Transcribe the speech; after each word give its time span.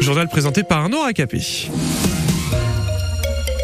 Journal 0.00 0.28
présenté 0.28 0.62
par 0.62 0.80
Arnaud 0.80 1.02
Racapé. 1.02 1.40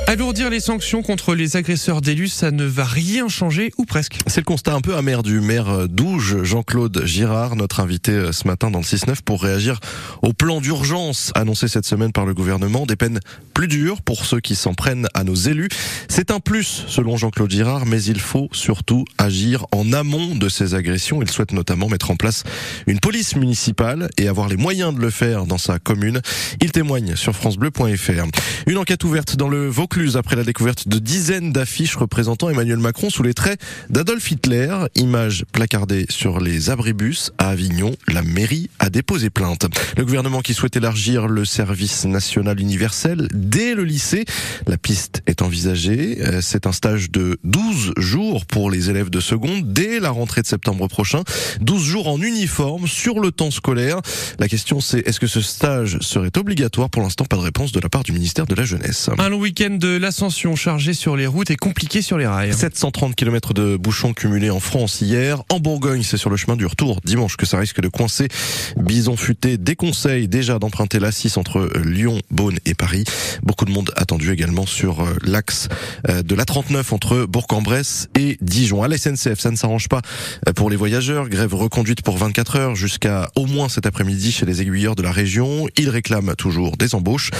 Alourdir 0.08 0.50
les 0.50 0.60
sanctions 0.60 1.02
contre 1.02 1.34
les 1.34 1.56
agresseurs 1.56 2.00
d'élus, 2.00 2.28
ça 2.28 2.52
ne 2.52 2.64
va 2.64 2.84
rien 2.84 3.26
changer, 3.26 3.72
ou 3.76 3.84
presque. 3.84 4.20
C'est 4.28 4.38
le 4.38 4.44
constat 4.44 4.72
un 4.72 4.80
peu 4.80 4.94
amer 4.94 5.24
du 5.24 5.40
maire 5.40 5.88
d'Ouge, 5.88 6.44
Jean-Claude 6.44 7.02
Girard, 7.04 7.56
notre 7.56 7.80
invité 7.80 8.12
euh, 8.12 8.30
ce 8.30 8.46
matin 8.46 8.70
dans 8.70 8.78
le 8.78 8.84
6-9 8.84 9.22
pour 9.24 9.42
réagir 9.42 9.80
au 10.22 10.32
plan 10.32 10.60
d'urgence 10.60 11.32
annoncé 11.34 11.66
cette 11.66 11.86
semaine 11.86 12.12
par 12.12 12.24
le 12.24 12.34
gouvernement. 12.34 12.86
Des 12.86 12.94
peines 12.94 13.18
plus 13.52 13.66
dures 13.66 14.00
pour 14.00 14.26
ceux 14.26 14.38
qui 14.38 14.54
s'en 14.54 14.74
prennent 14.74 15.08
à 15.14 15.24
nos 15.24 15.34
élus. 15.34 15.70
C'est 16.08 16.30
un 16.30 16.38
plus, 16.38 16.84
selon 16.86 17.16
Jean-Claude 17.16 17.50
Girard, 17.50 17.84
mais 17.84 18.00
il 18.00 18.20
faut 18.20 18.48
surtout 18.52 19.04
agir 19.18 19.66
en 19.72 19.92
amont 19.92 20.36
de 20.36 20.48
ces 20.48 20.76
agressions. 20.76 21.20
Il 21.20 21.30
souhaite 21.32 21.52
notamment 21.52 21.88
mettre 21.88 22.12
en 22.12 22.16
place 22.16 22.44
une 22.86 23.00
police 23.00 23.34
municipale 23.34 24.08
et 24.18 24.28
avoir 24.28 24.48
les 24.48 24.56
moyens 24.56 24.94
de 24.94 25.00
le 25.00 25.10
faire 25.10 25.46
dans 25.46 25.58
sa 25.58 25.80
commune. 25.80 26.20
Il 26.60 26.70
témoigne 26.70 27.16
sur 27.16 27.34
francebleu.fr. 27.34 28.26
Une 28.68 28.78
enquête 28.78 29.02
ouverte 29.02 29.34
dans 29.34 29.48
le 29.48 29.66
Vaucluse 29.66 29.95
après 29.96 30.36
la 30.36 30.44
découverte 30.44 30.88
de 30.88 30.98
dizaines 30.98 31.52
d'affiches 31.52 31.96
représentant 31.96 32.50
Emmanuel 32.50 32.76
Macron 32.76 33.08
sous 33.08 33.22
les 33.22 33.32
traits 33.32 33.58
d'Adolf 33.88 34.30
Hitler. 34.30 34.76
Images 34.94 35.46
placardées 35.52 36.04
sur 36.10 36.38
les 36.38 36.68
abribus 36.68 37.32
à 37.38 37.48
Avignon. 37.48 37.96
La 38.06 38.20
mairie 38.20 38.68
a 38.78 38.90
déposé 38.90 39.30
plainte. 39.30 39.64
Le 39.96 40.04
gouvernement 40.04 40.42
qui 40.42 40.52
souhaite 40.52 40.76
élargir 40.76 41.28
le 41.28 41.46
service 41.46 42.04
national 42.04 42.60
universel 42.60 43.26
dès 43.32 43.74
le 43.74 43.84
lycée. 43.84 44.26
La 44.66 44.76
piste 44.76 45.22
est 45.26 45.40
envisagée. 45.40 46.18
Euh, 46.20 46.40
c'est 46.42 46.66
un 46.66 46.72
stage 46.72 47.10
de 47.10 47.38
12 47.44 47.94
jours 47.96 48.44
pour 48.44 48.70
les 48.70 48.90
élèves 48.90 49.08
de 49.08 49.20
seconde 49.20 49.72
dès 49.72 49.98
la 49.98 50.10
rentrée 50.10 50.42
de 50.42 50.46
septembre 50.46 50.88
prochain. 50.88 51.22
12 51.62 51.82
jours 51.82 52.08
en 52.08 52.20
uniforme 52.20 52.86
sur 52.86 53.18
le 53.18 53.30
temps 53.32 53.50
scolaire. 53.50 54.02
La 54.38 54.48
question 54.48 54.80
c'est 54.80 55.08
est-ce 55.08 55.20
que 55.20 55.26
ce 55.26 55.40
stage 55.40 55.96
serait 56.02 56.36
obligatoire? 56.36 56.90
Pour 56.90 57.00
l'instant, 57.00 57.24
pas 57.24 57.36
de 57.36 57.42
réponse 57.42 57.72
de 57.72 57.80
la 57.80 57.88
part 57.88 58.02
du 58.02 58.12
ministère 58.12 58.44
de 58.44 58.54
la 58.54 58.64
Jeunesse. 58.64 59.08
Un 59.16 59.30
long 59.30 59.40
week-end 59.40 59.78
l'ascension 59.88 60.56
chargée 60.56 60.92
sur 60.92 61.16
les 61.16 61.26
routes 61.26 61.50
et 61.50 61.56
compliquée 61.56 62.02
sur 62.02 62.18
les 62.18 62.26
rails. 62.26 62.52
730 62.52 63.14
km 63.14 63.54
de 63.54 63.76
bouchons 63.76 64.12
cumulés 64.12 64.50
en 64.50 64.60
France 64.60 65.00
hier. 65.00 65.42
En 65.50 65.60
Bourgogne, 65.60 66.02
c'est 66.02 66.16
sur 66.16 66.30
le 66.30 66.36
chemin 66.36 66.56
du 66.56 66.66
retour 66.66 67.00
dimanche 67.04 67.36
que 67.36 67.46
ça 67.46 67.58
risque 67.58 67.80
de 67.80 67.88
coincer. 67.88 68.28
Bison 68.76 69.16
futé 69.16 69.58
déconseille 69.58 70.28
déjà 70.28 70.58
d'emprunter 70.58 70.98
la 70.98 71.12
6 71.12 71.36
entre 71.36 71.70
Lyon, 71.84 72.20
Beaune 72.30 72.58
et 72.64 72.74
Paris. 72.74 73.04
Beaucoup 73.42 73.64
de 73.64 73.70
monde 73.70 73.92
attendu 73.96 74.32
également 74.32 74.66
sur 74.66 75.00
euh, 75.00 75.16
l'axe 75.24 75.68
euh, 76.08 76.22
de 76.22 76.34
la 76.34 76.44
39 76.44 76.92
entre 76.92 77.26
Bourg-en-Bresse 77.26 78.08
et 78.18 78.38
Dijon. 78.40 78.82
À 78.82 78.88
la 78.88 78.98
SNCF, 78.98 79.38
ça 79.38 79.50
ne 79.50 79.56
s'arrange 79.56 79.88
pas 79.88 80.02
euh, 80.48 80.52
pour 80.52 80.70
les 80.70 80.76
voyageurs. 80.76 81.28
Grève 81.28 81.54
reconduite 81.54 82.02
pour 82.02 82.18
24 82.18 82.56
heures 82.56 82.74
jusqu'à 82.74 83.30
au 83.36 83.46
moins 83.46 83.68
cet 83.68 83.86
après-midi 83.86 84.32
chez 84.32 84.46
les 84.46 84.62
aiguilleurs 84.62 84.96
de 84.96 85.02
la 85.02 85.12
région. 85.12 85.66
Ils 85.76 85.90
réclament 85.90 86.34
toujours 86.36 86.76
des 86.76 86.94
embauches. 86.94 87.30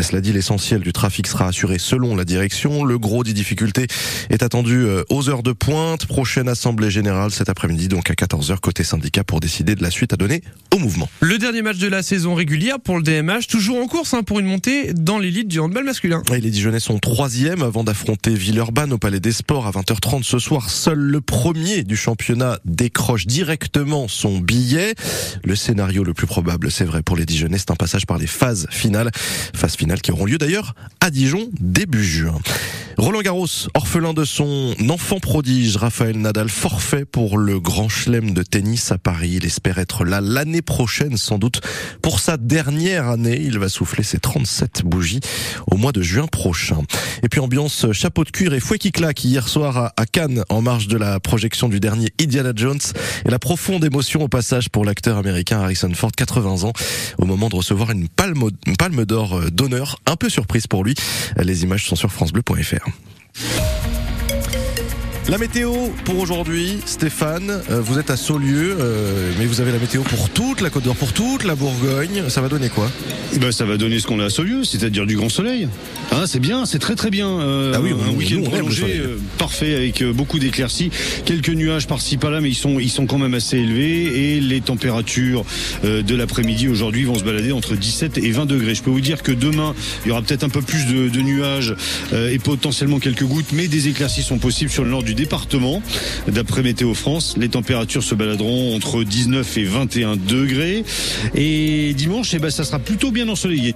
Cela 0.00 0.20
dit, 0.20 0.32
l'essentiel 0.32 0.80
du 0.80 0.92
trafic 0.92 1.26
sera 1.26 1.48
assuré 1.48 1.78
selon 1.94 2.16
la 2.16 2.24
direction. 2.24 2.82
Le 2.82 2.98
gros 2.98 3.22
des 3.22 3.32
difficultés 3.32 3.86
est 4.28 4.42
attendu 4.42 4.84
euh, 4.84 5.04
aux 5.10 5.30
heures 5.30 5.44
de 5.44 5.52
pointe. 5.52 6.06
Prochaine 6.06 6.48
assemblée 6.48 6.90
générale 6.90 7.30
cet 7.30 7.48
après-midi, 7.48 7.86
donc 7.86 8.10
à 8.10 8.14
14h 8.14 8.58
côté 8.58 8.82
syndicat 8.82 9.22
pour 9.22 9.38
décider 9.38 9.76
de 9.76 9.82
la 9.84 9.92
suite 9.92 10.12
à 10.12 10.16
donner 10.16 10.42
au 10.74 10.78
mouvement. 10.80 11.08
Le 11.20 11.38
dernier 11.38 11.62
match 11.62 11.78
de 11.78 11.86
la 11.86 12.02
saison 12.02 12.34
régulière 12.34 12.80
pour 12.80 12.96
le 12.96 13.04
DMH, 13.04 13.46
toujours 13.48 13.78
en 13.78 13.86
course 13.86 14.12
hein, 14.12 14.24
pour 14.24 14.40
une 14.40 14.46
montée 14.46 14.92
dans 14.92 15.20
l'élite 15.20 15.46
du 15.46 15.60
handball 15.60 15.84
masculin. 15.84 16.24
Et 16.32 16.40
les 16.40 16.50
Dijonais 16.50 16.80
sont 16.80 16.98
troisième 16.98 17.62
avant 17.62 17.84
d'affronter 17.84 18.34
Villeurbanne 18.34 18.92
au 18.92 18.98
Palais 18.98 19.20
des 19.20 19.30
Sports 19.30 19.68
à 19.68 19.70
20h30 19.70 20.24
ce 20.24 20.40
soir. 20.40 20.70
Seul 20.70 20.98
le 20.98 21.20
premier 21.20 21.84
du 21.84 21.96
championnat 21.96 22.58
décroche 22.64 23.28
directement 23.28 24.08
son 24.08 24.40
billet. 24.40 24.96
Le 25.44 25.54
scénario 25.54 26.02
le 26.02 26.12
plus 26.12 26.26
probable, 26.26 26.72
c'est 26.72 26.86
vrai 26.86 27.04
pour 27.04 27.16
les 27.16 27.24
Dijonais, 27.24 27.58
c'est 27.58 27.70
un 27.70 27.76
passage 27.76 28.04
par 28.04 28.18
les 28.18 28.26
phases 28.26 28.66
finales. 28.70 29.12
Phases 29.54 29.76
finales 29.76 30.00
qui 30.00 30.10
auront 30.10 30.24
lieu 30.24 30.38
d'ailleurs 30.38 30.74
à 31.00 31.10
Dijon 31.10 31.50
début 31.84 32.02
juin. 32.02 32.40
Roland 32.96 33.22
Garros, 33.22 33.46
orphelin 33.74 34.14
de 34.14 34.24
son 34.24 34.74
enfant 34.88 35.18
prodige, 35.18 35.76
Raphaël 35.76 36.16
Nadal, 36.16 36.48
forfait 36.48 37.04
pour 37.04 37.38
le 37.38 37.58
grand 37.58 37.88
chelem 37.88 38.32
de 38.32 38.42
tennis 38.42 38.92
à 38.92 38.98
Paris. 38.98 39.32
Il 39.34 39.44
espère 39.44 39.78
être 39.78 40.04
là 40.04 40.20
l'année 40.20 40.62
prochaine, 40.62 41.16
sans 41.16 41.38
doute. 41.38 41.60
Pour 42.02 42.20
sa 42.20 42.36
dernière 42.36 43.08
année, 43.08 43.40
il 43.42 43.58
va 43.58 43.68
souffler 43.68 44.04
ses 44.04 44.20
37 44.20 44.82
bougies 44.84 45.20
au 45.66 45.76
mois 45.76 45.90
de 45.90 46.02
juin 46.02 46.28
prochain. 46.28 46.82
Et 47.22 47.28
puis 47.28 47.40
ambiance 47.40 47.90
chapeau 47.92 48.22
de 48.22 48.30
cuir 48.30 48.54
et 48.54 48.60
fouet 48.60 48.78
qui 48.78 48.92
claque 48.92 49.24
hier 49.24 49.48
soir 49.48 49.92
à 49.96 50.06
Cannes, 50.06 50.44
en 50.48 50.62
marge 50.62 50.86
de 50.86 50.96
la 50.96 51.18
projection 51.18 51.68
du 51.68 51.80
dernier 51.80 52.08
Indiana 52.20 52.52
Jones. 52.54 52.80
Et 53.26 53.30
la 53.30 53.40
profonde 53.40 53.84
émotion 53.84 54.22
au 54.22 54.28
passage 54.28 54.70
pour 54.70 54.84
l'acteur 54.84 55.18
américain 55.18 55.60
Harrison 55.60 55.92
Ford, 55.94 56.12
80 56.12 56.62
ans, 56.62 56.72
au 57.18 57.26
moment 57.26 57.48
de 57.48 57.56
recevoir 57.56 57.90
une 57.90 58.08
palme, 58.08 58.50
palme 58.78 59.04
d'or 59.04 59.50
d'honneur. 59.50 59.98
Un 60.06 60.16
peu 60.16 60.28
surprise 60.28 60.68
pour 60.68 60.84
lui. 60.84 60.94
Les 61.42 61.64
images 61.64 61.73
sont 61.82 61.96
sur 61.96 62.12
francebleu.fr. 62.12 62.88
La 65.30 65.38
météo 65.38 65.72
pour 66.04 66.18
aujourd'hui, 66.18 66.80
Stéphane, 66.84 67.62
euh, 67.70 67.80
vous 67.80 67.98
êtes 67.98 68.10
à 68.10 68.16
Saulieu, 68.16 68.76
euh, 68.78 69.32
mais 69.38 69.46
vous 69.46 69.62
avez 69.62 69.72
la 69.72 69.78
météo 69.78 70.02
pour 70.02 70.28
toute 70.28 70.60
la 70.60 70.68
Côte 70.68 70.84
d'Or, 70.84 70.94
pour 70.96 71.14
toute 71.14 71.44
la 71.44 71.54
Bourgogne. 71.54 72.24
Ça 72.28 72.42
va 72.42 72.48
donner 72.48 72.68
quoi? 72.68 72.90
Ben, 73.40 73.50
Ça 73.50 73.64
va 73.64 73.78
donner 73.78 74.00
ce 74.00 74.06
qu'on 74.06 74.20
a 74.20 74.26
à 74.26 74.30
Saulieu, 74.30 74.64
c'est-à-dire 74.64 75.06
du 75.06 75.16
grand 75.16 75.30
soleil. 75.30 75.66
Hein, 76.12 76.24
c'est 76.26 76.40
bien, 76.40 76.66
c'est 76.66 76.78
très 76.78 76.94
très 76.94 77.08
bien. 77.08 77.26
Euh, 77.40 77.72
ah 77.74 77.80
oui, 77.80 77.92
un 77.92 78.12
week-end 78.12 78.42
prolongé, 78.42 79.02
parfait, 79.38 79.74
avec 79.74 80.04
beaucoup 80.04 80.38
d'éclaircies. 80.38 80.90
Quelques 81.24 81.48
nuages 81.48 81.86
par-ci 81.86 82.18
par-là, 82.18 82.42
mais 82.42 82.50
ils 82.50 82.54
sont, 82.54 82.78
ils 82.78 82.90
sont 82.90 83.06
quand 83.06 83.18
même 83.18 83.32
assez 83.32 83.56
élevés. 83.56 84.34
Et 84.34 84.40
les 84.40 84.60
températures 84.60 85.46
de 85.82 86.14
l'après-midi 86.14 86.68
aujourd'hui 86.68 87.04
vont 87.04 87.18
se 87.18 87.24
balader 87.24 87.52
entre 87.52 87.76
17 87.76 88.18
et 88.18 88.30
20 88.30 88.44
degrés. 88.44 88.74
Je 88.74 88.82
peux 88.82 88.90
vous 88.90 89.00
dire 89.00 89.22
que 89.22 89.32
demain, 89.32 89.74
il 90.04 90.10
y 90.10 90.12
aura 90.12 90.20
peut-être 90.20 90.44
un 90.44 90.50
peu 90.50 90.60
plus 90.60 90.84
de, 90.84 91.08
de 91.08 91.20
nuages 91.22 91.74
et 92.12 92.38
potentiellement 92.38 92.98
quelques 92.98 93.24
gouttes, 93.24 93.52
mais 93.54 93.68
des 93.68 93.88
éclaircies 93.88 94.22
sont 94.22 94.38
possibles 94.38 94.70
sur 94.70 94.84
le 94.84 94.90
nord 94.90 95.02
du 95.02 95.13
département. 95.14 95.82
D'après 96.28 96.62
Météo 96.62 96.94
France, 96.94 97.34
les 97.38 97.48
températures 97.48 98.02
se 98.02 98.14
baladeront 98.14 98.76
entre 98.76 99.04
19 99.04 99.56
et 99.58 99.64
21 99.64 100.16
degrés. 100.16 100.84
Et 101.34 101.94
dimanche, 101.94 102.34
eh 102.34 102.38
ben, 102.38 102.50
ça 102.50 102.64
sera 102.64 102.78
plutôt 102.78 103.10
bien 103.10 103.28
ensoleillé. 103.28 103.74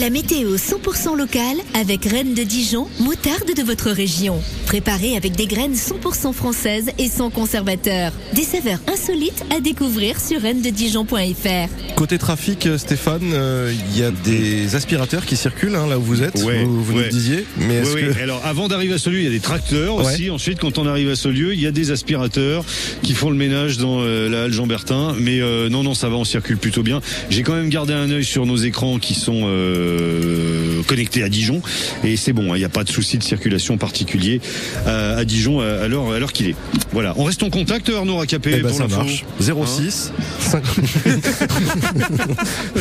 La 0.00 0.08
météo 0.08 0.56
100% 0.56 1.18
locale 1.18 1.58
avec 1.74 2.06
Rennes 2.06 2.32
de 2.32 2.42
Dijon, 2.42 2.88
moutarde 2.98 3.54
de 3.54 3.62
votre 3.62 3.90
région. 3.90 4.40
Préparée 4.64 5.18
avec 5.18 5.36
des 5.36 5.46
graines 5.46 5.74
100% 5.74 6.32
françaises 6.32 6.90
et 6.98 7.08
sans 7.08 7.28
conservateur. 7.28 8.12
Des 8.32 8.42
saveurs 8.42 8.78
insolites 8.90 9.44
à 9.54 9.60
découvrir 9.60 10.18
sur 10.18 10.40
rennededijon.fr. 10.40 11.94
Côté 11.94 12.16
trafic, 12.16 12.66
Stéphane, 12.78 13.32
euh, 13.34 13.74
il 13.90 13.98
y 13.98 14.02
a 14.02 14.10
des 14.10 14.74
aspirateurs 14.76 15.26
qui 15.26 15.36
circulent 15.36 15.76
hein, 15.76 15.86
là 15.86 15.98
où 15.98 16.02
vous 16.02 16.22
êtes, 16.22 16.38
vous, 16.38 16.82
vous 16.82 16.98
le 16.98 17.08
disiez. 17.10 17.44
Mais 17.58 17.82
Alors 18.22 18.40
avant 18.46 18.68
d'arriver 18.68 18.94
à 18.94 18.98
ce 18.98 19.10
lieu, 19.10 19.18
il 19.18 19.24
y 19.24 19.28
a 19.28 19.30
des 19.30 19.40
tracteurs 19.40 20.01
aussi. 20.02 20.30
Ensuite, 20.30 20.58
quand 20.58 20.78
on 20.78 20.86
arrive 20.86 21.10
à 21.10 21.16
ce 21.16 21.28
lieu, 21.28 21.54
il 21.54 21.60
y 21.60 21.66
a 21.66 21.72
des 21.72 21.90
aspirateurs 21.90 22.64
qui 23.02 23.14
font 23.14 23.30
le 23.30 23.36
ménage 23.36 23.78
dans 23.78 24.00
euh, 24.00 24.28
la 24.28 24.44
halle 24.44 24.52
Jean-Bertin. 24.52 25.14
Mais 25.18 25.40
non, 25.70 25.82
non, 25.82 25.94
ça 25.94 26.08
va, 26.08 26.16
on 26.16 26.24
circule 26.24 26.56
plutôt 26.56 26.82
bien. 26.82 27.00
J'ai 27.30 27.42
quand 27.42 27.54
même 27.54 27.68
gardé 27.68 27.92
un 27.92 28.10
œil 28.10 28.24
sur 28.24 28.46
nos 28.46 28.56
écrans 28.56 28.98
qui 28.98 29.14
sont 29.14 29.42
euh, 29.44 30.82
connecté 30.86 31.22
à 31.22 31.28
Dijon. 31.28 31.62
Et 32.04 32.16
c'est 32.16 32.32
bon, 32.32 32.44
il 32.44 32.50
hein, 32.52 32.58
n'y 32.58 32.64
a 32.64 32.68
pas 32.68 32.84
de 32.84 32.90
souci 32.90 33.18
de 33.18 33.22
circulation 33.22 33.76
particulier 33.78 34.40
euh, 34.86 35.18
à, 35.18 35.24
Dijon 35.24 35.60
à, 35.60 35.88
l'heure 35.88 36.32
qu'il 36.32 36.48
est. 36.48 36.56
Voilà, 36.92 37.14
on 37.16 37.24
reste 37.24 37.42
en 37.42 37.50
contact, 37.50 37.88
Arnaud 37.88 38.16
Racapé. 38.16 38.54
Eh 38.58 38.62
ben, 38.62 38.72
ça 38.72 38.88
marche. 38.88 39.24
06 39.40 40.12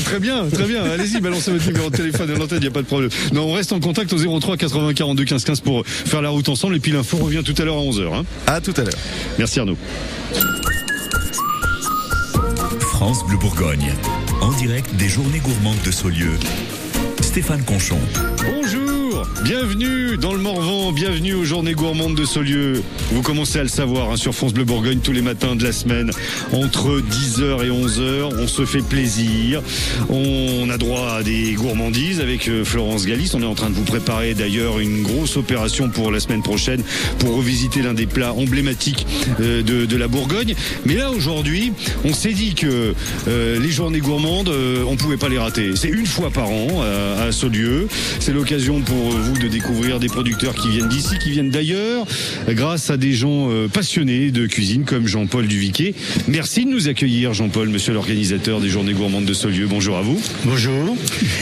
Très 0.04 0.20
bien, 0.20 0.46
très 0.52 0.66
bien. 0.66 0.84
Allez-y, 0.84 1.22
balancez 1.22 1.52
votre 1.52 1.66
numéro 1.66 1.90
de 1.90 1.96
téléphone 1.96 2.30
à 2.32 2.38
l'antenne, 2.38 2.60
il 2.60 2.64
n'y 2.64 2.68
a 2.68 2.72
pas 2.72 2.82
de 2.82 2.88
problème. 2.88 3.10
Non, 3.34 3.44
on 3.44 3.54
reste 3.54 3.72
en 3.72 3.80
contact 3.80 4.12
au 4.14 4.40
03 4.40 4.58
80 4.58 4.94
42 4.94 5.24
15 5.26 5.44
15 5.44 5.60
pour 5.62 5.86
faire 5.86 6.22
la 6.22 6.30
route 6.30 6.50
ensemble. 6.50 6.76
Et 6.76 6.80
puis 6.80 6.92
l'info 6.92 7.11
revient 7.18 7.44
tout 7.44 7.56
à 7.58 7.66
l'heure 7.66 7.78
à 7.78 7.82
11h. 7.82 8.14
Hein. 8.14 8.24
À 8.48 8.62
tout 8.62 8.74
à 8.78 8.82
l'heure. 8.82 8.94
Merci 9.38 9.60
Arnaud. 9.60 9.78
France 12.80 13.26
Bleu 13.28 13.38
Bourgogne, 13.38 13.94
en 14.42 14.52
direct 14.52 14.94
des 14.96 15.10
journées 15.10 15.40
gourmandes 15.40 15.82
de 15.86 15.92
Saulieu. 15.92 16.32
Stéphane 17.22 17.64
Conchon. 17.64 18.00
Bonjour 18.44 18.81
Bienvenue 19.44 20.18
dans 20.18 20.34
le 20.34 20.40
Morvan, 20.40 20.92
bienvenue 20.92 21.34
aux 21.34 21.46
journées 21.46 21.74
gourmandes 21.74 22.14
de 22.14 22.26
Saulieu. 22.26 22.84
Vous 23.12 23.24
commencez 23.24 23.58
à 23.58 23.64
le 23.64 23.70
savoir 23.70 24.12
hein, 24.12 24.16
sur 24.16 24.36
France 24.36 24.54
Bleu 24.54 24.66
Bourgogne 24.66 25.00
tous 25.00 25.14
les 25.14 25.24
matins 25.24 25.56
de 25.56 25.64
la 25.64 25.72
semaine. 25.72 26.12
Entre 26.54 27.02
10h 27.02 27.66
et 27.66 27.70
11h, 27.70 28.36
on 28.40 28.48
se 28.48 28.66
fait 28.66 28.84
plaisir. 28.84 29.64
On 30.10 30.70
a 30.70 30.78
droit 30.78 31.14
à 31.14 31.24
des 31.24 31.54
gourmandises 31.54 32.22
avec 32.22 32.48
euh, 32.48 32.64
Florence 32.64 33.08
Galis. 33.08 33.32
On 33.34 33.42
est 33.42 33.46
en 33.46 33.56
train 33.56 33.72
de 33.72 33.76
vous 33.76 33.84
préparer 33.84 34.36
d'ailleurs 34.36 34.80
une 34.80 35.02
grosse 35.02 35.38
opération 35.38 35.90
pour 35.90 36.12
la 36.12 36.20
semaine 36.20 36.44
prochaine 36.44 36.84
pour 37.18 37.36
revisiter 37.36 37.82
l'un 37.82 37.96
des 37.96 38.06
plats 38.06 38.34
emblématiques 38.34 39.08
euh, 39.40 39.64
de, 39.64 39.98
la 39.98 40.08
Bourgogne. 40.08 40.54
Mais 40.86 40.96
là 40.96 41.10
aujourd'hui, 41.10 41.74
on 42.06 42.14
s'est 42.14 42.34
dit 42.34 42.54
que 42.54 42.94
euh, 43.28 43.60
les 43.60 43.72
journées 43.72 44.02
gourmandes, 44.02 44.52
on 44.88 44.96
pouvait 44.98 45.18
pas 45.18 45.30
les 45.30 45.40
rater. 45.40 45.76
C'est 45.76 45.90
une 45.90 46.06
fois 46.06 46.30
par 46.30 46.50
an 46.50 46.84
à 47.20 47.32
Saulieu. 47.32 47.88
C'est 48.20 48.34
l'occasion 48.34 48.82
pour 48.82 49.10
vous 49.10 49.31
vous 49.32 49.40
de 49.40 49.48
découvrir 49.48 50.00
des 50.00 50.08
producteurs 50.08 50.54
qui 50.56 50.70
viennent 50.70 50.90
d'ici, 50.90 51.18
qui 51.18 51.32
viennent 51.32 51.50
d'ailleurs, 51.50 52.06
grâce 52.50 52.90
à 52.90 52.98
des 52.98 53.14
gens 53.14 53.50
euh, 53.50 53.68
passionnés 53.68 54.30
de 54.30 54.46
cuisine 54.46 54.84
comme 54.84 55.08
Jean-Paul 55.08 55.48
Duviquet. 55.48 55.94
Merci 56.28 56.66
de 56.66 56.70
nous 56.70 56.90
accueillir, 56.90 57.34
Jean-Paul, 57.34 57.70
monsieur 57.70 57.94
l'organisateur 57.94 58.60
des 58.60 58.68
Journées 58.68 58.94
Gourmandes 58.94 59.26
de 59.26 59.34
Saulieu. 59.34 59.68
Bonjour 59.68 59.98
à 59.98 60.02
vous. 60.02 60.20
Bonjour. 60.44 60.98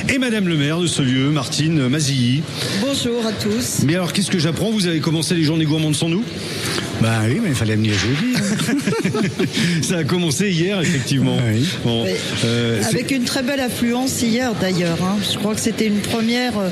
Et 0.07 0.19
madame 0.19 0.47
le 0.47 0.56
maire 0.56 0.80
de 0.80 0.88
Saulieu, 0.88 1.31
Martine 1.31 1.88
Mazilly. 1.88 2.44
Bonjour 2.81 3.25
à 3.25 3.31
tous. 3.31 3.83
Mais 3.86 3.95
alors, 3.95 4.13
qu'est-ce 4.13 4.30
que 4.30 4.39
j'apprends? 4.39 4.69
Vous 4.69 4.88
avez 4.88 5.00
commencé 5.00 5.33
les 5.33 5.44
Journées 5.44 5.65
Gourmandes 5.65 5.95
sans 5.95 6.09
nous? 6.09 6.24
Bah 7.01 7.21
oui, 7.27 7.39
mais 7.41 7.50
il 7.50 7.56
fallait 7.56 7.77
venir 7.77 7.94
jeudi. 7.94 8.36
ça 9.81 10.00
a 10.00 10.03
commencé 10.03 10.50
hier, 10.50 10.81
effectivement. 10.81 11.38
Bon, 11.86 12.06
euh, 12.44 12.83
avec 12.83 13.12
une 13.12 13.24
très 13.24 13.41
belle 13.41 13.62
affluence 13.62 14.21
hier, 14.21 14.53
d'ailleurs. 14.59 15.01
Hein. 15.01 15.18
Je 15.31 15.38
crois 15.38 15.56
que 15.56 15.62
c'était 15.62 15.88
une 15.88 16.01
première 16.01 16.57
euh, 16.57 16.69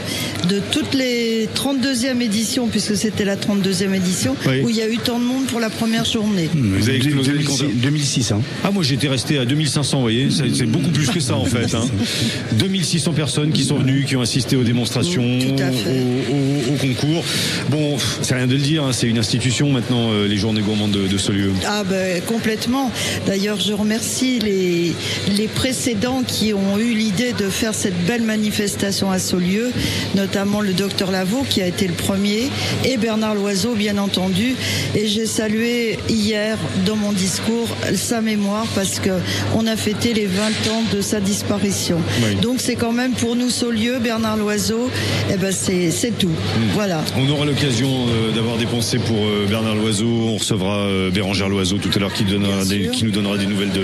de 0.49 0.59
toutes 0.71 0.93
les 0.93 1.06
32e 1.55 2.21
éditions, 2.21 2.67
puisque 2.67 2.95
c'était 2.95 3.25
la 3.25 3.35
32e 3.35 3.93
édition, 3.93 4.35
où 4.63 4.69
il 4.69 4.75
y 4.75 4.81
a 4.81 4.89
eu 4.89 4.97
tant 4.97 5.19
de 5.19 5.23
monde 5.23 5.45
pour 5.45 5.59
la 5.59 5.69
première 5.69 6.05
journée. 6.05 6.49
Vous 6.53 6.89
avez 6.89 6.97
explosé 6.97 7.33
2600. 7.73 8.41
Ah, 8.63 8.71
moi 8.71 8.83
j'étais 8.83 9.07
resté 9.07 9.37
à 9.37 9.45
2500, 9.45 9.97
vous 9.97 10.01
voyez. 10.01 10.27
C'est 10.31 10.65
beaucoup 10.65 10.91
plus 10.91 11.09
que 11.09 11.19
ça, 11.19 11.35
en 11.35 11.45
fait. 11.45 11.73
Hein. 11.75 11.85
2600 12.53 13.13
personnes 13.13 13.51
qui 13.51 13.63
sont 13.63 13.77
venues, 13.77 14.05
qui 14.05 14.15
ont 14.15 14.21
assisté 14.21 14.55
aux 14.55 14.63
démonstrations, 14.63 15.23
au, 15.23 16.77
concours. 16.77 17.23
Bon, 17.69 17.97
c'est 18.21 18.35
rien 18.35 18.45
de 18.45 18.53
le 18.53 18.61
dire, 18.61 18.83
hein. 18.83 18.93
c'est 18.93 19.07
une 19.07 19.17
institution 19.17 19.71
maintenant 19.71 20.11
euh, 20.11 20.27
les 20.27 20.37
journées 20.37 20.61
gourmandes 20.61 20.91
de, 20.91 21.07
de 21.07 21.31
lieu 21.31 21.51
Ah 21.65 21.83
ben 21.83 22.21
complètement. 22.21 22.91
D'ailleurs, 23.25 23.59
je 23.59 23.73
remercie 23.73 24.39
les, 24.39 24.93
les 25.35 25.47
précédents 25.47 26.23
qui 26.25 26.53
ont 26.53 26.77
eu 26.77 26.93
l'idée 26.93 27.33
de 27.33 27.49
faire 27.49 27.73
cette 27.73 27.97
belle 28.05 28.21
manifestation 28.21 29.11
à 29.11 29.19
Saulieu, 29.19 29.71
notamment 30.15 30.61
le 30.61 30.73
docteur 30.73 30.96
Lavaux 31.05 31.45
qui 31.47 31.61
a 31.61 31.67
été 31.67 31.87
le 31.87 31.93
premier 31.93 32.49
et 32.83 32.97
Bernard 32.97 33.35
Loiseau 33.35 33.75
bien 33.75 33.97
entendu. 33.97 34.55
Et 34.95 35.07
j'ai 35.07 35.25
salué 35.25 35.99
hier 36.09 36.57
dans 36.85 36.95
mon 36.95 37.11
discours 37.11 37.67
sa 37.95 38.21
mémoire 38.21 38.65
parce 38.75 38.99
que 38.99 39.11
on 39.55 39.67
a 39.67 39.75
fêté 39.75 40.13
les 40.13 40.25
20 40.25 40.43
ans 40.71 40.83
de 40.91 41.01
sa 41.01 41.19
disparition. 41.19 41.99
Donc 42.41 42.59
c'est 42.59 42.75
quand 42.75 42.91
même 42.93 43.13
pour 43.13 43.35
nous 43.35 43.49
Saulieu, 43.49 43.99
Bernard 43.99 44.37
Loiseau, 44.37 44.89
et 45.29 45.33
eh 45.33 45.37
ben 45.37 45.51
c'est 45.51 46.17
tout. 46.17 46.27
Hmm. 46.27 46.69
Voilà. 46.73 47.03
On 47.17 47.29
aura 47.29 47.45
l'occasion 47.45 47.89
euh, 47.89 48.31
d'avoir 48.33 48.57
des 48.57 48.65
pensées 48.65 48.99
pour 48.99 49.17
euh, 49.17 49.45
Bernard 49.47 49.75
Loiseau 49.75 50.07
on 50.27 50.37
recevra 50.37 50.79
euh, 50.79 51.11
Bérangère 51.11 51.49
Loiseau 51.49 51.77
tout 51.77 51.89
à 51.95 51.99
l'heure 51.99 52.13
qui, 52.13 52.25
qui, 52.25 53.03
nous 53.03 53.11
donnera 53.11 53.37
des 53.37 53.45
nouvelles 53.45 53.71
de, 53.71 53.83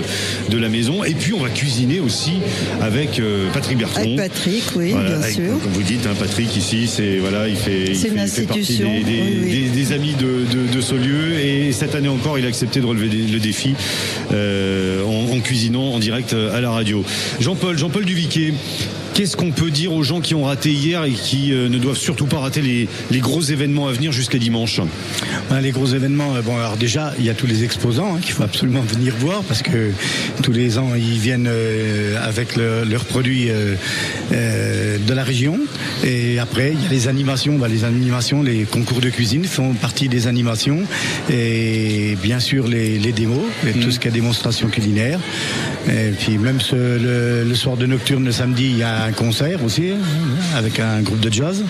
de, 0.50 0.58
la 0.58 0.68
maison. 0.68 1.04
Et 1.04 1.14
puis 1.14 1.32
on 1.32 1.40
va 1.40 1.48
cuisiner 1.48 2.00
aussi 2.00 2.34
avec 2.80 3.18
euh, 3.18 3.48
Patrick 3.52 3.78
Bertrand. 3.78 4.02
Avec 4.02 4.16
Patrick, 4.16 4.64
oui, 4.76 4.92
bien 4.92 5.22
sûr. 5.22 5.58
Comme 5.62 5.72
vous 5.72 5.82
dites, 5.82 6.06
hein, 6.06 6.14
Patrick 6.18 6.54
ici, 6.56 6.86
c'est 6.86 7.03
voilà, 7.20 7.48
il 7.48 7.56
fait, 7.56 7.84
il 7.86 7.96
fait, 7.96 8.46
partie 8.46 8.78
des, 8.78 9.92
amis 9.92 10.14
de, 10.14 10.72
de, 10.72 10.80
Saulieu. 10.80 11.38
Et 11.38 11.72
cette 11.72 11.94
année 11.94 12.08
encore, 12.08 12.38
il 12.38 12.44
a 12.44 12.48
accepté 12.48 12.80
de 12.80 12.86
relever 12.86 13.08
le 13.08 13.38
défi 13.38 13.74
euh, 14.32 15.04
en, 15.04 15.36
en, 15.36 15.40
cuisinant 15.40 15.92
en 15.92 15.98
direct 15.98 16.32
à 16.34 16.60
la 16.60 16.70
radio. 16.70 17.04
Jean-Paul, 17.40 17.78
Jean-Paul 17.78 18.04
Duviquet. 18.04 18.54
Qu'est-ce 19.14 19.36
qu'on 19.36 19.52
peut 19.52 19.70
dire 19.70 19.92
aux 19.92 20.02
gens 20.02 20.20
qui 20.20 20.34
ont 20.34 20.42
raté 20.42 20.72
hier 20.72 21.04
et 21.04 21.12
qui 21.12 21.52
euh, 21.52 21.68
ne 21.68 21.78
doivent 21.78 21.96
surtout 21.96 22.26
pas 22.26 22.40
rater 22.40 22.60
les, 22.62 23.20
gros 23.20 23.40
événements 23.40 23.86
à 23.86 23.92
venir 23.92 24.10
jusqu'à 24.10 24.38
dimanche 24.38 24.80
ben, 25.48 25.60
Les 25.60 25.70
gros 25.70 25.86
événements, 25.86 26.34
euh, 26.34 26.42
bon 26.42 26.56
alors 26.58 26.76
déjà 26.76 27.14
il 27.20 27.24
y 27.24 27.30
a 27.30 27.34
tous 27.34 27.46
les 27.46 27.62
exposants 27.62 28.16
hein, 28.16 28.18
qu'il 28.20 28.32
faut 28.32 28.42
absolument 28.42 28.80
venir 28.80 29.14
voir 29.16 29.42
parce 29.44 29.62
que 29.62 29.92
tous 30.42 30.50
les 30.50 30.78
ans 30.78 30.96
ils 30.96 31.20
viennent 31.20 31.46
euh, 31.48 32.18
avec 32.26 32.56
leurs 32.56 33.04
produits 33.04 33.50
de 34.32 35.14
la 35.14 35.22
région 35.22 35.60
et 36.02 36.40
après 36.40 36.72
il 36.72 36.82
y 36.82 36.86
a 36.86 36.90
les 36.90 37.06
animations, 37.06 37.56
ben, 37.56 37.68
les 37.68 37.84
animations, 37.84 38.42
les 38.42 38.64
concours 38.64 39.00
de 39.00 39.10
cuisine 39.10 39.44
font 39.44 39.74
partie 39.74 40.08
des 40.08 40.26
animations 40.26 40.82
et 41.30 42.16
bien 42.20 42.40
sûr 42.40 42.66
les, 42.66 42.98
démos, 43.12 43.44
et 43.64 43.72
tout 43.74 43.88
mm. 43.88 43.92
ce 43.92 44.00
qui 44.00 44.08
est 44.08 44.10
démonstration 44.10 44.66
culinaire. 44.66 45.20
Et 45.88 46.10
puis 46.18 46.36
même 46.36 46.58
le, 46.72 47.44
le 47.44 47.54
soir 47.54 47.76
de 47.76 47.86
nocturne 47.86 48.24
le 48.24 48.32
samedi 48.32 48.64
il 48.64 48.78
y 48.78 48.82
a 48.82 49.03
un 49.04 49.12
concert 49.12 49.62
aussi 49.64 49.92
avec 50.56 50.80
un 50.80 51.00
groupe 51.02 51.20
de 51.20 51.32
jazz. 51.32 51.64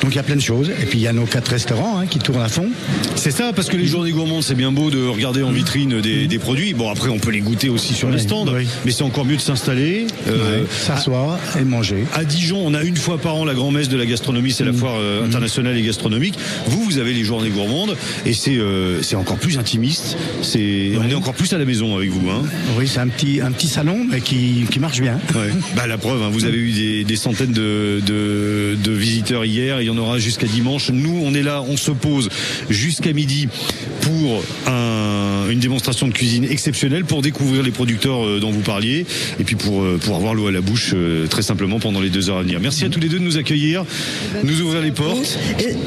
Donc 0.00 0.12
il 0.12 0.16
y 0.16 0.20
a 0.20 0.22
plein 0.22 0.36
de 0.36 0.40
choses. 0.40 0.70
Et 0.70 0.86
puis 0.86 0.98
il 0.98 1.02
y 1.02 1.06
a 1.06 1.12
nos 1.12 1.26
quatre 1.26 1.48
restaurants 1.48 1.98
hein, 1.98 2.06
qui 2.06 2.18
tournent 2.18 2.42
à 2.42 2.48
fond. 2.48 2.68
C'est 3.16 3.30
ça, 3.30 3.52
parce 3.54 3.68
que 3.68 3.76
les 3.76 3.86
journées 3.86 4.10
gourmandes, 4.10 4.42
c'est 4.42 4.54
bien 4.54 4.72
beau 4.72 4.90
de 4.90 5.06
regarder 5.06 5.42
en 5.42 5.50
vitrine 5.50 6.00
des, 6.00 6.38
produits. 6.38 6.74
Bon, 6.74 6.90
après, 6.90 7.08
on 7.08 7.18
peut 7.18 7.30
les 7.30 7.40
goûter 7.40 7.68
aussi 7.68 7.94
sur 7.94 8.10
les 8.10 8.18
stands, 8.18 8.46
mais 8.84 8.90
c'est 8.90 9.02
encore 9.02 9.24
mieux 9.24 9.36
de 9.36 9.40
s'installer, 9.40 10.06
euh, 10.28 10.64
s'asseoir 10.68 11.38
et 11.58 11.64
manger. 11.64 12.04
À 12.14 12.24
Dijon, 12.24 12.60
on 12.64 12.74
a 12.74 12.82
une 12.82 12.96
fois 12.96 13.18
par 13.18 13.36
an 13.36 13.44
la 13.44 13.54
grand-messe 13.54 13.88
de 13.88 13.96
la 13.96 14.06
gastronomie, 14.06 14.52
c'est 14.52 14.64
la 14.64 14.72
mm. 14.72 14.76
foire 14.76 14.96
euh, 14.98 15.24
internationale 15.24 15.76
et 15.76 15.82
gastronomique. 15.82 16.38
Vous, 16.66 16.82
vous 16.82 16.98
avez 16.98 17.12
les 17.12 17.24
journées 17.24 17.50
gourmandes 17.50 17.96
et 18.26 18.34
c'est 18.34 18.56
euh, 18.56 19.02
c'est 19.02 19.16
encore 19.16 19.38
plus 19.38 19.58
intimiste. 19.58 20.16
C'est 20.42 20.92
on 20.98 21.08
est 21.08 21.14
encore 21.14 21.34
plus 21.34 21.52
à 21.52 21.58
la 21.58 21.64
maison 21.64 21.96
avec 21.96 22.10
vous. 22.10 22.28
Hein. 22.30 22.42
Oui, 22.76 22.88
c'est 22.88 23.00
un 23.00 23.08
petit 23.08 23.40
un 23.40 23.52
petit 23.52 23.68
salon 23.68 24.06
mais 24.10 24.20
qui, 24.20 24.66
qui 24.70 24.78
marche 24.78 25.00
bien. 25.00 25.18
Bah 25.76 25.86
la 25.86 25.98
preuve, 25.98 26.22
hein, 26.22 26.30
vous 26.30 26.44
avez 26.44 26.56
eu 26.56 26.71
des, 26.72 27.16
centaines 27.16 27.52
de, 27.52 28.00
de, 28.04 28.92
visiteurs 28.92 29.44
hier. 29.44 29.80
Il 29.80 29.86
y 29.86 29.90
en 29.90 29.98
aura 29.98 30.18
jusqu'à 30.18 30.46
dimanche. 30.46 30.90
Nous, 30.90 31.20
on 31.22 31.34
est 31.34 31.42
là, 31.42 31.62
on 31.62 31.76
se 31.76 31.90
pose 31.90 32.28
jusqu'à 32.68 33.12
midi 33.12 33.48
pour 34.02 34.42
une 35.52 35.60
démonstration 35.60 36.08
de 36.08 36.12
cuisine 36.12 36.44
exceptionnelle, 36.44 37.04
pour 37.04 37.22
découvrir 37.22 37.62
les 37.62 37.70
producteurs 37.70 38.24
euh, 38.24 38.40
dont 38.40 38.50
vous 38.50 38.60
parliez, 38.60 39.06
et 39.38 39.44
puis 39.44 39.56
pour, 39.56 39.82
euh, 39.82 39.98
pour 40.02 40.16
avoir 40.16 40.34
l'eau 40.34 40.46
à 40.48 40.52
la 40.52 40.60
bouche 40.60 40.92
euh, 40.94 41.26
très 41.26 41.42
simplement 41.42 41.78
pendant 41.78 42.00
les 42.00 42.10
deux 42.10 42.30
heures 42.30 42.38
à 42.38 42.42
venir. 42.42 42.60
Merci 42.60 42.84
à 42.84 42.88
tous 42.88 43.00
les 43.00 43.08
deux 43.08 43.18
de 43.18 43.24
nous 43.24 43.36
accueillir, 43.36 43.84
nous 44.42 44.60
ouvrir 44.60 44.82
les 44.82 44.92
portes. 44.92 45.38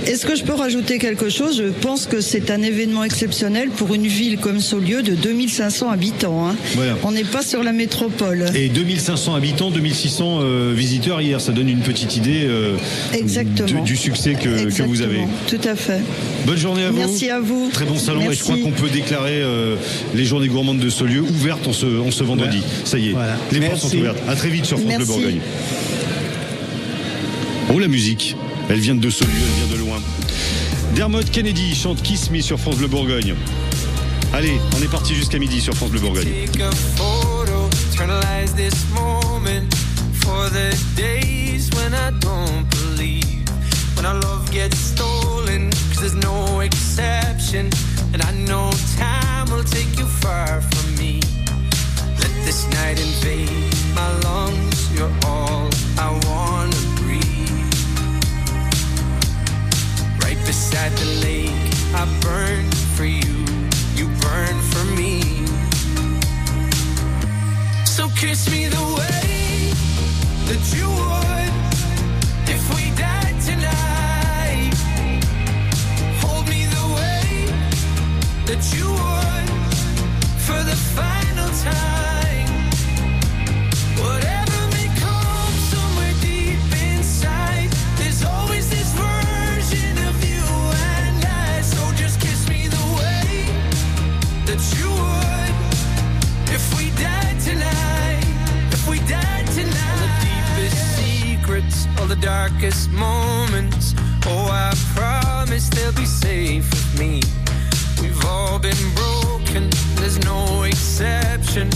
Est-ce 0.05 0.25
que 0.25 0.35
je 0.35 0.43
peux 0.43 0.53
rajouter 0.53 0.97
quelque 0.99 1.29
chose? 1.29 1.57
Je 1.57 1.69
pense 1.69 2.05
que 2.05 2.21
c'est 2.21 2.51
un 2.51 2.61
événement 2.61 3.03
exceptionnel 3.03 3.69
pour 3.69 3.93
une 3.93 4.07
ville 4.07 4.37
comme 4.37 4.59
Saulieu 4.59 5.01
de 5.01 5.13
2500 5.15 5.89
habitants. 5.89 6.47
Hein. 6.49 6.55
On 7.03 7.11
n'est 7.11 7.23
pas 7.23 7.41
sur 7.41 7.63
la 7.63 7.73
métropole. 7.73 8.45
Et 8.55 8.69
2500 8.69 9.35
habitants, 9.35 9.71
2600 9.71 10.41
visiteurs 10.73 11.21
hier. 11.21 11.41
Ça 11.41 11.51
donne 11.51 11.69
une 11.69 11.81
petite 11.81 12.15
idée 12.15 12.45
euh, 12.45 13.81
du 13.83 13.95
succès 13.95 14.33
que, 14.33 14.69
que, 14.75 14.83
vous 14.83 15.01
avez. 15.01 15.19
Tout 15.47 15.61
à 15.63 15.75
fait. 15.75 16.01
Bonne 16.45 16.57
journée 16.57 16.83
à 16.83 16.91
vous. 16.91 16.97
Merci 16.97 17.29
à 17.29 17.39
vous. 17.39 17.69
Très 17.71 17.85
bon 17.85 17.97
salon. 17.97 18.29
Et 18.29 18.33
je 18.33 18.43
crois 18.43 18.57
qu'on 18.57 18.71
peut 18.71 18.89
déclarer 18.89 19.41
euh, 19.41 19.54
les 20.13 20.25
journées 20.25 20.47
gourmandes 20.47 20.79
de 20.79 20.89
Saulieu 20.89 21.21
ouvertes 21.21 21.67
en 21.67 21.73
ce, 21.73 21.85
en 21.99 22.11
ce 22.11 22.23
vendredi. 22.23 22.61
Ça 22.83 22.97
y 22.97 23.09
est. 23.09 23.15
Les 23.51 23.59
portes 23.61 23.79
sont 23.79 23.95
ouvertes. 23.95 24.21
À 24.27 24.35
très 24.35 24.49
vite 24.49 24.65
sur 24.65 24.79
France 24.79 24.95
Bleu 24.95 25.05
Bourgogne. 25.05 25.39
Oh 27.73 27.79
la 27.79 27.87
musique. 27.87 28.35
Elle 28.69 28.79
vient 28.79 28.95
de 28.95 29.09
Saulieu, 29.09 29.31
elle 29.33 29.67
vient 29.67 29.77
de 29.77 29.83
loin. 29.83 29.97
Dermot 30.95 31.21
Kennedy 31.31 31.75
chante 31.75 32.01
Kiss 32.01 32.31
Me 32.31 32.41
sur 32.41 32.59
France 32.59 32.77
Bleu 32.77 32.87
Bourgogne. 32.87 33.35
Allez, 34.33 34.53
on 34.77 34.83
est 34.83 34.89
parti 34.89 35.13
jusqu'à 35.13 35.37
midi 35.37 35.61
sur 35.61 35.73
France 35.73 35.91
Bleu 35.91 35.99
Bourgogne. 35.99 36.27
for 40.25 40.49
the 40.49 40.73
days 40.95 41.69
when 41.75 41.93
I 41.93 42.09
don't 42.19 42.67
believe. 42.71 43.45
When 43.95 44.05
our 44.05 44.19
love 44.19 44.51
gets 44.51 44.77
stolen, 44.77 45.69
cause 45.89 45.99
there's 46.01 46.15
no 46.15 46.61
exception. 46.61 47.69
And 48.15 48.23
I 48.23 48.31
know 48.47 48.71
time 48.95 49.51
will 49.51 49.65
take 49.65 49.99
you 49.99 50.05
far 50.05 50.61
from 50.61 50.95
me. 50.95 51.19
Let 52.17 52.31
this 52.47 52.65
night 52.69 52.97
invade 52.97 53.75
my 53.93 54.09
lungs. 54.19 54.79
You're 54.95 55.11
all 55.25 55.67
I 55.97 56.07
wanna 56.23 56.81
breathe. 56.95 57.73
Right 60.23 60.39
beside 60.45 60.93
the 60.93 61.09
lake, 61.27 61.73
I 61.93 62.05
burn 62.21 62.71
for 62.95 63.03
you. 63.03 63.35
You 63.99 64.07
burn 64.23 64.57
for 64.71 64.85
me. 64.95 65.19
So 67.85 68.07
kiss 68.15 68.49
me 68.49 68.67
the 68.67 68.85
way 68.97 69.73
that 70.47 70.63
you 70.73 70.87
would 70.87 71.34
that 78.45 78.63
you 78.77 78.85
for 80.45 80.61
the 80.63 80.75
final 80.93 81.49
time. 81.65 82.47
Whatever 83.97 84.57
may 84.75 84.89
come 85.01 85.53
somewhere 85.73 86.13
deep 86.21 86.59
inside, 86.93 87.69
there's 87.97 88.23
always 88.23 88.69
this 88.69 88.93
version 88.93 89.97
of 90.09 90.15
you 90.23 90.45
and 90.93 91.25
I. 91.25 91.61
So 91.61 91.81
just 91.95 92.21
kiss 92.21 92.47
me 92.47 92.67
the 92.67 92.85
way 92.99 93.49
that 94.45 94.61
you 94.77 94.89
would 94.93 95.55
if 96.53 96.65
we 96.77 96.91
died 97.01 97.39
tonight. 97.41 98.25
If 98.71 98.87
we 98.87 98.99
died 99.07 99.47
tonight 99.47 99.89
All 99.89 99.99
the 100.05 100.11
deepest 100.21 100.97
secrets, 100.97 101.87
all 101.99 102.07
the 102.07 102.21
darkest 102.21 102.91
moments. 102.91 103.95
Oh, 104.27 104.49
I 104.51 104.71
promise 104.93 105.67
they'll 105.69 105.93
be 105.93 106.05
safe 106.05 106.69
with 106.69 106.99
me 106.99 107.21
all 108.25 108.59
been 108.59 108.83
broken, 108.93 109.69
there's 109.95 110.19
no 110.19 110.63
exception. 110.63 111.69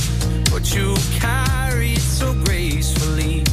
But 0.51 0.73
you 0.75 0.95
carry 1.19 1.93
it 1.93 2.01
so 2.19 2.33
gracefully. 2.45 3.43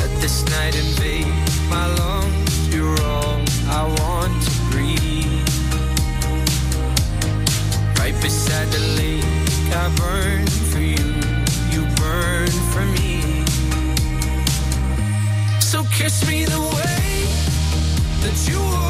Let 0.00 0.12
this 0.22 0.44
night 0.50 0.74
invade 0.76 1.26
my 1.68 1.86
lungs, 2.00 2.74
you're 2.74 3.00
all 3.02 3.40
I 3.68 3.82
want 4.00 4.34
to 4.46 4.52
breathe. 4.70 5.48
Right 7.98 8.16
beside 8.22 8.68
the 8.68 8.82
lake, 9.00 9.24
I 9.82 9.86
burn 10.02 10.46
for 10.70 10.80
you, 10.80 11.08
you 11.72 11.82
burn 12.02 12.50
for 12.72 12.84
me. 12.96 13.44
So 15.60 15.84
kiss 15.98 16.26
me 16.28 16.44
the 16.44 16.60
way 16.60 17.26
that 18.22 18.48
you 18.48 18.58
are. 18.58 18.89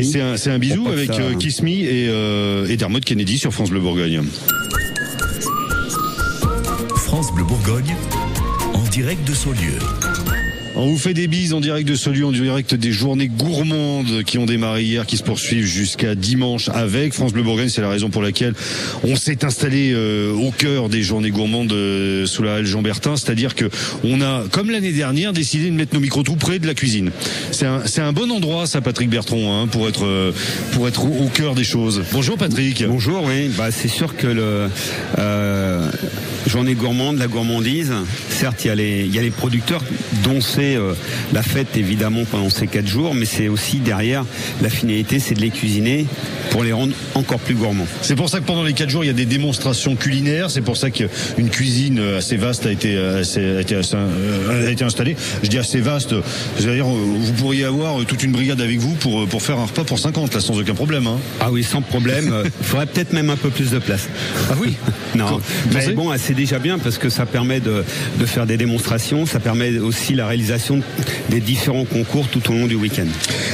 C'est 0.00 0.50
un, 0.50 0.58
bisou 0.58 0.88
avec 0.88 1.10
euh, 1.10 1.34
Kiss 1.34 1.62
Me 1.62 1.68
et, 1.68 2.08
euh, 2.08 2.66
et 2.66 2.78
Dermot 2.78 3.00
Kennedy 3.00 3.36
sur 3.36 3.52
France 3.52 3.68
Bleu 3.68 3.80
Bourgogne. 3.80 4.22
France 6.96 7.32
Bleu 7.34 7.44
Bourgogne, 7.44 7.94
en 8.72 8.84
direct 8.84 9.22
de 9.28 9.34
Saulieu. 9.34 9.78
On 10.74 10.86
vous 10.86 10.96
fait 10.96 11.12
des 11.12 11.26
bises 11.26 11.52
en 11.52 11.60
direct 11.60 11.86
de 11.86 11.94
Solu, 11.94 12.24
en 12.24 12.32
direct 12.32 12.74
des 12.74 12.92
journées 12.92 13.28
gourmandes 13.28 14.22
qui 14.24 14.38
ont 14.38 14.46
démarré 14.46 14.84
hier, 14.84 15.04
qui 15.04 15.18
se 15.18 15.22
poursuivent 15.22 15.66
jusqu'à 15.66 16.14
dimanche 16.14 16.70
avec 16.70 17.12
France 17.12 17.34
Bleu 17.34 17.42
Bourgogne. 17.42 17.68
C'est 17.68 17.82
la 17.82 17.90
raison 17.90 18.08
pour 18.08 18.22
laquelle 18.22 18.54
on 19.04 19.14
s'est 19.14 19.44
installé 19.44 19.92
euh, 19.92 20.32
au 20.32 20.50
cœur 20.50 20.88
des 20.88 21.02
journées 21.02 21.30
gourmandes 21.30 21.72
euh, 21.72 22.24
sous 22.24 22.42
la 22.42 22.54
halle 22.54 22.64
Jean 22.64 22.80
Bertin. 22.80 23.16
C'est-à-dire 23.16 23.54
que 23.54 23.66
on 24.02 24.22
a, 24.22 24.44
comme 24.50 24.70
l'année 24.70 24.92
dernière, 24.92 25.34
décidé 25.34 25.68
de 25.68 25.74
mettre 25.74 25.92
nos 25.92 26.00
micros 26.00 26.22
tout 26.22 26.36
près 26.36 26.58
de 26.58 26.66
la 26.66 26.74
cuisine. 26.74 27.10
C'est 27.50 28.00
un, 28.00 28.12
bon 28.14 28.30
endroit, 28.30 28.66
ça, 28.66 28.80
Patrick 28.80 29.10
Bertrand, 29.10 29.62
hein, 29.62 29.66
pour 29.66 29.88
être 29.88 30.06
euh, 30.06 30.32
au, 30.78 31.28
cœur 31.28 31.54
des 31.54 31.64
choses. 31.64 32.02
Bonjour, 32.12 32.38
Patrick. 32.38 32.82
Bonjour. 32.88 33.24
Oui, 33.24 33.50
bah 33.58 33.70
c'est 33.70 33.88
sûr 33.88 34.16
que 34.16 34.26
le 34.26 34.68
journée 36.46 36.74
gourmande, 36.74 37.18
la 37.18 37.28
gourmandise. 37.28 37.92
Certes, 38.30 38.64
il 38.64 39.14
y 39.14 39.18
a 39.18 39.22
les 39.22 39.30
producteurs 39.30 39.84
dont 40.24 40.40
c'est 40.40 40.61
euh, 40.62 40.94
la 41.32 41.42
fête 41.42 41.76
évidemment 41.76 42.24
pendant 42.30 42.50
ces 42.50 42.66
quatre 42.66 42.86
jours, 42.86 43.14
mais 43.14 43.24
c'est 43.24 43.48
aussi 43.48 43.78
derrière 43.78 44.24
la 44.62 44.70
finalité, 44.70 45.18
c'est 45.18 45.34
de 45.34 45.40
les 45.40 45.50
cuisiner 45.50 46.06
pour 46.50 46.64
les 46.64 46.72
rendre 46.72 46.92
encore 47.14 47.38
plus 47.38 47.54
gourmands. 47.54 47.86
C'est 48.02 48.16
pour 48.16 48.28
ça 48.28 48.40
que 48.40 48.44
pendant 48.44 48.62
les 48.62 48.72
quatre 48.72 48.90
jours, 48.90 49.04
il 49.04 49.08
y 49.08 49.10
a 49.10 49.14
des 49.14 49.26
démonstrations 49.26 49.96
culinaires. 49.96 50.50
C'est 50.50 50.60
pour 50.60 50.76
ça 50.76 50.90
qu'une 50.90 51.48
cuisine 51.50 52.00
assez 52.18 52.36
vaste 52.36 52.66
a 52.66 52.72
été, 52.72 52.96
assez, 52.96 53.40
a 53.40 53.60
été, 53.60 53.74
euh, 53.74 54.66
a 54.66 54.70
été 54.70 54.84
installée. 54.84 55.16
Je 55.42 55.48
dis 55.48 55.58
assez 55.58 55.80
vaste, 55.80 56.14
c'est-à-dire 56.58 56.86
vous 56.86 57.32
pourriez 57.34 57.64
avoir 57.64 58.04
toute 58.04 58.22
une 58.22 58.32
brigade 58.32 58.60
avec 58.60 58.78
vous 58.78 58.94
pour, 58.94 59.26
pour 59.28 59.42
faire 59.42 59.58
un 59.58 59.64
repas 59.64 59.84
pour 59.84 59.98
50, 59.98 60.34
là, 60.34 60.40
sans 60.40 60.58
aucun 60.58 60.74
problème. 60.74 61.06
Hein. 61.06 61.18
Ah 61.40 61.50
oui, 61.50 61.62
sans 61.62 61.82
problème. 61.82 62.32
Il 62.60 62.66
faudrait 62.66 62.86
peut-être 62.86 63.12
même 63.12 63.30
un 63.30 63.36
peu 63.36 63.50
plus 63.50 63.70
de 63.70 63.78
place. 63.78 64.08
Ah 64.50 64.54
oui 64.60 64.74
Non, 65.14 65.40
mais 65.74 65.92
bon, 65.92 66.10
c'est 66.16 66.34
déjà 66.34 66.58
bien 66.58 66.78
parce 66.78 66.96
que 66.96 67.10
ça 67.10 67.26
permet 67.26 67.60
de, 67.60 67.84
de 68.18 68.26
faire 68.26 68.46
des 68.46 68.56
démonstrations, 68.56 69.26
ça 69.26 69.40
permet 69.40 69.78
aussi 69.78 70.14
la 70.14 70.26
réalisation 70.26 70.51
des 71.30 71.40
différents 71.40 71.84
concours 71.84 72.28
tout 72.28 72.50
au 72.50 72.54
long 72.54 72.66
du 72.66 72.74
week-end. 72.74 73.06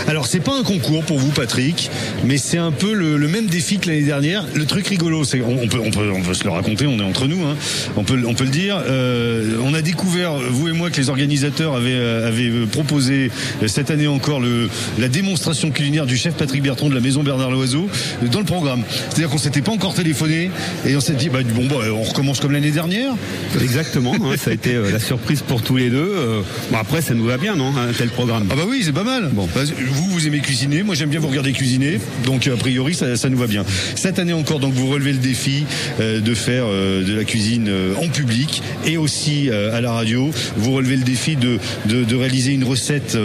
Alors 0.07 0.27
c'est 0.27 0.41
pas 0.41 0.57
un 0.59 0.63
concours 0.63 1.05
pour 1.05 1.19
vous 1.19 1.31
Patrick, 1.31 1.91
mais 2.25 2.39
c'est 2.39 2.59
un 2.59 2.73
peu 2.73 2.93
le, 2.93 3.29
même 3.29 3.47
défi 3.47 3.79
que 3.79 3.89
l'année 3.89 4.03
dernière. 4.03 4.45
Le 4.55 4.65
truc 4.65 4.87
rigolo, 4.89 5.25
c'est 5.25 5.41
on, 5.43 5.69
peut, 5.69 5.81
on, 5.85 5.91
peut, 5.91 6.11
on 6.11 6.23
peut 6.23 6.35
se 6.35 6.45
le 6.45 6.51
raconter, 6.51 6.87
on 6.87 6.99
est 6.99 7.03
entre 7.03 7.27
nous, 7.27 7.45
hein. 7.45 7.57
on, 7.97 8.05
peut, 8.05 8.21
on 8.27 8.35
peut 8.35 8.45
le 8.45 8.51
dire. 8.51 8.83
Euh, 8.87 9.59
on 9.63 9.75
a 9.75 9.83
découvert, 9.83 10.33
vous 10.51 10.69
et 10.69 10.73
moi, 10.73 10.91
que 10.91 10.97
les 10.97 11.11
organisateurs 11.11 11.77
avaient, 11.77 11.93
euh, 11.93 12.29
avaient 12.29 12.67
proposé 12.67 13.31
euh, 13.63 13.69
cette 13.69 13.91
année 13.91 14.07
encore 14.07 14.41
le, 14.41 14.69
la 14.99 15.09
démonstration 15.09 15.71
culinaire 15.71 16.07
du 16.07 16.17
chef 16.17 16.35
Patrick 16.35 16.63
Bertrand 16.63 16.89
de 16.89 16.95
la 16.95 17.01
maison 17.01 17.23
Bernard 17.23 17.51
Loiseau 17.51 17.89
dans 18.31 18.41
le 18.41 18.45
programme. 18.45 18.83
C'est-à-dire 19.11 19.29
qu'on 19.29 19.39
s'était 19.39 19.63
pas 19.63 19.73
encore 19.73 19.95
téléphoné 19.95 20.51
et 20.87 20.97
on 20.97 21.01
s'est 21.01 21.15
dit 21.15 21.29
bah, 21.29 21.41
bon 21.55 21.67
bah, 21.67 21.87
on 21.93 22.03
recommence 22.03 22.41
comme 22.41 22.53
l'année 22.53 22.71
dernière. 22.71 23.13
Exactement, 23.61 24.15
hein, 24.15 24.37
ça 24.37 24.51
a 24.51 24.55
été 24.55 24.75
la 24.75 24.99
surprise 24.99 25.43
pour 25.43 25.63
tous 25.63 25.77
les 25.77 25.91
deux. 25.91 26.43
Bon, 26.71 26.79
après, 26.89 27.03
ça 27.03 27.13
nous 27.13 27.27
va 27.27 27.37
bien, 27.37 27.55
non 27.55 27.77
Un 27.77 27.93
tel 27.93 28.09
programme? 28.09 28.49
Ah 28.51 28.57
bah 28.57 28.63
oui, 28.67 28.81
c'est 28.83 28.95
pas 28.95 29.05
mal. 29.05 29.29
Bon. 29.35 29.47
Bah, 29.55 29.61
vous, 29.91 30.07
vous 30.07 30.27
aimez 30.27 30.39
cuisiner. 30.39 30.83
Moi, 30.83 30.95
j'aime 30.95 31.11
bien 31.11 31.21
vous 31.21 31.29
regarder 31.29 31.53
cuisiner. 31.53 32.01
Donc, 32.25 32.47
a 32.47 32.57
priori, 32.57 32.95
ça, 32.95 33.15
ça, 33.19 33.29
nous 33.29 33.37
va 33.37 33.47
bien. 33.47 33.63
Cette 33.95 34.19
année 34.19 34.33
encore, 34.33 34.59
donc, 34.59 34.73
vous 34.73 34.87
relevez 34.87 35.13
le 35.13 35.19
défi 35.19 35.67
euh, 36.01 36.21
de 36.21 36.33
faire 36.33 36.65
euh, 36.67 37.05
de 37.05 37.15
la 37.15 37.25
cuisine 37.25 37.67
euh, 37.69 37.95
en 37.97 38.09
public 38.09 38.63
et 38.87 38.97
aussi 38.97 39.51
à 39.51 39.83
la 39.83 39.93
radio. 39.93 40.31
Vous 40.57 40.73
relevez 40.73 40.97
le 40.97 41.03
défi 41.03 41.37
de, 41.37 41.59
de, 41.85 42.05
de 42.05 42.17
réaliser 42.17 42.53
une 42.53 42.65
recette 42.65 43.19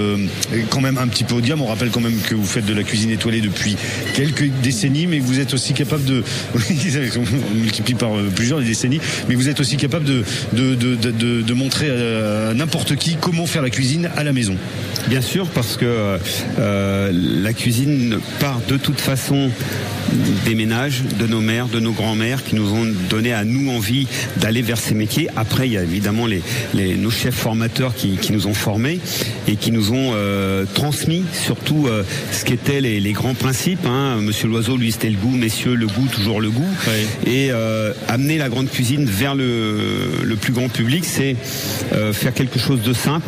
quand 0.69 0.81
même 0.81 0.97
un 0.97 1.07
petit 1.07 1.23
peu 1.23 1.35
haut 1.35 1.41
de 1.41 1.47
gamme. 1.47 1.61
On 1.61 1.67
rappelle 1.67 1.89
quand 1.89 2.01
même 2.01 2.19
que 2.19 2.35
vous 2.35 2.45
faites 2.45 2.65
de 2.65 2.73
la 2.73 2.83
cuisine 2.83 3.11
étoilée 3.11 3.39
depuis 3.39 3.77
quelques 4.13 4.49
décennies, 4.61 5.07
mais 5.07 5.19
vous 5.19 5.39
êtes 5.39 5.53
aussi 5.53 5.71
capable 5.71 6.03
de... 6.03 6.21
on 7.15 7.55
multiplie 7.55 7.93
par 7.93 8.11
plusieurs 8.35 8.59
les 8.59 8.65
décennies, 8.65 8.99
mais 9.29 9.35
vous 9.35 9.47
êtes 9.47 9.61
aussi 9.61 9.77
capable 9.77 10.03
de, 10.03 10.23
de, 10.51 10.75
de, 10.75 11.41
de 11.41 11.53
montrer 11.53 11.89
à 11.89 12.53
n'importe 12.53 12.97
qui 12.97 13.15
comment 13.21 13.45
faire 13.53 13.61
la 13.61 13.69
cuisine 13.69 14.09
à 14.17 14.23
la 14.23 14.33
maison 14.33 14.57
Bien 15.07 15.21
sûr, 15.21 15.47
parce 15.47 15.75
que 15.75 15.85
euh, 16.59 17.11
la 17.13 17.53
cuisine 17.53 18.19
part 18.39 18.61
de 18.67 18.77
toute 18.77 19.01
façon 19.01 19.49
des 20.45 20.55
ménages, 20.55 21.01
de 21.19 21.27
nos 21.27 21.41
mères, 21.41 21.67
de 21.67 21.79
nos 21.79 21.91
grands-mères 21.91 22.43
qui 22.43 22.55
nous 22.55 22.71
ont 22.73 22.85
donné 23.09 23.33
à 23.33 23.43
nous 23.43 23.71
envie 23.71 24.07
d'aller 24.37 24.61
vers 24.61 24.77
ces 24.77 24.93
métiers. 24.93 25.27
Après, 25.35 25.67
il 25.67 25.73
y 25.73 25.77
a 25.77 25.83
évidemment 25.83 26.25
les, 26.25 26.41
nos 26.95 27.09
chefs 27.09 27.35
formateurs 27.35 27.95
qui, 27.95 28.17
nous 28.31 28.47
ont 28.47 28.53
formés 28.53 28.99
et 29.47 29.55
qui 29.55 29.71
nous 29.71 29.91
ont 29.91 30.11
euh, 30.13 30.65
transmis 30.73 31.23
surtout 31.33 31.87
euh, 31.87 32.03
ce 32.31 32.45
qu'étaient 32.45 32.79
les, 32.79 33.11
grands 33.11 33.33
principes. 33.33 33.85
Hein. 33.85 34.17
Monsieur 34.21 34.47
Loiseau, 34.47 34.77
lui, 34.77 34.91
c'était 34.91 35.09
le 35.09 35.17
goût. 35.17 35.35
Messieurs, 35.35 35.75
le 35.75 35.87
goût, 35.87 36.07
toujours 36.11 36.41
le 36.41 36.49
goût. 36.49 36.69
Et 37.25 37.51
amener 38.07 38.37
la 38.37 38.49
grande 38.49 38.69
cuisine 38.69 39.05
vers 39.05 39.35
le, 39.35 39.77
le 40.23 40.35
plus 40.35 40.53
grand 40.53 40.69
public, 40.69 41.05
c'est 41.05 41.35
faire 42.13 42.33
quelque 42.33 42.59
chose 42.59 42.81
de 42.81 42.93
simple, 42.93 43.27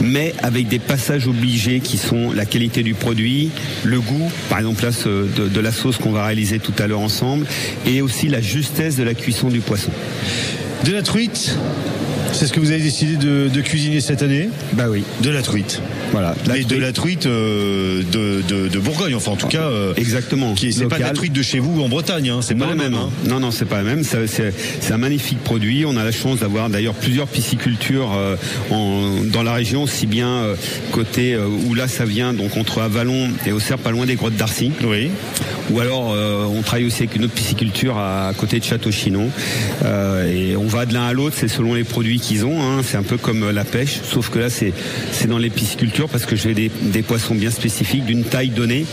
mais 0.00 0.34
avec 0.42 0.68
des 0.68 0.78
passages 0.78 1.26
obligés 1.26 1.80
qui 1.80 1.96
sont 1.96 2.32
la 2.32 2.46
qualité 2.46 2.82
du 2.82 2.94
produit, 2.94 3.50
le 3.84 4.00
goût, 4.00 4.30
par 4.48 4.58
exemple 4.58 4.82
là, 4.84 4.90
de, 4.90 5.48
de 5.48 5.60
la 5.60 5.72
sauce 5.72 5.98
qu'on 5.98 6.12
va 6.12 6.24
réaliser 6.24 6.58
tout 6.58 6.74
à 6.78 6.86
l'heure 6.86 7.00
ensemble, 7.00 7.46
et 7.86 8.02
aussi 8.02 8.28
la 8.28 8.40
justesse 8.40 8.96
de 8.96 9.02
la 9.02 9.14
cuisson 9.14 9.48
du 9.48 9.60
poisson. 9.60 9.90
De 10.84 10.92
la 10.92 11.02
truite, 11.02 11.56
c'est 12.34 12.46
ce 12.46 12.52
que 12.52 12.60
vous 12.60 12.72
avez 12.72 12.82
décidé 12.82 13.16
de, 13.16 13.60
cuisiner 13.60 14.00
cette 14.00 14.22
année? 14.22 14.48
Bah 14.72 14.86
oui. 14.90 15.04
De 15.22 15.30
la 15.30 15.40
truite. 15.40 15.80
Voilà. 16.14 16.34
La 16.46 16.56
Et 16.58 16.62
de 16.64 16.76
la 16.76 16.92
truite 16.92 17.26
euh, 17.26 18.02
de, 18.12 18.40
de, 18.46 18.68
de 18.68 18.78
Bourgogne, 18.78 19.16
enfin 19.16 19.32
en 19.32 19.36
tout 19.36 19.48
cas. 19.48 19.62
euh, 19.62 19.94
Exactement. 19.96 20.54
qui- 20.54 20.72
C'est 20.72 20.86
pas 20.86 20.98
de 20.98 21.02
la 21.02 21.10
truite 21.10 21.32
de 21.32 21.42
chez 21.42 21.58
vous 21.58 21.82
en 21.82 21.88
Bretagne, 21.88 22.30
hein, 22.30 22.38
c'est 22.40 22.54
pas 22.54 22.66
la 22.68 22.76
même. 22.76 22.92
non, 22.92 23.08
hein. 23.08 23.28
non, 23.28 23.40
non, 23.40 23.50
c'est 23.50 23.64
pas 23.64 23.78
la 23.78 23.82
même. 23.82 24.04
C'est 24.04 24.92
un 24.92 24.96
magnifique 24.98 25.42
produit. 25.42 25.84
On 25.84 25.96
a 25.96 26.04
la 26.04 26.12
chance 26.12 26.38
d'avoir 26.38 26.70
d'ailleurs 26.70 26.94
plusieurs 26.94 27.26
piscicultures 27.26 28.12
euh, 28.14 28.36
en- 28.70 29.24
dans 29.24 29.42
la 29.42 29.54
région, 29.54 29.82
aussi 29.82 30.06
bien 30.06 30.28
euh, 30.28 30.54
côté 30.92 31.34
euh, 31.34 31.46
où 31.66 31.74
là 31.74 31.88
ça 31.88 32.04
vient, 32.04 32.32
donc 32.32 32.56
entre 32.56 32.80
Avalon 32.80 33.28
et 33.46 33.50
Auxerre, 33.52 33.78
pas 33.78 33.90
loin 33.90 34.06
des 34.06 34.14
grottes 34.14 34.36
d'Arcy. 34.36 34.70
Oui. 34.84 35.10
Ou 35.70 35.80
alors 35.80 36.12
euh, 36.14 36.44
on 36.44 36.62
travaille 36.62 36.84
aussi 36.86 37.02
avec 37.02 37.16
une 37.16 37.24
autre 37.24 37.32
pisciculture 37.34 37.96
à, 37.98 38.32
côté 38.38 38.60
de 38.60 38.64
Château-Chinon. 38.64 39.30
Euh, 39.84 40.30
et 40.30 40.56
on 40.56 40.66
va 40.66 40.86
de 40.86 40.94
l'un 40.94 41.06
à 41.06 41.12
l'autre, 41.12 41.34
c'est 41.38 41.48
selon 41.48 41.74
les 41.74 41.84
produits 41.84 42.20
qu'ils 42.20 42.44
ont. 42.44 42.62
hein. 42.62 42.82
C'est 42.84 42.96
un 42.98 43.02
peu 43.02 43.16
comme 43.16 43.50
la 43.50 43.64
pêche, 43.64 44.00
sauf 44.08 44.28
que 44.30 44.38
là 44.38 44.50
c'est 44.50 44.72
c'est 45.10 45.26
dans 45.28 45.38
les 45.38 45.50
piscicultures 45.50 46.03
parce 46.08 46.26
que 46.26 46.36
j'ai 46.36 46.54
des, 46.54 46.70
des 46.82 47.02
poissons 47.02 47.34
bien 47.34 47.50
spécifiques 47.50 48.04
d'une 48.04 48.24
taille 48.24 48.50
donnée. 48.50 48.86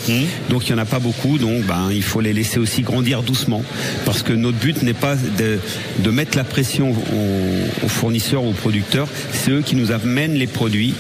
Donc 0.50 0.68
il 0.68 0.72
y 0.72 0.74
en 0.74 0.78
a 0.78 0.86
pas 0.86 1.00
beaucoup, 1.00 1.38
donc 1.38 1.64
ben 1.66 1.90
il 1.92 2.04
faut 2.04 2.22
les 2.22 2.34
laisser 2.34 2.60
aussi 2.60 2.82
grandir 2.82 3.24
doucement 3.24 3.64
parce 4.06 4.24
que 4.24 4.34
notre 4.34 4.58
but 4.58 4.82
n'est 4.84 4.94
pas 4.94 5.16
de, 5.16 5.60
de 6.00 6.10
mettre 6.10 6.38
la 6.38 6.44
pression 6.44 6.92
aux, 6.92 7.86
aux 7.86 7.90
fournisseurs, 7.90 8.44
aux 8.44 8.54
producteurs. 8.54 9.08
C'est 9.34 9.52
eux 9.52 9.64
qui 9.66 9.76
nous 9.76 9.92
amènent 9.92 10.36
les 10.36 10.48
produits 10.48 10.94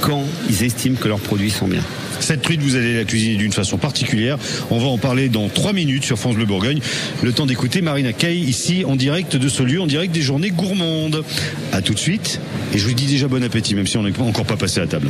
quand 0.00 0.24
ils 0.48 0.62
estiment 0.62 0.96
que 0.96 1.08
leurs 1.08 1.20
produits 1.20 1.50
sont 1.50 1.68
bien. 1.68 1.82
Cette 2.18 2.40
truite, 2.40 2.62
vous 2.62 2.76
allez 2.76 2.94
la 2.94 3.04
cuisiner 3.04 3.36
d'une 3.36 3.52
façon 3.52 3.76
particulière. 3.76 4.38
On 4.70 4.78
va 4.78 4.86
en 4.86 4.96
parler 4.96 5.28
dans 5.28 5.48
trois 5.48 5.74
minutes 5.74 6.04
sur 6.04 6.18
France 6.18 6.34
Bleu 6.34 6.46
Bourgogne. 6.46 6.80
Le 7.22 7.32
temps 7.32 7.44
d'écouter 7.44 7.82
Marina 7.82 8.14
Kay 8.14 8.36
ici 8.38 8.84
en 8.86 8.96
direct 8.96 9.36
de 9.36 9.48
ce 9.48 9.62
lieu, 9.62 9.80
en 9.82 9.86
direct 9.86 10.14
des 10.14 10.22
journées 10.22 10.50
gourmandes. 10.50 11.24
À 11.72 11.82
tout 11.82 11.92
de 11.92 11.98
suite. 11.98 12.40
Et 12.74 12.78
je 12.78 12.86
vous 12.86 12.94
dis 12.94 13.04
déjà 13.04 13.28
bon 13.28 13.44
appétit, 13.44 13.74
même 13.74 13.86
si 13.86 13.98
on 13.98 14.02
n'est 14.02 14.18
encore 14.18 14.46
pas 14.46 14.56
passé 14.56 14.80
à 14.80 14.86
table. 14.86 15.08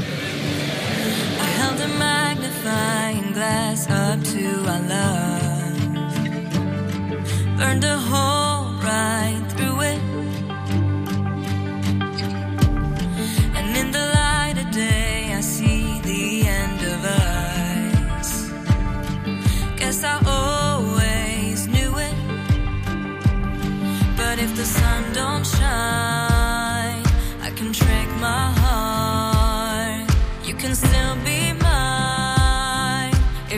mess 3.46 3.88
up 3.88 4.18
to 4.32 4.46
our 4.72 4.82
love. 4.94 5.78
Burned 7.58 7.84
a 7.84 7.98
hole 8.10 8.64
right 8.88 9.42
through 9.54 9.80
it. 9.90 10.05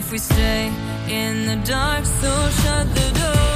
If 0.09 0.13
we 0.13 0.19
stay 0.19 0.73
in 1.11 1.45
the 1.45 1.57
dark. 1.67 2.03
So 2.07 2.31
shut 2.63 2.87
the 2.95 3.19
door. 3.19 3.48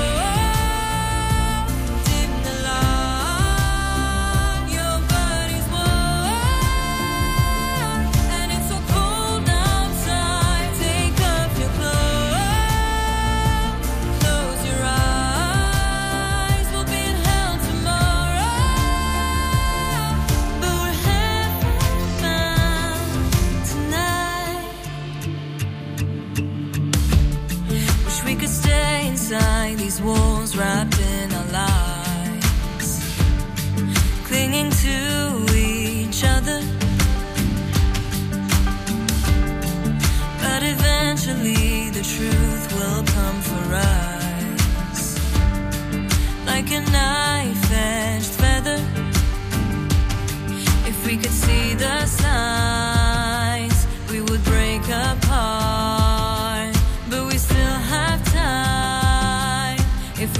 Walls, 30.02 30.56
wrapped 30.56 30.98
in 31.00 31.32
our 31.32 31.46
lies, 31.52 32.90
clinging 34.24 34.70
to 34.70 35.46
each 35.56 36.24
other. 36.24 36.60
But 40.42 40.62
eventually, 40.62 41.90
the 41.90 42.02
truth 42.02 42.64
will 42.76 43.04
come 43.16 43.40
for 43.50 43.74
us, 43.74 45.18
like 46.46 46.70
a 46.70 46.80
knife-edged 46.80 48.32
feather. 48.40 48.80
If 50.90 51.06
we 51.06 51.16
could 51.16 51.36
see 51.44 51.74
the 51.74 52.06
signs, 52.06 52.91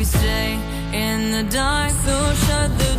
we 0.03 0.07
stay 0.07 0.55
in 0.93 1.31
the 1.31 1.45
dark. 1.45 1.93
So 2.05 2.35
shut 2.47 2.77
the 2.77 2.91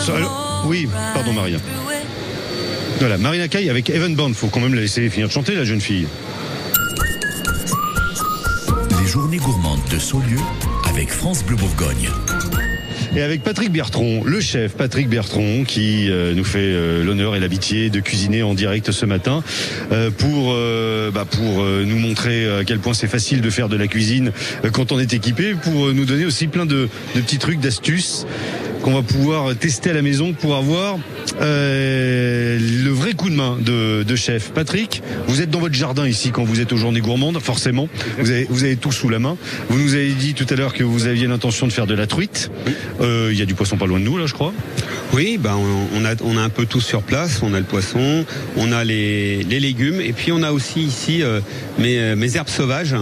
sur- 0.00 0.14
alors- 0.16 0.64
oui, 0.68 0.88
pardon 1.14 1.32
Maria. 1.32 1.58
Voilà, 2.98 3.18
Marina 3.18 3.46
Kay 3.48 3.68
avec 3.70 3.90
Evan 3.90 4.14
Bond. 4.14 4.32
Faut 4.34 4.48
quand 4.48 4.60
même 4.60 4.74
la 4.74 4.80
laisser 4.80 5.08
finir 5.10 5.28
de 5.28 5.32
chanter, 5.32 5.54
la 5.54 5.64
jeune 5.64 5.80
fille. 5.80 6.06
Les 9.00 9.06
journées 9.06 9.36
gourmandes 9.38 9.80
de 9.90 9.98
Saulieu 9.98 10.38
avec 10.88 11.10
France 11.10 11.44
Bleu 11.44 11.56
Bourgogne. 11.56 12.08
Et 13.16 13.22
avec 13.22 13.42
Patrick 13.42 13.72
Bertrand, 13.72 14.22
le 14.26 14.40
chef 14.40 14.74
Patrick 14.74 15.08
Bertrand, 15.08 15.64
qui 15.66 16.10
euh, 16.10 16.34
nous 16.34 16.44
fait 16.44 16.58
euh, 16.58 17.02
l'honneur 17.02 17.34
et 17.34 17.40
l'amitié 17.40 17.88
de 17.88 18.00
cuisiner 18.00 18.42
en 18.42 18.52
direct 18.52 18.92
ce 18.92 19.06
matin 19.06 19.42
euh, 19.90 20.10
pour 20.10 20.54
bah, 21.14 21.24
pour 21.24 21.64
nous 21.64 21.98
montrer 21.98 22.46
à 22.58 22.64
quel 22.64 22.78
point 22.78 22.92
c'est 22.92 23.06
facile 23.06 23.40
de 23.40 23.48
faire 23.48 23.70
de 23.70 23.76
la 23.76 23.86
cuisine 23.86 24.32
quand 24.72 24.92
on 24.92 24.98
est 24.98 25.14
équipé, 25.14 25.54
pour 25.54 25.94
nous 25.94 26.04
donner 26.04 26.26
aussi 26.26 26.46
plein 26.46 26.66
de, 26.66 26.88
de 27.14 27.20
petits 27.20 27.38
trucs, 27.38 27.60
d'astuces 27.60 28.26
qu'on 28.82 28.92
va 28.92 29.02
pouvoir 29.02 29.56
tester 29.56 29.90
à 29.90 29.94
la 29.94 30.02
maison 30.02 30.32
pour 30.34 30.56
avoir 30.56 30.98
euh, 31.40 32.58
le 32.58 32.90
vrai 32.90 33.12
coup 33.12 33.30
de 33.30 33.34
main 33.34 33.56
de, 33.60 34.16
chef. 34.16 34.50
Patrick, 34.50 35.02
vous 35.28 35.42
êtes 35.42 35.50
dans 35.50 35.58
votre 35.58 35.74
jardin 35.74 36.06
ici 36.06 36.30
quand 36.30 36.44
vous 36.44 36.60
êtes 36.60 36.72
aux 36.72 36.76
journées 36.76 37.00
gourmandes, 37.00 37.38
forcément. 37.38 37.88
Vous 38.18 38.30
avez, 38.64 38.76
tout 38.76 38.92
sous 38.92 39.08
la 39.08 39.18
main. 39.18 39.36
Vous 39.68 39.78
nous 39.78 39.94
avez 39.94 40.10
dit 40.10 40.34
tout 40.34 40.46
à 40.48 40.54
l'heure 40.54 40.72
que 40.72 40.84
vous 40.84 41.06
aviez 41.06 41.26
l'intention 41.26 41.66
de 41.66 41.72
faire 41.72 41.86
de 41.86 41.94
la 41.94 42.06
truite. 42.06 42.50
Euh, 43.00 43.28
Il 43.32 43.38
y 43.38 43.42
a 43.42 43.44
du 43.44 43.54
poisson 43.54 43.76
pas 43.76 43.86
loin 43.86 44.00
de 44.00 44.04
nous, 44.04 44.16
là, 44.16 44.26
je 44.26 44.32
crois. 44.32 44.54
Oui, 45.12 45.38
ben 45.38 45.56
on, 45.94 46.04
a, 46.36 46.40
un 46.40 46.48
peu 46.48 46.66
tout 46.66 46.80
sur 46.80 47.02
place. 47.02 47.40
On 47.42 47.52
a 47.52 47.58
le 47.58 47.64
poisson, 47.64 48.24
on 48.56 48.72
a 48.72 48.84
les, 48.84 49.42
légumes, 49.44 50.00
et 50.00 50.12
puis 50.12 50.32
on 50.32 50.42
a 50.42 50.52
aussi 50.52 50.80
ici 50.80 51.22
euh, 51.22 51.40
mes 51.78 52.36
herbes 52.36 52.48
sauvages. 52.48 52.94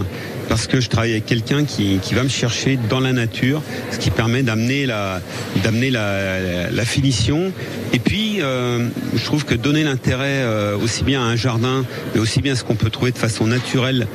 Parce 0.49 0.67
que 0.67 0.79
je 0.79 0.89
travaille 0.89 1.11
avec 1.11 1.25
quelqu'un 1.25 1.65
qui, 1.65 1.99
qui 2.01 2.13
va 2.13 2.23
me 2.23 2.29
chercher 2.29 2.77
dans 2.89 2.99
la 2.99 3.13
nature, 3.13 3.61
ce 3.91 3.97
qui 3.97 4.11
permet 4.11 4.43
d'amener 4.43 4.85
la, 4.85 5.21
d'amener 5.63 5.89
la, 5.89 6.85
finition. 6.85 7.51
Et 7.93 7.99
puis, 7.99 8.37
euh, 8.41 8.87
je 9.15 9.23
trouve 9.23 9.43
que 9.43 9.55
donner 9.55 9.83
l'intérêt 9.83 10.43
euh, 10.43 10.77
aussi 10.77 11.03
bien 11.03 11.23
à 11.23 11.25
un 11.25 11.35
jardin, 11.35 11.83
mais 12.13 12.21
aussi 12.21 12.41
bien 12.41 12.53
à 12.53 12.55
ce 12.55 12.63
qu'on 12.63 12.75
peut 12.75 12.91
trouver 12.91 13.11
de 13.11 13.17
façon 13.17 13.47
naturelle 13.47 14.07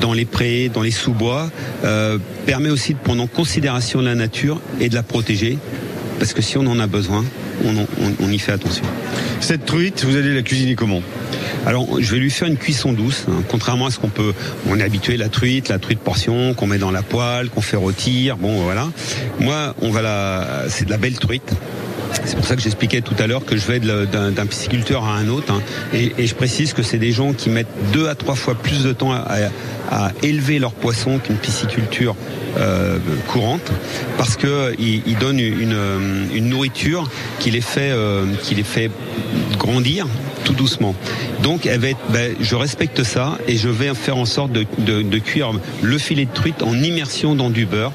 dans 0.00 0.12
les 0.12 0.26
prés, 0.26 0.70
dans 0.72 0.82
les 0.82 0.90
sous-bois, 0.90 1.50
euh, 1.84 2.18
permet 2.44 2.68
aussi 2.70 2.92
de 2.92 2.98
prendre 2.98 3.22
en 3.22 3.26
considération 3.26 4.02
la 4.02 4.14
nature 4.14 4.60
et 4.80 4.90
de 4.90 4.94
la 4.94 5.02
protéger. 5.02 5.58
Parce 6.18 6.34
que 6.34 6.42
si 6.42 6.58
on 6.58 6.66
en 6.66 6.78
a 6.80 6.86
besoin, 6.86 7.24
on, 7.64 7.76
en- 7.76 7.86
on- 8.02 8.24
on 8.26 8.30
y 8.30 8.38
fait 8.38 8.52
attention. 8.52 8.84
Cette 9.40 9.64
truite, 9.66 10.04
vous 10.04 10.16
allez 10.16 10.34
la 10.34 10.42
cuisiner 10.42 10.74
comment? 10.74 11.02
Alors, 11.66 12.00
je 12.00 12.12
vais 12.12 12.18
lui 12.18 12.30
faire 12.30 12.48
une 12.48 12.56
cuisson 12.56 12.92
douce, 12.92 13.26
hein, 13.28 13.42
contrairement 13.48 13.86
à 13.86 13.90
ce 13.90 13.98
qu'on 13.98 14.08
peut. 14.08 14.32
On 14.68 14.78
est 14.78 14.82
habitué 14.82 15.16
la 15.16 15.28
truite, 15.28 15.68
la 15.68 15.78
truite 15.78 15.98
portion 16.00 16.54
qu'on 16.54 16.66
met 16.66 16.78
dans 16.78 16.90
la 16.90 17.02
poêle, 17.02 17.50
qu'on 17.50 17.60
fait 17.60 17.76
rôtir. 17.76 18.36
Bon, 18.36 18.62
voilà. 18.62 18.88
Moi, 19.40 19.74
on 19.82 19.90
va 19.90 20.02
la. 20.02 20.64
C'est 20.68 20.84
de 20.86 20.90
la 20.90 20.96
belle 20.98 21.18
truite. 21.18 21.50
C'est 22.24 22.36
pour 22.36 22.46
ça 22.46 22.56
que 22.56 22.62
j'expliquais 22.62 23.00
tout 23.00 23.14
à 23.18 23.26
l'heure 23.26 23.44
que 23.44 23.56
je 23.56 23.66
vais 23.66 23.80
d'un 23.80 24.46
pisciculteur 24.46 25.04
à 25.04 25.16
un 25.16 25.28
autre. 25.28 25.52
hein. 25.52 25.62
et, 25.92 26.26
je 26.26 26.34
précise 26.34 26.72
que 26.72 26.82
c'est 26.82 26.98
des 26.98 27.12
gens 27.12 27.32
qui 27.32 27.50
mettent 27.50 27.66
deux 27.92 28.08
à 28.08 28.14
trois 28.14 28.34
fois 28.34 28.54
plus 28.54 28.84
de 28.84 28.92
temps 28.92 29.12
à, 29.12 30.12
élever 30.22 30.58
leurs 30.58 30.72
poissons 30.72 31.18
qu'une 31.18 31.36
pisciculture 31.36 32.14
euh, 32.58 32.98
courante, 33.28 33.72
parce 34.18 34.36
que 34.36 34.74
ils, 34.78 35.16
donnent 35.16 35.38
une, 35.40 36.48
nourriture 36.48 37.10
qui 37.38 37.50
les 37.50 37.62
fait, 37.62 37.90
euh, 37.90 38.24
qui 38.42 38.54
les 38.54 38.64
fait 38.64 38.90
grandir 39.58 40.06
tout 40.44 40.52
doucement. 40.52 40.94
Donc, 41.42 41.66
elle 41.66 41.80
ben, 41.80 42.34
je 42.40 42.54
respecte 42.54 43.02
ça 43.02 43.38
et 43.48 43.56
je 43.56 43.68
vais 43.68 43.94
faire 43.94 44.18
en 44.18 44.26
sorte 44.26 44.52
de 44.52 45.18
cuire 45.18 45.52
le 45.82 45.98
filet 45.98 46.26
de 46.26 46.34
truite 46.34 46.62
en 46.62 46.74
immersion 46.74 47.34
dans 47.34 47.50
du 47.50 47.64
beurre 47.64 47.92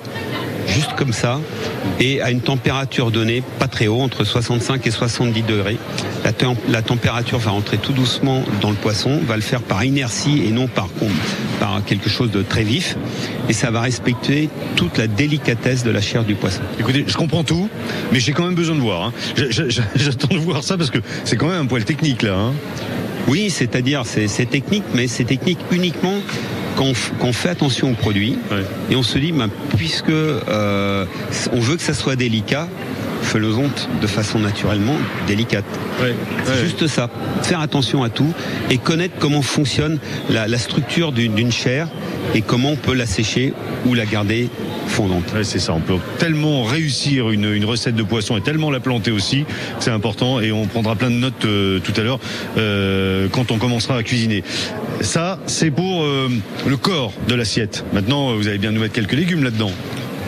juste 0.67 0.93
comme 0.95 1.13
ça, 1.13 1.39
et 1.99 2.21
à 2.21 2.31
une 2.31 2.41
température 2.41 3.11
donnée, 3.11 3.43
pas 3.59 3.67
très 3.67 3.87
haut, 3.87 4.01
entre 4.01 4.23
65 4.23 4.85
et 4.87 4.91
70 4.91 5.41
degrés. 5.43 5.77
La, 6.23 6.31
tem- 6.31 6.55
la 6.69 6.81
température 6.81 7.39
va 7.39 7.51
rentrer 7.51 7.77
tout 7.77 7.93
doucement 7.93 8.43
dans 8.61 8.69
le 8.69 8.75
poisson, 8.75 9.19
va 9.27 9.35
le 9.35 9.41
faire 9.41 9.61
par 9.61 9.83
inertie 9.83 10.43
et 10.47 10.51
non 10.51 10.67
par, 10.67 10.87
par 11.59 11.83
quelque 11.85 12.09
chose 12.09 12.31
de 12.31 12.41
très 12.41 12.63
vif, 12.63 12.95
et 13.49 13.53
ça 13.53 13.71
va 13.71 13.81
respecter 13.81 14.49
toute 14.75 14.97
la 14.97 15.07
délicatesse 15.07 15.83
de 15.83 15.91
la 15.91 16.01
chair 16.01 16.23
du 16.23 16.35
poisson. 16.35 16.61
Écoutez, 16.79 17.05
je 17.07 17.15
comprends 17.15 17.43
tout, 17.43 17.69
mais 18.11 18.19
j'ai 18.19 18.31
quand 18.31 18.45
même 18.45 18.55
besoin 18.55 18.75
de 18.75 18.81
voir. 18.81 19.03
hein. 19.07 19.13
J'attends 19.95 20.33
de 20.33 20.39
voir 20.39 20.63
ça 20.63 20.77
parce 20.77 20.89
que 20.89 20.99
c'est 21.25 21.35
quand 21.37 21.47
même 21.47 21.61
un 21.61 21.65
poil 21.65 21.83
technique 21.85 22.21
là. 22.23 22.33
hein. 22.35 22.53
Oui, 23.27 23.49
c'est-à-dire 23.49 24.01
c'est 24.05 24.27
c'est 24.27 24.45
technique, 24.45 24.83
mais 24.93 25.07
c'est 25.07 25.23
technique 25.23 25.59
uniquement 25.71 26.15
quand 26.75 26.85
on, 26.85 26.91
f- 26.93 27.11
quand 27.19 27.27
on 27.27 27.33
fait 27.33 27.49
attention 27.49 27.91
aux 27.91 27.95
produits 27.95 28.37
et 28.89 28.95
on 28.95 29.03
se 29.03 29.17
dit, 29.17 29.31
ben, 29.31 29.49
puisque 29.77 30.09
euh, 30.09 31.05
on 31.51 31.59
veut 31.59 31.75
que 31.75 31.81
ça 31.83 31.93
soit 31.93 32.15
délicat, 32.15 32.67
faisons 33.23 33.69
de 34.01 34.07
façon 34.07 34.39
naturellement 34.39 34.97
délicate. 35.27 35.65
C'est 36.45 36.63
juste 36.63 36.87
ça. 36.87 37.09
Faire 37.41 37.59
attention 37.59 38.03
à 38.03 38.09
tout 38.09 38.33
et 38.69 38.77
connaître 38.77 39.15
comment 39.19 39.41
fonctionne 39.41 39.99
la, 40.29 40.47
la 40.47 40.57
structure 40.57 41.11
d'une 41.11 41.51
chair 41.51 41.87
et 42.35 42.41
comment 42.41 42.71
on 42.71 42.75
peut 42.75 42.93
la 42.93 43.05
sécher 43.05 43.53
ou 43.85 43.93
la 43.93 44.05
garder 44.05 44.49
fondante. 44.87 45.33
Ouais, 45.33 45.43
c'est 45.43 45.59
ça, 45.59 45.73
on 45.73 45.79
peut 45.79 45.95
tellement 46.19 46.63
réussir 46.63 47.31
une, 47.31 47.51
une 47.51 47.65
recette 47.65 47.95
de 47.95 48.03
poisson 48.03 48.37
et 48.37 48.41
tellement 48.41 48.69
la 48.69 48.79
planter 48.79 49.11
aussi, 49.11 49.45
c'est 49.79 49.91
important 49.91 50.39
et 50.39 50.51
on 50.51 50.67
prendra 50.67 50.95
plein 50.95 51.09
de 51.09 51.15
notes 51.15 51.45
euh, 51.45 51.79
tout 51.79 51.93
à 51.97 52.03
l'heure 52.03 52.19
euh, 52.57 53.27
quand 53.31 53.51
on 53.51 53.57
commencera 53.57 53.97
à 53.97 54.03
cuisiner. 54.03 54.43
Ça, 55.01 55.39
c'est 55.47 55.71
pour 55.71 56.03
euh, 56.03 56.29
le 56.67 56.77
corps 56.77 57.13
de 57.27 57.35
l'assiette. 57.35 57.83
Maintenant, 57.93 58.35
vous 58.35 58.47
allez 58.47 58.57
bien 58.57 58.71
nous 58.71 58.81
mettre 58.81 58.93
quelques 58.93 59.13
légumes 59.13 59.43
là-dedans. 59.43 59.71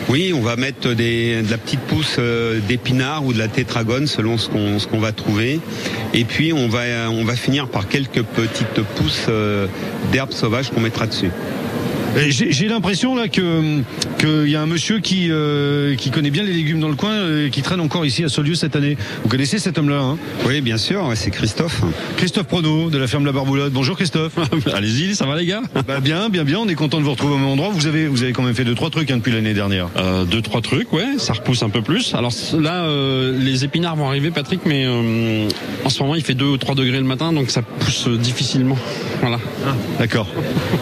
Oui, 0.08 0.32
on 0.32 0.40
va 0.40 0.54
mettre 0.54 0.94
de 0.94 1.50
la 1.50 1.58
petite 1.58 1.80
pousse 1.80 2.16
euh, 2.20 2.60
d'épinards 2.60 3.24
ou 3.24 3.32
de 3.32 3.38
la 3.38 3.48
tétragone 3.48 4.06
selon 4.06 4.38
ce 4.38 4.48
qu'on 4.48 4.78
ce 4.78 4.86
qu'on 4.86 5.00
va 5.00 5.10
trouver. 5.10 5.58
Et 6.14 6.24
puis 6.24 6.52
on 6.52 6.68
va 6.68 7.10
on 7.10 7.24
va 7.24 7.34
finir 7.34 7.66
par 7.66 7.88
quelques 7.88 8.22
petites 8.22 8.82
pousses 8.94 9.26
euh, 9.28 9.66
d'herbes 10.12 10.32
sauvages 10.32 10.70
qu'on 10.70 10.80
mettra 10.80 11.08
dessus. 11.08 11.32
Et 12.16 12.30
J'ai 12.30 12.68
l'impression 12.68 13.14
là 13.14 13.28
que 13.28 13.80
qu'il 14.18 14.48
y 14.48 14.56
a 14.56 14.62
un 14.62 14.66
monsieur 14.66 15.00
qui 15.00 15.26
euh, 15.30 15.94
qui 15.96 16.10
connaît 16.10 16.30
bien 16.30 16.44
les 16.44 16.52
légumes 16.54 16.80
dans 16.80 16.88
le 16.88 16.94
coin, 16.94 17.10
euh, 17.12 17.50
qui 17.50 17.60
traîne 17.60 17.80
encore 17.80 18.06
ici 18.06 18.24
à 18.24 18.28
Saulieu 18.30 18.54
cette 18.54 18.74
année. 18.74 18.96
Vous 19.22 19.28
connaissez 19.28 19.58
cet 19.58 19.76
homme-là 19.76 19.98
hein? 20.00 20.16
Oui, 20.46 20.62
bien 20.62 20.78
sûr, 20.78 21.12
c'est 21.14 21.30
Christophe. 21.30 21.82
Christophe 22.16 22.46
Prono 22.46 22.88
de 22.88 22.96
la 22.96 23.06
ferme 23.06 23.26
La 23.26 23.32
Barboulotte. 23.32 23.72
Bonjour 23.72 23.96
Christophe. 23.96 24.32
Allez-y, 24.74 25.14
ça 25.14 25.26
va 25.26 25.36
les 25.36 25.44
gars? 25.44 25.60
Bah 25.86 26.00
Bien, 26.00 26.30
bien, 26.30 26.44
bien. 26.44 26.58
On 26.60 26.68
est 26.68 26.74
content 26.74 26.98
de 26.98 27.02
vous 27.04 27.10
retrouver 27.10 27.34
au 27.34 27.38
même 27.38 27.48
endroit. 27.48 27.68
Vous 27.70 27.86
avez 27.86 28.06
vous 28.06 28.22
avez 28.22 28.32
quand 28.32 28.42
même 28.42 28.54
fait 28.54 28.64
deux 28.64 28.74
trois 28.74 28.88
trucs 28.88 29.10
hein, 29.10 29.18
depuis 29.18 29.32
l'année 29.32 29.52
dernière. 29.54 29.88
euh, 29.98 30.24
Deux, 30.24 30.40
trois 30.40 30.62
trucs, 30.62 30.90
ouais, 30.94 31.18
ça 31.18 31.34
repousse 31.34 31.62
un 31.62 31.68
peu 31.68 31.82
plus. 31.82 32.14
Alors 32.14 32.32
là, 32.58 32.84
euh, 32.84 33.36
les 33.38 33.64
épinards 33.64 33.96
vont 33.96 34.08
arriver, 34.08 34.30
Patrick, 34.30 34.60
mais 34.64 34.84
euh, 34.86 35.48
en 35.84 35.90
ce 35.90 36.02
moment, 36.02 36.14
il 36.14 36.22
fait 36.22 36.34
2 36.34 36.46
ou 36.46 36.56
3 36.56 36.74
degrés 36.76 36.98
le 36.98 37.04
matin, 37.04 37.34
donc 37.34 37.50
ça 37.50 37.60
pousse 37.60 38.08
euh, 38.08 38.16
difficilement. 38.16 38.78
Voilà. 39.20 39.38
D'accord. 39.98 40.28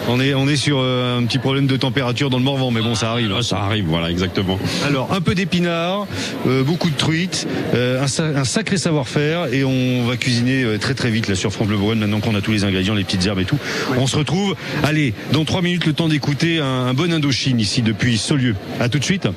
On 0.07 0.21
est 0.21 0.33
on 0.33 0.47
est 0.47 0.55
sur 0.55 0.77
euh, 0.79 1.19
un 1.25 1.27
petit 1.27 1.39
problème 1.39 1.65
de 1.65 1.75
température 1.75 2.29
dans 2.29 2.37
le 2.37 2.43
Morvan, 2.43 2.69
mais 2.69 2.81
bon, 2.81 2.93
ça 2.93 3.09
arrive. 3.09 3.33
Ah, 3.35 3.41
Ça 3.41 3.57
arrive, 3.57 3.85
voilà, 3.85 4.11
exactement. 4.11 4.59
Alors, 4.85 5.11
un 5.11 5.21
peu 5.21 5.33
d'épinards, 5.33 6.05
euh, 6.45 6.61
beaucoup 6.61 6.91
de 6.91 6.95
truites, 6.95 7.47
euh, 7.73 7.99
un, 8.05 8.35
un 8.35 8.43
sacré 8.43 8.77
savoir-faire, 8.77 9.51
et 9.51 9.63
on 9.63 10.05
va 10.05 10.17
cuisiner 10.17 10.63
euh, 10.63 10.77
très 10.77 10.93
très 10.93 11.09
vite 11.09 11.27
là 11.27 11.33
sur 11.33 11.51
France 11.51 11.67
Bleu 11.67 11.77
Bourgogne, 11.77 11.97
maintenant 11.97 12.19
qu'on 12.19 12.35
a 12.35 12.41
tous 12.41 12.51
les 12.51 12.63
ingrédients, 12.63 12.93
les 12.93 13.03
petites 13.03 13.25
herbes 13.25 13.39
et 13.39 13.45
tout. 13.45 13.57
On 13.97 14.05
se 14.05 14.17
retrouve, 14.17 14.55
allez, 14.83 15.15
dans 15.31 15.45
trois 15.45 15.63
minutes, 15.63 15.87
le 15.87 15.93
temps 15.93 16.07
d'écouter 16.07 16.59
un, 16.59 16.65
un 16.65 16.93
bon 16.93 17.11
Indochine 17.11 17.59
ici 17.59 17.81
depuis 17.81 18.19
Saulieu. 18.19 18.55
À 18.79 18.87
tout 18.87 18.99
de 18.99 19.03
suite. 19.03 19.27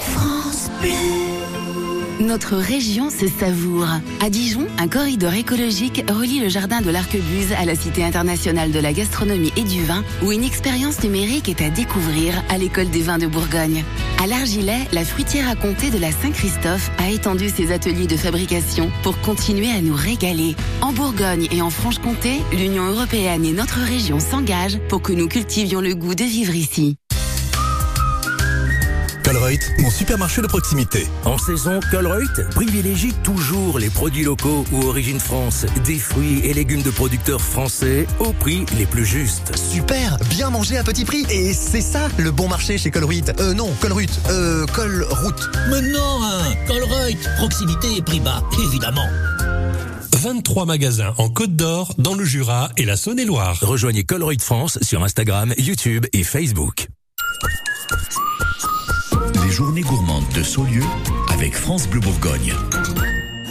France 0.00 0.68
Bleu. 0.80 1.21
Notre 2.22 2.54
région 2.54 3.10
se 3.10 3.26
savoure. 3.26 3.88
À 4.20 4.30
Dijon, 4.30 4.68
un 4.78 4.86
corridor 4.86 5.34
écologique 5.34 6.04
relie 6.08 6.38
le 6.38 6.48
jardin 6.48 6.80
de 6.80 6.88
l'Arquebuse 6.88 7.52
à 7.58 7.64
la 7.64 7.74
Cité 7.74 8.04
internationale 8.04 8.70
de 8.70 8.78
la 8.78 8.92
gastronomie 8.92 9.52
et 9.56 9.64
du 9.64 9.82
vin, 9.82 10.04
où 10.22 10.30
une 10.30 10.44
expérience 10.44 11.02
numérique 11.02 11.48
est 11.48 11.60
à 11.60 11.68
découvrir 11.68 12.40
à 12.48 12.58
l'école 12.58 12.90
des 12.90 13.02
vins 13.02 13.18
de 13.18 13.26
Bourgogne. 13.26 13.82
À 14.22 14.28
l'Argilet, 14.28 14.86
la 14.92 15.04
fruitière 15.04 15.48
à 15.48 15.56
comté 15.56 15.90
de 15.90 15.98
la 15.98 16.12
Saint-Christophe 16.12 16.92
a 16.98 17.10
étendu 17.10 17.48
ses 17.48 17.72
ateliers 17.72 18.06
de 18.06 18.16
fabrication 18.16 18.92
pour 19.02 19.20
continuer 19.20 19.72
à 19.72 19.82
nous 19.82 19.96
régaler. 19.96 20.54
En 20.80 20.92
Bourgogne 20.92 21.48
et 21.50 21.60
en 21.60 21.70
Franche-Comté, 21.70 22.40
l'Union 22.52 22.86
européenne 22.86 23.44
et 23.44 23.52
notre 23.52 23.80
région 23.80 24.20
s'engagent 24.20 24.78
pour 24.88 25.02
que 25.02 25.12
nous 25.12 25.26
cultivions 25.26 25.80
le 25.80 25.96
goût 25.96 26.14
de 26.14 26.24
vivre 26.24 26.54
ici. 26.54 26.98
Colruyt, 29.32 29.60
mon 29.78 29.88
supermarché 29.88 30.42
de 30.42 30.46
proximité. 30.46 31.06
En 31.24 31.38
saison, 31.38 31.80
Colruyt 31.90 32.28
privilégie 32.50 33.14
toujours 33.24 33.78
les 33.78 33.88
produits 33.88 34.24
locaux 34.24 34.66
ou 34.72 34.82
origine 34.82 35.18
France, 35.18 35.64
des 35.86 35.98
fruits 35.98 36.40
et 36.44 36.52
légumes 36.52 36.82
de 36.82 36.90
producteurs 36.90 37.40
français 37.40 38.06
au 38.18 38.34
prix 38.34 38.66
les 38.76 38.84
plus 38.84 39.06
justes. 39.06 39.56
Super, 39.56 40.18
bien 40.28 40.50
manger 40.50 40.76
à 40.76 40.84
petit 40.84 41.06
prix. 41.06 41.24
Et 41.30 41.54
c'est 41.54 41.80
ça 41.80 42.08
le 42.18 42.30
bon 42.30 42.46
marché 42.46 42.76
chez 42.76 42.90
Colruyt. 42.90 43.32
Euh, 43.40 43.54
non, 43.54 43.72
Colruyt, 43.80 44.10
euh, 44.28 44.66
Colroute. 44.66 45.50
Mais 45.70 45.80
non, 45.80 46.22
hein, 46.22 46.54
Colruyt, 46.66 47.16
proximité 47.38 47.96
et 47.96 48.02
prix 48.02 48.20
bas, 48.20 48.42
évidemment. 48.62 49.08
23 50.20 50.66
magasins 50.66 51.14
en 51.16 51.30
Côte 51.30 51.56
d'Or, 51.56 51.94
dans 51.96 52.14
le 52.14 52.26
Jura 52.26 52.68
et 52.76 52.84
la 52.84 52.98
Saône-et-Loire. 52.98 53.58
Rejoignez 53.62 54.04
Colruyt 54.04 54.42
France 54.42 54.78
sur 54.82 55.02
Instagram, 55.02 55.54
YouTube 55.56 56.04
et 56.12 56.22
Facebook. 56.22 56.88
Journées 59.52 59.82
gourmandes 59.82 60.28
de 60.34 60.42
Saulieu 60.42 60.82
avec 61.30 61.54
France 61.54 61.86
Bleu 61.86 62.00
Bourgogne. 62.00 62.54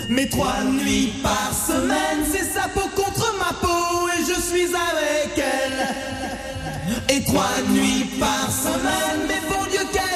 Mais 0.09 0.27
trois 0.27 0.63
nuits 0.63 1.13
par 1.21 1.53
semaine, 1.53 2.25
c'est 2.25 2.43
sa 2.43 2.67
peau 2.69 2.89
contre 2.95 3.35
ma 3.37 3.53
peau 3.53 4.09
et 4.09 4.21
je 4.21 4.41
suis 4.41 4.65
avec 4.65 5.37
elle. 5.37 7.15
Et 7.15 7.23
trois 7.23 7.61
nuits 7.69 8.09
par 8.19 8.49
semaine, 8.51 9.27
mais 9.27 9.41
bon 9.47 9.63
Dieu 9.69 9.81
qu'elle 9.93 10.10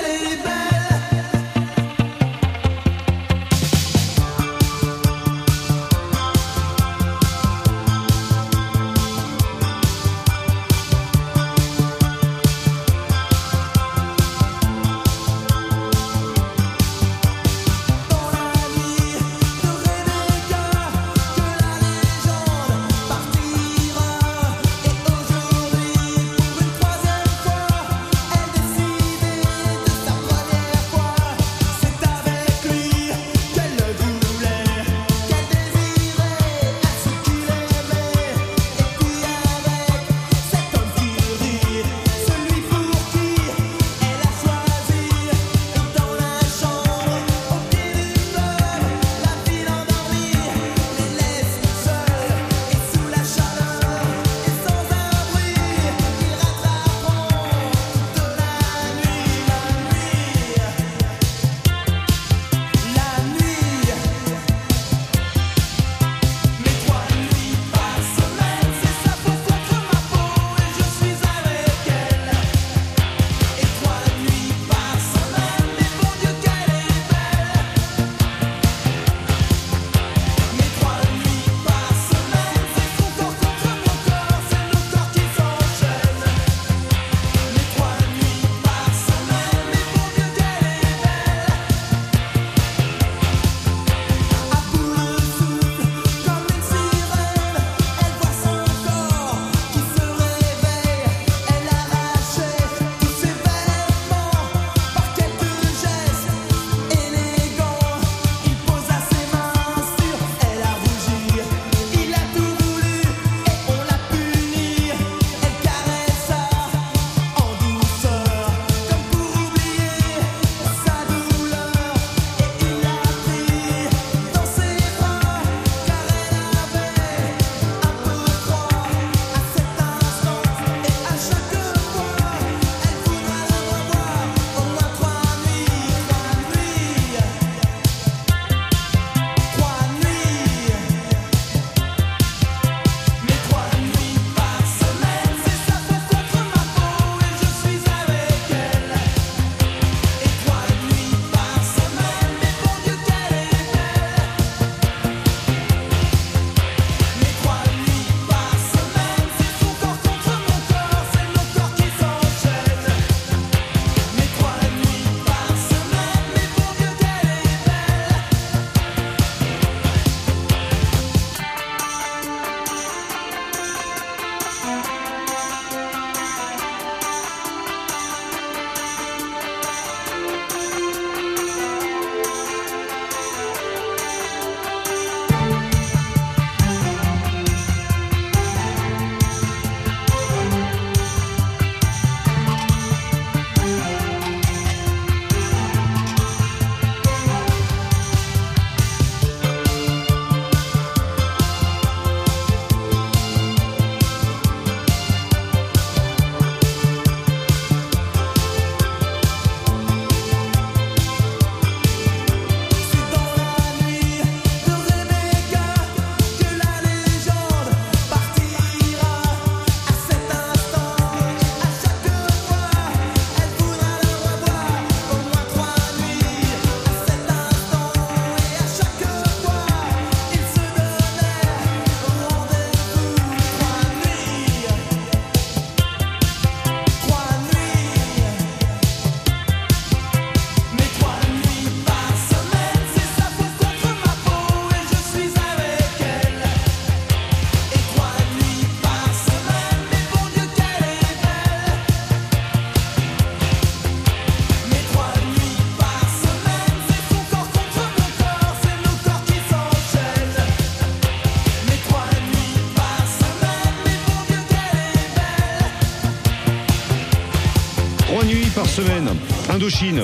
Indochine, 269.56 270.02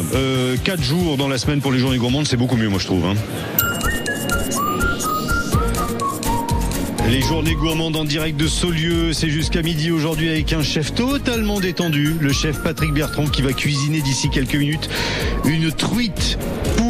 4 0.63 0.81
jours 0.81 1.17
dans 1.17 1.27
la 1.27 1.37
semaine 1.37 1.59
pour 1.59 1.73
les 1.73 1.79
journées 1.79 1.97
gourmandes, 1.97 2.25
c'est 2.25 2.37
beaucoup 2.37 2.55
mieux, 2.55 2.69
moi 2.69 2.79
je 2.79 2.85
trouve. 2.85 3.03
hein. 3.05 3.15
Les 7.09 7.21
journées 7.21 7.55
gourmandes 7.55 7.97
en 7.97 8.05
direct 8.05 8.39
de 8.39 8.47
Saulieu, 8.47 9.11
c'est 9.11 9.29
jusqu'à 9.29 9.61
midi 9.61 9.91
aujourd'hui 9.91 10.29
avec 10.29 10.53
un 10.53 10.63
chef 10.63 10.93
totalement 10.93 11.59
détendu, 11.59 12.15
le 12.21 12.31
chef 12.31 12.63
Patrick 12.63 12.93
Bertrand 12.93 13.25
qui 13.25 13.41
va 13.41 13.51
cuisiner 13.51 13.99
d'ici 13.99 14.29
quelques 14.29 14.55
minutes 14.55 14.89
une 15.43 15.69
truite 15.73 16.37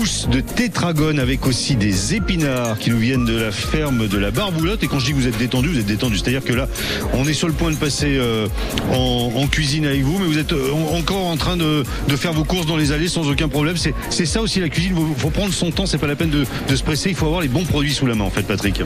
de 0.02 0.40
tétragone 0.40 1.20
avec 1.20 1.46
aussi 1.46 1.76
des 1.76 2.16
épinards 2.16 2.80
qui 2.80 2.90
nous 2.90 2.98
viennent 2.98 3.26
de 3.26 3.38
la 3.38 3.52
ferme 3.52 4.08
de 4.08 4.18
la 4.18 4.32
Barboulotte. 4.32 4.84
Et 4.84 4.88
quand 4.88 4.98
je 4.98 5.06
dis 5.06 5.12
que 5.12 5.18
vous 5.18 5.28
êtes 5.28 5.38
détendu, 5.38 5.68
vous 5.70 5.78
êtes 5.78 5.86
détendu. 5.86 6.18
C'est-à-dire 6.18 6.44
que 6.44 6.54
là, 6.54 6.68
on 7.14 7.28
est 7.28 7.34
sur 7.34 7.48
le 7.48 7.54
point 7.54 7.70
de 7.70 7.76
passer 7.76 8.18
euh, 8.18 8.48
en, 8.92 9.46
cuisine 9.48 9.86
avec 9.86 10.02
vous, 10.02 10.18
mais 10.18 10.26
vous 10.26 10.40
êtes 10.40 10.54
euh, 10.54 10.72
en- 10.72 10.98
encore 10.98 11.28
en 11.28 11.38
train 11.38 11.56
de, 11.56 11.84
faire 12.16 12.34
vos 12.34 12.44
courses 12.44 12.66
dans 12.66 12.78
les 12.78 12.92
allées 12.92 13.08
sans 13.10 13.30
aucun 13.30 13.48
problème. 13.48 13.76
C'est 14.10 14.26
ça 14.26 14.42
aussi 14.42 14.60
la 14.60 14.70
cuisine. 14.70 14.96
Il 14.98 15.22
faut 15.22 15.30
prendre 15.30 15.54
son 15.54 15.70
temps. 15.70 15.86
C'est 15.86 16.00
pas 16.00 16.08
la 16.08 16.16
peine 16.16 16.32
de, 16.32 16.76
se 16.76 16.82
presser. 16.84 17.10
Il 17.10 17.16
faut 17.16 17.28
avoir 17.28 17.42
les 17.42 17.48
bons 17.48 17.66
produits 17.66 17.94
sous 17.94 18.08
la 18.08 18.16
main, 18.16 18.24
en 18.26 18.32
fait, 18.32 18.44
Patrick. 18.44 18.82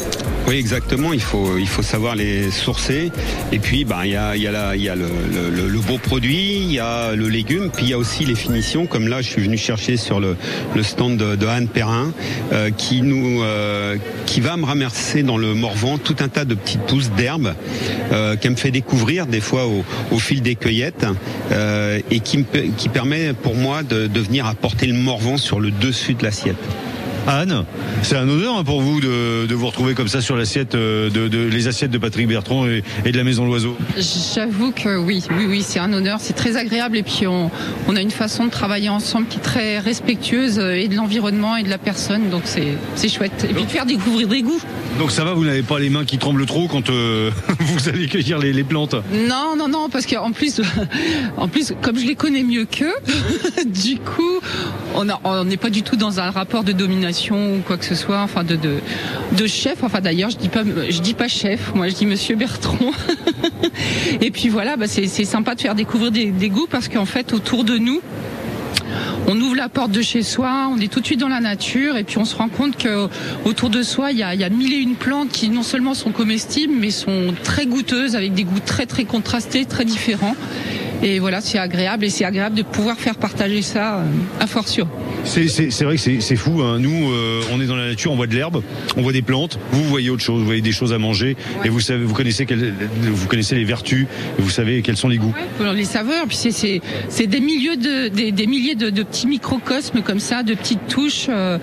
Oui, 0.49 0.55
exactement. 0.55 1.13
Il 1.13 1.21
faut, 1.21 1.57
il 1.57 1.67
faut 1.67 1.81
savoir 1.81 2.15
les 2.15 2.51
sourcer. 2.51 3.09
Et 3.53 3.59
puis, 3.59 3.85
ben, 3.85 4.01
il 4.03 4.11
y 4.11 4.15
a, 4.17 4.35
y 4.35 4.47
a, 4.47 4.75
y 4.75 4.89
a 4.89 4.95
le, 4.95 5.05
le- 5.31 5.49
le- 5.49 5.67
le 5.69 5.79
beau 5.79 5.97
produit, 5.97 6.57
il 6.57 6.71
y 6.73 6.79
a 6.79 7.15
le 7.15 7.29
légume, 7.29 7.69
puis 7.73 7.85
il 7.85 7.89
y 7.91 7.93
a 7.93 7.97
aussi 7.97 8.25
les 8.25 8.35
finitions. 8.35 8.85
Comme 8.85 9.07
là, 9.07 9.21
je 9.21 9.29
suis 9.29 9.43
venu 9.43 9.57
chercher 9.57 9.95
sur 9.95 10.19
le, 10.19 10.35
le 10.75 10.83
stand 10.83 11.04
de, 11.09 11.45
Anne 11.45 11.67
Perrin, 11.67 12.11
euh, 12.51 12.69
qui 12.71 13.01
nous, 13.01 13.41
euh, 13.43 13.97
va 14.39 14.57
me 14.57 14.65
ramasser 14.65 15.23
dans 15.23 15.37
le 15.37 15.53
Morvan 15.53 15.97
tout 15.97 16.15
un 16.19 16.27
tas 16.27 16.45
de 16.45 16.55
petites 16.55 16.81
pousses 16.81 17.09
d'herbes 17.11 17.55
euh, 18.11 18.35
qu'elle 18.35 18.51
me 18.51 18.55
fait 18.57 18.71
découvrir 18.71 19.25
des 19.25 19.41
fois 19.41 19.65
au, 20.11 20.19
fil 20.19 20.41
des 20.41 20.55
cueillettes 20.55 21.05
et 22.11 22.19
qui 22.19 22.89
permet 22.91 23.33
pour 23.33 23.55
moi 23.55 23.83
de, 23.83 24.07
de 24.07 24.19
venir 24.19 24.45
apporter 24.45 24.87
le 24.87 24.93
Morvan 24.93 25.37
sur 25.37 25.59
le 25.59 25.71
dessus 25.71 26.15
de 26.15 26.23
l'assiette. 26.23 26.57
Anne, 27.27 27.65
c'est 28.03 28.15
un 28.17 28.29
honneur 28.29 28.55
hein, 28.57 28.63
pour 28.63 28.81
vous 28.81 28.99
de, 29.01 29.47
de 29.47 29.55
vous 29.55 29.65
retrouver 29.65 29.95
comme 29.95 30.07
ça 30.07 30.21
sur 30.21 30.35
l'assiette 30.35 30.75
euh, 30.75 31.09
de, 31.09 31.27
de- 31.27 31.47
les 31.47 31.67
assiettes 31.67 31.89
de 31.89 31.97
Patrick 31.97 32.27
Bertrand 32.27 32.67
et, 32.67 32.83
et 33.03 33.11
de 33.11 33.17
la 33.17 33.23
Maison 33.23 33.45
Loiseau. 33.45 33.75
J'avoue 34.35 34.71
que 34.71 34.95
oui, 34.97 35.23
oui, 35.35 35.45
oui, 35.49 35.63
c'est 35.67 35.79
un 35.79 35.91
honneur, 35.91 36.19
c'est 36.21 36.33
très 36.33 36.55
agréable 36.55 36.97
et 36.97 37.03
puis 37.03 37.25
on, 37.25 37.49
on 37.87 37.95
a 37.95 38.01
une 38.01 38.11
façon 38.11 38.45
de 38.45 38.51
travailler 38.51 38.89
ensemble 38.89 39.25
qui 39.27 39.37
est 39.37 39.41
très 39.41 39.79
respectueuse 39.79 40.59
euh, 40.59 40.73
et 40.75 40.87
de 40.87 40.95
l'environnement 40.95 41.55
et 41.57 41.63
de 41.63 41.69
la 41.69 41.79
personne, 41.79 42.29
donc 42.29 42.43
c'est 42.45 42.77
c'est 42.95 43.09
chouette. 43.09 43.45
Et 43.49 43.53
puis 43.53 43.63
de 43.63 43.69
faire 43.69 43.85
découvrir 43.87 44.27
des 44.27 44.43
goûts. 44.43 44.61
Donc 44.99 45.11
ça 45.11 45.23
va, 45.23 45.33
vous 45.33 45.45
n'avez 45.45 45.63
pas 45.63 45.79
les 45.79 45.89
mains 45.89 46.05
qui 46.05 46.17
tremblent 46.19 46.45
trop 46.45 46.67
quand 46.67 46.89
euh, 46.91 47.31
vous 47.59 47.89
allez 47.89 48.05
cueillir 48.07 48.37
les, 48.37 48.53
les 48.53 48.63
plantes? 48.63 48.93
Non, 49.27 49.55
non, 49.57 49.67
non, 49.67 49.89
parce 49.89 50.05
qu'en 50.05 50.31
plus, 50.31 50.61
en 51.37 51.47
plus, 51.47 51.73
comme 51.81 51.97
je 51.97 52.05
les 52.05 52.15
connais 52.15 52.43
mieux 52.43 52.65
qu'eux, 52.65 52.93
du 53.65 53.97
coup, 53.97 54.39
on 54.95 55.43
n'est 55.43 55.57
pas 55.57 55.69
du 55.69 55.83
tout 55.83 55.95
dans 55.95 56.19
un 56.19 56.31
rapport 56.31 56.63
de 56.63 56.71
domination 56.71 57.55
ou 57.55 57.59
quoi 57.59 57.77
que 57.77 57.85
ce 57.85 57.95
soit, 57.95 58.21
enfin 58.21 58.43
de 58.43 59.47
chef. 59.47 59.83
Enfin 59.83 60.01
d'ailleurs, 60.01 60.29
je 60.29 60.37
dis 60.37 60.49
pas, 60.49 60.63
je 60.63 61.01
dis 61.01 61.13
pas 61.13 61.27
chef, 61.27 61.73
moi 61.73 61.87
je 61.89 61.95
dis 61.95 62.05
Monsieur 62.05 62.35
Bertrand. 62.35 62.91
Et 64.21 64.31
puis 64.31 64.49
voilà, 64.49 64.77
bah, 64.77 64.87
c'est 64.87 65.07
sympa 65.07 65.55
de 65.55 65.61
faire 65.61 65.75
découvrir 65.75 66.11
des, 66.11 66.49
goûts 66.49 66.67
parce 66.69 66.87
qu'en 66.87 67.05
fait, 67.05 67.33
autour 67.33 67.63
de 67.63 67.77
nous. 67.77 68.01
On 69.27 69.39
ouvre 69.41 69.55
la 69.55 69.69
porte 69.69 69.91
de 69.91 70.01
chez 70.03 70.21
soi, 70.21 70.69
on 70.71 70.77
est 70.77 70.91
tout 70.91 70.99
de 71.01 71.05
suite 71.05 71.19
dans 71.19 71.27
la 71.27 71.39
nature 71.39 71.97
et 71.97 72.03
puis 72.03 72.19
on 72.19 72.25
se 72.25 72.35
rend 72.35 72.47
compte 72.47 72.77
que 72.77 73.09
autour 73.43 73.71
de 73.71 73.81
soi 73.81 74.11
il 74.11 74.19
y 74.19 74.23
a, 74.23 74.35
il 74.35 74.39
y 74.39 74.43
a 74.43 74.49
mille 74.49 74.71
et 74.71 74.77
une 74.77 74.93
plantes 74.93 75.29
qui 75.29 75.49
non 75.49 75.63
seulement 75.63 75.95
sont 75.95 76.11
comestibles 76.11 76.73
mais 76.79 76.91
sont 76.91 77.33
très 77.43 77.65
goûteuses 77.65 78.15
avec 78.15 78.35
des 78.35 78.43
goûts 78.43 78.59
très 78.63 78.85
très 78.85 79.03
contrastés, 79.03 79.65
très 79.65 79.83
différents. 79.83 80.35
Et 81.03 81.19
voilà, 81.19 81.41
c'est 81.41 81.57
agréable 81.59 82.05
et 82.05 82.09
c'est 82.09 82.25
agréable 82.25 82.55
de 82.55 82.63
pouvoir 82.63 82.97
faire 82.97 83.15
partager 83.15 83.61
ça 83.61 83.97
euh, 83.99 84.03
à 84.39 84.47
fortiori. 84.47 84.89
C'est 85.23 85.47
c'est- 85.47 85.71
c'est 85.71 85.83
vrai 85.85 85.95
que 85.95 86.01
c'est 86.01 86.21
c'est 86.21 86.35
fou. 86.35 86.61
hein. 86.61 86.79
Nous, 86.79 87.11
euh, 87.11 87.41
on 87.51 87.59
est 87.61 87.65
dans 87.65 87.75
la 87.75 87.87
nature, 87.89 88.11
on 88.11 88.15
voit 88.15 88.27
de 88.27 88.35
l'herbe, 88.35 88.61
on 88.97 89.01
voit 89.01 89.11
des 89.11 89.21
plantes. 89.21 89.59
Vous 89.71 89.83
voyez 89.83 90.09
autre 90.09 90.23
chose, 90.23 90.39
vous 90.39 90.45
voyez 90.45 90.61
des 90.61 90.71
choses 90.71 90.93
à 90.93 90.97
manger 90.97 91.35
et 91.63 91.69
vous 91.69 91.79
savez, 91.79 92.03
vous 92.05 92.13
connaissez 92.13 92.45
quelles- 92.45 92.73
vous 93.01 93.27
connaissez 93.27 93.55
les 93.55 93.63
vertus, 93.65 94.07
et 94.37 94.41
vous 94.41 94.49
savez 94.49 94.81
quels 94.81 94.97
sont 94.97 95.07
les 95.09 95.17
goûts. 95.17 95.33
Alors, 95.59 95.73
les 95.73 95.85
saveurs, 95.85 96.25
puis 96.27 96.37
c'est 96.37 96.51
c'est 96.51 96.81
c'est 97.09 97.27
des 97.27 97.39
milieux 97.39 97.75
de 97.75 98.07
des, 98.07 98.31
des 98.31 98.47
milliers 98.47 98.75
de, 98.75 98.89
de 98.89 99.03
petits 99.03 99.27
microcosmes 99.27 100.01
comme 100.01 100.19
ça, 100.19 100.43
de 100.43 100.53
petites 100.53 100.87
touches 100.87 101.27
euh, 101.29 101.57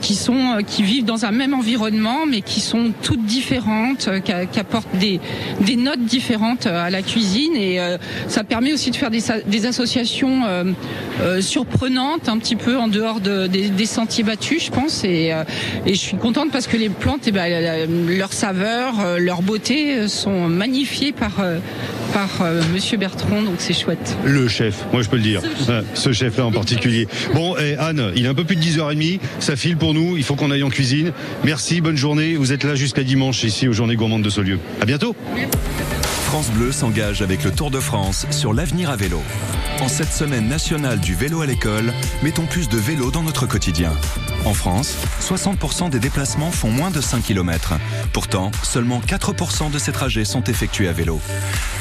qui 0.00 0.14
sont 0.14 0.56
euh, 0.58 0.62
qui 0.62 0.82
vivent 0.82 1.04
dans 1.04 1.24
un 1.24 1.30
même 1.32 1.54
environnement, 1.54 2.26
mais 2.26 2.40
qui 2.42 2.60
sont 2.60 2.92
toutes 3.02 3.24
différentes, 3.24 4.08
euh, 4.08 4.20
qui, 4.20 4.32
apportent 4.60 4.96
des 4.98 5.20
des 5.60 5.76
notes 5.76 6.04
différentes 6.04 6.66
à 6.66 6.90
la 6.90 7.02
cuisine 7.02 7.54
et 7.56 7.80
euh, 7.80 7.96
ça 8.28 8.44
permet 8.44 8.67
aussi 8.72 8.90
de 8.90 8.96
faire 8.96 9.10
des, 9.10 9.66
associations 9.66 10.44
euh, 10.46 10.64
euh, 11.20 11.40
surprenantes, 11.40 12.28
un 12.28 12.38
petit 12.38 12.56
peu 12.56 12.76
en 12.76 12.88
dehors 12.88 13.20
de, 13.20 13.46
des, 13.46 13.68
des 13.68 13.86
sentiers 13.86 14.24
battus, 14.24 14.66
je 14.66 14.70
pense. 14.70 15.04
Et, 15.04 15.32
euh, 15.32 15.44
et 15.86 15.94
je 15.94 15.98
suis 15.98 16.16
contente 16.16 16.50
parce 16.52 16.66
que 16.66 16.76
les 16.76 16.88
plantes, 16.88 17.22
eh 17.26 17.32
ben, 17.32 17.88
leur 18.08 18.32
saveur, 18.32 19.18
leur 19.18 19.42
beauté 19.42 20.08
sont 20.08 20.48
magnifiées 20.48 21.12
par 21.12 21.40
par 22.12 22.28
euh, 22.42 22.62
Monsieur 22.72 22.96
Bertrand, 22.96 23.42
donc 23.42 23.56
c'est 23.58 23.74
chouette. 23.74 24.16
Le 24.24 24.48
chef, 24.48 24.84
moi 24.92 25.02
je 25.02 25.08
peux 25.08 25.16
le 25.16 25.22
dire. 25.22 25.42
Ce 25.94 26.12
chef-là 26.12 26.46
en 26.46 26.52
particulier. 26.52 27.08
Bon, 27.34 27.56
et 27.56 27.76
Anne, 27.76 28.12
il 28.16 28.24
est 28.24 28.28
un 28.28 28.34
peu 28.34 28.44
plus 28.44 28.56
de 28.56 28.62
10h30, 28.62 29.20
ça 29.40 29.56
file 29.56 29.76
pour 29.76 29.94
nous, 29.94 30.16
il 30.16 30.24
faut 30.24 30.34
qu'on 30.34 30.50
aille 30.50 30.62
en 30.62 30.70
cuisine. 30.70 31.12
Merci, 31.44 31.80
bonne 31.80 31.96
journée. 31.96 32.36
Vous 32.36 32.52
êtes 32.52 32.64
là 32.64 32.74
jusqu'à 32.74 33.02
dimanche 33.02 33.44
ici 33.44 33.68
aux 33.68 33.72
Journées 33.72 33.96
Gourmandes 33.96 34.22
de 34.22 34.30
Saulieu. 34.30 34.58
À 34.80 34.86
bientôt. 34.86 35.14
France 36.28 36.50
Bleu 36.50 36.72
s'engage 36.72 37.22
avec 37.22 37.42
le 37.42 37.50
Tour 37.50 37.70
de 37.70 37.80
France 37.80 38.26
sur 38.30 38.52
l'avenir 38.52 38.90
à 38.90 38.96
vélo. 38.96 39.22
En 39.80 39.88
cette 39.88 40.12
semaine 40.12 40.46
nationale 40.46 41.00
du 41.00 41.14
vélo 41.14 41.40
à 41.40 41.46
l'école, 41.46 41.90
mettons 42.22 42.44
plus 42.44 42.68
de 42.68 42.76
vélo 42.76 43.10
dans 43.10 43.22
notre 43.22 43.46
quotidien. 43.46 43.94
En 44.44 44.52
France, 44.52 44.94
60% 45.22 45.88
des 45.88 45.98
déplacements 45.98 46.50
font 46.50 46.70
moins 46.70 46.90
de 46.90 47.00
5 47.00 47.22
km. 47.22 47.76
Pourtant, 48.12 48.50
seulement 48.62 49.00
4% 49.00 49.70
de 49.70 49.78
ces 49.78 49.90
trajets 49.90 50.26
sont 50.26 50.44
effectués 50.44 50.88
à 50.88 50.92
vélo. 50.92 51.18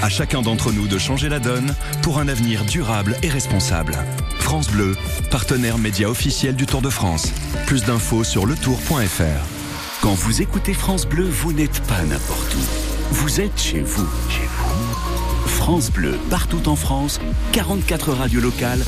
À 0.01 0.07
chacun 0.07 0.41
d'entre 0.41 0.71
nous 0.71 0.87
de 0.87 0.97
changer 0.97 1.27
la 1.27 1.39
donne 1.39 1.75
pour 2.01 2.17
un 2.17 2.29
avenir 2.29 2.63
durable 2.63 3.17
et 3.23 3.29
responsable. 3.29 3.97
France 4.39 4.69
Bleu, 4.69 4.95
partenaire 5.29 5.77
média 5.77 6.09
officiel 6.09 6.55
du 6.55 6.65
Tour 6.65 6.81
de 6.81 6.89
France. 6.89 7.33
Plus 7.65 7.83
d'infos 7.83 8.23
sur 8.23 8.45
letour.fr. 8.45 10.01
Quand 10.01 10.13
vous 10.13 10.41
écoutez 10.41 10.73
France 10.73 11.05
Bleu, 11.05 11.27
vous 11.29 11.51
n'êtes 11.51 11.81
pas 11.81 12.01
n'importe 12.03 12.55
où. 12.55 12.96
Vous 13.11 13.39
êtes 13.39 13.57
chez 13.57 13.81
vous. 13.81 14.07
Chez 14.29 14.45
vous. 14.45 15.47
France 15.47 15.91
Bleu, 15.91 16.19
partout 16.29 16.67
en 16.67 16.75
France, 16.75 17.19
44 17.53 18.11
radios 18.11 18.41
locales, 18.41 18.83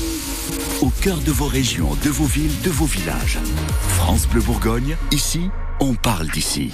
au 0.82 0.90
cœur 0.90 1.18
de 1.18 1.32
vos 1.32 1.46
régions, 1.46 1.96
de 2.04 2.10
vos 2.10 2.26
villes, 2.26 2.60
de 2.62 2.70
vos 2.70 2.84
villages. 2.84 3.38
France 3.88 4.26
Bleu 4.28 4.42
Bourgogne, 4.42 4.96
ici, 5.10 5.48
on 5.80 5.94
parle 5.94 6.28
d'ici. 6.28 6.70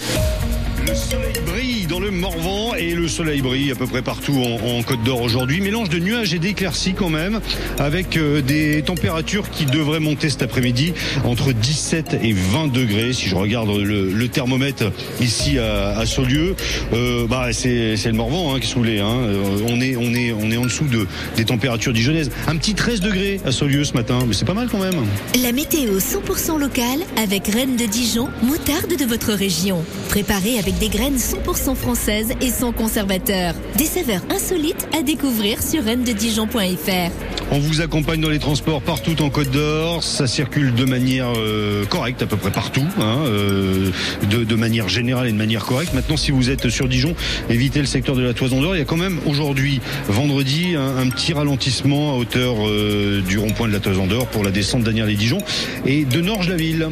Le 0.88 0.94
soleil 0.94 1.32
brille 1.44 1.86
dans 1.86 1.98
le 1.98 2.10
Morvan 2.10 2.74
et 2.76 2.94
le 2.94 3.08
soleil 3.08 3.42
brille 3.42 3.72
à 3.72 3.74
peu 3.74 3.86
près 3.86 4.02
partout 4.02 4.40
en, 4.40 4.82
Côte 4.82 5.02
d'Or 5.02 5.22
aujourd'hui. 5.22 5.60
Mélange 5.60 5.88
de 5.88 5.98
nuages 5.98 6.32
et 6.32 6.38
d'éclaircies 6.38 6.94
quand 6.94 7.08
même, 7.08 7.40
avec 7.78 8.16
euh, 8.16 8.40
des 8.40 8.82
températures 8.82 9.50
qui 9.50 9.66
devraient 9.66 10.00
monter 10.00 10.30
cet 10.30 10.42
après-midi 10.42 10.92
entre 11.24 11.52
17 11.52 12.18
et 12.22 12.32
20 12.32 12.72
degrés. 12.72 13.12
Si 13.12 13.28
je 13.28 13.34
regarde 13.34 13.70
le, 13.70 14.28
thermomètre 14.28 14.84
ici 15.20 15.58
à, 15.58 16.04
Saulieu, 16.06 16.54
euh, 16.92 17.26
bah 17.26 17.48
c'est 17.52 17.96
le 18.04 18.12
Morvan 18.12 18.54
hein, 18.54 18.60
qui 18.60 18.66
est 18.66 18.72
saoulé. 18.72 19.00
Hein. 19.00 19.16
Euh, 19.22 19.58
on 19.68 19.80
est 19.80 19.96
on 19.96 20.14
est 20.14 20.32
on 20.32 20.50
est 20.50 20.56
en 20.56 20.64
dessous 20.64 20.84
de 20.84 21.06
des 21.36 21.44
températures 21.44 21.92
dijonnaises. 21.92 22.30
Un 22.46 22.56
petit 22.56 22.74
13 22.74 23.00
degrés 23.00 23.40
à 23.44 23.50
Saulieu 23.50 23.82
ce 23.84 23.94
matin, 23.94 24.18
mais 24.26 24.34
c'est 24.34 24.44
pas 24.44 24.54
mal 24.54 24.68
quand 24.70 24.80
même. 24.80 25.04
La 25.42 25.52
météo 25.52 25.98
100% 25.98 26.60
locale 26.60 27.00
avec 27.16 27.48
Rennes 27.48 27.76
de 27.76 27.86
Dijon, 27.86 28.28
moutarde 28.42 28.96
de 28.96 29.04
votre 29.04 29.32
région. 29.32 29.84
Préparée 30.10 30.58
avec 30.58 30.75
des 30.78 30.88
graines 30.88 31.16
100% 31.16 31.74
françaises 31.74 32.32
et 32.40 32.50
sans 32.50 32.72
conservateur. 32.72 33.54
Des 33.76 33.84
saveurs 33.84 34.22
insolites 34.30 34.88
à 34.96 35.02
découvrir 35.02 35.62
sur 35.62 35.84
rennededijon.fr. 35.84 37.10
On 37.52 37.58
vous 37.60 37.80
accompagne 37.80 38.20
dans 38.20 38.28
les 38.28 38.40
transports 38.40 38.82
partout 38.82 39.22
en 39.22 39.30
Côte 39.30 39.50
d'Or. 39.50 40.02
Ça 40.02 40.26
circule 40.26 40.74
de 40.74 40.84
manière 40.84 41.28
euh, 41.36 41.84
correcte 41.84 42.22
à 42.22 42.26
peu 42.26 42.36
près 42.36 42.50
partout, 42.50 42.84
hein, 43.00 43.18
euh, 43.26 43.90
de, 44.28 44.54
manière 44.56 44.88
générale 44.88 45.28
et 45.28 45.32
de 45.32 45.36
manière 45.36 45.64
correcte. 45.64 45.94
Maintenant, 45.94 46.16
si 46.16 46.32
vous 46.32 46.50
êtes 46.50 46.68
sur 46.68 46.88
Dijon, 46.88 47.14
évitez 47.48 47.78
le 47.78 47.86
secteur 47.86 48.16
de 48.16 48.22
la 48.22 48.34
Toison 48.34 48.60
d'Or. 48.60 48.74
Il 48.74 48.80
y 48.80 48.82
a 48.82 48.86
quand 48.86 48.96
même 48.96 49.18
aujourd'hui, 49.26 49.80
vendredi, 50.08 50.74
un, 50.76 51.08
petit 51.08 51.32
ralentissement 51.32 52.12
à 52.12 52.16
hauteur 52.16 52.56
euh, 52.66 53.22
du 53.22 53.38
rond-point 53.38 53.68
de 53.68 53.72
la 53.72 53.80
Toison 53.80 54.06
d'Or 54.06 54.26
pour 54.26 54.42
la 54.42 54.50
descente 54.50 54.82
d'Anières 54.82 55.06
les 55.06 55.14
Dijon 55.14 55.38
et 55.86 56.04
de 56.04 56.20
Norge-la-Ville. 56.20 56.88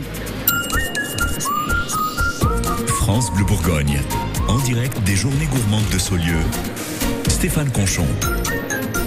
France 3.04 3.30
Bleu 3.34 3.44
Bourgogne, 3.44 4.00
en 4.48 4.58
direct 4.60 4.98
des 5.04 5.14
journées 5.14 5.44
gourmandes 5.44 5.86
de 5.92 5.98
Saulieu. 5.98 6.38
Stéphane 7.28 7.70
Conchon. 7.70 8.06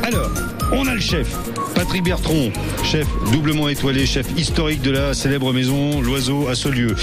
Alors, 0.04 0.30
on 0.72 0.86
a 0.86 0.94
le 0.94 1.00
chef. 1.00 1.36
Patrick 1.78 2.04
Bertron, 2.04 2.52
chef 2.84 3.06
doublement 3.32 3.70
étoilé, 3.70 4.08
chef 4.08 4.26
historique 4.36 4.82
de 4.82 4.90
la 4.90 5.14
célèbre 5.14 5.54
maison 5.54 6.02
L'Oiseau 6.02 6.48
à 6.48 6.56
Saulieu. 6.56 6.96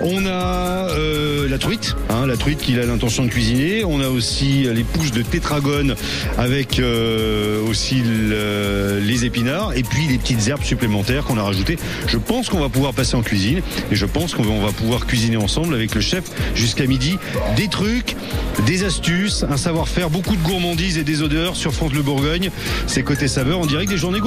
On 0.00 0.24
a 0.24 0.88
euh, 0.88 1.46
la 1.50 1.58
truite, 1.58 1.94
hein, 2.08 2.26
la 2.26 2.38
truite 2.38 2.58
qu'il 2.60 2.80
a 2.80 2.86
l'intention 2.86 3.26
de 3.26 3.28
cuisiner. 3.28 3.84
On 3.84 4.00
a 4.00 4.08
aussi 4.08 4.66
les 4.72 4.84
pousses 4.84 5.12
de 5.12 5.20
tétragone 5.20 5.94
avec 6.38 6.78
euh, 6.78 7.62
aussi 7.68 7.96
le- 8.02 9.00
les 9.04 9.26
épinards 9.26 9.74
et 9.76 9.82
puis 9.82 10.06
les 10.08 10.16
petites 10.16 10.48
herbes 10.48 10.64
supplémentaires 10.64 11.24
qu'on 11.24 11.36
a 11.36 11.42
rajoutées. 11.42 11.76
Je 12.06 12.16
pense 12.16 12.48
qu'on 12.48 12.60
va 12.60 12.70
pouvoir 12.70 12.94
passer 12.94 13.16
en 13.16 13.22
cuisine 13.22 13.60
et 13.90 13.96
je 13.96 14.06
pense 14.06 14.34
qu'on 14.34 14.60
va, 14.64 14.72
pouvoir 14.72 15.06
cuisiner 15.06 15.36
ensemble 15.36 15.74
avec 15.74 15.94
le 15.94 16.00
chef 16.00 16.24
jusqu'à 16.54 16.86
midi 16.86 17.18
des 17.56 17.68
trucs, 17.68 18.16
des 18.64 18.84
astuces, 18.84 19.44
un 19.50 19.58
savoir-faire, 19.58 20.08
beaucoup 20.08 20.36
de 20.36 20.42
gourmandises 20.42 20.96
et 20.96 21.04
des 21.04 21.20
odeurs 21.20 21.54
sur 21.54 21.74
France 21.74 21.92
Bleu 21.92 22.00
Bourgogne. 22.02 22.50
C'est 22.86 23.02
côté 23.02 23.28
saveur 23.28 23.58
en 23.58 23.66
direct 23.66 23.90
des 23.90 23.98
journées 23.98 24.20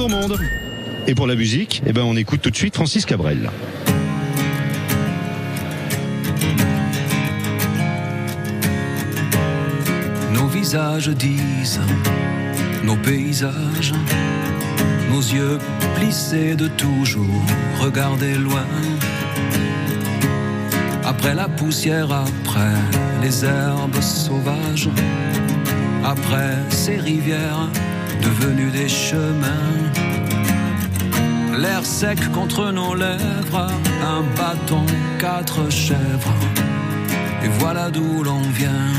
Et 1.06 1.14
pour 1.14 1.26
la 1.26 1.34
musique, 1.34 1.82
eh 1.86 1.92
ben 1.94 2.02
on 2.02 2.16
écoute 2.16 2.42
tout 2.42 2.50
de 2.50 2.56
suite 2.56 2.74
Francis 2.74 3.06
Cabrel. 3.06 3.50
Nos 10.34 10.48
visages 10.48 11.08
disent, 11.08 11.80
nos 12.84 12.96
paysages, 12.96 13.94
nos 15.10 15.20
yeux 15.20 15.58
plissés 15.94 16.56
de 16.56 16.68
toujours 16.68 17.44
regarder 17.80 18.34
loin. 18.34 18.66
Après 21.04 21.34
la 21.34 21.48
poussière, 21.48 22.12
après 22.12 22.76
les 23.22 23.44
herbes 23.46 24.02
sauvages, 24.02 24.90
après 26.04 26.56
ces 26.68 26.96
rivières 26.96 27.70
devenues 28.22 28.70
des 28.70 28.88
chemins. 28.88 29.74
L'air 31.58 31.84
sec 31.84 32.18
contre 32.32 32.70
nos 32.70 32.94
lèvres, 32.94 33.68
un 34.14 34.22
bâton, 34.36 34.84
quatre 35.18 35.70
chèvres, 35.70 36.34
et 37.42 37.48
voilà 37.58 37.90
d'où 37.90 38.22
l'on 38.22 38.42
vient. 38.60 38.92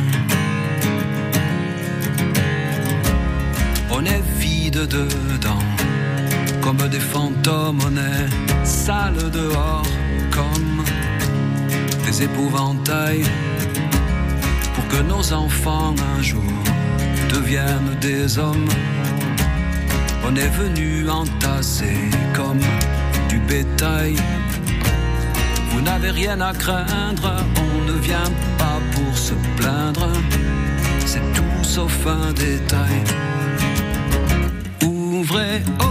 On 3.92 4.04
est 4.06 4.24
vide 4.40 4.88
dedans, 4.88 5.66
comme 6.62 6.88
des 6.90 7.00
fantômes, 7.00 7.80
on 7.86 7.96
est 7.96 8.66
sale 8.66 9.30
dehors, 9.32 9.88
comme 10.32 10.84
des 12.06 12.24
épouvantails, 12.24 13.26
pour 14.74 14.88
que 14.88 15.02
nos 15.04 15.34
enfants 15.34 15.96
un 16.18 16.22
jour 16.22 16.54
deviennent 17.34 17.96
des 18.02 18.38
hommes. 18.38 18.70
On 20.30 20.36
est 20.36 20.50
venu 20.50 21.10
entasser 21.10 21.96
comme 22.36 22.60
du 23.30 23.40
bétail. 23.40 24.18
Vous 25.72 25.80
n'avez 25.80 26.12
rien 26.12 26.42
à 26.42 26.52
craindre, 26.52 27.32
on 27.56 27.92
ne 27.92 27.98
vient 28.00 28.32
pas 28.58 28.80
pour 28.92 29.18
se 29.18 29.34
plaindre, 29.56 30.10
c'est 31.06 31.24
tout 31.34 31.64
sauf 31.64 32.06
un 32.06 32.34
détail. 32.34 33.04
Ouvrez, 34.84 35.64
oh, 35.80 35.84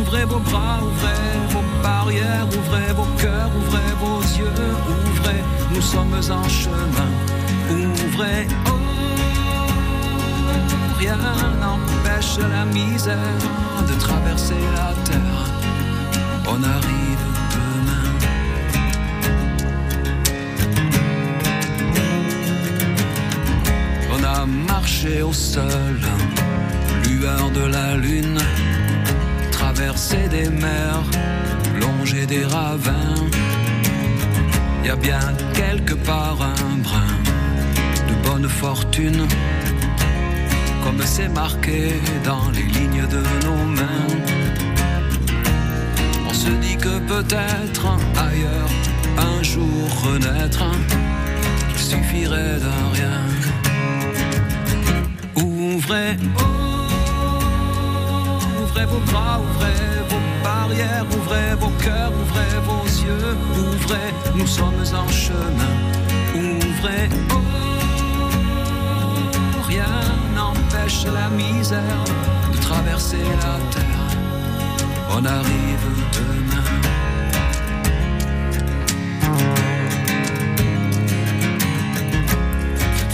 ouvrez 0.00 0.24
vos 0.24 0.38
bras, 0.38 0.80
ouvrez 0.82 1.26
vos 1.50 1.82
barrières, 1.82 2.46
ouvrez 2.46 2.92
vos 2.94 3.10
cœurs, 3.20 3.50
ouvrez 3.54 3.92
vos 4.00 4.22
yeux, 4.38 4.50
ouvrez, 5.10 5.42
nous 5.74 5.82
sommes 5.82 6.14
en 6.14 6.48
chemin. 6.48 7.10
Ouvrez, 7.70 8.46
oh, 8.68 8.83
rien 11.04 11.16
n'empêche 11.60 12.38
la 12.38 12.64
misère 12.64 13.42
de 13.88 13.94
traverser 13.98 14.62
la 14.78 14.90
terre. 15.08 15.44
On 16.46 16.62
arrive 16.62 17.24
demain. 17.54 18.08
On 24.14 24.24
a 24.24 24.46
marché 24.46 25.22
au 25.22 25.32
sol, 25.32 26.00
lueur 27.06 27.50
de 27.50 27.64
la 27.76 27.96
lune, 27.96 28.40
traversé 29.50 30.28
des 30.28 30.48
mers, 30.48 31.04
longé 31.80 32.26
des 32.26 32.44
ravins. 32.44 33.14
Y 34.84 34.90
a 34.90 34.96
bien 34.96 35.26
quelque 35.54 35.94
part 35.94 36.38
un 36.40 36.76
brin 36.86 37.14
de 38.08 38.14
bonne 38.28 38.48
fortune, 38.48 39.26
comme 40.84 41.00
c'est 41.04 41.28
marqué 41.28 41.94
dans 42.24 42.50
les 42.50 42.62
lignes 42.62 43.06
de 43.08 43.22
nos 43.46 43.64
mains. 43.78 44.06
On 46.28 46.34
se 46.34 46.50
dit 46.64 46.76
que 46.76 46.98
peut-être 47.12 47.86
ailleurs, 48.28 48.70
un 49.16 49.42
jour 49.42 49.84
renaître, 50.04 50.64
il 51.70 51.78
suffirait 51.80 52.58
d'un 52.64 52.86
rien. 52.92 53.20
Ouvrez, 55.36 56.16
ouvrez 58.62 58.86
vos 58.92 59.04
bras, 59.10 59.40
ouvrez 59.40 59.82
vos 60.10 60.24
barrières, 60.44 61.06
ouvrez 61.16 61.54
vos 61.58 61.72
cœurs, 61.82 62.12
ouvrez 62.22 62.54
vos 62.68 62.86
yeux, 63.06 63.36
ouvrez, 63.58 64.10
nous 64.36 64.46
sommes 64.46 64.84
en 65.02 65.08
chemin. 65.10 65.74
Ouvrez, 66.34 67.08
oh, 67.30 67.36
rien 69.66 70.13
la 71.12 71.30
misère 71.30 72.04
de 72.52 72.58
traverser 72.58 73.16
la 73.16 73.58
terre. 73.72 74.18
On 75.10 75.24
arrive 75.24 75.86
demain. 76.12 76.62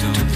Toujours 0.00 0.30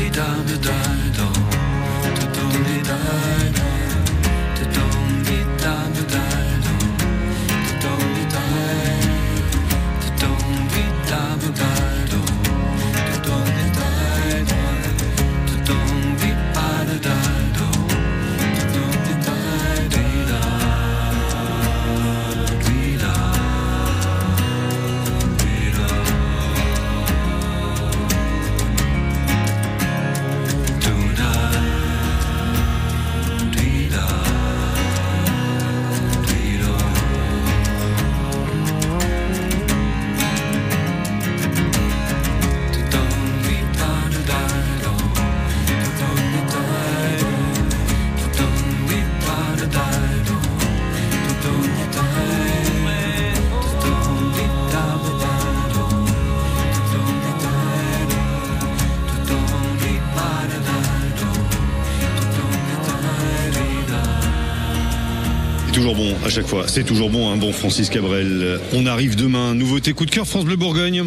chaque 66.35 66.47
fois. 66.49 66.65
C'est 66.67 66.83
toujours 66.83 67.11
bon, 67.11 67.31
un 67.31 67.37
bon 67.37 67.53
Francis 67.53 67.89
Cabrel. 67.89 68.59
On 68.73 68.87
arrive 68.87 69.15
demain. 69.15 69.55
Nouveauté 69.55 69.93
coup 69.93 70.05
de 70.05 70.11
cœur 70.11 70.27
France 70.27 70.45
Bleu 70.45 70.57
Bourgogne. 70.57 71.05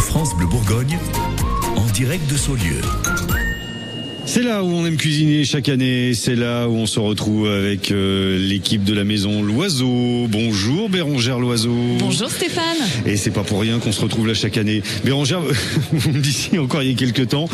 France 0.00 0.36
Bleu 0.36 0.46
Bourgogne, 0.46 0.98
en 1.76 1.86
direct 1.86 2.30
de 2.30 2.36
Saulieu. 2.36 2.82
C'est 4.28 4.42
là 4.42 4.62
où 4.62 4.66
on 4.66 4.84
aime 4.84 4.98
cuisiner 4.98 5.44
chaque 5.44 5.70
année. 5.70 6.12
C'est 6.12 6.34
là 6.34 6.68
où 6.68 6.74
on 6.74 6.84
se 6.84 7.00
retrouve 7.00 7.48
avec 7.48 7.90
euh, 7.90 8.38
l'équipe 8.38 8.84
de 8.84 8.92
la 8.92 9.04
maison 9.04 9.42
L'Oiseau. 9.42 10.26
Bonjour 10.28 10.90
Bérangère 10.90 11.40
L'Oiseau. 11.40 11.74
Bonjour 11.98 12.28
Stéphane. 12.28 12.76
Et 13.06 13.16
c'est 13.16 13.30
pas 13.30 13.42
pour 13.42 13.58
rien 13.58 13.78
qu'on 13.78 13.90
se 13.90 14.02
retrouve 14.02 14.28
là 14.28 14.34
chaque 14.34 14.58
année. 14.58 14.82
Bérangère, 15.02 15.40
vous 15.92 16.12
me 16.12 16.20
disiez 16.20 16.58
encore 16.58 16.82
il 16.82 16.90
y 16.90 16.92
a 16.92 16.94
quelques 16.94 17.28
temps, 17.28 17.48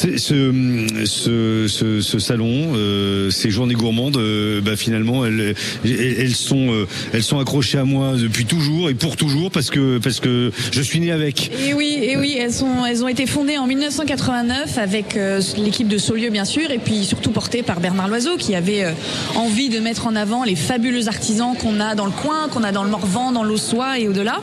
ce, 0.00 1.66
ce, 1.68 2.00
ce, 2.00 2.18
salon, 2.18 2.72
euh, 2.74 3.30
ces 3.30 3.50
journées 3.50 3.74
gourmandes, 3.74 4.16
euh, 4.16 4.60
bah, 4.60 4.76
finalement, 4.76 5.26
elles, 5.26 5.54
elles, 5.84 6.34
sont, 6.34 6.72
euh, 6.72 6.86
elles 7.12 7.22
sont 7.22 7.38
accrochées 7.38 7.78
à 7.78 7.84
moi 7.84 8.14
depuis 8.16 8.46
toujours 8.46 8.88
et 8.88 8.94
pour 8.94 9.16
toujours 9.16 9.50
parce 9.50 9.70
que, 9.70 9.98
parce 9.98 10.20
que 10.20 10.52
je 10.72 10.80
suis 10.80 11.00
né 11.00 11.12
avec. 11.12 11.50
Et 11.66 11.74
oui, 11.74 11.98
et 12.02 12.16
oui, 12.16 12.36
elles, 12.38 12.52
sont, 12.52 12.86
elles 12.86 13.04
ont 13.04 13.08
été 13.08 13.26
fondées 13.26 13.58
en 13.58 13.66
1989 13.66 14.78
avec 14.78 15.18
l'équipe 15.58 15.88
de 15.88 15.98
Saulieu 15.98 16.30
bien 16.30 16.44
sûr, 16.44 16.70
et 16.70 16.78
puis 16.78 17.04
surtout 17.04 17.30
porté 17.30 17.62
par 17.62 17.80
Bernard 17.80 18.08
Loiseau 18.08 18.36
qui 18.36 18.54
avait 18.54 18.86
envie 19.34 19.68
de 19.68 19.80
mettre 19.80 20.06
en 20.06 20.16
avant 20.16 20.44
les 20.44 20.56
fabuleux 20.56 21.08
artisans 21.08 21.54
qu'on 21.58 21.80
a 21.80 21.94
dans 21.94 22.06
le 22.06 22.12
coin, 22.12 22.48
qu'on 22.50 22.64
a 22.64 22.72
dans 22.72 22.84
le 22.84 22.90
Morvan, 22.90 23.32
dans 23.32 23.44
l'Ossois 23.44 23.98
et 23.98 24.08
au-delà. 24.08 24.40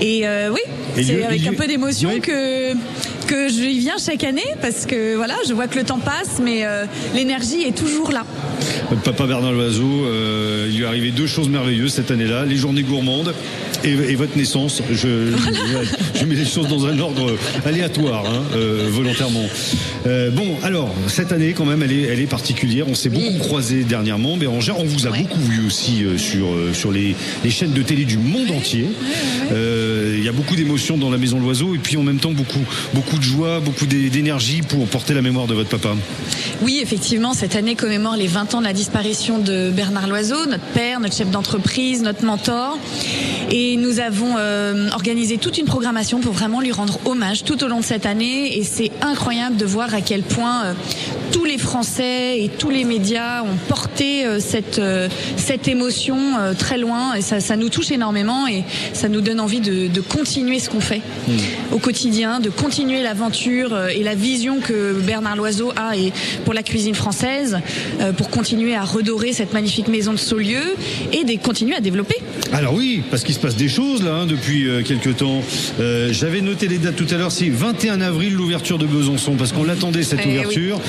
Et 0.00 0.24
oui, 0.50 0.60
c'est 0.96 1.24
avec 1.24 1.46
un 1.46 1.52
peu 1.54 1.66
d'émotion 1.66 2.20
que 2.20 2.72
que 3.26 3.48
je 3.48 3.62
y 3.64 3.78
viens 3.78 3.94
chaque 4.04 4.22
année 4.22 4.42
parce 4.60 4.84
que 4.84 5.16
voilà, 5.16 5.34
je 5.48 5.54
vois 5.54 5.66
que 5.66 5.78
le 5.78 5.84
temps 5.84 5.98
passe, 5.98 6.40
mais 6.42 6.64
euh, 6.64 6.84
l'énergie 7.14 7.62
est 7.62 7.74
toujours 7.74 8.10
là. 8.12 8.26
Papa 9.02 9.26
Bernard 9.26 9.52
Loiseau, 9.52 10.04
euh, 10.04 10.68
il 10.68 10.76
lui 10.76 10.84
est 10.84 10.86
arrivé 10.86 11.10
deux 11.10 11.26
choses 11.26 11.48
merveilleuses 11.48 11.94
cette 11.94 12.10
année-là, 12.10 12.44
les 12.44 12.56
journées 12.56 12.82
gourmandes 12.82 13.32
et, 13.82 13.92
et 13.92 14.14
votre 14.14 14.36
naissance. 14.36 14.82
Je, 14.90 15.32
je, 15.32 16.18
je 16.20 16.24
mets 16.26 16.34
les 16.34 16.44
choses 16.44 16.68
dans 16.68 16.84
un 16.84 16.98
ordre 16.98 17.34
aléatoire, 17.64 18.24
hein, 18.26 18.42
euh, 18.54 18.88
volontairement. 18.90 19.46
Bon, 20.32 20.56
alors, 20.62 20.94
cette 21.08 21.32
année 21.32 21.54
quand 21.56 21.64
même, 21.64 21.82
elle 21.82 21.92
est, 21.92 22.02
elle 22.02 22.20
est 22.20 22.26
particulière. 22.26 22.84
On 22.88 22.94
s'est 22.94 23.08
beaucoup 23.08 23.38
croisé 23.38 23.84
dernièrement, 23.84 24.36
Bérangère. 24.36 24.78
On 24.78 24.84
vous 24.84 25.06
a 25.06 25.10
beaucoup 25.10 25.40
vu 25.40 25.66
aussi 25.66 26.04
sur, 26.18 26.46
sur 26.74 26.92
les, 26.92 27.16
les 27.42 27.50
chaînes 27.50 27.72
de 27.72 27.80
télé 27.82 28.04
du 28.04 28.18
monde 28.18 28.50
entier. 28.50 28.84
Il 29.50 30.22
y 30.22 30.28
a 30.28 30.32
beaucoup 30.32 30.56
d'émotions 30.56 30.83
dans 30.92 31.10
la 31.10 31.16
Maison 31.18 31.40
Loiseau 31.40 31.74
et 31.74 31.78
puis 31.78 31.96
en 31.96 32.02
même 32.02 32.18
temps 32.18 32.32
beaucoup, 32.32 32.60
beaucoup 32.92 33.16
de 33.18 33.22
joie, 33.22 33.60
beaucoup 33.60 33.86
d'é- 33.86 34.10
d'énergie 34.10 34.60
pour 34.62 34.86
porter 34.86 35.14
la 35.14 35.22
mémoire 35.22 35.46
de 35.46 35.54
votre 35.54 35.70
papa. 35.70 35.94
Oui, 36.62 36.80
effectivement, 36.82 37.32
cette 37.32 37.56
année 37.56 37.74
commémore 37.74 38.16
les 38.16 38.26
20 38.26 38.54
ans 38.54 38.58
de 38.60 38.64
la 38.66 38.72
disparition 38.74 39.38
de 39.38 39.70
Bernard 39.70 40.06
Loiseau, 40.08 40.46
notre 40.46 40.64
père, 40.74 41.00
notre 41.00 41.16
chef 41.16 41.30
d'entreprise, 41.30 42.02
notre 42.02 42.24
mentor. 42.24 42.78
Et 43.50 43.76
nous 43.76 43.98
avons 44.00 44.34
euh, 44.38 44.88
organisé 44.92 45.38
toute 45.38 45.58
une 45.58 45.66
programmation 45.66 46.20
pour 46.20 46.32
vraiment 46.32 46.60
lui 46.60 46.72
rendre 46.72 46.98
hommage 47.04 47.44
tout 47.44 47.62
au 47.64 47.68
long 47.68 47.80
de 47.80 47.84
cette 47.84 48.06
année. 48.06 48.58
Et 48.58 48.64
c'est 48.64 48.90
incroyable 49.02 49.56
de 49.56 49.64
voir 49.66 49.92
à 49.94 50.00
quel 50.00 50.22
point 50.22 50.64
euh, 50.64 50.72
tous 51.32 51.44
les 51.44 51.58
Français 51.58 52.40
et 52.40 52.48
tous 52.48 52.70
les 52.70 52.84
médias 52.84 53.42
ont 53.42 53.56
porté 53.68 54.24
euh, 54.26 54.38
cette, 54.40 54.80
cette 55.36 55.68
émotion 55.68 56.16
très 56.58 56.78
loin. 56.78 57.14
Et 57.14 57.22
ça, 57.22 57.40
ça 57.40 57.56
nous 57.56 57.68
touche 57.68 57.90
énormément 57.90 58.46
et 58.46 58.64
ça 58.92 59.08
nous 59.08 59.20
donne 59.20 59.40
envie 59.40 59.60
de, 59.60 59.88
de 59.88 60.00
continuer 60.00 60.58
ce 60.58 60.70
qu'on 60.74 60.80
fait 60.80 61.00
au 61.72 61.78
quotidien, 61.78 62.40
de 62.40 62.50
continuer 62.50 63.02
l'aventure 63.02 63.72
euh, 63.72 63.88
et 63.88 64.02
la 64.02 64.14
vision 64.14 64.58
que 64.60 64.92
Bernard 65.00 65.36
Loiseau 65.36 65.72
a 65.76 65.96
et 65.96 66.12
pour 66.44 66.52
la 66.54 66.62
cuisine 66.62 66.94
française, 66.94 67.58
euh, 68.00 68.12
pour 68.12 68.28
continuer 68.30 68.74
à 68.74 68.82
redorer 68.82 69.32
cette 69.32 69.52
magnifique 69.52 69.88
maison 69.88 70.12
de 70.12 70.18
Saulieu 70.18 70.74
et 71.12 71.24
de 71.24 71.40
continuer 71.40 71.76
à 71.76 71.80
développer. 71.80 72.16
Alors 72.52 72.74
oui, 72.74 73.02
parce 73.10 73.22
qu'il 73.22 73.34
se 73.34 73.40
passe 73.40 73.56
des 73.56 73.68
choses 73.68 74.02
là 74.02 74.14
hein, 74.14 74.26
depuis 74.26 74.68
euh, 74.68 74.82
quelques 74.82 75.16
temps. 75.16 75.42
Euh, 75.80 76.12
J'avais 76.12 76.40
noté 76.40 76.66
les 76.68 76.78
dates 76.78 76.96
tout 76.96 77.06
à 77.10 77.14
l'heure, 77.18 77.32
c'est 77.32 77.48
21 77.48 78.00
avril 78.00 78.34
l'ouverture 78.34 78.78
de 78.78 78.86
Besançon, 78.86 79.34
parce 79.36 79.52
qu'on 79.52 79.64
l'attendait 79.64 80.02
cette 80.02 80.20
Eh 80.24 80.28
ouverture. 80.30 80.80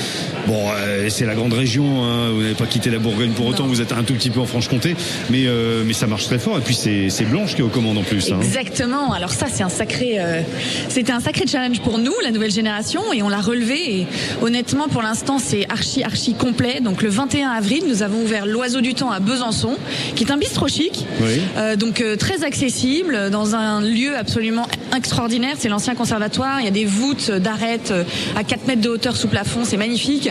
Bon, 0.46 0.68
euh, 0.72 1.06
c'est 1.10 1.26
la 1.26 1.34
grande 1.34 1.52
région, 1.52 2.04
hein, 2.04 2.30
vous 2.32 2.42
n'avez 2.42 2.54
pas 2.54 2.66
quitté 2.66 2.90
la 2.90 2.98
Bourgogne 2.98 3.30
pour 3.30 3.46
autant, 3.46 3.66
vous 3.66 3.80
êtes 3.80 3.92
un 3.92 4.02
tout 4.02 4.14
petit 4.14 4.30
peu 4.30 4.40
en 4.40 4.46
Franche-Comté, 4.46 4.96
mais, 5.30 5.44
euh, 5.46 5.82
mais 5.86 5.92
ça 5.92 6.06
marche 6.06 6.24
très 6.26 6.38
fort. 6.38 6.58
Et 6.58 6.60
puis 6.60 6.74
c'est 6.74 7.08
c'est 7.10 7.24
Blanche 7.24 7.54
qui 7.54 7.60
est 7.60 7.64
aux 7.64 7.68
commandes 7.68 7.98
en 7.98 8.02
plus. 8.02 8.32
hein. 8.32 8.38
Exactement. 8.42 9.12
Alors 9.12 9.30
ça, 9.32 9.46
c'est 9.52 9.62
un 9.62 9.68
sacré, 9.76 10.14
euh, 10.18 10.40
c'était 10.88 11.12
un 11.12 11.20
sacré 11.20 11.46
challenge 11.46 11.80
pour 11.80 11.98
nous, 11.98 12.12
la 12.22 12.30
nouvelle 12.30 12.50
génération, 12.50 13.00
et 13.12 13.22
on 13.22 13.28
l'a 13.28 13.40
relevé. 13.40 14.00
Et 14.00 14.06
honnêtement, 14.42 14.88
pour 14.88 15.02
l'instant, 15.02 15.38
c'est 15.38 15.66
archi, 15.70 16.02
archi 16.02 16.34
complet. 16.34 16.80
Donc 16.80 17.02
le 17.02 17.08
21 17.08 17.50
avril, 17.50 17.84
nous 17.88 18.02
avons 18.02 18.22
ouvert 18.22 18.46
l'Oiseau 18.46 18.80
du 18.80 18.94
Temps 18.94 19.10
à 19.10 19.20
Besançon, 19.20 19.76
qui 20.14 20.24
est 20.24 20.30
un 20.30 20.36
bistrot 20.38 20.68
chic, 20.68 21.06
Oui. 21.20 21.40
euh, 21.56 21.76
donc 21.76 22.00
euh, 22.00 22.16
très 22.16 22.42
accessible, 22.44 23.30
dans 23.30 23.54
un 23.54 23.80
lieu 23.80 24.16
absolument 24.16 24.66
extraordinaire. 24.96 25.54
C'est 25.58 25.68
l'ancien 25.68 25.94
conservatoire. 25.94 26.60
Il 26.60 26.64
y 26.64 26.68
a 26.68 26.72
des 26.72 26.84
voûtes 26.84 27.30
d'arêtes 27.30 27.90
euh, 27.90 28.04
à 28.36 28.44
4 28.44 28.66
mètres 28.66 28.80
de 28.82 28.88
hauteur 28.88 29.16
sous 29.16 29.28
plafond. 29.28 29.60
C'est 29.64 29.76
magnifique. 29.76 30.30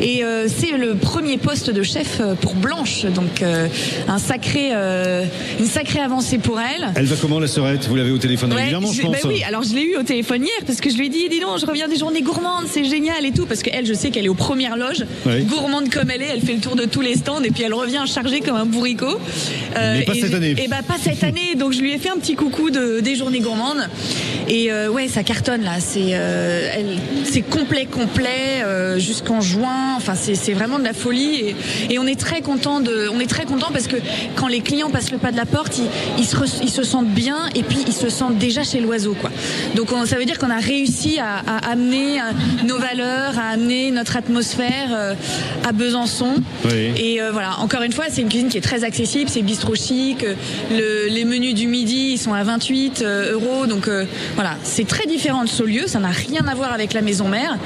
Et 0.00 0.24
euh, 0.24 0.46
c'est 0.48 0.76
le 0.76 0.94
premier 0.94 1.36
poste 1.38 1.70
de 1.70 1.82
chef 1.82 2.20
pour 2.40 2.54
Blanche. 2.54 3.04
Donc 3.06 3.42
euh, 3.42 3.66
un 4.08 4.18
sacré, 4.18 4.70
euh, 4.72 5.24
une 5.58 5.66
sacrée 5.66 6.00
avancée 6.00 6.38
pour 6.38 6.60
elle. 6.60 6.88
Elle 6.94 7.06
va 7.06 7.16
comment 7.20 7.40
la 7.40 7.46
sœurette 7.48 7.86
Vous 7.88 7.96
l'avez 7.96 8.10
au 8.10 8.18
téléphone 8.18 8.52
Ouais, 8.52 8.70
régulièrement, 8.84 8.92
je 8.92 8.96
je 8.96 9.02
l'ai- 9.02 9.08
pense. 9.08 9.22
bah 9.22 9.28
oui, 9.28 9.42
alors 9.44 9.62
je 9.62 9.74
l'ai 9.74 9.82
eu 9.82 9.96
au 9.96 10.02
téléphone 10.02 10.42
hier 10.42 10.52
parce 10.66 10.80
que 10.80 10.90
je 10.90 10.96
lui 10.96 11.06
ai 11.06 11.08
dit, 11.08 11.28
dis 11.28 11.40
donc, 11.40 11.58
je 11.58 11.66
reviens 11.66 11.88
des 11.88 11.96
journées 11.96 12.22
gourmandes, 12.22 12.66
c'est 12.70 12.84
génial 12.84 13.24
et 13.24 13.32
tout, 13.32 13.46
parce 13.46 13.62
qu'elle, 13.62 13.86
je 13.86 13.94
sais 13.94 14.10
qu'elle 14.10 14.24
est 14.24 14.28
aux 14.28 14.34
premières 14.34 14.76
loges, 14.76 15.04
gourmande 15.48 15.90
comme 15.90 16.10
elle 16.10 16.22
est, 16.22 16.28
elle 16.32 16.40
fait 16.40 16.54
le 16.54 16.60
tour 16.60 16.76
de 16.76 16.84
tous 16.84 17.00
les 17.00 17.16
stands 17.16 17.42
et 17.42 17.50
puis 17.50 17.62
elle 17.62 17.74
revient 17.74 18.04
chargée 18.06 18.40
comme 18.40 18.56
un 18.56 18.66
bourricot. 18.66 19.18
Mais 19.76 20.02
pas 20.04 20.14
et 20.14 20.20
cette 20.20 20.34
année. 20.34 20.54
Et 20.62 20.68
bah 20.68 20.80
pas 20.86 20.96
cette 21.02 21.22
année, 21.24 21.54
donc 21.56 21.72
je 21.72 21.80
lui 21.80 21.92
ai 21.92 21.98
fait 21.98 22.10
un 22.10 22.16
petit 22.18 22.34
coucou 22.34 22.70
de, 22.70 23.00
des 23.00 23.14
journées 23.16 23.40
gourmandes. 23.40 23.88
Et 24.48 24.70
euh, 24.70 24.88
ouais, 24.90 25.08
ça 25.08 25.22
cartonne 25.22 25.62
là, 25.62 25.76
c'est 25.80 26.10
euh, 26.12 26.94
c'est 27.24 27.42
complet, 27.42 27.86
complet 27.86 28.62
euh, 28.62 28.98
jusqu'en 28.98 29.40
juin. 29.40 29.94
Enfin, 29.96 30.14
c'est 30.14 30.34
c'est 30.34 30.52
vraiment 30.52 30.78
de 30.78 30.84
la 30.84 30.92
folie 30.92 31.34
et, 31.88 31.94
et 31.94 31.98
on 31.98 32.06
est 32.06 32.18
très 32.18 32.40
content 32.42 32.80
de, 32.80 33.08
on 33.12 33.20
est 33.20 33.26
très 33.26 33.44
content 33.46 33.68
parce 33.72 33.86
que 33.86 33.96
quand 34.36 34.46
les 34.48 34.60
clients 34.60 34.90
passent 34.90 35.10
le 35.10 35.18
pas 35.18 35.32
de 35.32 35.36
la 35.36 35.46
porte, 35.46 35.78
ils, 35.78 35.88
ils 36.18 36.26
se, 36.26 36.36
ils 36.62 36.68
se 36.70 36.82
sentent 36.82 37.08
bien 37.08 37.48
et 37.54 37.62
puis 37.62 37.78
ils 37.86 37.92
se 37.92 38.08
sentent 38.10 38.38
déjà 38.38 38.62
chez 38.64 38.73
l'oiseau 38.80 39.14
quoi. 39.20 39.30
Donc 39.74 39.92
on- 39.92 40.06
ça 40.06 40.16
veut 40.16 40.24
dire 40.24 40.38
qu'on 40.38 40.50
a 40.50 40.58
réussi 40.58 41.18
à, 41.18 41.36
à 41.46 41.70
amener 41.72 42.20
euh, 42.20 42.64
nos 42.66 42.78
valeurs, 42.78 43.38
à 43.38 43.50
amener 43.52 43.90
notre 43.90 44.16
atmosphère 44.16 44.88
euh, 44.92 45.14
à 45.66 45.72
Besançon. 45.72 46.34
Oui. 46.64 46.92
Et 46.96 47.20
euh, 47.22 47.30
voilà, 47.32 47.58
encore 47.60 47.82
une 47.82 47.92
fois, 47.92 48.04
c'est 48.10 48.20
une 48.22 48.28
cuisine 48.28 48.48
qui 48.48 48.58
est 48.58 48.62
très 48.62 48.84
accessible, 48.84 49.30
c'est 49.30 49.42
bistrot 49.42 49.74
chic. 49.74 50.24
le- 50.70 51.08
les 51.08 51.24
menus 51.24 51.54
du 51.54 51.66
midi, 51.66 52.10
ils 52.12 52.18
sont 52.18 52.32
à 52.34 52.42
28 52.44 53.02
euh, 53.02 53.32
euros. 53.32 53.66
Donc 53.66 53.88
euh, 53.88 54.04
voilà, 54.34 54.56
c'est 54.62 54.86
très 54.86 55.06
différent 55.06 55.44
de 55.44 55.48
Saulieu, 55.48 55.86
ça 55.86 55.98
n'a 56.00 56.08
rien 56.08 56.46
à 56.46 56.54
voir 56.54 56.72
avec 56.72 56.92
la 56.92 57.02
maison 57.02 57.28
mère, 57.28 57.56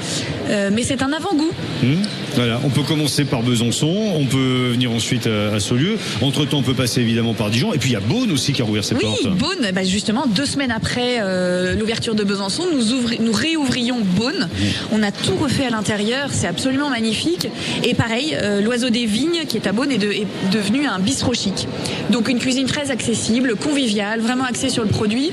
euh, 0.49 0.69
mais 0.73 0.83
c'est 0.83 1.01
un 1.01 1.11
avant-goût. 1.13 1.51
Hmm. 1.83 1.95
Voilà, 2.35 2.59
on 2.63 2.69
peut 2.69 2.83
commencer 2.83 3.25
par 3.25 3.41
Besançon, 3.41 4.13
on 4.15 4.25
peut 4.25 4.69
venir 4.71 4.91
ensuite 4.91 5.27
à, 5.27 5.55
à 5.55 5.59
Saulieu. 5.59 5.97
Entre 6.21 6.45
temps, 6.45 6.59
on 6.59 6.63
peut 6.63 6.73
passer 6.75 7.01
évidemment 7.01 7.33
par 7.33 7.49
Dijon. 7.49 7.73
Et 7.73 7.77
puis 7.79 7.89
il 7.89 7.93
y 7.93 7.95
a 7.95 7.99
Beaune 7.99 8.31
aussi 8.31 8.53
qui 8.53 8.61
a 8.61 8.65
rouvert 8.65 8.83
ses 8.83 8.95
Oui, 8.95 9.01
portes. 9.01 9.27
Beaune, 9.37 9.71
bah, 9.73 9.83
justement, 9.83 10.25
deux 10.27 10.45
semaines 10.45 10.71
après 10.71 10.98
euh, 11.19 11.75
l'ouverture 11.75 12.15
de 12.15 12.23
Besançon, 12.23 12.63
nous, 12.73 12.93
ouvri- 12.93 13.19
nous 13.19 13.31
réouvrions 13.31 13.99
Beaune. 14.01 14.47
On 14.91 15.01
a 15.03 15.11
tout 15.11 15.35
refait 15.35 15.65
à 15.65 15.69
l'intérieur, 15.69 16.29
c'est 16.31 16.47
absolument 16.47 16.89
magnifique. 16.89 17.47
Et 17.83 17.93
pareil, 17.93 18.35
euh, 18.41 18.61
l'Oiseau 18.61 18.89
des 18.89 19.05
Vignes, 19.05 19.43
qui 19.47 19.57
est 19.57 19.67
à 19.67 19.71
Beaune, 19.71 19.91
est, 19.91 19.97
de- 19.97 20.11
est 20.11 20.27
devenu 20.51 20.85
un 20.87 20.99
bistrot 20.99 21.33
chic. 21.33 21.67
Donc 22.09 22.29
une 22.29 22.39
cuisine 22.39 22.67
très 22.67 22.91
accessible, 22.91 23.55
conviviale, 23.55 24.19
vraiment 24.19 24.43
axée 24.45 24.69
sur 24.69 24.83
le 24.83 24.89
produit, 24.89 25.31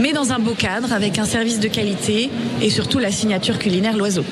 mais 0.00 0.12
dans 0.12 0.32
un 0.32 0.38
beau 0.38 0.54
cadre, 0.54 0.92
avec 0.92 1.18
un 1.18 1.24
service 1.24 1.60
de 1.60 1.68
qualité 1.68 2.30
et 2.62 2.70
surtout 2.70 2.98
la 2.98 3.10
signature 3.10 3.58
culinaire 3.58 3.96
L'Oiseau. 3.96 4.24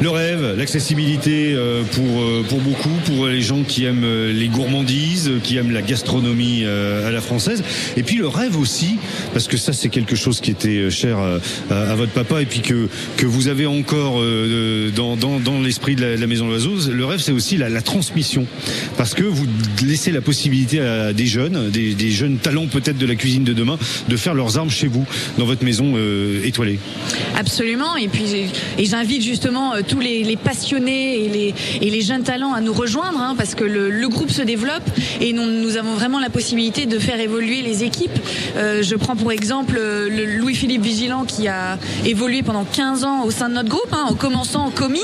Le 0.00 0.10
rêve, 0.10 0.54
l'accessibilité 0.56 1.54
euh, 1.54 1.82
pour, 1.82 2.22
euh, 2.22 2.44
pour 2.48 2.60
beaucoup, 2.60 2.88
pour 3.04 3.26
les 3.26 3.42
gens 3.42 3.64
qui 3.64 3.84
aiment 3.84 4.04
euh, 4.04 4.32
les 4.32 4.46
gourmandises, 4.46 5.28
qui 5.42 5.56
aiment 5.56 5.72
la 5.72 5.82
gastronomie 5.82 6.64
à 6.64 7.10
la 7.10 7.20
française. 7.20 7.64
Et 7.96 8.04
puis 8.04 8.16
le 8.16 8.28
rêve 8.28 8.56
aussi, 8.56 8.96
parce 9.32 9.48
que 9.48 9.56
ça 9.56 9.72
c'est 9.72 9.88
quelque 9.88 10.14
chose 10.14 10.40
qui 10.40 10.52
était 10.52 10.90
cher 10.90 11.18
à, 11.70 11.94
votre 11.94 12.12
papa 12.12 12.42
et 12.42 12.46
puis 12.46 12.60
que, 12.60 12.88
que 13.16 13.26
vous 13.26 13.48
avez 13.48 13.66
encore 13.66 14.22
dans, 14.94 15.16
dans, 15.16 15.40
dans 15.40 15.60
l'esprit 15.60 15.96
de 15.96 16.02
la, 16.02 16.16
de 16.16 16.26
Maison 16.26 16.46
Loiseau. 16.46 16.90
Le 16.90 17.04
rêve 17.04 17.20
c'est 17.20 17.32
aussi 17.32 17.56
la, 17.56 17.82
transmission. 17.82 18.46
Parce 18.96 19.14
que 19.14 19.22
vous 19.22 19.46
laissez 19.84 20.12
la 20.12 20.20
possibilité 20.20 20.80
à 20.80 21.12
des 21.12 21.26
jeunes, 21.26 21.70
des, 21.70 22.10
jeunes 22.10 22.38
talents 22.38 22.66
peut-être 22.66 22.98
de 22.98 23.06
la 23.06 23.14
cuisine 23.14 23.44
de 23.44 23.52
demain, 23.52 23.78
de 24.08 24.16
faire 24.16 24.34
leurs 24.34 24.58
armes 24.58 24.70
chez 24.70 24.88
vous, 24.88 25.06
dans 25.38 25.46
votre 25.46 25.64
maison 25.64 25.94
étoilée. 26.44 26.78
Absolument. 27.36 27.96
Et 27.96 28.08
puis, 28.08 28.50
et 28.78 28.84
j'invite 28.84 29.22
justement 29.22 29.72
tous 29.88 30.00
les, 30.00 30.36
passionnés 30.36 31.24
et 31.80 31.90
les, 31.90 32.00
jeunes 32.00 32.22
talents 32.22 32.52
à 32.52 32.60
nous 32.60 32.72
rejoindre, 32.72 33.18
hein, 33.20 33.34
parce 33.36 33.54
que 33.54 33.64
le, 33.64 34.08
groupe 34.08 34.30
se 34.30 34.42
développe 34.42 34.88
et 35.20 35.32
nous, 35.32 35.76
avons 35.76 35.94
vraiment 35.94 36.18
la 36.18 36.30
possibilité 36.30 36.86
de 36.86 36.98
faire 36.98 37.20
évoluer 37.20 37.62
les 37.62 37.84
équipes. 37.84 38.18
Euh, 38.56 38.82
je 38.82 38.94
prends 38.94 39.16
pour 39.16 39.32
exemple 39.32 39.76
euh, 39.78 40.38
Louis-Philippe 40.38 40.82
Vigilant 40.82 41.24
qui 41.24 41.48
a 41.48 41.78
évolué 42.04 42.42
pendant 42.42 42.64
15 42.64 43.04
ans 43.04 43.24
au 43.24 43.30
sein 43.30 43.48
de 43.48 43.54
notre 43.54 43.68
groupe, 43.68 43.92
hein, 43.92 44.04
en 44.08 44.14
commençant 44.14 44.66
en 44.66 44.70
commis, 44.70 45.02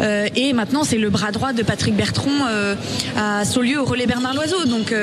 euh, 0.00 0.28
et 0.36 0.52
maintenant 0.52 0.84
c'est 0.84 0.98
le 0.98 1.10
bras 1.10 1.32
droit 1.32 1.52
de 1.52 1.62
Patrick 1.62 1.94
Bertron 1.94 2.30
euh, 2.48 2.74
à 3.16 3.44
Saulieu 3.44 3.80
au 3.80 3.84
relais 3.84 4.06
Bernard 4.06 4.34
Loiseau. 4.34 4.64
Donc 4.66 4.94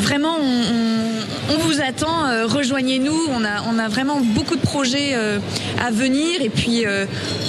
vraiment, 0.00 0.36
on, 0.38 1.58
vous 1.58 1.80
attend, 1.80 2.46
rejoignez-nous. 2.46 3.18
On 3.30 3.44
a, 3.78 3.88
vraiment 3.88 4.20
beaucoup 4.20 4.56
de 4.56 4.60
projets 4.60 5.14
à 5.14 5.90
venir 5.90 6.40
et 6.40 6.48
puis 6.48 6.84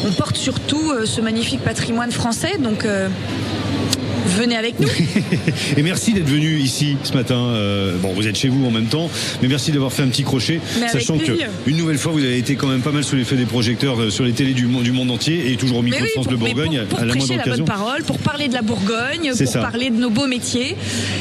on 0.05 0.11
porte 0.11 0.35
surtout 0.35 0.91
ce 1.05 1.21
magnifique 1.21 1.61
patrimoine 1.61 2.11
français. 2.11 2.57
Donc 2.57 2.85
euh, 2.85 3.09
venez 4.35 4.55
avec 4.55 4.79
nous. 4.79 4.87
Et 5.77 5.81
merci 5.83 6.13
d'être 6.13 6.27
venu 6.29 6.59
ici 6.59 6.97
ce 7.03 7.13
matin. 7.13 7.35
Euh, 7.35 7.95
bon, 8.01 8.13
vous 8.13 8.27
êtes 8.27 8.35
chez 8.37 8.47
vous 8.49 8.65
en 8.65 8.71
même 8.71 8.85
temps, 8.85 9.09
mais 9.41 9.47
merci 9.47 9.71
d'avoir 9.71 9.91
fait 9.93 10.03
un 10.03 10.07
petit 10.07 10.23
crochet, 10.23 10.59
Mais 10.79 10.87
sachant 10.89 11.17
que 11.17 11.31
une 11.67 11.77
nouvelle 11.77 11.97
fois 11.97 12.11
vous 12.11 12.19
avez 12.23 12.37
été 12.37 12.55
quand 12.55 12.67
même 12.67 12.81
pas 12.81 12.91
mal 12.91 13.03
sous 13.03 13.15
l'effet 13.15 13.35
des 13.35 13.45
projecteurs 13.45 13.99
euh, 14.01 14.09
sur 14.09 14.23
les 14.25 14.31
télés 14.33 14.53
du 14.53 14.65
monde, 14.67 14.83
du 14.83 14.91
monde 14.91 15.11
entier 15.11 15.51
et 15.51 15.55
toujours 15.55 15.79
au 15.79 15.81
micro 15.81 15.99
de 15.99 16.05
oui, 16.05 16.11
France 16.13 16.27
mais 16.29 16.37
Bourgogne 16.37 16.79
pour, 16.81 16.87
pour 16.89 16.99
à 16.99 17.05
la 17.05 17.13
prêcher 17.13 17.27
moindre 17.35 17.49
la 17.49 17.55
bonne 17.57 17.65
parole, 17.65 18.03
pour 18.03 18.17
parler 18.19 18.47
de 18.47 18.53
la 18.53 18.61
Bourgogne, 18.61 19.31
pour 19.37 19.47
ça. 19.47 19.61
parler 19.61 19.89
de 19.89 19.95
nos 19.95 20.09
beaux 20.09 20.27
métiers 20.27 20.75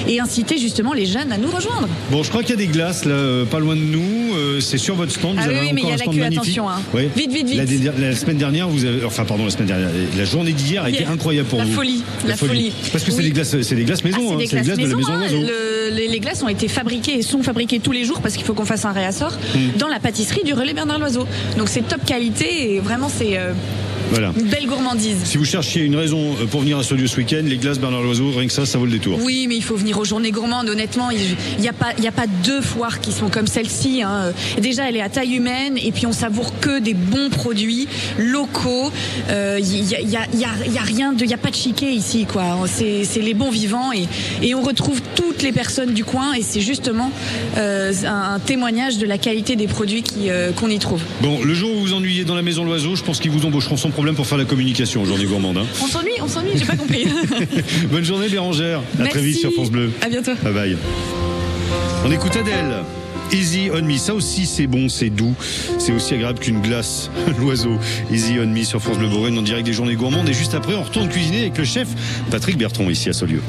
et 0.09 0.21
inciter 0.21 0.59
justement 0.59 0.93
les 0.93 1.07
jeunes 1.07 1.33
à 1.33 1.39
nous 1.39 1.51
rejoindre. 1.51 1.89
Bon, 2.11 2.23
je 2.23 2.29
crois 2.31 2.43
qu'il 2.43 2.51
y 2.51 2.55
a 2.55 2.67
des 2.67 2.67
glaces 2.73 3.05
là, 3.05 3.15
euh, 3.15 3.45
pas 3.45 3.59
loin 3.61 3.77
de 3.77 3.81
nous. 3.81 4.35
euh, 4.37 4.61
c'est 4.61 4.79
sur 4.79 4.95
votre 4.95 5.12
stand. 5.12 5.37
Ah 5.39 5.43
vous 5.45 5.51
oui, 5.51 5.57
avez 5.57 5.67
oui, 5.69 5.73
mais 5.75 5.81
il 5.83 5.89
y 5.89 5.93
a 5.93 5.97
la 5.97 6.05
queue, 6.07 6.23
attention, 6.23 6.69
hein. 6.69 6.81
Vite, 7.17 7.33
vite, 7.33 7.49
vite. 7.49 7.85
La, 7.99 8.09
la 8.09 8.17
semaine 8.17 8.37
dernière, 8.39 8.69
vous 8.69 8.85
avez, 8.85 9.05
enfin 9.05 9.25
pardon, 9.25 9.45
la 9.45 9.51
semaine 9.51 9.69
dernière, 9.69 9.91
la 10.17 10.25
journée 10.25 10.53
d'hier 10.53 10.83
a 10.85 10.91
été 10.91 11.05
incroyable 11.05 11.49
pour 11.49 11.59
La 11.59 11.65
vous. 11.65 11.73
folie, 11.73 12.03
la 12.27 12.37
folie. 12.37 12.73
Parce 13.05 13.17
que 13.17 13.23
c'est 13.23 13.29
des 13.29 13.31
glaces, 13.33 13.61
c'est 13.63 13.75
des 13.75 13.85
glaces 13.85 14.01
Ah, 14.03 14.07
maison, 14.09 14.19
c'est 14.29 14.35
hein, 14.35 14.39
des 14.39 14.47
glaces 14.47 14.65
de 14.67 14.71
la 14.71 14.77
maison. 14.77 14.97
maison 14.97 15.13
hein. 15.13 15.19
d'oiseau. 15.19 15.41
Le- 15.41 15.95
les, 15.95 16.09
les 16.09 16.21
glaces 16.21 16.43
ont 16.43 16.49
été 16.49 16.69
fabriquées 16.69 17.19
et 17.19 17.23
sont 17.23 17.43
fabriquées 17.43 17.79
tous 17.81 17.93
les 17.93 18.05
jours 18.05 18.21
parce 18.21 18.35
qu'il 18.35 18.45
faut 18.45 18.55
qu'on 18.55 18.65
fasse 18.65 18.85
un 18.85 18.93
réassort 18.93 19.33
Hmm. 19.55 19.77
dans 19.79 19.89
la 19.89 20.01
pâtisserie 20.01 20.43
du 20.45 20.55
relais 20.55 20.73
Bernard 20.75 20.99
Loiseau. 20.99 21.27
Donc 21.59 21.69
c'est 21.69 21.87
top 21.87 22.05
qualité 22.05 22.75
et 22.75 22.81
vraiment 22.81 23.09
c'est 23.09 23.37
euh, 23.39 23.53
Voilà. 24.11 24.33
une 24.39 24.47
belle 24.49 24.67
gourmandise. 24.67 25.17
Si 25.25 25.37
vous 25.39 25.45
cherchiez 25.45 25.83
une 25.83 25.97
raison 25.97 26.35
euh, 26.41 26.47
pour 26.47 26.61
venir 26.61 26.79
à 26.79 26.83
ce 26.83 26.95
lieu 26.95 27.07
ce 27.07 27.17
week-end, 27.17 27.43
les 27.45 27.57
glaces 27.57 27.79
Bernard 27.79 28.03
Loiseau, 28.03 28.31
rien 28.37 28.47
que 28.47 28.53
ça, 28.53 28.65
ça 28.67 28.79
vaut 28.79 28.85
le 28.87 28.93
détour. 28.93 29.19
Oui, 29.23 29.47
mais 29.49 29.57
il 29.57 29.63
faut 29.63 29.77
venir 29.77 29.99
aux 29.99 30.05
journées 30.05 30.31
gourmandes. 30.31 30.69
Honnêtement, 30.69 31.11
il 31.11 31.21
n'y 31.61 31.69
a 31.69 31.73
pas, 31.73 31.93
il 31.99 32.05
y 32.05 32.09
a 32.09 32.13
pas 32.13 32.27
deux 32.45 32.61
foires 32.61 33.01
qui 33.01 33.13
sont 33.13 33.29
comme 33.29 33.47
celle-ci. 33.47 34.03
hein. 34.03 34.33
Déjà, 34.61 34.89
elle 34.89 34.97
est 34.97 35.01
à 35.03 35.09
taille 35.09 35.35
humaine, 35.35 35.77
et 35.83 35.91
puis 35.93 36.07
on 36.07 36.13
savoure 36.13 36.59
que 36.61 36.79
des 36.81 36.95
bons 36.95 37.31
produits 37.31 37.89
locaux. 38.19 38.91
Euh, 39.31 39.59
Il 39.61 39.89
y, 39.91 39.95
a, 39.95 40.01
il 40.01 40.11
y 40.11 40.17
a- 40.17 40.27
y 40.35 40.45
a- 40.45 40.51
il 40.67 40.73
y 40.73 40.79
a 40.79 40.83
rien 40.83 41.13
de, 41.13 41.25
il 41.25 41.31
y 41.31 41.35
a 41.35 41.39
pas 41.39 41.51
de 41.51 41.55
chiquet 41.57 41.93
ici, 41.93 42.27
quoi. 42.27 42.57
C'est 42.67 43.21
les 43.21 43.35
bons 43.35 43.51
vivants, 43.51 43.93
et, 43.93 44.07
et 44.43 44.55
on 44.55 44.63
retrouve 44.63 45.01
toutes 45.17 45.43
les 45.43 45.53
personnes 45.53 45.93
du 45.95 46.05
coin, 46.05 46.35
et 46.35 46.43
c'est 46.43 46.61
justement 46.61 47.11
euh, 47.57 47.93
un, 48.07 48.35
un 48.35 48.39
témoignage 48.39 48.99
de 48.99 49.07
la 49.07 49.19
qualité 49.19 49.57
des 49.57 49.67
produits 49.67 50.05
euh, 50.27 50.53
qu'on 50.53 50.69
y 50.69 50.79
trouve. 50.79 51.01
Bon, 51.23 51.43
le 51.43 51.55
jour 51.55 51.71
où 51.75 51.81
vous 51.81 51.93
ennuyez 51.95 52.25
dans 52.25 52.35
la 52.35 52.43
maison 52.43 52.65
Loiseau, 52.65 52.95
je 52.97 53.03
pense 53.03 53.19
qu'ils 53.21 53.31
vous 53.31 53.45
embaucheront 53.47 53.77
sans 53.77 53.91
problème 53.95 54.15
pour 54.17 54.27
faire 54.27 54.39
la 54.39 54.45
communication 54.45 55.03
aux 55.03 55.07
journées 55.07 55.25
gourmandes. 55.25 55.57
hein. 55.59 55.67
On 55.83 55.87
s'ennuie, 55.87 56.11
on 56.21 56.29
s'ennuie, 56.29 56.51
j'ai 56.57 56.65
pas 56.67 56.77
compris. 56.77 57.07
Bonne 57.91 58.05
journée 58.05 58.29
Bérangère. 58.29 58.83
À 59.01 59.07
très 59.07 59.23
vite 59.23 59.39
sur 59.39 59.53
France 59.53 59.71
Bleu. 59.71 59.91
À 60.03 60.09
bientôt. 60.09 60.33
Bye 60.43 60.53
bye. 60.53 60.77
On 62.05 62.11
écoute 62.11 62.37
Adèle. 62.37 62.75
Easy 63.33 63.71
on 63.73 63.83
me, 63.83 63.97
ça 63.97 64.15
aussi 64.15 64.45
c'est 64.47 64.67
bon, 64.67 64.89
c'est 64.91 65.09
doux, 65.11 65.35
c'est 65.79 65.93
aussi 65.93 66.13
agréable 66.15 66.39
qu'une 66.41 66.61
glace, 66.61 67.11
l'oiseau. 67.41 67.79
Easy 68.13 68.35
on 68.39 68.47
me 68.47 68.63
sur 68.65 68.83
France 68.83 68.99
Bleu 68.99 69.09
Bourgogne 69.09 69.39
en 69.39 69.43
direct 69.43 69.65
des 69.65 69.73
journées 69.73 69.95
gourmandes 69.97 70.29
et 70.29 70.35
juste 70.35 70.55
après 70.55 70.75
on 70.75 70.83
retourne 70.83 71.09
cuisiner 71.09 71.41
avec 71.43 71.57
le 71.57 71.65
chef 71.65 71.89
Patrick 72.31 72.59
Bertrand 72.59 72.89
ici 72.91 73.09
à 73.09 73.13
Saulieu. 73.15 73.41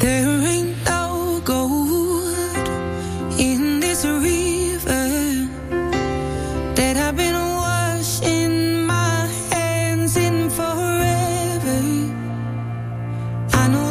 I 13.58 13.68
know 13.70 13.84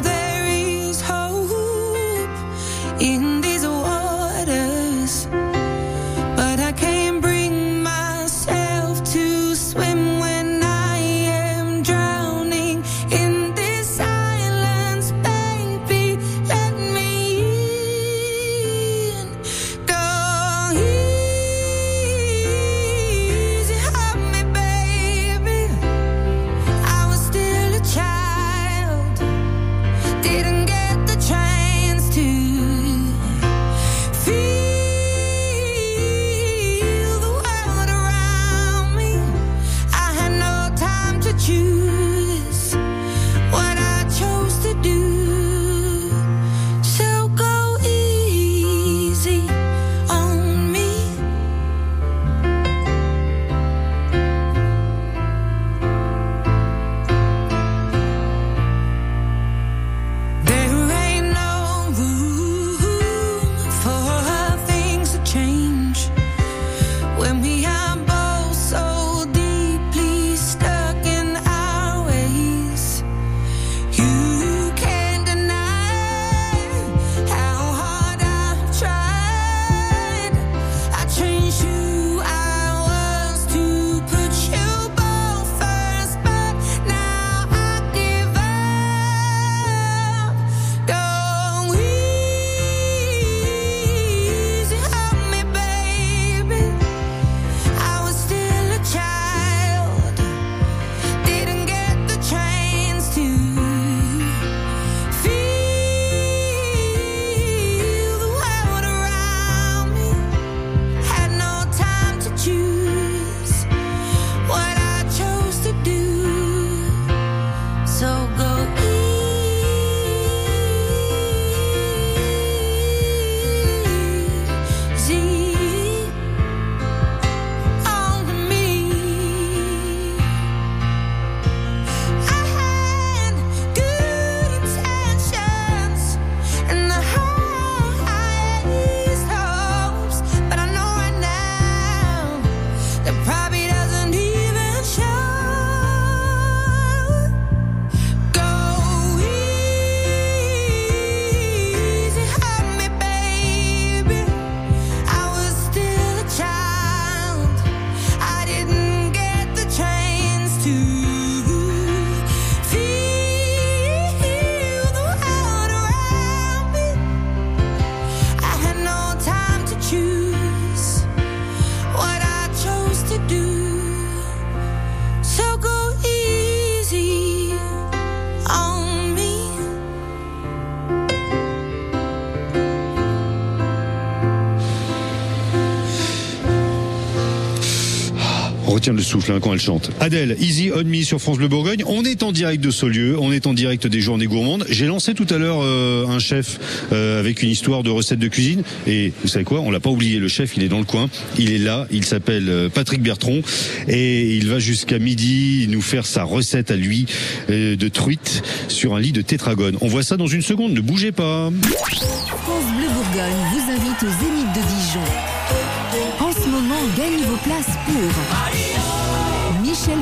hein. 189.15 189.79
Adèle, 190.01 190.37
Easy 190.41 190.71
on 190.75 190.85
Me 190.85 191.03
sur 191.03 191.21
France 191.21 191.39
Bleu 191.39 191.49
Bourgogne. 191.49 191.83
On 191.87 192.05
est 192.05 192.23
en 192.23 192.33
direct 192.33 192.63
de 192.63 192.71
Saulieu, 192.71 193.17
on 193.19 193.33
est 193.33 193.47
en 193.47 193.55
direct 193.55 193.87
des 193.87 194.01
journées 194.01 194.27
gourmandes. 194.27 194.65
J'ai 194.69 194.87
lancé 194.87 195.15
tout 195.15 195.27
à 195.31 195.39
l'heure 195.39 195.61
euh, 195.63 196.07
un 196.07 196.19
chef 196.19 196.59
euh, 196.93 197.21
avec 197.21 197.43
une 197.43 197.51
histoire 197.51 197.83
de 197.83 197.91
recette 197.91 198.19
de 198.19 198.29
cuisine. 198.29 198.63
Et 198.87 199.13
vous 199.23 199.29
savez 199.29 199.45
quoi? 199.45 199.61
On 199.61 199.71
l'a 199.71 199.81
pas 199.81 199.91
oublié, 199.91 200.19
le 200.19 200.29
chef, 200.29 200.57
il 200.57 200.63
est 200.63 200.69
dans 200.69 200.79
le 200.79 200.85
coin. 200.85 201.09
Il 201.39 201.53
est 201.53 201.59
là, 201.59 201.87
il 201.91 202.05
s'appelle 202.05 202.49
euh, 202.49 202.69
Patrick 202.69 203.03
Bertrand. 203.03 203.41
Et 203.89 204.37
il 204.37 204.49
va 204.49 204.59
jusqu'à 204.59 204.99
midi 204.99 205.67
nous 205.69 205.83
faire 205.83 206.07
sa 206.07 206.25
recette 206.25 206.71
à 206.71 206.77
lui 206.77 207.07
de 207.49 207.89
truite 207.89 208.43
sur 208.69 208.95
un 208.95 209.01
lit 209.01 209.13
de 209.13 209.23
tétragone. 209.23 209.77
On 209.81 209.89
voit 209.89 210.03
ça 210.03 210.17
dans 210.17 210.27
une 210.27 210.43
seconde, 210.43 210.73
ne 210.73 210.81
bougez 210.81 211.13
pas. 211.13 211.51
France 211.63 212.65
Bleu 212.77 212.89
Bourgogne 212.89 213.33
vous 213.53 213.73
invite 213.73 214.05
de 214.05 214.61
Dijon. 214.61 215.34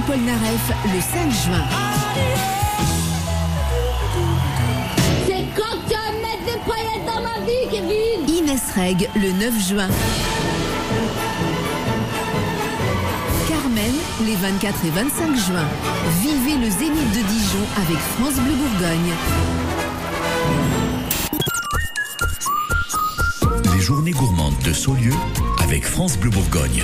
Polnareff 0.06 0.72
le 0.84 1.00
5 1.00 1.30
juin. 1.30 1.64
C'est 5.26 5.44
quand 5.56 5.76
tu 5.86 5.94
vas 5.94 6.12
mettre 6.20 6.44
des 6.44 6.60
paillettes 6.68 7.06
dans 7.06 7.22
ma 7.22 7.38
vie, 7.46 7.68
Kevin 7.70 8.28
Inès 8.28 8.62
Reg 8.74 9.08
le 9.14 9.32
9 9.32 9.68
juin. 9.68 9.88
Carmen 13.48 13.92
les 14.26 14.36
24 14.36 14.84
et 14.86 14.90
25 14.90 15.36
juin. 15.36 15.66
Vivez 16.20 16.56
le 16.58 16.70
Zénith 16.70 17.10
de 17.10 17.22
Dijon 17.28 17.64
avec 17.76 17.98
France 17.98 18.34
Bleu 18.34 18.54
Bourgogne. 18.54 19.12
Les 23.74 23.80
journées 23.80 24.12
gourmandes 24.12 24.58
de 24.64 24.72
Saulieu 24.72 25.14
avec 25.62 25.84
France 25.84 26.16
Bleu 26.18 26.30
Bourgogne. 26.30 26.82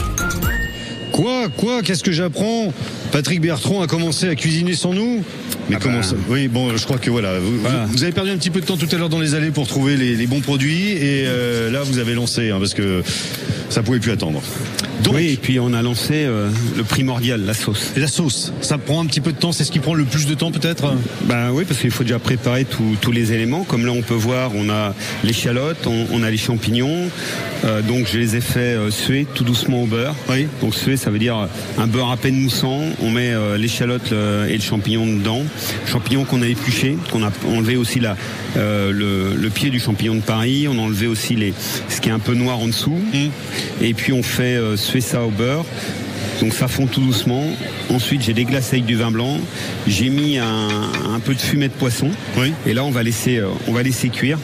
Quoi 1.12 1.48
Quoi 1.56 1.82
Qu'est-ce 1.82 2.04
que 2.04 2.12
j'apprends? 2.12 2.72
Patrick 3.12 3.40
Bertrand 3.40 3.80
a 3.82 3.86
commencé 3.86 4.28
à 4.28 4.34
cuisiner 4.34 4.74
sans 4.74 4.92
nous 4.92 5.22
mais 5.70 5.76
Ah 5.76 5.80
comment 5.82 5.98
bah. 5.98 6.02
ça 6.02 6.14
Oui, 6.28 6.48
bon, 6.48 6.74
je 6.76 6.84
crois 6.84 6.98
que 6.98 7.10
voilà 7.10 7.38
vous, 7.38 7.58
Voilà. 7.58 7.84
vous- 7.86 7.92
vous 7.92 8.02
avez 8.02 8.12
perdu 8.12 8.30
un 8.30 8.36
petit 8.36 8.50
peu 8.50 8.60
de 8.60 8.66
temps 8.66 8.76
tout 8.76 8.88
à 8.92 8.96
l'heure 8.96 9.08
dans 9.08 9.20
les 9.20 9.34
allées 9.34 9.50
pour 9.50 9.66
trouver 9.66 9.96
les, 9.96 10.14
les 10.14 10.26
bons 10.26 10.40
produits 10.40 10.92
et 10.92 11.24
euh, 11.26 11.70
là 11.70 11.82
vous 11.82 11.98
avez 11.98 12.14
lancé 12.14 12.50
hein, 12.50 12.58
parce 12.58 12.74
que 12.74 13.02
ça 13.70 13.82
pouvait 13.82 13.98
plus 14.00 14.12
attendre. 14.12 14.42
Oui, 15.12 15.32
et 15.32 15.36
puis 15.36 15.58
on 15.60 15.72
a 15.72 15.82
lancé 15.82 16.24
euh, 16.24 16.50
le 16.76 16.84
primordial, 16.84 17.44
la 17.44 17.54
sauce. 17.54 17.92
Et 17.96 18.00
la 18.00 18.08
sauce, 18.08 18.52
ça 18.60 18.78
prend 18.78 19.00
un 19.02 19.06
petit 19.06 19.20
peu 19.20 19.32
de 19.32 19.38
temps, 19.38 19.52
c'est 19.52 19.64
ce 19.64 19.70
qui 19.70 19.78
prend 19.78 19.94
le 19.94 20.04
plus 20.04 20.26
de 20.26 20.34
temps 20.34 20.50
peut-être? 20.50 20.92
Ben 21.24 21.50
oui, 21.52 21.64
parce 21.66 21.80
qu'il 21.80 21.90
faut 21.90 22.02
déjà 22.02 22.18
préparer 22.18 22.64
tous- 22.64 22.96
les 23.12 23.32
éléments. 23.32 23.64
Comme 23.64 23.86
là, 23.86 23.92
on 23.92 24.02
peut 24.02 24.14
voir, 24.14 24.50
on 24.54 24.68
a 24.68 24.94
l'échalote, 25.24 25.86
on, 25.86 26.06
on 26.12 26.22
a 26.22 26.30
les 26.30 26.36
champignons. 26.36 27.08
Euh, 27.64 27.80
donc 27.82 28.06
je 28.12 28.18
les 28.18 28.36
ai 28.36 28.40
fait 28.42 28.60
euh, 28.76 28.90
suer 28.90 29.26
tout 29.34 29.44
doucement 29.44 29.82
au 29.82 29.86
beurre. 29.86 30.14
Donc 30.60 30.74
suer, 30.74 30.96
ça 30.98 31.10
veut 31.10 31.18
dire 31.18 31.48
un 31.78 31.86
beurre 31.86 32.10
à 32.10 32.16
peine 32.18 32.38
moussant. 32.38 32.82
On 33.02 33.10
met 33.10 33.32
euh, 33.32 33.56
l'échalote 33.56 34.12
et 34.12 34.52
le 34.54 34.60
champignon 34.60 35.06
dedans. 35.06 35.42
Champignon 35.86 36.24
qu'on 36.24 36.42
a 36.42 36.46
épluché, 36.46 36.96
qu'on 37.10 37.22
a 37.24 37.30
enlevé 37.46 37.76
aussi 37.76 37.98
la, 37.98 38.16
le, 38.56 39.34
le 39.34 39.50
pied 39.50 39.70
du 39.70 39.80
champignon 39.80 40.16
de 40.16 40.20
Paris. 40.20 40.68
On 40.68 40.78
a 40.78 40.82
enlevé 40.82 41.06
aussi 41.06 41.34
les, 41.34 41.54
ce 41.88 42.00
qui 42.00 42.10
est 42.10 42.12
un 42.12 42.18
peu 42.18 42.34
noir 42.34 42.58
en 42.58 42.66
dessous. 42.66 42.98
Et 43.80 43.94
puis 43.94 44.12
on 44.12 44.22
fait 44.22 44.58
suer 44.88 45.00
ça 45.02 45.22
au 45.22 45.30
beurre. 45.30 45.66
Donc 46.40 46.54
ça 46.54 46.66
fond 46.66 46.86
tout 46.86 47.00
doucement. 47.00 47.44
Ensuite, 47.90 48.22
j'ai 48.22 48.32
déglacé 48.32 48.76
avec 48.76 48.86
du 48.86 48.96
vin 48.96 49.10
blanc. 49.10 49.38
J'ai 49.86 50.08
mis 50.08 50.38
un, 50.38 50.44
un 51.14 51.20
peu 51.20 51.34
de 51.34 51.40
fumée 51.40 51.68
de 51.68 51.72
poisson. 51.74 52.10
Et 52.66 52.72
là, 52.72 52.84
on 52.84 52.90
va 52.90 53.02
laisser, 53.02 53.36
euh, 53.38 53.48
on 53.66 53.72
va 53.72 53.82
laisser 53.82 54.08
cuire. 54.08 54.38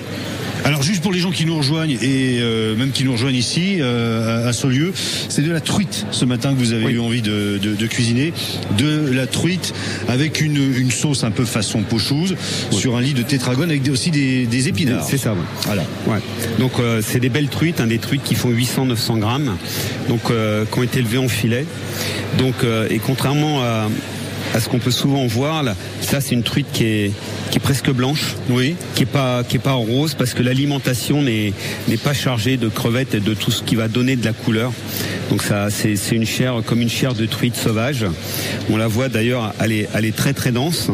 Alors 0.65 0.83
juste 0.83 1.03
pour 1.03 1.13
les 1.13 1.19
gens 1.19 1.31
qui 1.31 1.45
nous 1.45 1.57
rejoignent 1.57 1.99
et 2.01 2.39
euh, 2.41 2.75
même 2.75 2.91
qui 2.91 3.05
nous 3.05 3.13
rejoignent 3.13 3.37
ici 3.37 3.77
euh, 3.81 4.45
à, 4.45 4.49
à 4.49 4.53
Saulieu, 4.55 4.93
c'est 5.29 5.43
de 5.43 5.51
la 5.53 5.61
truite 5.61 6.07
ce 6.11 6.25
matin 6.25 6.55
que 6.55 6.59
vous 6.59 6.73
avez 6.73 6.91
eu 6.93 7.01
envie 7.01 7.21
de, 7.21 7.59
de- 7.63 7.75
de 7.75 7.87
cuisiner, 7.87 8.33
de 8.79 9.11
la 9.13 9.27
truite 9.27 9.75
avec 10.09 10.41
une, 10.41 10.57
une 10.57 10.91
sauce 10.91 11.23
un 11.23 11.31
peu 11.31 11.45
façon 11.45 11.83
pochouse 11.83 12.35
sur 12.71 12.97
un 12.97 13.03
lit 13.03 13.13
de 13.13 13.23
tétragone 13.23 13.69
avec 13.71 13.87
aussi 13.91 14.11
des, 14.11 14.47
des 14.47 14.69
épinards. 14.69 15.05
C'est 15.07 15.19
ça, 15.19 15.33
ouais. 15.35 15.39
Voilà. 15.65 15.83
Ouais. 16.07 16.19
Donc 16.59 16.73
euh, 16.81 17.03
c'est 17.07 17.21
des 17.21 17.29
belles 17.29 17.49
truites, 17.49 17.81
hein, 17.81 17.87
des 17.87 17.99
truites 17.99 18.23
qui 18.25 18.35
font 18.35 18.51
800-900 18.51 19.19
grammes, 19.19 19.57
donc 20.09 20.23
euh, 20.31 20.65
qui 20.65 20.79
ont 20.79 20.83
été 20.83 21.01
élevées 21.01 21.19
en 21.19 21.29
filet. 21.29 21.67
Donc 22.39 22.55
euh, 22.65 22.89
et 22.91 22.99
contrairement 23.01 23.63
à, 23.63 23.89
à 24.53 24.61
ce 24.61 24.69
qu'on 24.69 24.79
peut 24.79 24.91
souvent 24.91 25.27
voir, 25.27 25.63
là, 25.63 25.75
ça 26.01 26.21
c'est 26.21 26.35
une 26.35 26.43
truite 26.43 26.67
qui 26.73 26.85
est 26.85 27.13
qui 27.51 27.59
est 27.59 27.61
presque 27.61 27.91
blanche, 27.91 28.35
oui, 28.51 28.75
qui 28.95 29.05
est 29.05 29.07
pas 29.07 29.45
qui 29.45 29.57
est 29.57 29.61
pas 29.61 29.73
rose 29.73 30.15
parce 30.15 30.35
que 30.35 30.43
l'alimentation 30.43 31.23
n'est 31.23 31.53
n'est 31.89 31.97
pas 31.97 32.15
chargée 32.15 32.57
de 32.57 32.69
crevettes 32.69 33.15
et 33.15 33.21
de 33.21 33.35
tout 33.35 33.51
ce 33.51 33.63
qui 33.63 33.75
va 33.75 33.89
donner 33.89 34.17
de 34.17 34.25
la 34.25 34.33
couleur. 34.33 34.73
Donc 35.31 35.43
ça 35.43 35.71
c'est 35.71 35.97
c'est 35.97 36.17
une 36.17 36.27
chair 36.27 36.63
comme 36.67 36.81
une 36.81 36.91
chair 36.91 37.15
de 37.15 37.27
truite 37.27 37.57
sauvage. 37.57 38.07
On 38.71 38.77
la 38.77 38.87
voit 38.87 39.09
d'ailleurs, 39.09 39.55
elle 39.61 39.73
est 39.73 39.89
elle 39.95 40.05
est 40.05 40.17
très 40.17 40.33
très 40.33 40.53
dense. 40.53 40.91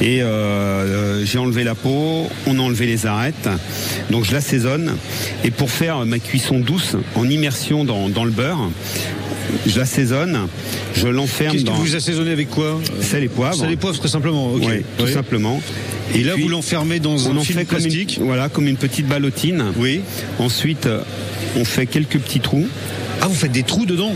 Et 0.00 0.20
euh, 0.22 0.26
euh, 0.26 1.24
j'ai 1.24 1.38
enlevé 1.38 1.62
la 1.64 1.74
peau, 1.74 2.28
on 2.46 2.58
a 2.58 2.62
enlevé 2.62 2.86
les 2.86 3.06
arêtes, 3.06 3.48
donc 4.10 4.24
je 4.24 4.32
l'assaisonne. 4.32 4.96
Et 5.44 5.50
pour 5.50 5.70
faire 5.70 6.04
ma 6.06 6.18
cuisson 6.18 6.58
douce 6.58 6.96
en 7.14 7.28
immersion 7.28 7.84
dans, 7.84 8.08
dans 8.08 8.24
le 8.24 8.30
beurre, 8.32 8.70
je 9.66 9.78
l'assaisonne, 9.78 10.48
je 10.96 11.06
l'enferme 11.08 11.52
Qu'est-ce 11.52 11.64
que 11.66 11.70
vous 11.70 11.94
assaisonnez 11.94 12.32
avec 12.32 12.48
quoi? 12.50 12.80
Sel 13.00 13.22
et 13.24 13.28
poivre. 13.28 13.54
Sel 13.56 13.70
et 13.70 13.76
poivre 13.76 13.98
très 13.98 14.08
simplement. 14.08 14.52
Ok. 14.54 14.64
Ouais, 14.64 14.82
tout 14.98 15.04
Oui. 15.04 15.12
simplement. 15.12 15.60
Et 16.14 16.24
là, 16.24 16.32
puis, 16.34 16.42
vous 16.42 16.48
l'enfermez 16.48 16.98
dans 16.98 17.28
un 17.28 17.36
en 17.36 17.42
film 17.42 17.58
fait 17.60 17.64
comme 17.64 17.78
une- 17.78 17.84
plastique? 17.84 18.18
voilà, 18.22 18.48
comme 18.48 18.66
une 18.66 18.76
petite 18.76 19.06
ballotine. 19.06 19.66
Oui. 19.76 20.00
Ensuite, 20.38 20.86
euh, 20.86 21.00
on 21.56 21.64
fait 21.64 21.86
quelques 21.86 22.18
petits 22.18 22.40
trous. 22.40 22.66
Ah, 23.20 23.28
vous 23.28 23.34
faites 23.34 23.52
des 23.52 23.62
trous 23.62 23.86
dedans? 23.86 24.12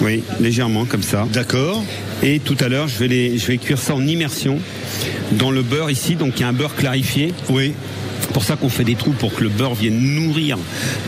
Oui, 0.00 0.22
légèrement 0.40 0.84
comme 0.84 1.02
ça. 1.02 1.26
D'accord. 1.32 1.84
Et 2.22 2.40
tout 2.40 2.56
à 2.60 2.68
l'heure, 2.68 2.88
je 2.88 2.98
vais 2.98 3.08
les, 3.08 3.38
je 3.38 3.46
vais 3.46 3.58
cuire 3.58 3.78
ça 3.78 3.94
en 3.94 4.06
immersion 4.06 4.58
dans 5.32 5.50
le 5.50 5.62
beurre 5.62 5.90
ici. 5.90 6.16
Donc, 6.16 6.34
il 6.36 6.40
y 6.40 6.44
a 6.44 6.48
un 6.48 6.52
beurre 6.52 6.74
clarifié. 6.74 7.32
Oui. 7.48 7.72
C'est 8.20 8.32
pour 8.32 8.44
ça 8.44 8.56
qu'on 8.56 8.68
fait 8.68 8.84
des 8.84 8.94
trous 8.94 9.12
pour 9.12 9.32
que 9.32 9.42
le 9.42 9.48
beurre 9.48 9.74
vienne 9.74 9.98
nourrir 9.98 10.58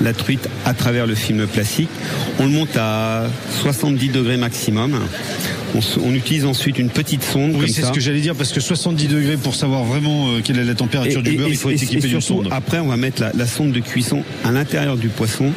la 0.02 0.12
truite 0.12 0.48
à 0.64 0.74
travers 0.74 1.06
le 1.06 1.14
film 1.14 1.46
plastique. 1.46 1.88
On 2.38 2.44
le 2.44 2.50
monte 2.50 2.76
à 2.76 3.24
70 3.61 4.08
degrés 4.08 4.36
maximum. 4.36 4.98
On, 6.02 6.14
utilise 6.14 6.46
ensuite 6.46 6.78
une 6.78 6.88
petite 6.88 7.22
sonde 7.22 7.54
Oui, 7.56 7.70
c'est 7.70 7.82
ce 7.82 7.92
que 7.92 8.00
j'allais 8.00 8.20
dire 8.20 8.34
parce 8.34 8.52
que 8.52 8.61
70 8.61 9.06
degrés 9.06 9.36
pour 9.36 9.54
savoir 9.54 9.84
vraiment 9.84 10.28
euh, 10.28 10.40
quelle 10.42 10.58
est 10.58 10.64
la 10.64 10.74
température 10.74 11.22
du 11.22 11.36
beurre, 11.36 11.48
il 11.48 11.56
faut 11.56 11.70
être 11.70 11.82
équipé 11.82 12.08
d'une 12.08 12.20
sonde. 12.20 12.48
Après, 12.50 12.78
on 12.78 12.88
va 12.88 12.96
mettre 12.96 13.20
la, 13.22 13.32
la 13.34 13.46
sonde 13.46 13.72
de 13.72 13.80
cuisson 13.80 14.24
à 14.44 14.50
l'intérieur 14.50 14.96
du 14.96 15.08
poisson 15.08 15.52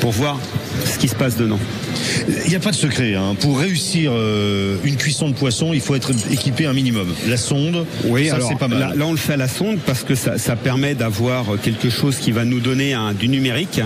pour 0.00 0.10
voir 0.10 0.38
ce 0.84 0.98
qui 0.98 1.08
se 1.08 1.14
passe 1.14 1.36
dedans. 1.36 1.58
Il 2.44 2.50
n'y 2.50 2.56
a 2.56 2.60
pas 2.60 2.70
de 2.70 2.76
secret. 2.76 3.14
hein. 3.14 3.34
Pour 3.40 3.58
réussir 3.58 4.10
euh, 4.14 4.76
une 4.84 4.96
cuisson 4.96 5.28
de 5.28 5.34
poisson, 5.34 5.72
il 5.72 5.80
faut 5.80 5.94
être 5.94 6.10
équipé 6.30 6.66
un 6.66 6.72
minimum. 6.72 7.08
La 7.28 7.36
sonde, 7.36 7.86
Oui, 8.04 8.28
ça 8.28 8.38
c'est 8.46 8.58
pas 8.58 8.68
mal. 8.68 8.78
Là, 8.78 8.92
là, 8.94 9.06
on 9.06 9.12
le 9.12 9.16
fait 9.18 9.34
à 9.34 9.36
la 9.36 9.48
sonde 9.48 9.78
parce 9.86 10.02
que 10.02 10.14
ça, 10.14 10.38
ça 10.38 10.56
permet 10.56 10.94
d'avoir 10.94 11.44
quelque 11.62 11.90
chose 11.90 12.16
qui 12.16 12.32
va 12.32 12.44
nous 12.44 12.60
donner 12.60 12.94
un- 12.94 13.12
du 13.12 13.28
numérique. 13.28 13.80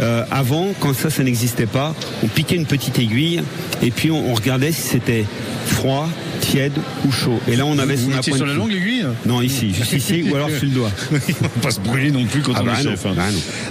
Euh, 0.00 0.24
avant, 0.30 0.68
quand 0.80 0.94
ça, 0.94 1.10
ça 1.10 1.22
n'existait 1.22 1.66
pas, 1.66 1.94
on 2.22 2.26
piquait 2.28 2.56
une 2.56 2.66
petite 2.66 2.98
aiguille 2.98 3.42
et 3.82 3.90
puis 3.90 4.10
on, 4.10 4.30
on 4.30 4.34
regardait 4.34 4.72
si 4.72 4.82
c'était 4.82 5.24
froid, 5.66 6.08
tiède 6.44 6.72
ou 7.06 7.12
chaud. 7.12 7.40
Et 7.48 7.56
là, 7.56 7.64
on 7.66 7.78
avait 7.78 7.96
Vous 7.96 8.10
son 8.10 8.18
appoint 8.18 8.36
sur 8.36 8.46
la 8.46 8.52
cuisson. 8.52 8.66
langue 8.66 8.72
l'aiguille 8.72 9.06
Non, 9.26 9.40
ici, 9.42 9.72
juste 9.74 9.92
ici, 9.92 10.24
ou 10.30 10.34
alors 10.34 10.50
sur 10.50 10.64
le 10.64 10.68
doigt. 10.70 10.90
on 11.12 11.42
va 11.42 11.48
pas 11.62 11.70
se 11.70 11.80
brûler 11.80 12.10
non 12.10 12.24
plus 12.24 12.42
quand 12.42 12.52
Ah 12.54 12.60
on 12.62 12.66
bah 12.66 12.72
est 12.80 12.84
non, 12.84 12.90
chef. 12.90 13.06
hein. 13.06 13.12
bah. 13.16 13.22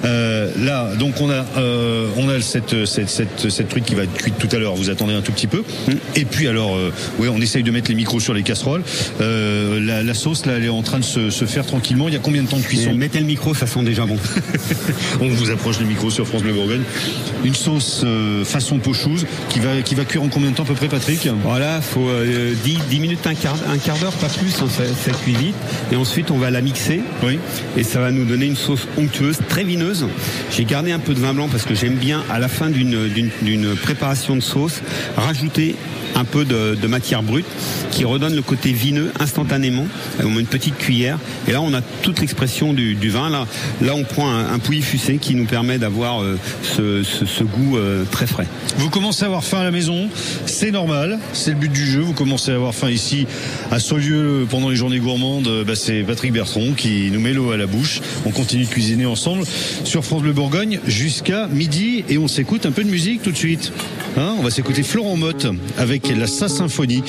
Euh, 0.06 0.52
là, 0.60 0.96
donc 0.96 1.20
on 1.22 1.30
a, 1.30 1.46
euh, 1.58 2.08
on 2.18 2.30
a 2.30 2.42
cette, 2.42 2.86
cette, 2.86 3.10
cette, 3.10 3.50
cette 3.50 3.70
truite 3.70 3.86
qui 3.86 3.96
va 3.96 4.04
être 4.04 4.14
cuite 4.14 4.38
tout 4.38 4.50
à 4.56 4.60
l'heure. 4.60 4.76
Vous 4.76 4.90
attendez 4.90 5.14
un 5.14 5.22
tout 5.22 5.32
petit 5.32 5.48
peu. 5.48 5.60
Mm. 5.88 5.92
Et 6.16 6.26
puis 6.26 6.48
alors, 6.48 6.76
euh, 6.76 6.92
ouais, 7.20 7.28
on 7.28 7.40
essaye 7.42 7.64
de 7.64 7.72
mettre 7.72 7.90
les 7.90 7.96
micros 7.96 8.20
sur 8.20 8.34
les 8.34 8.44
casseroles. 8.44 8.84
Euh, 9.22 9.80
la, 9.80 10.04
la 10.04 10.14
sauce 10.14 10.46
là, 10.46 10.54
elle 10.58 10.66
est 10.66 10.70
en 10.70 10.82
train 10.82 11.00
de 11.00 11.04
se, 11.06 11.30
se 11.30 11.46
faire 11.46 11.66
tranquillement. 11.66 12.08
Il 12.08 12.14
y 12.14 12.18
a 12.18 12.20
combien 12.20 12.42
de 12.44 12.48
temps 12.48 12.58
de 12.58 12.64
cuisson 12.64 12.94
mettez 12.94 13.20
le 13.20 13.26
micro, 13.26 13.54
ça 13.54 13.68
sent 13.68 13.84
déjà 13.84 14.06
bon. 14.06 14.18
on 15.22 15.28
vous 15.30 15.52
approche 15.52 15.80
le 15.80 15.86
micro 15.86 16.10
sur 16.10 16.28
France 16.28 16.42
Bleu 16.44 16.54
Bourgogne. 16.54 16.82
Une 17.44 17.56
sauce 17.56 18.02
euh, 18.04 18.44
façon 18.46 18.78
pochouse 18.80 19.26
qui 19.50 19.60
va, 19.60 19.82
qui 19.82 19.96
va 19.96 20.06
cuire 20.06 20.24
en 20.24 20.28
combien 20.30 20.52
de 20.52 20.56
temps 20.56 20.64
à 20.64 20.68
peu 20.68 20.74
près, 20.74 20.88
Patrick? 20.88 21.28
Voilà, 21.44 21.82
faut 21.82 22.08
euh, 22.10 22.54
10, 22.64 22.80
10 22.90 23.00
minutes, 23.00 23.28
un 23.28 23.36
quart, 23.36 23.58
un 23.70 23.78
quart 23.78 23.98
d'heure, 23.98 24.14
pas 24.14 24.30
plus, 24.30 24.62
hein, 24.62 24.68
ça, 24.70 24.84
ça 24.86 25.12
cuit 25.12 25.36
vite. 25.36 25.56
Et 25.92 25.96
ensuite, 25.96 26.32
on 26.32 26.38
va 26.38 26.50
la 26.50 26.62
mixer. 26.62 27.02
Oui. 27.24 27.40
Et 27.78 27.84
ça 27.84 28.00
va 28.00 28.12
nous 28.12 28.26
donner 28.26 28.46
une 28.46 28.56
sauce 28.56 28.88
onctueuse, 28.98 29.38
très 29.50 29.64
vineuse. 29.64 30.08
J'ai 30.52 30.66
gardé 30.66 30.92
un 30.92 31.00
peu 31.00 31.14
de 31.14 31.20
vin 31.20 31.34
blanc 31.34 31.50
parce 31.50 31.64
que 31.64 31.76
j'aime 31.76 31.96
bien, 31.96 32.24
à 32.30 32.40
la 32.40 32.48
fin 32.48 32.70
d'une 32.70 33.76
préparation 33.82 34.36
de 34.36 34.42
sauce, 34.42 34.82
rajouter 35.18 35.76
un 36.16 36.26
peu 36.26 36.46
de, 36.46 36.76
de 36.76 36.88
matière 36.88 37.24
brute 37.24 37.46
qui 37.92 38.06
redonne 38.06 38.36
le 38.36 38.42
côté 38.42 38.72
vineux 38.72 39.12
instantanément. 39.20 39.88
On 40.24 40.30
met 40.30 40.42
une 40.42 40.46
petite 40.48 40.78
cuillère 40.78 41.18
et 41.48 41.52
là 41.52 41.62
on 41.62 41.74
a 41.74 41.82
toute 41.82 42.20
l'expression 42.22 42.74
du, 42.74 42.96
du 42.96 43.10
vin. 43.10 43.30
Là, 43.30 43.48
là 43.82 43.94
on 43.96 44.04
prend 44.04 44.30
un, 44.30 44.54
un 44.54 44.60
pouilly 44.60 44.82
fussé 44.82 45.18
qui 45.18 45.36
nous 45.36 45.46
permet 45.46 45.78
d'avoir 45.78 46.22
euh, 46.22 46.38
ce, 46.64 47.04
ce- 47.04 47.26
ce 47.26 47.44
goût 47.44 47.78
euh, 47.78 48.04
très 48.12 48.28
frais. 48.28 48.48
Vous 48.78 48.90
commencez 48.90 49.24
à 49.24 49.28
avoir 49.28 49.44
faim 49.44 49.60
à 49.60 49.64
la 49.64 49.72
maison, 49.72 50.08
c'est 50.46 50.72
normal, 50.72 51.20
c'est 51.34 51.52
le 51.52 51.58
but 51.58 51.72
du 51.72 51.86
jeu. 51.86 52.02
Vous 52.02 52.14
commencez 52.14 52.52
à 52.52 52.56
avoir 52.56 52.74
faim 52.76 52.90
ici 52.90 53.26
à 53.72 53.80
Saulieu 53.80 54.46
pendant 54.50 54.70
les 54.70 54.76
journées 54.76 55.00
gourmandes. 55.00 55.64
Bah, 55.66 55.74
c'est 55.76 56.02
Patrick 56.04 56.32
Bertrand 56.34 56.74
qui 56.76 57.10
nous 57.12 57.20
met 57.20 57.34
l'eau 57.34 57.52
à 57.52 57.58
la 57.58 57.66
bouche. 57.68 58.02
On 58.26 58.32
continue 58.32 58.66
de 58.66 58.70
cuisiner 58.70 59.06
ensemble 59.06 59.44
sur 59.84 60.04
France 60.04 60.22
Bleu 60.22 60.34
Bourgogne 60.34 60.80
jusqu'à 60.88 61.48
midi 61.48 62.04
et 62.10 62.18
on 62.18 62.28
s'écoute 62.28 62.66
un 62.66 62.72
peu 62.72 62.84
de 62.84 62.90
musique 62.90 63.22
tout 63.24 63.32
de 63.32 63.38
suite. 63.38 63.72
Hein, 64.18 64.36
on 64.38 64.44
va 64.44 64.52
s'écouter 64.52 64.84
Florent 64.84 65.18
Motte 65.18 65.48
avec 65.78 66.03
la 66.12 66.28
Sa 66.28 66.48
Symphonie 66.48 67.04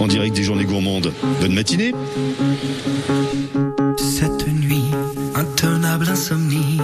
en 0.00 0.06
direct 0.06 0.34
des 0.34 0.42
journées 0.42 0.64
gourmandes. 0.64 1.12
Bonne 1.40 1.54
matinée. 1.54 1.92
Cette 3.96 4.46
nuit, 4.48 4.90
intenable 5.34 6.08
insomnie, 6.08 6.78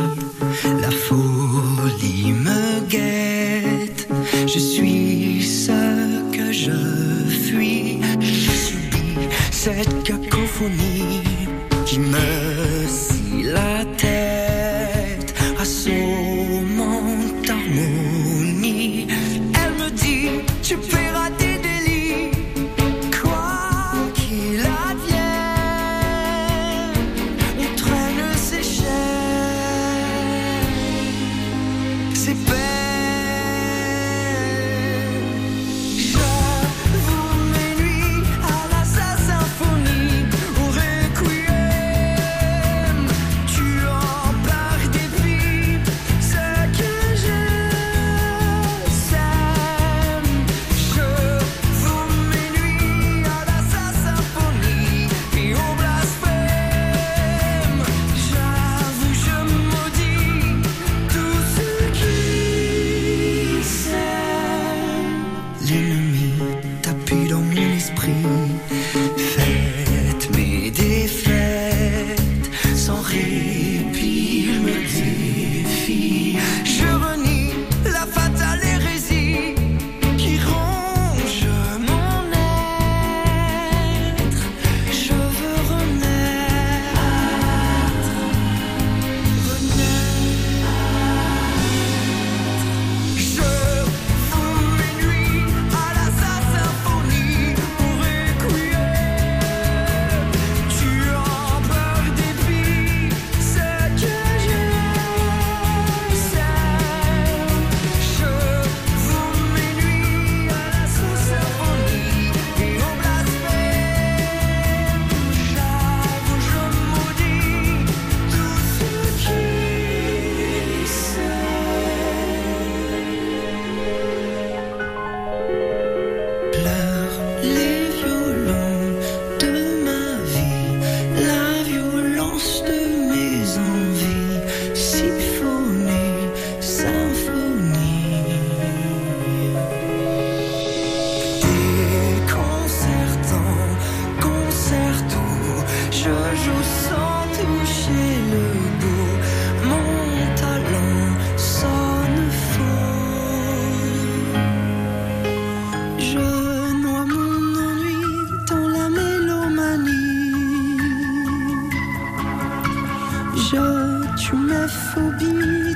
la 0.80 0.91
folie 0.91 2.32
me 2.32 2.80
guette. 2.88 4.09
Je 4.47 4.59
suis 4.59 5.43
ce 5.43 6.30
que 6.30 6.53
je 6.53 6.70
fuis. 7.28 7.99
Je 8.20 8.51
subis 8.51 9.28
cette 9.51 10.03
cacophonie 10.03 11.22
qui 11.86 11.99
me 11.99 12.39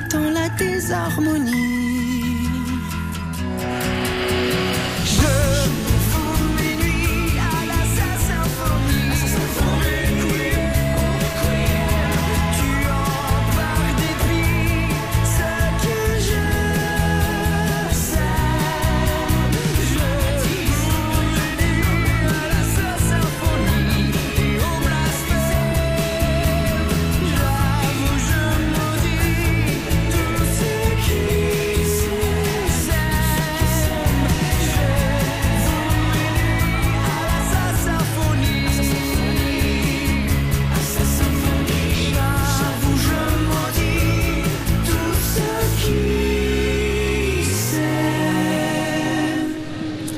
dans 0.09 0.29
la 0.31 0.49
désharmonie. 0.49 1.94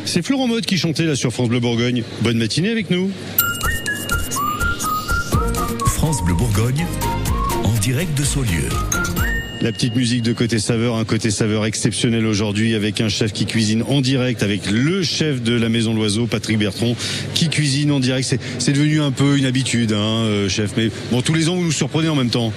C'est 0.07 0.21
Florent 0.25 0.47
Mode 0.47 0.65
qui 0.65 0.77
chantait 0.77 1.03
là 1.05 1.15
sur 1.15 1.31
France 1.31 1.49
Bleu 1.49 1.59
Bourgogne. 1.59 2.03
Bonne 2.21 2.37
matinée 2.37 2.69
avec 2.69 2.89
nous. 2.89 3.11
France 5.87 6.23
Bleu 6.23 6.33
Bourgogne, 6.33 6.85
en 7.63 7.73
direct 7.79 8.17
de 8.17 8.23
Saulieu. 8.23 8.69
La 9.59 9.71
petite 9.71 9.95
musique 9.95 10.21
de 10.21 10.33
côté 10.33 10.59
saveur, 10.59 10.95
un 10.97 11.03
côté 11.03 11.31
saveur 11.31 11.65
exceptionnel 11.65 12.25
aujourd'hui 12.27 12.75
avec 12.75 13.01
un 13.01 13.09
chef 13.09 13.33
qui 13.33 13.45
cuisine 13.47 13.83
en 13.87 14.01
direct, 14.01 14.43
avec 14.43 14.69
le 14.69 15.01
chef 15.03 15.41
de 15.41 15.53
la 15.53 15.67
Maison 15.67 15.93
de 15.93 15.97
l'Oiseau, 15.97 16.27
Patrick 16.27 16.59
Bertrand, 16.59 16.95
qui 17.33 17.49
cuisine 17.49 17.91
en 17.91 17.99
direct. 17.99 18.27
C'est- 18.27 18.39
C'est 18.59 18.73
devenu 18.73 19.01
un 19.01 19.11
peu 19.11 19.35
une 19.37 19.45
habitude, 19.45 19.93
hein, 19.93 19.97
euh, 20.25 20.47
chef. 20.47 20.71
Mais 20.77 20.89
bon, 21.11 21.21
tous 21.23 21.33
les 21.33 21.49
ans 21.49 21.55
vous 21.55 21.63
nous 21.63 21.71
surprenez 21.71 22.07
en 22.07 22.15
même 22.15 22.29
temps. 22.29 22.53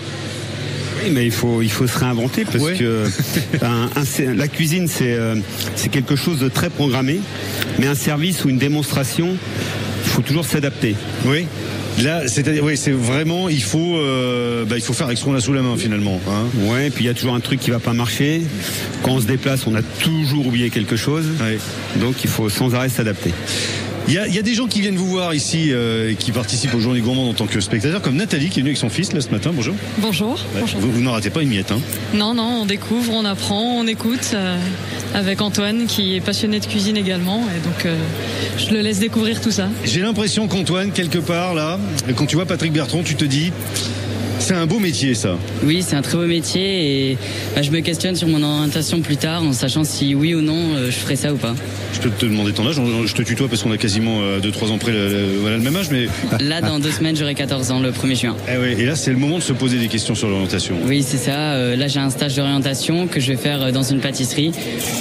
Oui, 1.02 1.10
mais 1.12 1.24
il 1.24 1.30
faut, 1.32 1.62
il 1.62 1.70
faut 1.70 1.86
se 1.86 1.98
réinventer 1.98 2.44
parce 2.44 2.62
Ouais. 2.64 2.74
que 2.76 3.04
un- 3.62 3.88
un- 3.96 4.04
c'est- 4.04 4.34
la 4.34 4.48
cuisine, 4.48 4.86
c'est 4.88 5.12
euh, 5.14 5.36
c'est 5.76 5.88
quelque 5.90 6.16
chose 6.16 6.38
de 6.38 6.48
très 6.48 6.68
programmé, 6.70 7.20
mais 7.78 7.86
un 7.86 7.94
service 7.94 8.44
ou 8.44 8.48
une 8.50 8.58
démonstration, 8.58 9.36
il 10.04 10.10
faut 10.10 10.22
toujours 10.22 10.44
s'adapter. 10.44 10.94
Oui. 11.26 11.46
Là, 12.02 12.28
c'est-à-dire, 12.28 12.64
oui, 12.64 12.76
c'est 12.76 12.92
vraiment, 12.92 13.48
il 13.48 13.62
faut, 13.62 13.96
euh, 13.96 14.64
bah, 14.64 14.76
il 14.76 14.82
faut 14.82 14.92
faire 14.92 15.06
avec 15.06 15.18
ce 15.18 15.24
qu'on 15.24 15.34
a 15.34 15.40
sous 15.40 15.52
la 15.52 15.60
main 15.62 15.76
finalement. 15.76 16.20
Hein. 16.28 16.44
Ouais, 16.70 16.86
et 16.86 16.90
puis 16.90 17.04
il 17.04 17.06
y 17.06 17.10
a 17.10 17.14
toujours 17.14 17.34
un 17.34 17.40
truc 17.40 17.60
qui 17.60 17.70
va 17.70 17.78
pas 17.80 17.92
marcher. 17.92 18.42
Quand 19.02 19.12
on 19.12 19.20
se 19.20 19.26
déplace, 19.26 19.66
on 19.66 19.74
a 19.74 19.82
toujours 19.82 20.46
oublié 20.46 20.70
quelque 20.70 20.96
chose. 20.96 21.24
Donc 22.00 22.22
il 22.24 22.30
faut 22.30 22.48
sans 22.48 22.74
arrêt 22.74 22.88
s'adapter. 22.88 23.32
Il 24.08 24.14
y, 24.14 24.18
a, 24.18 24.26
il 24.26 24.34
y 24.34 24.38
a 24.38 24.42
des 24.42 24.54
gens 24.54 24.66
qui 24.66 24.80
viennent 24.80 24.96
vous 24.96 25.06
voir 25.06 25.34
ici, 25.34 25.68
euh, 25.70 26.14
qui 26.14 26.32
participent 26.32 26.74
aux 26.74 26.80
Journées 26.80 27.00
Gourmandes 27.00 27.28
en 27.28 27.34
tant 27.34 27.46
que 27.46 27.60
spectateurs, 27.60 28.02
comme 28.02 28.16
Nathalie 28.16 28.48
qui 28.48 28.58
est 28.58 28.62
venue 28.62 28.70
avec 28.70 28.78
son 28.78 28.88
fils 28.88 29.12
là 29.12 29.20
ce 29.20 29.28
matin. 29.30 29.52
Bonjour. 29.54 29.74
Bonjour. 29.98 30.32
Ouais, 30.54 30.60
Bonjour. 30.62 30.80
Vous, 30.80 30.90
vous 30.90 31.00
n'en 31.00 31.12
ratez 31.12 31.30
pas 31.30 31.42
une 31.42 31.50
miette. 31.50 31.70
Hein. 31.70 31.80
Non, 32.14 32.34
non, 32.34 32.62
on 32.62 32.66
découvre, 32.66 33.12
on 33.12 33.24
apprend, 33.24 33.62
on 33.78 33.86
écoute 33.86 34.32
euh, 34.34 34.56
avec 35.14 35.40
Antoine 35.40 35.86
qui 35.86 36.16
est 36.16 36.20
passionné 36.20 36.58
de 36.58 36.66
cuisine 36.66 36.96
également. 36.96 37.44
Et 37.56 37.64
donc, 37.64 37.86
euh, 37.86 37.96
je 38.58 38.70
le 38.74 38.80
laisse 38.80 38.98
découvrir 38.98 39.40
tout 39.40 39.52
ça. 39.52 39.68
J'ai 39.84 40.00
l'impression 40.00 40.48
qu'Antoine, 40.48 40.90
quelque 40.90 41.18
part 41.18 41.54
là, 41.54 41.78
quand 42.16 42.26
tu 42.26 42.34
vois 42.34 42.46
Patrick 42.46 42.72
Bertrand, 42.72 43.02
tu 43.04 43.14
te 43.14 43.24
dis, 43.24 43.52
c'est 44.50 44.56
un 44.56 44.66
beau 44.66 44.80
métier 44.80 45.14
ça. 45.14 45.38
Oui, 45.62 45.80
c'est 45.86 45.94
un 45.94 46.02
très 46.02 46.16
beau 46.16 46.26
métier 46.26 47.10
et 47.12 47.18
bah, 47.54 47.62
je 47.62 47.70
me 47.70 47.78
questionne 47.82 48.16
sur 48.16 48.26
mon 48.26 48.42
orientation 48.42 49.00
plus 49.00 49.16
tard 49.16 49.44
en 49.44 49.52
sachant 49.52 49.84
si 49.84 50.16
oui 50.16 50.34
ou 50.34 50.40
non 50.40 50.74
euh, 50.74 50.86
je 50.86 50.96
ferai 50.96 51.14
ça 51.14 51.32
ou 51.32 51.36
pas. 51.36 51.54
Je 51.92 52.00
peux 52.00 52.10
te 52.10 52.26
demander 52.26 52.52
ton 52.52 52.66
âge, 52.66 52.74
je 52.74 53.14
te 53.14 53.22
tutoie 53.22 53.46
parce 53.46 53.62
qu'on 53.62 53.70
a 53.70 53.76
quasiment 53.76 54.20
2-3 54.38 54.72
ans 54.72 54.78
près 54.78 54.92
voilà, 55.40 55.56
le 55.56 55.62
même 55.62 55.76
âge, 55.76 55.90
mais. 55.90 56.06
Là, 56.40 56.60
dans 56.60 56.78
deux 56.78 56.90
semaines, 56.90 57.16
j'aurai 57.16 57.34
14 57.34 57.70
ans 57.70 57.80
le 57.80 57.90
1er 57.90 58.20
juin. 58.20 58.36
Eh 58.48 58.58
ouais, 58.58 58.72
et 58.78 58.86
là, 58.86 58.94
c'est 58.96 59.10
le 59.10 59.18
moment 59.18 59.38
de 59.38 59.42
se 59.42 59.52
poser 59.52 59.78
des 59.78 59.88
questions 59.88 60.14
sur 60.14 60.28
l'orientation. 60.28 60.76
Oui, 60.86 61.02
c'est 61.02 61.16
ça. 61.16 61.52
Euh, 61.52 61.76
là, 61.76 61.88
j'ai 61.88 62.00
un 62.00 62.10
stage 62.10 62.36
d'orientation 62.36 63.06
que 63.06 63.20
je 63.20 63.32
vais 63.32 63.36
faire 63.36 63.62
euh, 63.62 63.70
dans 63.72 63.82
une 63.82 64.00
pâtisserie 64.00 64.52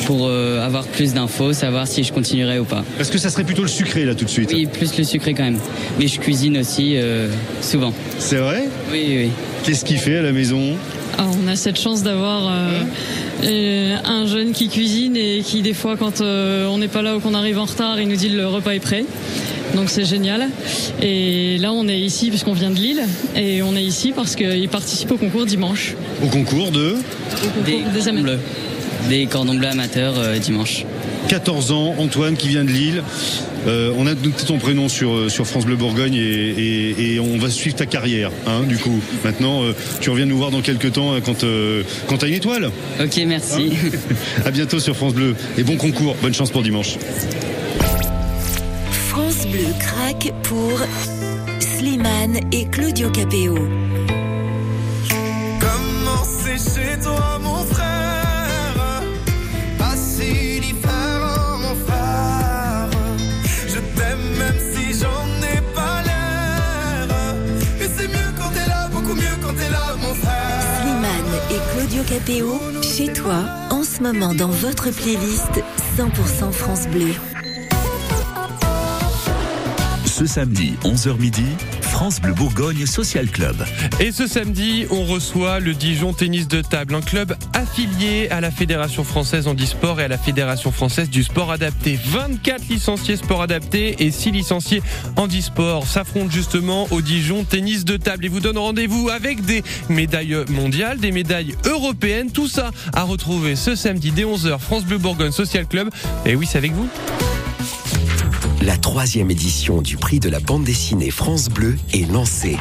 pour 0.05 0.27
euh, 0.27 0.65
avoir 0.65 0.85
plus 0.85 1.13
d'infos, 1.13 1.53
savoir 1.53 1.87
si 1.87 2.03
je 2.03 2.11
continuerai 2.11 2.59
ou 2.59 2.65
pas. 2.65 2.83
Est-ce 2.99 3.11
que 3.11 3.17
ça 3.17 3.29
serait 3.29 3.43
plutôt 3.43 3.61
le 3.61 3.67
sucré 3.67 4.05
là 4.05 4.15
tout 4.15 4.25
de 4.25 4.29
suite 4.29 4.51
Oui, 4.53 4.65
plus 4.65 4.97
le 4.97 5.03
sucré 5.03 5.33
quand 5.33 5.43
même. 5.43 5.59
Mais 5.99 6.07
je 6.07 6.19
cuisine 6.19 6.57
aussi 6.57 6.93
euh, 6.95 7.29
souvent. 7.61 7.93
C'est 8.17 8.37
vrai? 8.37 8.67
Oui, 8.91 9.05
oui. 9.07 9.29
Qu'est-ce 9.63 9.85
qu'il 9.85 9.97
fait 9.97 10.17
à 10.17 10.21
la 10.21 10.31
maison 10.31 10.75
Ah, 11.17 11.25
on 11.43 11.47
a 11.47 11.55
cette 11.55 11.79
chance 11.79 12.01
d'avoir 12.03 12.47
euh, 12.47 12.83
euh, 13.43 13.95
un 14.05 14.25
jeune 14.25 14.51
qui 14.51 14.69
cuisine 14.69 15.15
et 15.15 15.41
qui, 15.45 15.61
des 15.61 15.73
fois, 15.73 15.95
quand 15.97 16.21
euh, 16.21 16.67
on 16.67 16.77
n'est 16.77 16.87
pas 16.87 17.01
là 17.01 17.17
ou 17.17 17.19
qu'on 17.19 17.33
arrive 17.33 17.59
en 17.59 17.65
retard, 17.65 17.99
il 17.99 18.07
nous 18.07 18.15
dit 18.15 18.29
le 18.29 18.47
repas 18.47 18.71
est 18.71 18.79
prêt. 18.79 19.05
Donc 19.75 19.89
c'est 19.89 20.05
génial. 20.05 20.49
Et 21.01 21.57
là, 21.59 21.71
on 21.71 21.87
est 21.87 21.99
ici 21.99 22.29
puisqu'on 22.29 22.53
vient 22.53 22.71
de 22.71 22.75
Lille. 22.75 23.01
Et 23.35 23.61
on 23.61 23.75
est 23.75 23.83
ici 23.83 24.13
parce 24.15 24.35
qu'il 24.35 24.67
participe 24.69 25.11
au 25.11 25.17
concours 25.17 25.45
dimanche. 25.45 25.95
Au 26.23 26.27
concours 26.27 26.71
de 26.71 26.95
Des 27.65 27.81
cordons 27.81 28.21
bleus. 28.21 28.39
Des 29.09 29.25
cordons 29.27 29.55
bleus 29.55 29.67
amateurs 29.69 30.15
euh, 30.17 30.37
dimanche. 30.39 30.85
14 31.27 31.71
ans, 31.71 31.95
Antoine 31.99 32.35
qui 32.35 32.47
vient 32.47 32.63
de 32.63 32.69
Lille. 32.71 33.03
Euh, 33.67 33.91
on 33.97 34.07
a 34.07 34.13
noté 34.15 34.45
ton 34.47 34.57
prénom 34.57 34.87
sur, 34.89 35.11
euh, 35.11 35.29
sur 35.29 35.45
France 35.45 35.65
Bleu 35.65 35.75
Bourgogne 35.75 36.15
et, 36.15 36.19
et- 36.21 37.13
et 37.15 37.19
on 37.19 37.37
va 37.37 37.49
suivre 37.49 37.75
ta 37.75 37.85
carrière. 37.85 38.31
Hein, 38.47 38.61
du 38.67 38.77
coup, 38.77 38.99
maintenant, 39.23 39.63
euh, 39.63 39.73
tu 39.99 40.09
reviens 40.09 40.25
nous 40.25 40.37
voir 40.37 40.49
dans 40.49 40.61
quelques 40.61 40.93
temps 40.93 41.13
quand, 41.23 41.43
euh, 41.43 41.83
quand 42.07 42.17
tu 42.17 42.25
as 42.25 42.27
une 42.29 42.35
étoile. 42.35 42.71
Ok, 43.03 43.19
merci. 43.27 43.71
à 44.45 44.51
bientôt 44.51 44.79
sur 44.79 44.95
France 44.95 45.13
Bleu 45.13 45.35
et 45.57 45.63
bon 45.63 45.75
concours. 45.75 46.15
Bonne 46.21 46.33
chance 46.33 46.51
pour 46.51 46.63
dimanche. 46.63 46.97
France 49.09 49.45
Bleu 49.51 49.65
craque 49.79 50.31
pour 50.43 50.79
Slimane 51.59 52.39
et 52.51 52.65
Claudio 52.65 53.09
Capéo. 53.09 53.55
Comment 55.59 56.23
c'est 56.23 56.57
chez 56.57 56.99
toi, 57.01 57.39
mon 57.43 57.63
frère 57.65 57.88
Claudio 71.67 72.03
Capéo, 72.03 72.59
chez 72.81 73.11
toi, 73.13 73.43
en 73.69 73.83
ce 73.83 74.01
moment 74.01 74.33
dans 74.33 74.49
votre 74.49 74.91
playlist 74.91 75.61
100% 75.97 76.51
France 76.51 76.87
Bleu. 76.87 77.13
Ce 80.05 80.25
samedi, 80.25 80.73
11h 80.83 81.17
midi, 81.19 81.45
France 81.99 82.21
Bleu 82.21 82.31
Bourgogne 82.31 82.85
Social 82.85 83.27
Club. 83.27 83.57
Et 83.99 84.13
ce 84.13 84.25
samedi, 84.25 84.85
on 84.89 85.03
reçoit 85.03 85.59
le 85.59 85.73
Dijon 85.73 86.13
Tennis 86.13 86.47
de 86.47 86.61
Table, 86.61 86.95
un 86.95 87.01
club 87.01 87.35
affilié 87.51 88.29
à 88.29 88.39
la 88.39 88.51
Fédération 88.51 89.03
française 89.03 89.49
handisport 89.49 89.99
et 89.99 90.05
à 90.05 90.07
la 90.07 90.17
Fédération 90.17 90.71
française 90.71 91.09
du 91.09 91.23
sport 91.23 91.51
adapté. 91.51 91.99
24 92.01 92.69
licenciés 92.69 93.17
sport 93.17 93.41
adapté 93.41 93.97
et 94.01 94.11
6 94.11 94.31
licenciés 94.31 94.81
handisport 95.17 95.85
s'affrontent 95.85 96.31
justement 96.31 96.87
au 96.91 97.01
Dijon 97.01 97.43
Tennis 97.43 97.83
de 97.83 97.97
Table 97.97 98.23
et 98.23 98.29
vous 98.29 98.39
donnent 98.39 98.59
rendez-vous 98.59 99.09
avec 99.09 99.43
des 99.43 99.61
médailles 99.89 100.37
mondiales, 100.47 100.99
des 100.99 101.11
médailles 101.11 101.55
européennes, 101.65 102.31
tout 102.31 102.47
ça 102.47 102.71
à 102.93 103.03
retrouver 103.03 103.57
ce 103.57 103.75
samedi 103.75 104.11
dès 104.11 104.23
11h 104.23 104.57
France 104.59 104.85
Bleu 104.85 104.99
Bourgogne 104.99 105.33
Social 105.33 105.67
Club. 105.67 105.89
Et 106.25 106.37
oui, 106.37 106.47
c'est 106.49 106.59
avec 106.59 106.71
vous. 106.71 106.87
La 108.61 108.75
troisième 108.75 109.31
édition 109.31 109.81
du 109.81 109.95
prix 109.95 110.19
de 110.19 110.29
la 110.29 110.41
bande 110.41 110.65
dessinée 110.65 111.11
France 111.11 111.47
Bleu 111.47 111.77
est 111.93 112.11
lancée. 112.11 112.57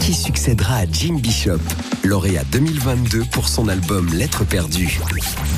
Qui 0.00 0.14
succédera 0.14 0.76
à 0.76 0.86
Jim 0.90 1.18
Bishop, 1.20 1.60
lauréat 2.02 2.44
2022 2.50 3.24
pour 3.30 3.46
son 3.46 3.68
album 3.68 4.08
Lettres 4.14 4.46
perdues. 4.46 4.98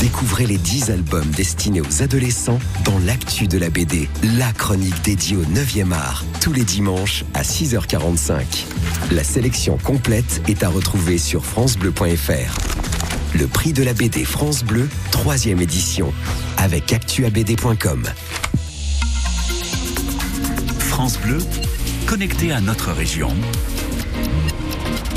Découvrez 0.00 0.46
les 0.46 0.58
10 0.58 0.90
albums 0.90 1.30
destinés 1.36 1.80
aux 1.80 2.02
adolescents 2.02 2.58
dans 2.84 2.98
l'actu 3.00 3.46
de 3.46 3.58
la 3.58 3.70
BD, 3.70 4.08
la 4.36 4.52
chronique 4.52 5.02
dédiée 5.04 5.36
au 5.36 5.44
9e 5.44 5.92
art, 5.92 6.24
tous 6.40 6.52
les 6.52 6.64
dimanches 6.64 7.24
à 7.34 7.42
6h45. 7.42 8.42
La 9.12 9.22
sélection 9.22 9.78
complète 9.78 10.42
est 10.48 10.64
à 10.64 10.68
retrouver 10.68 11.16
sur 11.16 11.44
francebleu.fr. 11.44 12.58
Le 13.38 13.46
prix 13.46 13.72
de 13.72 13.84
la 13.84 13.92
BD 13.92 14.24
France 14.24 14.64
Bleu, 14.64 14.88
troisième 15.12 15.60
édition, 15.60 16.12
avec 16.56 16.92
actuabd.com. 16.92 18.02
France 20.90 21.18
Bleu, 21.20 21.38
connecté 22.06 22.52
à 22.52 22.60
notre 22.60 22.92
région. 22.92 23.28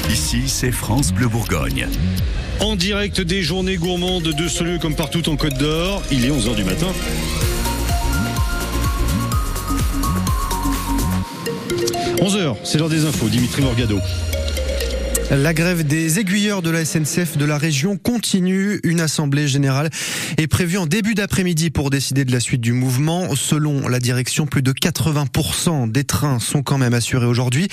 Ici, 0.10 0.44
c'est 0.48 0.72
France 0.72 1.12
Bleu 1.12 1.28
Bourgogne. 1.28 1.88
En 2.60 2.76
direct 2.76 3.20
des 3.20 3.42
journées 3.42 3.78
gourmandes 3.78 4.24
de 4.24 4.48
ce 4.48 4.64
lieu 4.64 4.78
comme 4.78 4.96
partout 4.96 5.28
en 5.28 5.36
Côte 5.36 5.58
d'Or, 5.58 6.04
il 6.12 6.26
est 6.26 6.30
11h 6.30 6.56
du 6.56 6.64
matin.– 6.64 6.88
11h, 12.22 12.56
c'est 12.64 12.78
l'heure 12.78 12.90
des 12.90 13.06
infos, 13.06 13.28
Dimitri 13.28 13.64
Morgado. 13.64 14.00
La 15.36 15.56
grève 15.56 15.84
des 15.84 16.20
aiguilleurs 16.20 16.62
de 16.62 16.70
la 16.70 16.86
SNCF 16.86 17.38
de 17.38 17.46
la 17.46 17.58
région 17.58 17.98
continue. 17.98 18.80
Une 18.84 19.00
assemblée 19.00 19.48
générale 19.48 19.90
est 20.38 20.46
prévue 20.46 20.78
en 20.78 20.86
début 20.86 21.16
d'après-midi 21.16 21.72
pour 21.72 21.90
décider 21.90 22.24
de 22.24 22.32
la 22.32 22.40
suite 22.40 22.62
du 22.62 22.72
mouvement. 22.72 23.36
Selon 23.36 23.88
la 23.88 24.00
direction, 24.00 24.46
plus 24.46 24.62
de 24.62 24.72
80% 24.72 25.92
des 25.92 26.04
trains 26.04 26.38
sont 26.38 26.62
quand 26.62 26.78
même 26.78 26.94
assurés 26.94 27.26
aujourd'hui. 27.26 27.68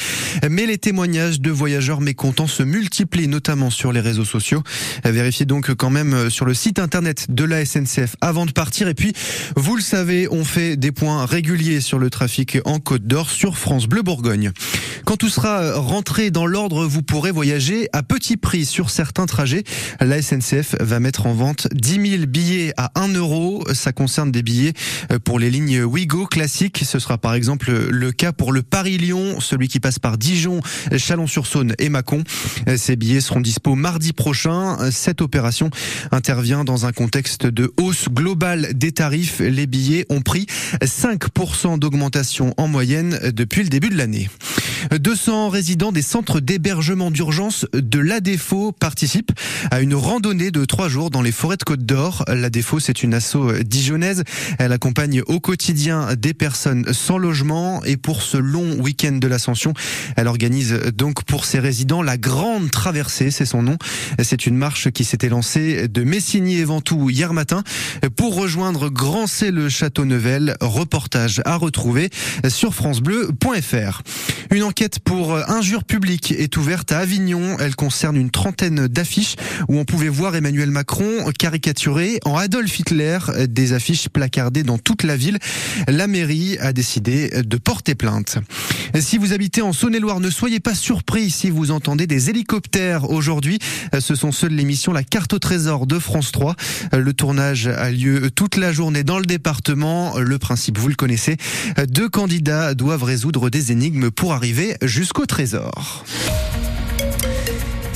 Mais 0.48 0.64
les 0.64 0.78
témoignages 0.78 1.42
de 1.42 1.50
voyageurs 1.50 2.00
mécontents 2.00 2.46
se 2.46 2.62
multiplient, 2.62 3.28
notamment 3.28 3.68
sur 3.68 3.92
les 3.92 4.00
réseaux 4.00 4.24
sociaux. 4.24 4.62
Vérifiez 5.04 5.44
donc 5.44 5.74
quand 5.74 5.90
même 5.90 6.30
sur 6.30 6.46
le 6.46 6.54
site 6.54 6.78
internet 6.78 7.26
de 7.28 7.44
la 7.44 7.66
SNCF 7.66 8.16
avant 8.22 8.46
de 8.46 8.52
partir. 8.52 8.88
Et 8.88 8.94
puis, 8.94 9.12
vous 9.54 9.76
le 9.76 9.82
savez, 9.82 10.28
on 10.30 10.44
fait 10.44 10.78
des 10.78 10.92
points 10.92 11.26
réguliers 11.26 11.82
sur 11.82 11.98
le 11.98 12.08
trafic 12.08 12.56
en 12.64 12.78
Côte 12.78 13.04
d'Or 13.04 13.28
sur 13.28 13.58
France 13.58 13.86
Bleu 13.86 14.00
Bourgogne. 14.00 14.50
Quand 15.04 15.18
tout 15.18 15.28
sera 15.28 15.78
rentré 15.78 16.30
dans 16.30 16.46
l'ordre, 16.46 16.86
vous 16.86 17.02
pourrez 17.02 17.30
voyager 17.30 17.49
à 17.92 18.02
petit 18.02 18.36
prix 18.36 18.64
sur 18.64 18.90
certains 18.90 19.26
trajets. 19.26 19.64
La 20.00 20.22
SNCF 20.22 20.76
va 20.78 21.00
mettre 21.00 21.26
en 21.26 21.34
vente 21.34 21.66
10 21.72 22.10
000 22.10 22.26
billets 22.26 22.72
à 22.76 22.92
1 22.94 23.08
euro. 23.14 23.64
Ça 23.74 23.92
concerne 23.92 24.30
des 24.30 24.42
billets 24.42 24.72
pour 25.24 25.40
les 25.40 25.50
lignes 25.50 25.82
Ouigo 25.82 26.26
classiques. 26.26 26.84
Ce 26.86 27.00
sera 27.00 27.18
par 27.18 27.34
exemple 27.34 27.72
le 27.72 28.12
cas 28.12 28.32
pour 28.32 28.52
le 28.52 28.62
Paris-Lyon, 28.62 29.40
celui 29.40 29.66
qui 29.66 29.80
passe 29.80 29.98
par 29.98 30.16
Dijon, 30.16 30.60
Chalon-sur-Saône 30.96 31.74
et 31.78 31.88
Mâcon. 31.88 32.22
Ces 32.76 32.94
billets 32.94 33.20
seront 33.20 33.40
dispo 33.40 33.74
mardi 33.74 34.12
prochain. 34.12 34.78
Cette 34.92 35.20
opération 35.20 35.70
intervient 36.12 36.62
dans 36.62 36.86
un 36.86 36.92
contexte 36.92 37.46
de 37.46 37.72
hausse 37.80 38.08
globale 38.10 38.74
des 38.74 38.92
tarifs. 38.92 39.40
Les 39.40 39.66
billets 39.66 40.06
ont 40.08 40.20
pris 40.20 40.46
5% 40.82 41.80
d'augmentation 41.80 42.54
en 42.58 42.68
moyenne 42.68 43.18
depuis 43.34 43.64
le 43.64 43.68
début 43.68 43.88
de 43.88 43.96
l'année. 43.96 44.28
200 44.96 45.50
résidents 45.50 45.92
des 45.92 46.02
centres 46.02 46.40
d'hébergement 46.40 47.10
d'urgence 47.10 47.39
de 47.72 47.98
l'ADEFO 47.98 48.72
participent 48.72 49.32
à 49.70 49.80
une 49.80 49.94
randonnée 49.94 50.50
de 50.50 50.64
trois 50.64 50.88
jours 50.88 51.10
dans 51.10 51.22
les 51.22 51.32
forêts 51.32 51.56
de 51.56 51.64
Côte 51.64 51.86
d'Or. 51.86 52.24
L'ADEFO, 52.28 52.80
c'est 52.80 53.02
une 53.02 53.14
asso 53.14 53.62
dijonnaise. 53.64 54.24
Elle 54.58 54.72
accompagne 54.72 55.22
au 55.26 55.40
quotidien 55.40 56.14
des 56.16 56.34
personnes 56.34 56.92
sans 56.92 57.16
logement 57.16 57.82
et 57.84 57.96
pour 57.96 58.22
ce 58.22 58.36
long 58.36 58.78
week-end 58.80 59.12
de 59.12 59.26
l'ascension, 59.26 59.72
elle 60.16 60.26
organise 60.26 60.72
donc 60.94 61.24
pour 61.24 61.44
ses 61.44 61.58
résidents 61.58 62.02
la 62.02 62.18
grande 62.18 62.70
traversée, 62.70 63.30
c'est 63.30 63.46
son 63.46 63.62
nom. 63.62 63.78
C'est 64.22 64.46
une 64.46 64.56
marche 64.56 64.90
qui 64.90 65.04
s'était 65.04 65.28
lancée 65.28 65.88
de 65.88 66.02
Messigny 66.02 66.58
et 66.58 66.64
Ventoux 66.64 67.08
hier 67.08 67.32
matin 67.32 67.62
pour 68.16 68.34
rejoindre 68.34 68.90
Grand 68.90 69.26
C 69.26 69.50
le 69.50 69.68
Château 69.68 70.04
Nevel. 70.04 70.56
Reportage 70.60 71.40
à 71.46 71.56
retrouver 71.56 72.10
sur 72.48 72.74
francebleu.fr. 72.74 74.02
Une 74.50 74.62
enquête 74.62 74.98
pour 74.98 75.36
injure 75.48 75.84
publique 75.84 76.32
est 76.32 76.56
ouverte 76.56 76.92
à 76.92 76.98
Avignon. 76.98 77.19
Elle 77.58 77.76
concerne 77.76 78.16
une 78.16 78.30
trentaine 78.30 78.88
d'affiches 78.88 79.36
où 79.68 79.78
on 79.78 79.84
pouvait 79.84 80.08
voir 80.08 80.34
Emmanuel 80.34 80.70
Macron 80.70 81.30
caricaturé 81.38 82.18
en 82.24 82.36
Adolf 82.36 82.78
Hitler, 82.78 83.18
des 83.46 83.74
affiches 83.74 84.08
placardées 84.08 84.62
dans 84.62 84.78
toute 84.78 85.02
la 85.02 85.16
ville. 85.16 85.38
La 85.86 86.06
mairie 86.06 86.56
a 86.60 86.72
décidé 86.72 87.28
de 87.44 87.56
porter 87.58 87.94
plainte. 87.94 88.38
Si 88.98 89.18
vous 89.18 89.34
habitez 89.34 89.60
en 89.60 89.74
Saône-et-Loire, 89.74 90.20
ne 90.20 90.30
soyez 90.30 90.60
pas 90.60 90.74
surpris 90.74 91.30
si 91.30 91.50
vous 91.50 91.70
entendez 91.70 92.06
des 92.06 92.30
hélicoptères 92.30 93.10
aujourd'hui. 93.10 93.58
Ce 93.98 94.14
sont 94.14 94.32
ceux 94.32 94.48
de 94.48 94.54
l'émission 94.54 94.92
La 94.92 95.04
carte 95.04 95.34
au 95.34 95.38
trésor 95.38 95.86
de 95.86 95.98
France 95.98 96.32
3. 96.32 96.56
Le 96.96 97.12
tournage 97.12 97.66
a 97.66 97.90
lieu 97.90 98.30
toute 98.30 98.56
la 98.56 98.72
journée 98.72 99.04
dans 99.04 99.18
le 99.18 99.26
département. 99.26 100.18
Le 100.18 100.38
principe, 100.38 100.78
vous 100.78 100.88
le 100.88 100.94
connaissez. 100.94 101.36
Deux 101.86 102.08
candidats 102.08 102.74
doivent 102.74 103.04
résoudre 103.04 103.50
des 103.50 103.72
énigmes 103.72 104.10
pour 104.10 104.32
arriver 104.32 104.76
jusqu'au 104.82 105.26
trésor. 105.26 106.04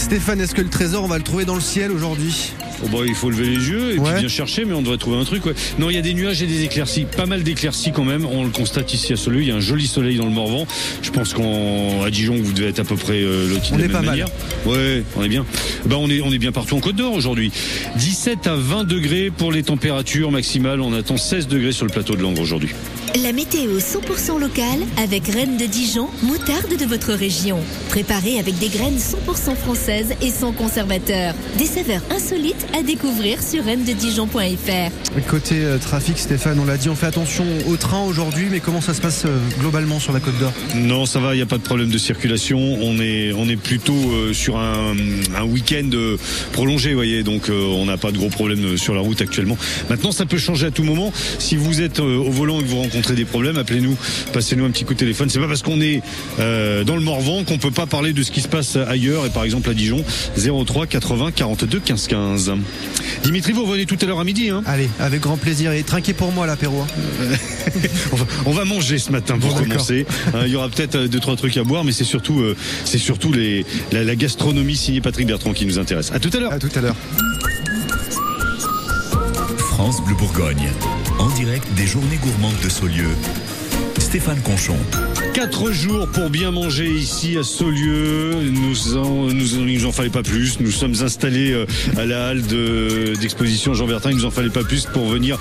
Stéphane, 0.04 0.38
est-ce 0.42 0.54
que 0.54 0.60
le 0.60 0.68
trésor, 0.68 1.02
on 1.02 1.06
va 1.06 1.16
le 1.16 1.24
trouver 1.24 1.46
dans 1.46 1.54
le 1.54 1.62
ciel 1.62 1.90
aujourd'hui? 1.90 2.52
Oh 2.84 2.88
bah, 2.92 2.98
il 3.06 3.14
faut 3.14 3.30
lever 3.30 3.46
les 3.46 3.68
yeux 3.68 3.92
et 3.92 4.00
puis 4.00 4.12
bien 4.18 4.28
chercher, 4.28 4.64
mais 4.64 4.74
on 4.74 4.82
devrait 4.82 4.98
trouver 4.98 5.18
un 5.18 5.24
truc. 5.24 5.46
Ouais. 5.46 5.54
Non, 5.78 5.90
il 5.90 5.96
y 5.96 5.98
a 5.98 6.02
des 6.02 6.14
nuages 6.14 6.42
et 6.42 6.46
des 6.46 6.64
éclaircies, 6.64 7.04
pas 7.04 7.26
mal 7.26 7.42
d'éclaircies 7.42 7.92
quand 7.92 8.04
même. 8.04 8.26
On 8.26 8.44
le 8.44 8.50
constate 8.50 8.92
ici 8.92 9.12
à 9.12 9.16
Soleil. 9.16 9.42
Il 9.42 9.48
y 9.48 9.52
a 9.52 9.56
un 9.56 9.60
joli 9.60 9.86
soleil 9.86 10.16
dans 10.16 10.26
le 10.26 10.30
Morvan. 10.30 10.66
Je 11.02 11.10
pense 11.10 11.32
qu'à 11.32 12.10
Dijon, 12.10 12.36
vous 12.40 12.52
devez 12.52 12.68
être 12.68 12.80
à 12.80 12.84
peu 12.84 12.96
près 12.96 13.22
euh, 13.22 13.48
loti 13.48 13.70
On 13.72 13.76
de 13.76 13.80
la 13.80 13.84
est 13.86 13.92
même 13.92 13.96
pas 13.96 14.02
mal. 14.02 14.26
Ouais, 14.66 15.02
on 15.16 15.22
est 15.22 15.28
bien. 15.28 15.44
Bah, 15.86 15.96
on 15.98 16.10
est 16.10 16.20
on 16.20 16.32
est 16.32 16.38
bien 16.38 16.52
partout 16.52 16.76
en 16.76 16.80
Côte 16.80 16.96
d'Or 16.96 17.14
aujourd'hui. 17.14 17.52
17 17.96 18.46
à 18.46 18.56
20 18.56 18.84
degrés 18.84 19.30
pour 19.36 19.52
les 19.52 19.62
températures 19.62 20.30
maximales. 20.30 20.80
On 20.80 20.92
attend 20.92 21.16
16 21.16 21.48
degrés 21.48 21.72
sur 21.72 21.86
le 21.86 21.92
plateau 21.92 22.16
de 22.16 22.22
Langres 22.22 22.40
aujourd'hui. 22.40 22.70
La 23.22 23.32
météo 23.32 23.78
100% 23.78 24.40
locale 24.40 24.80
avec 24.96 25.28
Rennes 25.28 25.56
de 25.56 25.66
Dijon, 25.66 26.08
moutarde 26.22 26.76
de 26.76 26.84
votre 26.84 27.12
région. 27.12 27.58
Préparée 27.88 28.40
avec 28.40 28.58
des 28.58 28.68
graines 28.68 28.98
100% 28.98 29.54
françaises 29.54 30.14
et 30.20 30.30
sans 30.30 30.50
conservateur. 30.52 31.34
Des 31.56 31.66
saveurs 31.66 32.02
insolites 32.10 32.66
à 32.76 32.82
découvrir 32.82 33.42
sur 33.42 33.64
rennededijon.fr. 33.64 35.20
Côté 35.28 35.60
euh, 35.60 35.78
trafic, 35.78 36.18
Stéphane, 36.18 36.58
on 36.58 36.64
l'a 36.64 36.76
dit, 36.76 36.88
on 36.88 36.96
fait 36.96 37.06
attention 37.06 37.44
au 37.68 37.76
train 37.76 38.02
aujourd'hui, 38.02 38.46
mais 38.50 38.60
comment 38.60 38.80
ça 38.80 38.94
se 38.94 39.00
passe 39.00 39.24
euh, 39.26 39.38
globalement 39.60 40.00
sur 40.00 40.12
la 40.12 40.20
Côte 40.20 40.38
d'Or? 40.38 40.52
Non, 40.74 41.06
ça 41.06 41.20
va, 41.20 41.34
il 41.34 41.36
n'y 41.36 41.42
a 41.42 41.46
pas 41.46 41.58
de 41.58 41.62
problème 41.62 41.88
de 41.88 41.98
circulation. 41.98 42.58
On 42.58 42.98
est, 43.00 43.32
on 43.32 43.48
est 43.48 43.56
plutôt 43.56 43.94
euh, 43.94 44.32
sur 44.32 44.58
un, 44.58 44.94
un 45.36 45.44
week-end 45.44 45.90
prolongé, 46.52 46.90
vous 46.90 46.96
voyez, 46.96 47.22
donc 47.22 47.48
euh, 47.48 47.64
on 47.64 47.86
n'a 47.86 47.96
pas 47.96 48.10
de 48.10 48.18
gros 48.18 48.28
problèmes 48.28 48.76
sur 48.76 48.94
la 48.94 49.00
route 49.00 49.20
actuellement. 49.20 49.56
Maintenant, 49.88 50.12
ça 50.12 50.26
peut 50.26 50.38
changer 50.38 50.66
à 50.66 50.70
tout 50.70 50.82
moment. 50.84 51.12
Si 51.38 51.56
vous 51.56 51.80
êtes 51.80 52.00
au 52.00 52.30
volant 52.30 52.60
et 52.60 52.62
que 52.62 52.68
vous 52.68 52.80
rencontrez 52.80 53.14
des 53.14 53.24
problèmes, 53.24 53.56
appelez-nous, 53.56 53.96
passez-nous 54.32 54.64
un 54.64 54.70
petit 54.70 54.84
coup 54.84 54.94
de 54.94 54.98
téléphone. 54.98 55.28
C'est 55.30 55.40
pas 55.40 55.48
parce 55.48 55.62
qu'on 55.62 55.80
est 55.80 56.02
euh, 56.38 56.84
dans 56.84 56.96
le 56.96 57.02
Morvan 57.02 57.44
qu'on 57.44 57.58
peut 57.58 57.70
pas 57.70 57.86
parler 57.86 58.12
de 58.12 58.22
ce 58.22 58.30
qui 58.30 58.40
se 58.40 58.48
passe 58.48 58.76
ailleurs, 58.76 59.26
et 59.26 59.30
par 59.30 59.44
exemple 59.44 59.70
à 59.70 59.74
Dijon, 59.74 60.04
03 60.36 60.86
80 60.86 61.32
42 61.32 61.80
15 61.80 62.06
15. 62.08 62.52
Dimitri, 63.22 63.52
vous 63.52 63.64
revenez 63.64 63.86
tout 63.86 63.96
à 64.02 64.04
l'heure 64.06 64.20
à 64.20 64.24
midi, 64.24 64.50
hein 64.50 64.62
Allez, 64.66 64.88
avec 65.00 65.20
grand 65.20 65.36
plaisir. 65.36 65.72
Et 65.72 65.82
trinquez 65.82 66.12
pour 66.12 66.30
moi 66.32 66.46
l'apéro. 66.46 66.80
hein. 66.82 66.86
on, 68.12 68.16
va, 68.16 68.26
on 68.46 68.52
va 68.52 68.64
manger 68.64 68.98
ce 68.98 69.10
matin 69.12 69.38
pour 69.38 69.54
Bon, 69.54 69.62
commencer. 69.62 70.06
Hein, 70.34 70.42
Il 70.46 70.52
y 70.52 70.56
aura 70.56 70.68
peut-être 70.68 70.96
euh, 70.96 71.08
deux 71.08 71.20
trois 71.20 71.36
trucs 71.36 71.56
à 71.56 71.64
boire, 71.64 71.84
mais 71.84 71.92
c'est 71.92 72.04
surtout 72.04 72.40
euh, 72.40 72.56
c'est 72.84 72.98
surtout 72.98 73.32
les, 73.32 73.64
la, 73.92 74.04
la 74.04 74.16
gastronomie 74.16 74.76
signée 74.76 75.00
Patrick 75.00 75.26
Bertrand 75.26 75.52
qui 75.52 75.64
nous 75.66 75.78
intéresse. 75.78 76.12
À 76.12 76.18
tout 76.18 76.30
à 76.34 76.38
l'heure. 76.40 76.52
À 76.52 76.58
tout 76.58 76.70
à 76.74 76.80
l'heure. 76.80 76.96
France 79.58 80.02
Bleu 80.04 80.14
Bourgogne. 80.16 80.68
En 81.18 81.28
direct 81.30 81.66
des 81.76 81.86
journées 81.86 82.18
gourmandes 82.22 82.58
de 82.62 82.68
Saulieu. 82.68 83.08
Stéphane 83.98 84.40
Conchon. 84.42 84.76
Quatre 85.34 85.72
jours 85.72 86.06
pour 86.08 86.30
bien 86.30 86.52
manger 86.52 86.88
ici 86.88 87.36
à 87.36 87.42
Saulieu. 87.42 88.34
Nous 88.52 88.96
en, 88.96 89.26
nous, 89.26 89.58
en- 89.58 89.66
il 89.66 89.78
nous 89.80 89.86
en 89.86 89.90
fallait 89.92 90.08
pas 90.08 90.22
plus. 90.22 90.60
Nous 90.60 90.70
sommes 90.70 90.94
installés 91.02 91.50
euh, 91.52 91.66
à 91.98 92.06
la 92.06 92.28
halle 92.28 92.46
de- 92.46 93.14
d'exposition 93.20 93.74
Jean 93.74 93.86
Bertin. 93.88 94.10
Il 94.12 94.16
nous 94.18 94.24
en 94.26 94.30
fallait 94.30 94.48
pas 94.48 94.62
plus 94.62 94.86
pour 94.86 95.06
venir 95.08 95.36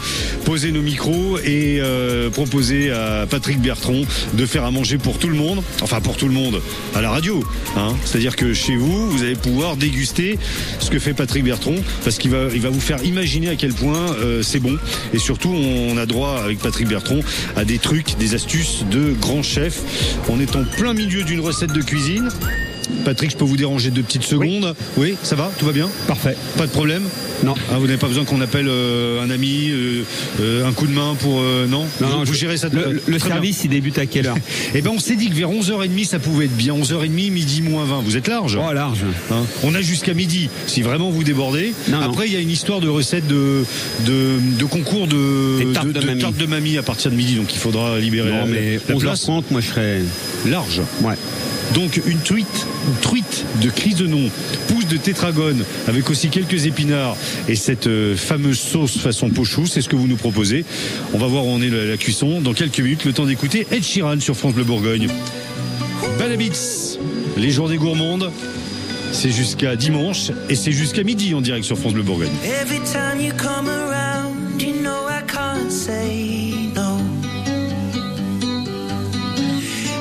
poser 0.45 0.71
nos 0.71 0.81
micros 0.81 1.37
et 1.45 1.77
euh, 1.79 2.31
proposer 2.31 2.89
à 2.91 3.27
Patrick 3.29 3.61
Bertrand 3.61 4.01
de 4.33 4.45
faire 4.47 4.63
à 4.65 4.71
manger 4.71 4.97
pour 4.97 5.19
tout 5.19 5.29
le 5.29 5.35
monde. 5.35 5.61
Enfin, 5.81 6.01
pour 6.01 6.17
tout 6.17 6.27
le 6.27 6.33
monde 6.33 6.59
à 6.95 7.01
la 7.01 7.11
radio. 7.11 7.43
Hein. 7.77 7.93
C'est-à-dire 8.03 8.35
que 8.35 8.51
chez 8.53 8.75
vous, 8.75 9.11
vous 9.11 9.21
allez 9.21 9.35
pouvoir 9.35 9.77
déguster 9.77 10.39
ce 10.79 10.89
que 10.89 10.97
fait 10.97 11.13
Patrick 11.13 11.43
Bertrand 11.43 11.75
parce 12.03 12.17
qu'il 12.17 12.31
va, 12.31 12.47
il 12.53 12.61
va 12.61 12.69
vous 12.71 12.81
faire 12.81 13.03
imaginer 13.05 13.49
à 13.49 13.55
quel 13.55 13.73
point 13.73 14.11
euh, 14.19 14.41
c'est 14.41 14.59
bon. 14.59 14.75
Et 15.13 15.19
surtout, 15.19 15.49
on 15.53 15.97
a 15.97 16.07
droit 16.07 16.41
avec 16.43 16.57
Patrick 16.59 16.87
Bertrand 16.87 17.19
à 17.55 17.63
des 17.63 17.77
trucs, 17.77 18.17
des 18.17 18.33
astuces 18.33 18.83
de 18.91 19.13
grands 19.21 19.43
chefs. 19.43 19.81
On 20.29 20.39
est 20.39 20.55
en 20.55 20.63
plein 20.63 20.93
milieu 20.93 21.23
d'une 21.23 21.39
recette 21.39 21.71
de 21.73 21.81
cuisine. 21.81 22.29
Patrick, 23.05 23.31
je 23.31 23.37
peux 23.37 23.45
vous 23.45 23.57
déranger 23.57 23.89
deux 23.91 24.01
petites 24.03 24.23
secondes. 24.23 24.75
Oui, 24.97 25.15
ça 25.23 25.35
va 25.35 25.51
Tout 25.57 25.65
va 25.65 25.71
bien 25.71 25.89
Parfait. 26.07 26.35
Pas 26.57 26.65
de 26.67 26.71
problème 26.71 27.03
Non. 27.43 27.53
Ah, 27.71 27.75
vous 27.77 27.85
n'avez 27.85 27.97
pas 27.97 28.07
besoin 28.07 28.23
qu'on 28.25 28.41
appelle 28.41 28.67
euh, 28.69 29.21
un 29.23 29.29
ami, 29.29 29.69
euh, 29.71 30.03
euh, 30.41 30.67
un 30.67 30.71
coup 30.73 30.87
de 30.87 30.93
main 30.93 31.15
pour... 31.19 31.39
euh, 31.41 31.65
non 31.67 31.85
Non, 32.01 32.07
vous, 32.07 32.13
non, 32.17 32.23
vous 32.23 32.33
je- 32.33 32.39
gérez 32.39 32.57
ça 32.57 32.69
le, 32.71 32.79
euh, 32.79 32.93
le 33.07 33.17
bien. 33.17 33.19
service, 33.27 33.61
il 33.63 33.69
débute 33.69 33.97
à 33.99 34.05
quelle 34.05 34.27
heure 34.27 34.37
Eh 34.75 34.81
ben, 34.81 34.91
on 34.95 34.99
s'est 34.99 35.15
dit 35.15 35.29
que 35.29 35.35
vers 35.35 35.49
11h30, 35.49 36.05
ça 36.05 36.19
pouvait 36.19 36.45
être 36.45 36.55
bien. 36.55 36.73
11h30, 36.75 37.09
midi 37.09 37.61
moins 37.61 37.85
20. 37.85 38.01
Vous 38.03 38.17
êtes 38.17 38.27
large 38.27 38.57
Oh, 38.61 38.71
large. 38.73 38.99
Hein 39.31 39.43
on 39.63 39.73
a 39.75 39.81
jusqu'à 39.81 40.13
midi, 40.13 40.49
si 40.67 40.81
vraiment 40.81 41.09
vous 41.09 41.23
débordez. 41.23 41.73
Non. 41.89 41.99
Après, 42.01 42.27
il 42.27 42.33
y 42.33 42.37
a 42.37 42.39
une 42.39 42.51
histoire 42.51 42.79
de 42.81 42.89
recette 42.89 43.27
de, 43.27 43.63
de, 44.05 44.37
de 44.59 44.65
concours 44.65 45.07
de, 45.07 45.73
tartes 45.73 45.87
de 45.87 45.99
mamie. 46.05 46.23
de 46.37 46.45
mamie 46.45 46.77
à 46.77 46.83
partir 46.83 47.11
de 47.11 47.15
midi. 47.15 47.35
Donc, 47.35 47.53
il 47.53 47.59
faudra 47.59 47.99
libérer 47.99 48.29
Non, 48.31 48.39
la, 48.39 48.45
mais 48.45 48.79
la 48.87 48.95
place 48.95 49.25
11h30, 49.27 49.43
moi 49.51 49.61
je 49.61 49.67
serais. 49.67 50.01
large. 50.45 50.81
Ouais. 51.01 51.15
Donc 51.75 51.97
une 52.05 52.11
une 52.11 52.43
truite 53.01 53.45
de 53.61 53.69
crisenon, 53.69 54.29
pousse 54.67 54.87
de 54.87 54.97
tétragone, 54.97 55.63
avec 55.87 56.09
aussi 56.09 56.29
quelques 56.29 56.65
épinards 56.65 57.15
et 57.47 57.55
cette 57.55 57.87
euh, 57.87 58.15
fameuse 58.15 58.59
sauce 58.59 58.97
façon 58.97 59.29
pochou, 59.29 59.65
c'est 59.65 59.81
ce 59.81 59.89
que 59.89 59.95
vous 59.95 60.07
nous 60.07 60.15
proposez. 60.15 60.65
On 61.13 61.17
va 61.17 61.27
voir 61.27 61.45
où 61.45 61.51
en 61.51 61.61
est 61.61 61.69
la, 61.69 61.97
cuisson 61.97 62.41
dans 62.41 62.53
quelques 62.53 62.79
minutes. 62.79 63.05
Le 63.05 63.13
temps 63.13 63.25
d'écouter 63.25 63.67
Ed 63.71 63.83
Sheeran 63.83 64.19
sur 64.19 64.35
France 64.35 64.53
Bleu 64.53 64.63
Bourgogne. 64.63 65.07
Balabits, 66.19 66.97
les 67.37 67.51
journées 67.51 67.77
gourmandes. 67.77 68.31
C'est 69.11 69.31
jusqu'à 69.31 69.75
dimanche 69.75 70.31
et 70.49 70.55
c'est 70.55 70.71
jusqu'à 70.71 71.03
midi 71.03 71.35
en 71.35 71.41
direct 71.41 71.65
sur 71.65 71.77
France 71.77 71.93
Bleu 71.93 72.01
Bourgogne. 72.01 72.31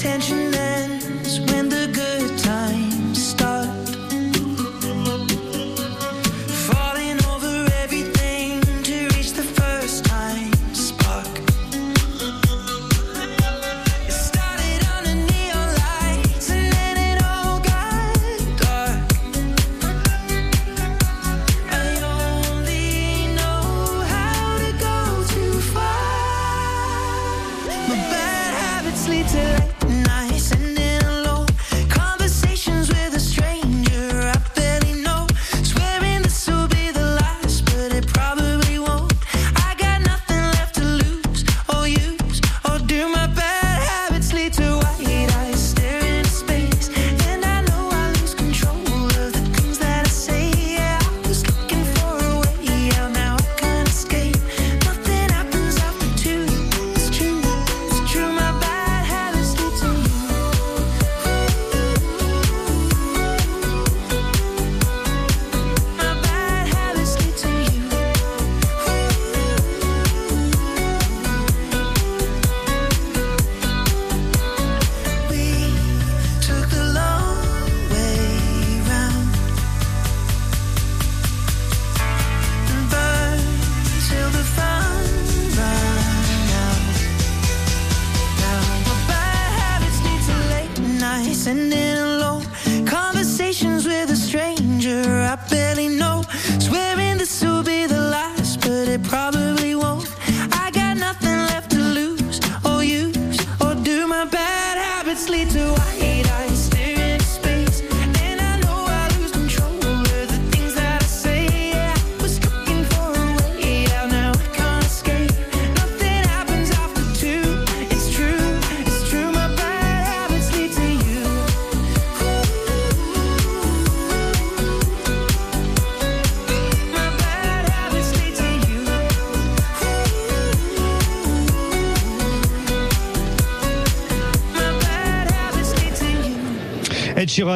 Intention 0.00 0.57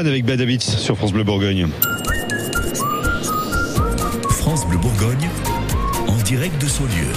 avec 0.07 0.24
Bad 0.24 0.41
Habits 0.41 0.61
sur 0.61 0.97
France 0.97 1.12
Bleu 1.12 1.24
Bourgogne. 1.24 1.69
France 4.31 4.66
Bleu 4.66 4.79
Bourgogne, 4.79 5.29
en 6.09 6.16
direct 6.23 6.61
de 6.61 6.66
Saulieu. 6.66 7.12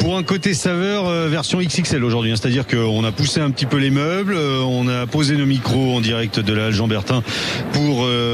Pour 0.00 0.16
un 0.16 0.22
côté 0.22 0.54
saveur 0.54 1.06
euh, 1.06 1.28
version 1.28 1.58
XXL 1.58 2.02
aujourd'hui, 2.02 2.32
hein. 2.32 2.36
c'est-à-dire 2.36 2.66
qu'on 2.66 3.04
a 3.04 3.12
poussé 3.12 3.40
un 3.40 3.50
petit 3.50 3.66
peu 3.66 3.76
les 3.76 3.90
meubles, 3.90 4.34
euh, 4.34 4.62
on 4.62 4.88
a 4.88 5.06
posé 5.06 5.36
nos 5.36 5.44
micros 5.44 5.94
en 5.94 6.00
direct 6.00 6.40
de 6.40 6.52
la 6.54 6.70
Jean 6.70 6.88
Bertin 6.88 7.22
pour 7.74 8.04
euh, 8.04 8.29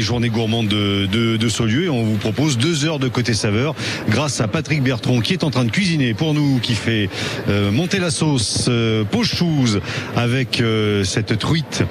journées 0.00 0.28
gourmandes 0.28 0.68
de, 0.68 1.06
de, 1.06 1.36
de 1.36 1.48
Saulieu 1.48 1.84
et 1.84 1.88
on 1.88 2.02
vous 2.02 2.16
propose 2.16 2.58
deux 2.58 2.84
heures 2.84 2.98
de 2.98 3.08
côté 3.08 3.34
saveur 3.34 3.74
grâce 4.08 4.40
à 4.40 4.48
Patrick 4.48 4.82
Bertrand 4.82 5.20
qui 5.20 5.32
est 5.32 5.44
en 5.44 5.50
train 5.50 5.64
de 5.64 5.70
cuisiner 5.70 6.14
pour 6.14 6.34
nous, 6.34 6.58
qui 6.60 6.74
fait 6.74 7.08
euh, 7.48 7.70
monter 7.70 7.98
la 7.98 8.10
sauce 8.10 8.66
euh, 8.68 9.04
pochouse 9.04 9.80
avec 10.16 10.60
euh, 10.60 11.04
cette 11.04 11.38
truite 11.38 11.82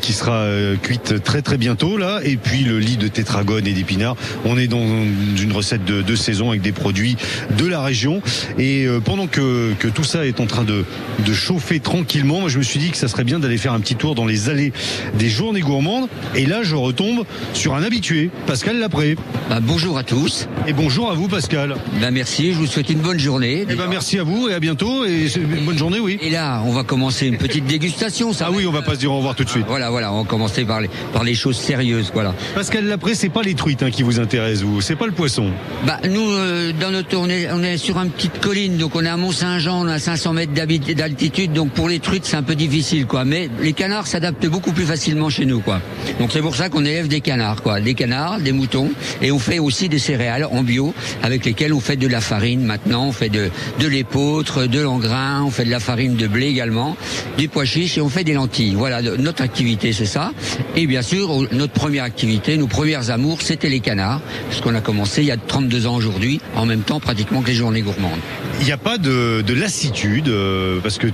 qui 0.00 0.12
sera 0.12 0.32
euh, 0.32 0.76
cuite 0.76 1.22
très 1.22 1.42
très 1.42 1.56
bientôt 1.58 1.96
là. 1.96 2.20
Et 2.24 2.36
puis 2.36 2.64
le 2.64 2.78
lit 2.78 2.96
de 2.96 3.08
tétragone 3.08 3.66
et 3.66 3.72
d'épinards. 3.72 4.16
On 4.44 4.58
est 4.58 4.68
dans 4.68 4.84
une 4.84 5.52
recette 5.52 5.84
de, 5.84 6.02
de 6.02 6.16
saison 6.16 6.50
avec 6.50 6.62
des 6.62 6.72
produits 6.72 7.16
de 7.56 7.66
la 7.66 7.82
région. 7.82 8.22
Et 8.58 8.86
euh, 8.86 9.00
pendant 9.00 9.26
que, 9.26 9.72
que 9.78 9.88
tout 9.88 10.04
ça 10.04 10.26
est 10.26 10.40
en 10.40 10.46
train 10.46 10.64
de, 10.64 10.84
de 11.26 11.32
chauffer 11.32 11.80
tranquillement, 11.80 12.40
moi 12.40 12.48
je 12.48 12.58
me 12.58 12.62
suis 12.62 12.78
dit 12.78 12.90
que 12.90 12.96
ça 12.96 13.08
serait 13.08 13.24
bien 13.24 13.38
d'aller 13.38 13.58
faire 13.58 13.72
un 13.72 13.80
petit 13.80 13.96
tour 13.96 14.14
dans 14.14 14.26
les 14.26 14.48
allées 14.48 14.72
des 15.18 15.28
journées 15.28 15.60
gourmandes. 15.60 16.08
Et 16.34 16.46
là 16.46 16.62
je 16.62 16.74
retombe 16.74 17.24
sur 17.58 17.74
un 17.74 17.82
habitué, 17.82 18.30
Pascal 18.46 18.78
Lapré. 18.78 19.16
Bah, 19.50 19.58
bonjour 19.60 19.98
à 19.98 20.04
tous. 20.04 20.46
Et 20.68 20.72
bonjour 20.72 21.10
à 21.10 21.14
vous 21.14 21.26
Pascal. 21.26 21.74
Bah, 22.00 22.12
merci, 22.12 22.52
je 22.52 22.58
vous 22.58 22.66
souhaite 22.66 22.88
une 22.88 23.00
bonne 23.00 23.18
journée. 23.18 23.66
Eh 23.68 23.74
ben, 23.74 23.88
merci 23.88 24.18
à 24.18 24.22
vous 24.22 24.48
et 24.48 24.54
à 24.54 24.60
bientôt 24.60 25.04
et 25.04 25.26
une 25.36 25.64
bonne 25.64 25.76
journée 25.76 25.98
oui. 25.98 26.18
Et 26.22 26.30
là, 26.30 26.62
on 26.64 26.72
va 26.72 26.84
commencer 26.84 27.26
une 27.26 27.36
petite 27.36 27.66
dégustation. 27.66 28.32
Ça 28.32 28.46
Ah 28.48 28.52
oui, 28.54 28.64
on 28.66 28.70
va 28.70 28.82
pas 28.82 28.94
se 28.94 29.00
dire 29.00 29.12
au 29.12 29.16
revoir 29.16 29.34
tout 29.34 29.42
de 29.42 29.48
suite. 29.48 29.64
Voilà, 29.66 29.90
voilà, 29.90 30.12
on 30.12 30.22
va 30.22 30.28
commencer 30.28 30.64
par 30.64 30.80
les, 30.80 30.88
par 31.12 31.24
les 31.24 31.34
choses 31.34 31.56
sérieuses, 31.56 32.10
voilà. 32.14 32.34
Pascal 32.54 32.84
Lapré, 32.84 33.14
c'est 33.14 33.28
pas 33.28 33.42
les 33.42 33.54
truites 33.54 33.82
hein, 33.82 33.90
qui 33.90 34.04
vous 34.04 34.20
intéressent, 34.20 34.62
vous, 34.62 34.80
c'est 34.80 34.96
pas 34.96 35.06
le 35.06 35.12
poisson. 35.12 35.50
Bah, 35.84 35.98
nous, 36.08 36.30
euh, 36.30 36.72
dans 36.78 36.92
notre, 36.92 37.16
on 37.16 37.28
est, 37.28 37.50
on 37.50 37.62
est 37.62 37.76
sur 37.76 37.98
un 37.98 38.06
petit 38.06 38.28
collier 38.28 38.48
collines, 38.48 38.76
donc 38.78 38.94
on 38.94 39.04
est 39.04 39.08
à 39.08 39.16
Mont-Saint-Jean, 39.16 39.84
on 39.84 39.88
a 39.88 39.98
500 39.98 40.32
mètres 40.32 40.52
d'altitude, 40.52 41.52
donc 41.52 41.70
pour 41.72 41.88
les 41.88 41.98
truites 41.98 42.24
c'est 42.24 42.36
un 42.36 42.42
peu 42.42 42.54
difficile, 42.54 43.06
quoi. 43.06 43.24
Mais 43.24 43.50
les 43.60 43.72
canards 43.72 44.06
s'adaptent 44.06 44.46
beaucoup 44.46 44.72
plus 44.72 44.84
facilement 44.84 45.28
chez 45.28 45.44
nous, 45.44 45.60
quoi. 45.60 45.80
Donc 46.20 46.30
c'est 46.32 46.40
pour 46.40 46.54
ça 46.54 46.68
qu'on 46.68 46.84
élève 46.84 47.08
des 47.08 47.20
canards, 47.20 47.47
Des 47.82 47.94
canards, 47.94 48.40
des 48.40 48.52
moutons, 48.52 48.90
et 49.22 49.30
on 49.32 49.38
fait 49.38 49.58
aussi 49.58 49.88
des 49.88 49.98
céréales 49.98 50.46
en 50.50 50.62
bio, 50.62 50.94
avec 51.22 51.44
lesquelles 51.44 51.72
on 51.72 51.80
fait 51.80 51.96
de 51.96 52.06
la 52.06 52.20
farine 52.20 52.62
maintenant, 52.62 53.06
on 53.06 53.12
fait 53.12 53.28
de, 53.28 53.50
de 53.78 53.86
l'épeautre, 53.86 54.66
de 54.66 54.80
l'engrain, 54.80 55.42
on 55.44 55.50
fait 55.50 55.64
de 55.64 55.70
la 55.70 55.80
farine 55.80 56.16
de 56.16 56.26
blé 56.26 56.46
également, 56.46 56.96
des 57.36 57.48
pois 57.48 57.64
chiches 57.64 57.98
et 57.98 58.00
on 58.00 58.08
fait 58.08 58.24
des 58.24 58.34
lentilles. 58.34 58.74
Voilà, 58.74 59.02
notre 59.02 59.42
activité 59.42 59.92
c'est 59.92 60.06
ça. 60.06 60.32
Et 60.76 60.86
bien 60.86 61.02
sûr, 61.02 61.46
notre 61.52 61.72
première 61.72 62.04
activité, 62.04 62.56
nos 62.56 62.66
premières 62.66 63.10
amours, 63.10 63.42
c'était 63.42 63.68
les 63.68 63.80
canards, 63.80 64.20
puisqu'on 64.48 64.74
a 64.74 64.80
commencé 64.80 65.22
il 65.22 65.28
y 65.28 65.32
a 65.32 65.36
32 65.36 65.86
ans 65.86 65.96
aujourd'hui, 65.96 66.40
en 66.56 66.66
même 66.66 66.82
temps 66.82 67.00
pratiquement 67.00 67.42
que 67.42 67.48
les 67.48 67.54
journées 67.54 67.82
gourmandes. 67.82 68.20
Il 68.60 68.66
n'y 68.66 68.72
a 68.72 68.76
pas 68.76 68.98
de, 68.98 69.40
de 69.42 69.54
lassitude 69.54 70.28
euh, 70.28 70.80
parce 70.82 70.98
que 70.98 71.06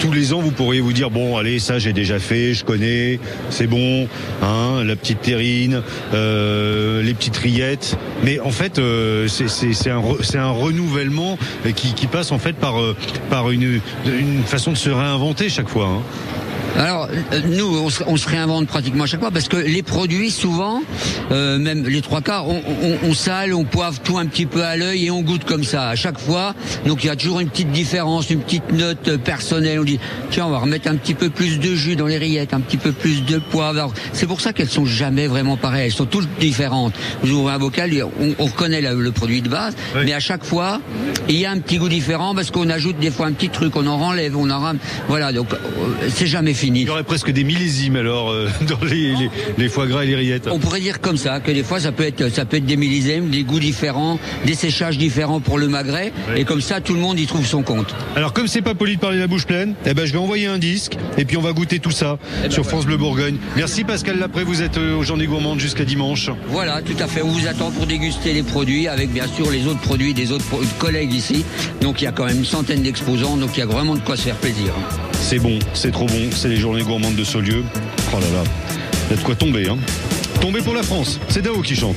tous 0.00 0.12
les 0.12 0.32
ans 0.32 0.40
vous 0.40 0.50
pourriez 0.50 0.80
vous 0.80 0.92
dire 0.92 1.10
bon 1.10 1.36
allez 1.36 1.58
ça 1.60 1.78
j'ai 1.78 1.92
déjà 1.92 2.18
fait, 2.18 2.52
je 2.52 2.64
connais, 2.64 3.20
c'est 3.48 3.68
bon, 3.68 4.08
hein, 4.42 4.82
la 4.84 4.96
petite 4.96 5.20
terrine, 5.22 5.82
euh, 6.14 7.00
les 7.02 7.14
petites 7.14 7.36
rillettes. 7.36 7.96
Mais 8.24 8.40
en 8.40 8.50
fait 8.50 8.78
euh, 8.78 9.28
c'est- 9.28 9.88
un, 9.90 10.50
renouvellement 10.50 11.38
qui, 11.76 12.06
passe 12.06 12.32
en 12.32 12.38
fait 12.38 12.56
par 12.56 12.76
une 13.50 13.80
façon 14.44 14.72
de 14.72 14.76
se 14.76 14.90
réinventer 14.90 15.48
chaque 15.48 15.68
fois. 15.68 15.86
hein. 15.86 16.02
Alors, 16.78 17.08
nous, 17.48 17.66
on 17.78 17.90
se, 17.90 18.02
on 18.06 18.16
se 18.16 18.28
réinvente 18.28 18.66
pratiquement 18.66 19.04
à 19.04 19.06
chaque 19.06 19.20
fois 19.20 19.30
parce 19.30 19.48
que 19.48 19.56
les 19.56 19.82
produits, 19.82 20.30
souvent, 20.30 20.80
euh, 21.30 21.58
même 21.58 21.86
les 21.86 22.00
trois 22.00 22.20
quarts, 22.22 22.48
on, 22.48 22.62
on, 22.82 23.08
on 23.08 23.14
sale, 23.14 23.52
on 23.54 23.64
poivre 23.64 23.98
tout 24.00 24.18
un 24.18 24.26
petit 24.26 24.46
peu 24.46 24.62
à 24.64 24.76
l'œil 24.76 25.06
et 25.06 25.10
on 25.10 25.20
goûte 25.22 25.44
comme 25.44 25.64
ça 25.64 25.88
à 25.88 25.96
chaque 25.96 26.18
fois. 26.18 26.54
Donc, 26.86 27.04
il 27.04 27.08
y 27.08 27.10
a 27.10 27.16
toujours 27.16 27.40
une 27.40 27.48
petite 27.50 27.70
différence, 27.70 28.30
une 28.30 28.40
petite 28.40 28.72
note 28.72 29.16
personnelle. 29.18 29.80
On 29.80 29.84
dit, 29.84 29.98
tiens, 30.30 30.46
on 30.46 30.50
va 30.50 30.58
remettre 30.58 30.88
un 30.88 30.96
petit 30.96 31.14
peu 31.14 31.28
plus 31.28 31.58
de 31.58 31.74
jus 31.74 31.96
dans 31.96 32.06
les 32.06 32.18
rillettes, 32.18 32.54
un 32.54 32.60
petit 32.60 32.76
peu 32.78 32.92
plus 32.92 33.24
de 33.24 33.38
poivre. 33.38 33.78
Alors, 33.78 33.92
C'est 34.12 34.26
pour 34.26 34.40
ça 34.40 34.52
qu'elles 34.52 34.68
sont 34.70 34.86
jamais 34.86 35.26
vraiment 35.26 35.56
pareilles. 35.56 35.86
Elles 35.86 35.92
sont 35.92 36.06
toutes 36.06 36.28
différentes. 36.38 36.94
Vous 37.22 37.32
ouvrez 37.32 37.54
un 37.54 37.58
bocal, 37.58 37.90
on, 38.20 38.34
on 38.38 38.46
reconnaît 38.46 38.80
la- 38.80 38.94
le 38.94 39.12
produit 39.12 39.42
de 39.42 39.48
base, 39.48 39.74
mais 40.04 40.12
à 40.12 40.20
chaque 40.20 40.44
fois, 40.44 40.80
il 41.28 41.36
y 41.36 41.44
a 41.46 41.50
un 41.50 41.58
petit 41.58 41.78
goût 41.78 41.88
différent 41.88 42.34
parce 42.34 42.50
qu'on 42.50 42.68
ajoute 42.70 42.98
des 42.98 43.10
fois 43.10 43.26
un 43.26 43.32
petit 43.32 43.48
truc, 43.48 43.76
on 43.76 43.86
en 43.86 44.00
enlève, 44.00 44.36
on 44.36 44.48
en 44.50 44.60
rame. 44.60 44.78
Voilà, 45.08 45.32
donc 45.32 45.52
euh, 45.52 45.56
c'est 46.14 46.26
jamais 46.26 46.54
fini. 46.60 46.82
Il 46.82 46.86
y 46.86 46.90
aurait 46.90 47.04
presque 47.04 47.30
des 47.30 47.44
millésimes 47.44 47.96
alors 47.96 48.30
euh, 48.30 48.48
dans 48.68 48.84
les, 48.84 49.14
les, 49.16 49.30
les 49.56 49.68
foie 49.68 49.86
gras 49.86 50.04
et 50.04 50.06
les 50.06 50.16
rillettes. 50.16 50.48
On 50.50 50.58
pourrait 50.58 50.80
dire 50.80 51.00
comme 51.00 51.16
ça 51.16 51.40
que 51.40 51.50
des 51.50 51.62
fois 51.62 51.80
ça 51.80 51.90
peut 51.92 52.04
être 52.04 52.28
ça 52.28 52.44
peut 52.44 52.58
être 52.58 52.66
des 52.66 52.76
millésimes, 52.76 53.30
des 53.30 53.42
goûts 53.44 53.60
différents, 53.60 54.18
des 54.44 54.54
séchages 54.54 54.98
différents 54.98 55.40
pour 55.40 55.58
le 55.58 55.68
magret 55.68 56.12
et 56.36 56.44
comme 56.44 56.60
ça 56.60 56.80
tout 56.80 56.94
le 56.94 57.00
monde 57.00 57.18
y 57.18 57.26
trouve 57.26 57.46
son 57.46 57.62
compte. 57.62 57.94
Alors 58.14 58.32
comme 58.32 58.46
c'est 58.46 58.62
pas 58.62 58.74
poli 58.74 58.96
de 58.96 59.00
parler 59.00 59.18
la 59.18 59.26
bouche 59.26 59.46
pleine, 59.46 59.74
eh 59.86 59.94
ben 59.94 60.04
je 60.04 60.12
vais 60.12 60.18
envoyer 60.18 60.46
un 60.46 60.58
disque 60.58 60.96
et 61.16 61.24
puis 61.24 61.36
on 61.36 61.42
va 61.42 61.52
goûter 61.52 61.78
tout 61.78 61.90
ça 61.90 62.18
sur 62.50 62.66
France 62.66 62.84
Bleu 62.84 62.98
Bourgogne. 62.98 63.36
Merci 63.56 63.84
Pascal 63.84 64.18
Lapré, 64.18 64.44
vous 64.44 64.62
êtes 64.62 64.76
euh, 64.76 64.96
aux 64.96 65.02
Journées 65.02 65.26
Gourmandes 65.26 65.60
jusqu'à 65.60 65.84
dimanche. 65.84 66.30
Voilà, 66.48 66.82
tout 66.82 66.96
à 67.02 67.06
fait. 67.06 67.22
On 67.22 67.28
vous 67.28 67.46
attend 67.46 67.70
pour 67.70 67.86
déguster 67.86 68.32
les 68.32 68.42
produits 68.42 68.86
avec 68.88 69.10
bien 69.10 69.26
sûr 69.26 69.50
les 69.50 69.66
autres 69.66 69.80
produits 69.80 70.14
des 70.14 70.32
autres 70.32 70.44
collègues 70.78 71.14
ici. 71.14 71.44
Donc 71.80 72.02
il 72.02 72.04
y 72.04 72.08
a 72.08 72.12
quand 72.12 72.26
même 72.26 72.38
une 72.38 72.44
centaine 72.44 72.82
d'exposants, 72.82 73.36
donc 73.36 73.50
il 73.56 73.60
y 73.60 73.62
a 73.62 73.66
vraiment 73.66 73.94
de 73.94 74.00
quoi 74.00 74.16
se 74.16 74.22
faire 74.22 74.36
plaisir. 74.36 74.72
C'est 75.12 75.38
bon, 75.38 75.58
c'est 75.74 75.92
trop 75.92 76.06
bon, 76.06 76.30
c'est 76.32 76.49
les 76.50 76.56
Journées 76.56 76.82
Gourmandes 76.82 77.14
de 77.14 77.22
Saulieu. 77.22 77.64
Oh 78.12 78.16
là 78.20 78.26
là, 78.34 78.50
il 79.06 79.10
y 79.10 79.14
a 79.14 79.16
de 79.16 79.24
quoi 79.24 79.36
tomber. 79.36 79.68
Hein? 79.68 79.78
Tomber 80.40 80.60
pour 80.60 80.74
la 80.74 80.82
France, 80.82 81.20
c'est 81.28 81.42
Dao 81.42 81.62
qui 81.62 81.76
chante. 81.76 81.96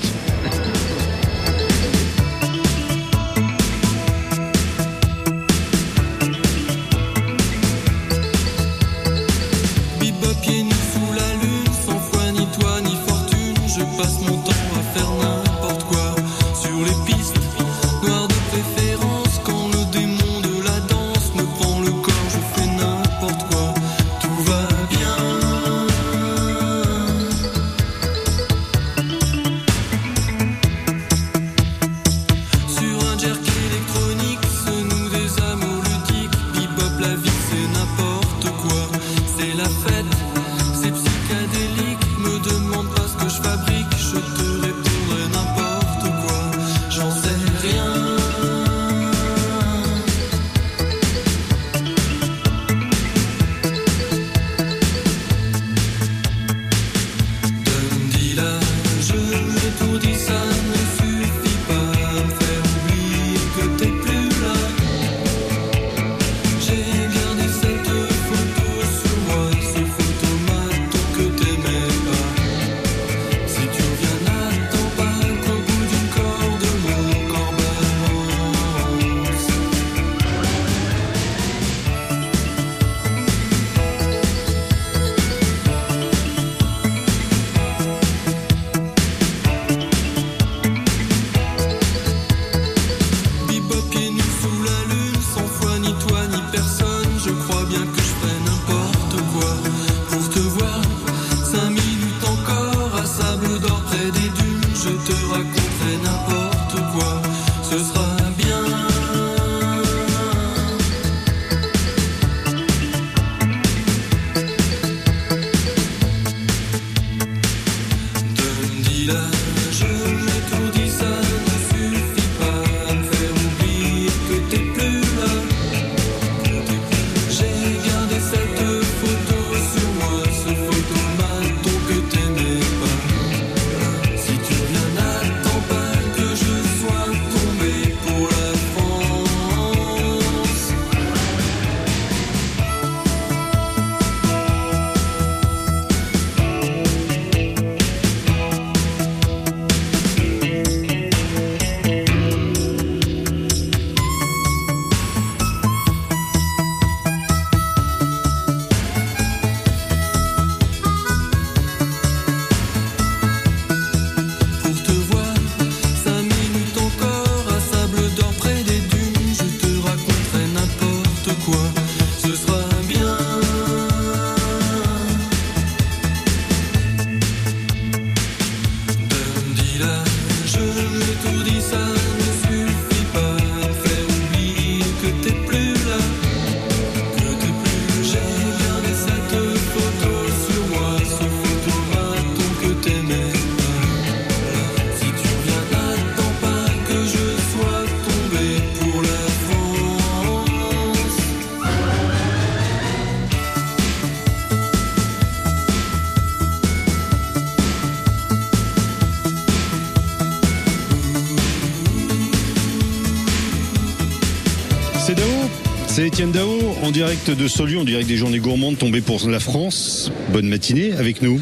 Dao 216.32 216.76
en 216.82 216.92
direct 216.92 217.32
de 217.32 217.48
Solieu, 217.48 217.80
en 217.80 217.84
direct 217.84 218.08
des 218.08 218.18
journées 218.18 218.40
gourmandes 218.40 218.78
tombées 218.78 219.02
pour 219.02 219.20
la 219.28 219.40
France. 219.40 220.12
Bonne 220.30 220.48
matinée 220.48 220.94
avec 220.94 221.22
nous. 221.22 221.42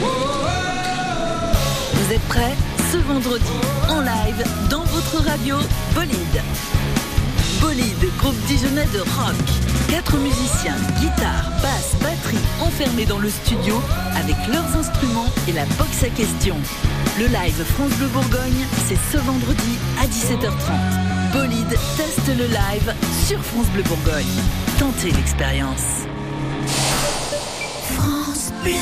Vous 0.00 0.08
êtes 2.12 2.20
prêts 2.28 2.54
Ce 2.90 2.98
vendredi, 2.98 3.44
en 3.88 4.00
live, 4.00 4.44
dans 4.70 4.84
votre 4.84 5.24
radio, 5.24 5.56
Bolide. 5.94 6.42
Bolide, 7.60 8.08
groupe 8.18 8.36
dijonnais 8.46 8.88
de 8.92 9.00
rock. 9.00 9.36
Quatre 9.88 10.16
musiciens, 10.16 10.76
guitare, 11.00 11.50
basse, 11.62 11.94
batterie, 12.00 12.38
enfermés 12.60 13.06
dans 13.06 13.18
le 13.18 13.30
studio 13.30 13.80
avec 14.16 14.36
leurs 14.52 14.76
instruments 14.76 15.30
et 15.48 15.52
la 15.52 15.64
boxe 15.76 16.02
à 16.02 16.08
questions. 16.08 16.58
Le 17.18 17.26
live 17.26 17.62
France 17.74 17.92
Bleu 17.98 18.08
Bourgogne, 18.08 18.66
c'est 18.88 18.98
ce 19.12 19.18
vendredi 19.22 19.76
à 20.00 20.06
17h30. 20.06 21.12
Bolide 21.32 21.78
teste 21.96 22.28
le 22.28 22.46
live 22.46 22.94
sur 23.26 23.42
France 23.42 23.68
Bleu 23.72 23.82
Bourgogne. 23.84 24.26
Tentez 24.78 25.12
l'expérience. 25.12 26.06
France 27.94 28.52
Bleu. 28.62 28.72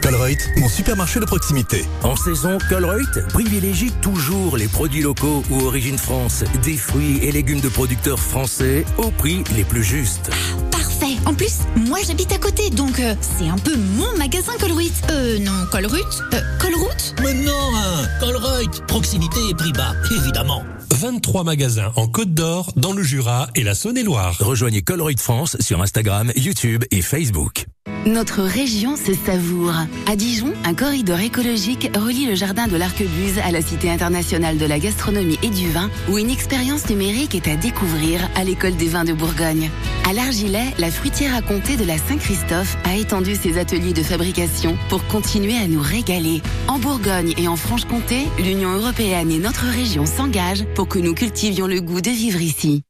Colruyt, 0.00 0.38
mon 0.58 0.68
supermarché 0.68 1.18
de 1.18 1.24
proximité. 1.24 1.84
En 2.04 2.14
saison, 2.14 2.58
Colruyt 2.68 3.08
privilégie 3.30 3.90
toujours 4.02 4.56
les 4.56 4.68
produits 4.68 5.02
locaux 5.02 5.42
ou 5.50 5.62
origine 5.62 5.98
France, 5.98 6.44
des 6.62 6.76
fruits 6.76 7.18
et 7.22 7.32
légumes 7.32 7.60
de 7.60 7.68
producteurs 7.68 8.20
français 8.20 8.84
au 8.98 9.10
prix 9.10 9.42
les 9.56 9.64
plus 9.64 9.82
justes. 9.82 10.30
Parfait. 10.70 11.16
En 11.24 11.34
plus, 11.34 11.58
moi 11.88 11.98
j'habite 12.06 12.30
à 12.32 12.38
côté, 12.38 12.70
donc 12.70 13.00
euh, 13.00 13.14
c'est 13.20 13.48
un 13.48 13.58
peu 13.58 13.76
mon 13.76 14.16
magasin 14.16 14.52
Colruyt. 14.60 14.92
Euh, 15.10 15.40
non, 15.40 15.66
Colruyt 15.72 16.04
euh, 16.34 16.40
Colroute? 16.60 17.14
Mais 17.22 17.34
non, 17.34 17.74
hein 17.74 18.06
Colruyt, 18.20 18.82
proximité 18.86 19.40
et 19.50 19.54
prix 19.54 19.72
bas, 19.72 19.92
évidemment. 20.16 20.62
23 20.96 21.44
magasins 21.44 21.92
en 21.96 22.08
Côte 22.08 22.32
d'Or, 22.32 22.72
dans 22.76 22.92
le 22.92 23.02
Jura 23.02 23.48
et 23.54 23.62
la 23.62 23.74
Saône-et-Loire. 23.74 24.38
Rejoignez 24.40 24.80
Colruyt 24.80 25.20
France 25.20 25.56
sur 25.60 25.82
Instagram, 25.82 26.32
YouTube 26.36 26.84
et 26.90 27.02
Facebook. 27.02 27.65
Notre 28.06 28.42
région 28.42 28.94
se 28.94 29.12
savoure. 29.14 29.74
À 30.06 30.14
Dijon, 30.14 30.52
un 30.64 30.74
corridor 30.74 31.18
écologique 31.18 31.90
relie 31.96 32.26
le 32.26 32.36
jardin 32.36 32.68
de 32.68 32.76
l'Arquebuse 32.76 33.40
à 33.44 33.50
la 33.50 33.60
Cité 33.60 33.90
internationale 33.90 34.58
de 34.58 34.64
la 34.64 34.78
gastronomie 34.78 35.40
et 35.42 35.50
du 35.50 35.68
vin, 35.68 35.90
où 36.08 36.16
une 36.16 36.30
expérience 36.30 36.88
numérique 36.88 37.34
est 37.34 37.48
à 37.48 37.56
découvrir 37.56 38.20
à 38.36 38.44
l'école 38.44 38.76
des 38.76 38.86
vins 38.86 39.02
de 39.02 39.12
Bourgogne. 39.12 39.70
À 40.08 40.12
l'Argilet, 40.12 40.72
la 40.78 40.92
fruitière 40.92 41.34
à 41.34 41.42
comté 41.42 41.76
de 41.76 41.84
la 41.84 41.98
Saint-Christophe 41.98 42.76
a 42.84 42.94
étendu 42.94 43.34
ses 43.34 43.58
ateliers 43.58 43.92
de 43.92 44.04
fabrication 44.04 44.78
pour 44.88 45.04
continuer 45.08 45.56
à 45.56 45.66
nous 45.66 45.82
régaler. 45.82 46.42
En 46.68 46.78
Bourgogne 46.78 47.34
et 47.36 47.48
en 47.48 47.56
Franche-Comté, 47.56 48.28
l'Union 48.38 48.70
européenne 48.70 49.32
et 49.32 49.40
notre 49.40 49.64
région 49.64 50.06
s'engagent 50.06 50.64
pour 50.76 50.86
que 50.86 51.00
nous 51.00 51.12
cultivions 51.12 51.66
le 51.66 51.80
goût 51.80 52.00
de 52.00 52.10
vivre 52.10 52.40
ici. 52.40 52.84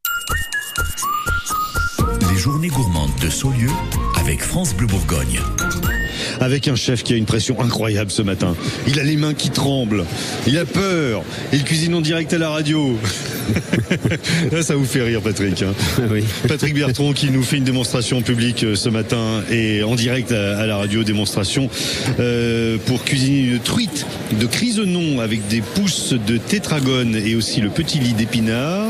Les 2.30 2.36
journées 2.36 2.68
gourmandes 2.68 3.16
de 3.22 3.30
Saulieu 3.30 3.70
avec 4.27 4.43
France 4.43 4.74
Bleu 4.74 4.89
Bourgogne. 4.89 5.39
Avec 6.40 6.66
un 6.66 6.74
chef 6.74 7.05
qui 7.05 7.12
a 7.15 7.16
une 7.16 7.27
pression 7.27 7.61
incroyable 7.61 8.11
ce 8.11 8.23
matin. 8.23 8.57
Il 8.89 8.98
a 8.98 9.05
les 9.05 9.16
mains 9.16 9.35
qui 9.35 9.51
tremblent. 9.51 10.05
Il 10.48 10.59
a 10.59 10.65
peur. 10.65 11.23
Il 11.53 11.62
cuisine 11.62 11.94
en 11.94 12.01
direct 12.01 12.32
à 12.32 12.39
la 12.39 12.51
radio. 12.51 12.98
Là, 14.53 14.62
ça 14.62 14.74
vous 14.74 14.85
fait 14.85 15.03
rire, 15.03 15.20
Patrick. 15.23 15.62
hein. 15.62 15.73
Patrick 16.48 16.74
Bertrand 16.74 17.12
qui 17.12 17.31
nous 17.31 17.44
fait 17.44 17.59
une 17.59 17.65
démonstration 17.65 18.19
en 18.19 18.23
public 18.23 18.65
euh, 18.65 18.74
ce 18.74 18.89
matin 18.89 19.44
et 19.48 19.85
en 19.85 19.94
direct 19.94 20.32
à, 20.32 20.59
à 20.59 20.66
la 20.66 20.77
radio, 20.77 21.05
démonstration 21.05 21.70
euh, 22.19 22.78
pour 22.86 23.05
cuisiner 23.05 23.53
une 23.53 23.61
truite 23.61 24.07
de 24.40 24.47
crisenon 24.47 25.20
avec 25.20 25.47
des 25.47 25.61
pousses 25.61 26.15
de 26.15 26.36
tétragone 26.36 27.15
et 27.15 27.36
aussi 27.36 27.61
le 27.61 27.70
petit 27.70 28.01
lit 28.01 28.15
d'épinards. 28.15 28.85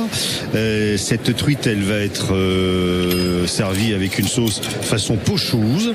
Euh, 0.55 0.97
cette 0.97 1.37
truite, 1.37 1.67
elle 1.67 1.83
va 1.83 1.99
être 1.99 2.35
euh, 2.35 3.47
servie 3.47 3.95
avec 3.95 4.19
une 4.19 4.29
sauce 4.29 4.61
façon 4.83 5.17
pochouse. 5.17 5.93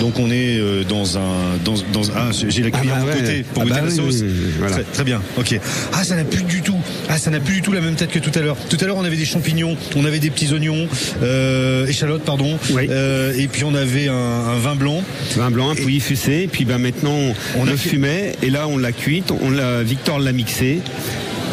Donc 0.00 0.18
on 0.18 0.30
est 0.30 0.58
euh, 0.58 0.84
dans 0.84 1.18
un 1.18 1.56
dans, 1.64 1.74
dans 1.92 2.02
ah, 2.16 2.30
j'ai 2.32 2.62
la 2.62 2.70
cuillère 2.70 2.96
bah 2.96 3.02
de 3.02 3.06
ouais. 3.08 3.20
côté 3.20 3.42
pour 3.54 3.62
Ah 3.62 3.66
goûter 3.66 3.80
bah 3.80 3.86
la 3.86 3.90
sauce. 3.90 4.16
oui, 4.22 4.28
oui, 4.28 4.50
voilà. 4.58 4.74
Très, 4.76 4.84
très 4.84 5.04
bien. 5.04 5.22
Ok. 5.38 5.58
Ah 5.92 6.04
ça 6.04 6.16
n'a 6.16 6.24
plus 6.24 6.42
du 6.42 6.62
tout. 6.62 6.76
Ah 7.08 7.18
ça 7.18 7.30
n'a 7.30 7.40
plus 7.40 7.54
du 7.54 7.62
tout 7.62 7.72
la 7.72 7.80
même 7.80 7.94
tête 7.94 8.10
que 8.10 8.18
tout 8.18 8.32
à 8.38 8.42
l'heure. 8.42 8.56
Tout 8.68 8.76
à 8.80 8.84
l'heure 8.86 8.96
on 8.96 9.04
avait 9.04 9.16
des 9.16 9.24
champignons, 9.24 9.76
on 9.96 10.04
avait 10.04 10.18
des 10.18 10.30
petits 10.30 10.52
oignons, 10.52 10.88
euh, 11.22 11.86
échalotes 11.86 12.22
pardon. 12.22 12.58
Euh, 12.76 13.32
et 13.36 13.46
puis 13.48 13.64
on 13.64 13.74
avait 13.74 14.08
un, 14.08 14.14
un 14.14 14.58
vin 14.58 14.74
blanc. 14.74 15.02
Vin 15.36 15.50
blanc, 15.50 15.70
un 15.70 15.74
pouilly 15.74 16.00
fussé, 16.00 16.42
et 16.42 16.48
puis 16.48 16.64
ben 16.64 16.78
maintenant 16.78 17.16
on, 17.56 17.64
le 17.64 17.76
fait- 17.76 17.90
fumait, 17.90 18.32
et 18.42 18.50
là 18.50 18.66
on 18.68 18.76
l'a 18.78 18.92
cuite, 18.92 19.32
on 19.42 19.50
l'a, 19.50 19.82
Victor 19.82 20.18
l'a 20.18 20.32
mixé. 20.32 20.78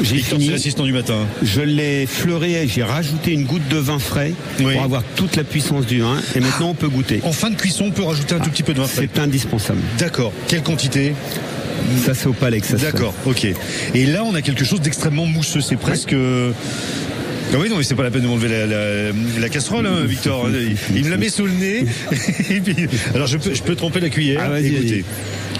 J'ai 0.03 0.17
fini. 0.17 0.49
l'assistant 0.49 0.83
du 0.83 0.93
matin. 0.93 1.25
Je 1.43 1.61
l'ai 1.61 2.05
fleuré, 2.05 2.67
j'ai 2.67 2.83
rajouté 2.83 3.31
une 3.33 3.45
goutte 3.45 3.67
de 3.69 3.77
vin 3.77 3.99
frais 3.99 4.31
pour 4.57 4.83
avoir 4.83 5.03
toute 5.15 5.35
la 5.35 5.43
puissance 5.43 5.85
du 5.85 6.01
vin, 6.01 6.17
et 6.35 6.39
maintenant 6.39 6.69
on 6.69 6.73
peut 6.75 6.89
goûter. 6.89 7.19
En 7.23 7.31
fin 7.31 7.49
de 7.49 7.55
cuisson, 7.55 7.85
on 7.85 7.91
peut 7.91 8.03
rajouter 8.03 8.35
un 8.35 8.39
tout 8.39 8.49
petit 8.49 8.63
peu 8.63 8.73
de 8.73 8.79
vin 8.79 8.87
frais. 8.87 9.07
C'est 9.13 9.19
indispensable. 9.19 9.79
D'accord. 9.97 10.31
Quelle 10.47 10.61
quantité? 10.63 11.13
Ça 12.05 12.13
c'est 12.13 12.27
au 12.27 12.33
palais 12.33 12.59
que 12.59 12.67
ça. 12.67 12.75
D'accord, 12.77 13.13
ok. 13.25 13.47
Et 13.93 14.05
là, 14.05 14.23
on 14.23 14.35
a 14.35 14.41
quelque 14.41 14.65
chose 14.65 14.81
d'extrêmement 14.81 15.25
mousseux. 15.25 15.61
C'est 15.61 15.77
presque. 15.77 16.13
Ah 17.53 17.55
oui, 17.61 17.69
non, 17.69 17.77
mais 17.77 17.83
c'est 17.83 17.95
pas 17.95 18.03
la 18.03 18.11
peine 18.11 18.23
de 18.23 18.27
m'enlever 18.27 18.49
la, 18.49 18.65
la- 18.65 19.11
la 19.39 19.49
casserole, 19.49 19.87
hein, 19.87 20.03
Victor. 20.05 20.49
Il, 20.49 20.75
il 20.97 21.05
me 21.05 21.09
la 21.09 21.15
met 21.15 21.29
sous 21.29 21.45
le 21.45 21.53
nez. 21.53 21.85
Et 22.49 22.59
puis- 22.59 22.87
alors, 23.15 23.27
je 23.27 23.37
peux, 23.37 23.53
je 23.53 23.61
peux 23.63 23.75
tremper 23.75 24.01
la 24.01 24.09
cuillère. 24.09 24.41
Ah, 24.51 24.59
Écoutez. 24.59 25.05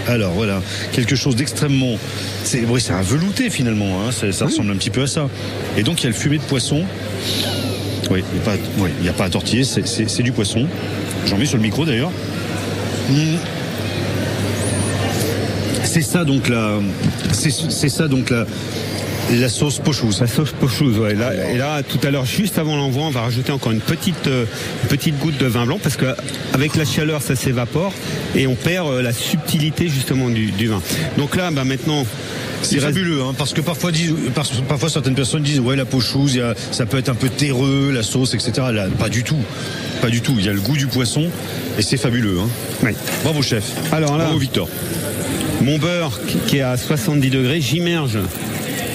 Alors 0.08 0.32
voilà, 0.34 0.62
quelque 0.94 1.16
chose 1.16 1.36
d'extrêmement. 1.36 1.98
C'est 2.44 2.64
oui, 2.66 2.82
un 2.94 3.02
velouté 3.02 3.50
finalement. 3.50 4.02
hein, 4.02 4.12
ça, 4.12 4.32
ça 4.32 4.46
ressemble 4.46 4.72
un 4.72 4.76
petit 4.78 4.90
peu 4.90 5.04
à 5.04 5.08
ça. 5.08 5.28
Et 5.78 5.84
donc 5.84 6.02
il 6.02 6.04
y 6.06 6.08
a 6.08 6.10
le 6.10 6.16
fumet 6.16 6.38
de 6.38 6.44
poisson. 6.44 6.84
Oui, 8.10 8.24
il 8.34 8.36
n'y 8.36 8.42
a, 8.42 8.46
pas- 8.46 8.62
oui, 8.78 8.90
a 9.10 9.14
pas 9.14 9.26
à 9.26 9.30
tortiller, 9.30 9.64
c'est- 9.66 9.86
du 10.22 10.32
poisson. 10.32 10.66
J'en 11.26 11.38
mets 11.38 11.46
sur 11.46 11.58
le 11.58 11.64
micro 11.64 11.84
d'ailleurs. 11.86 12.12
Mmh. 13.10 13.36
C'est 15.84 16.02
ça 16.02 16.24
donc 16.26 16.48
la, 16.48 16.74
c'est 17.32 17.90
ça 17.90 18.08
donc 18.08 18.30
la, 18.30 18.46
la 19.36 19.50
sauce 19.50 19.80
pochouse. 19.80 20.22
La 20.22 20.28
sauce 20.28 20.52
pochouse, 20.52 20.98
ouais. 21.00 21.14
Là, 21.14 21.32
et 21.52 21.58
là, 21.58 21.82
tout 21.84 22.00
à 22.08 22.12
l'heure, 22.12 22.26
juste 22.26 22.58
avant 22.58 22.76
l'envoi, 22.76 23.04
on 23.04 23.10
va 23.12 23.22
rajouter 23.22 23.52
encore 23.52 23.72
une 23.72 23.82
petite, 23.82 24.28
euh, 24.28 24.46
une 24.84 24.90
petite 24.90 25.18
goutte 25.20 25.38
de 25.38 25.46
vin 25.46 25.66
blanc 25.66 25.80
parce 25.82 25.98
que 25.98 26.06
avec 26.54 26.76
la 26.76 26.86
chaleur, 26.86 27.22
ça 27.22 27.36
s'évapore 27.36 27.94
et 28.36 28.48
on 28.48 28.56
perd 28.56 28.88
euh, 28.88 29.02
la 29.02 29.12
subtilité 29.14 29.90
justement 29.90 30.30
du, 30.30 30.52
du 30.52 30.68
vin. 30.68 30.82
Donc 31.18 31.36
là, 31.36 31.52
bah 31.52 31.64
maintenant. 31.64 32.06
C'est 32.64 32.80
fabuleux, 32.80 33.22
hein, 33.22 33.36
parce 33.38 33.54
que 33.54 33.62
parfois, 33.62 33.92
disent- 33.92 34.16
parce- 34.34 34.50
parfois 34.68 34.90
certaines 34.90 35.14
personnes 35.14 35.44
disent 35.44 35.60
ouais 35.60 35.76
la 35.76 35.86
pochouse, 35.86 36.42
ça 36.72 36.88
peut 36.88 36.98
être 36.98 37.08
un 37.10 37.14
peu 37.14 37.30
terreux, 37.30 37.92
la 37.94 38.02
sauce, 38.02 38.34
etc. 38.34 38.52
Là, 38.74 38.88
pas 38.98 39.10
du 39.10 39.24
tout, 39.24 39.38
pas 40.02 40.10
du 40.10 40.22
tout. 40.22 40.34
Il 40.40 40.46
y 40.46 40.50
a 40.50 40.54
le 40.54 40.60
goût 40.60 40.76
du 40.76 40.88
poisson 40.88 41.30
et 41.78 41.84
c'est 41.84 41.98
fabuleux. 41.98 42.40
Hein. 42.42 42.90
Bravo 43.24 43.44
chef. 43.44 43.64
Alors 43.92 44.18
là, 44.18 44.24
Bravo 44.26 44.40
Victor. 44.40 44.68
Mon 45.62 45.78
beurre 45.78 46.20
qui- 46.28 46.38
qui 46.48 46.58
est 46.58 46.62
à 46.62 46.78
70 46.78 47.30
degrés, 47.30 47.62
j'immerge 47.62 48.18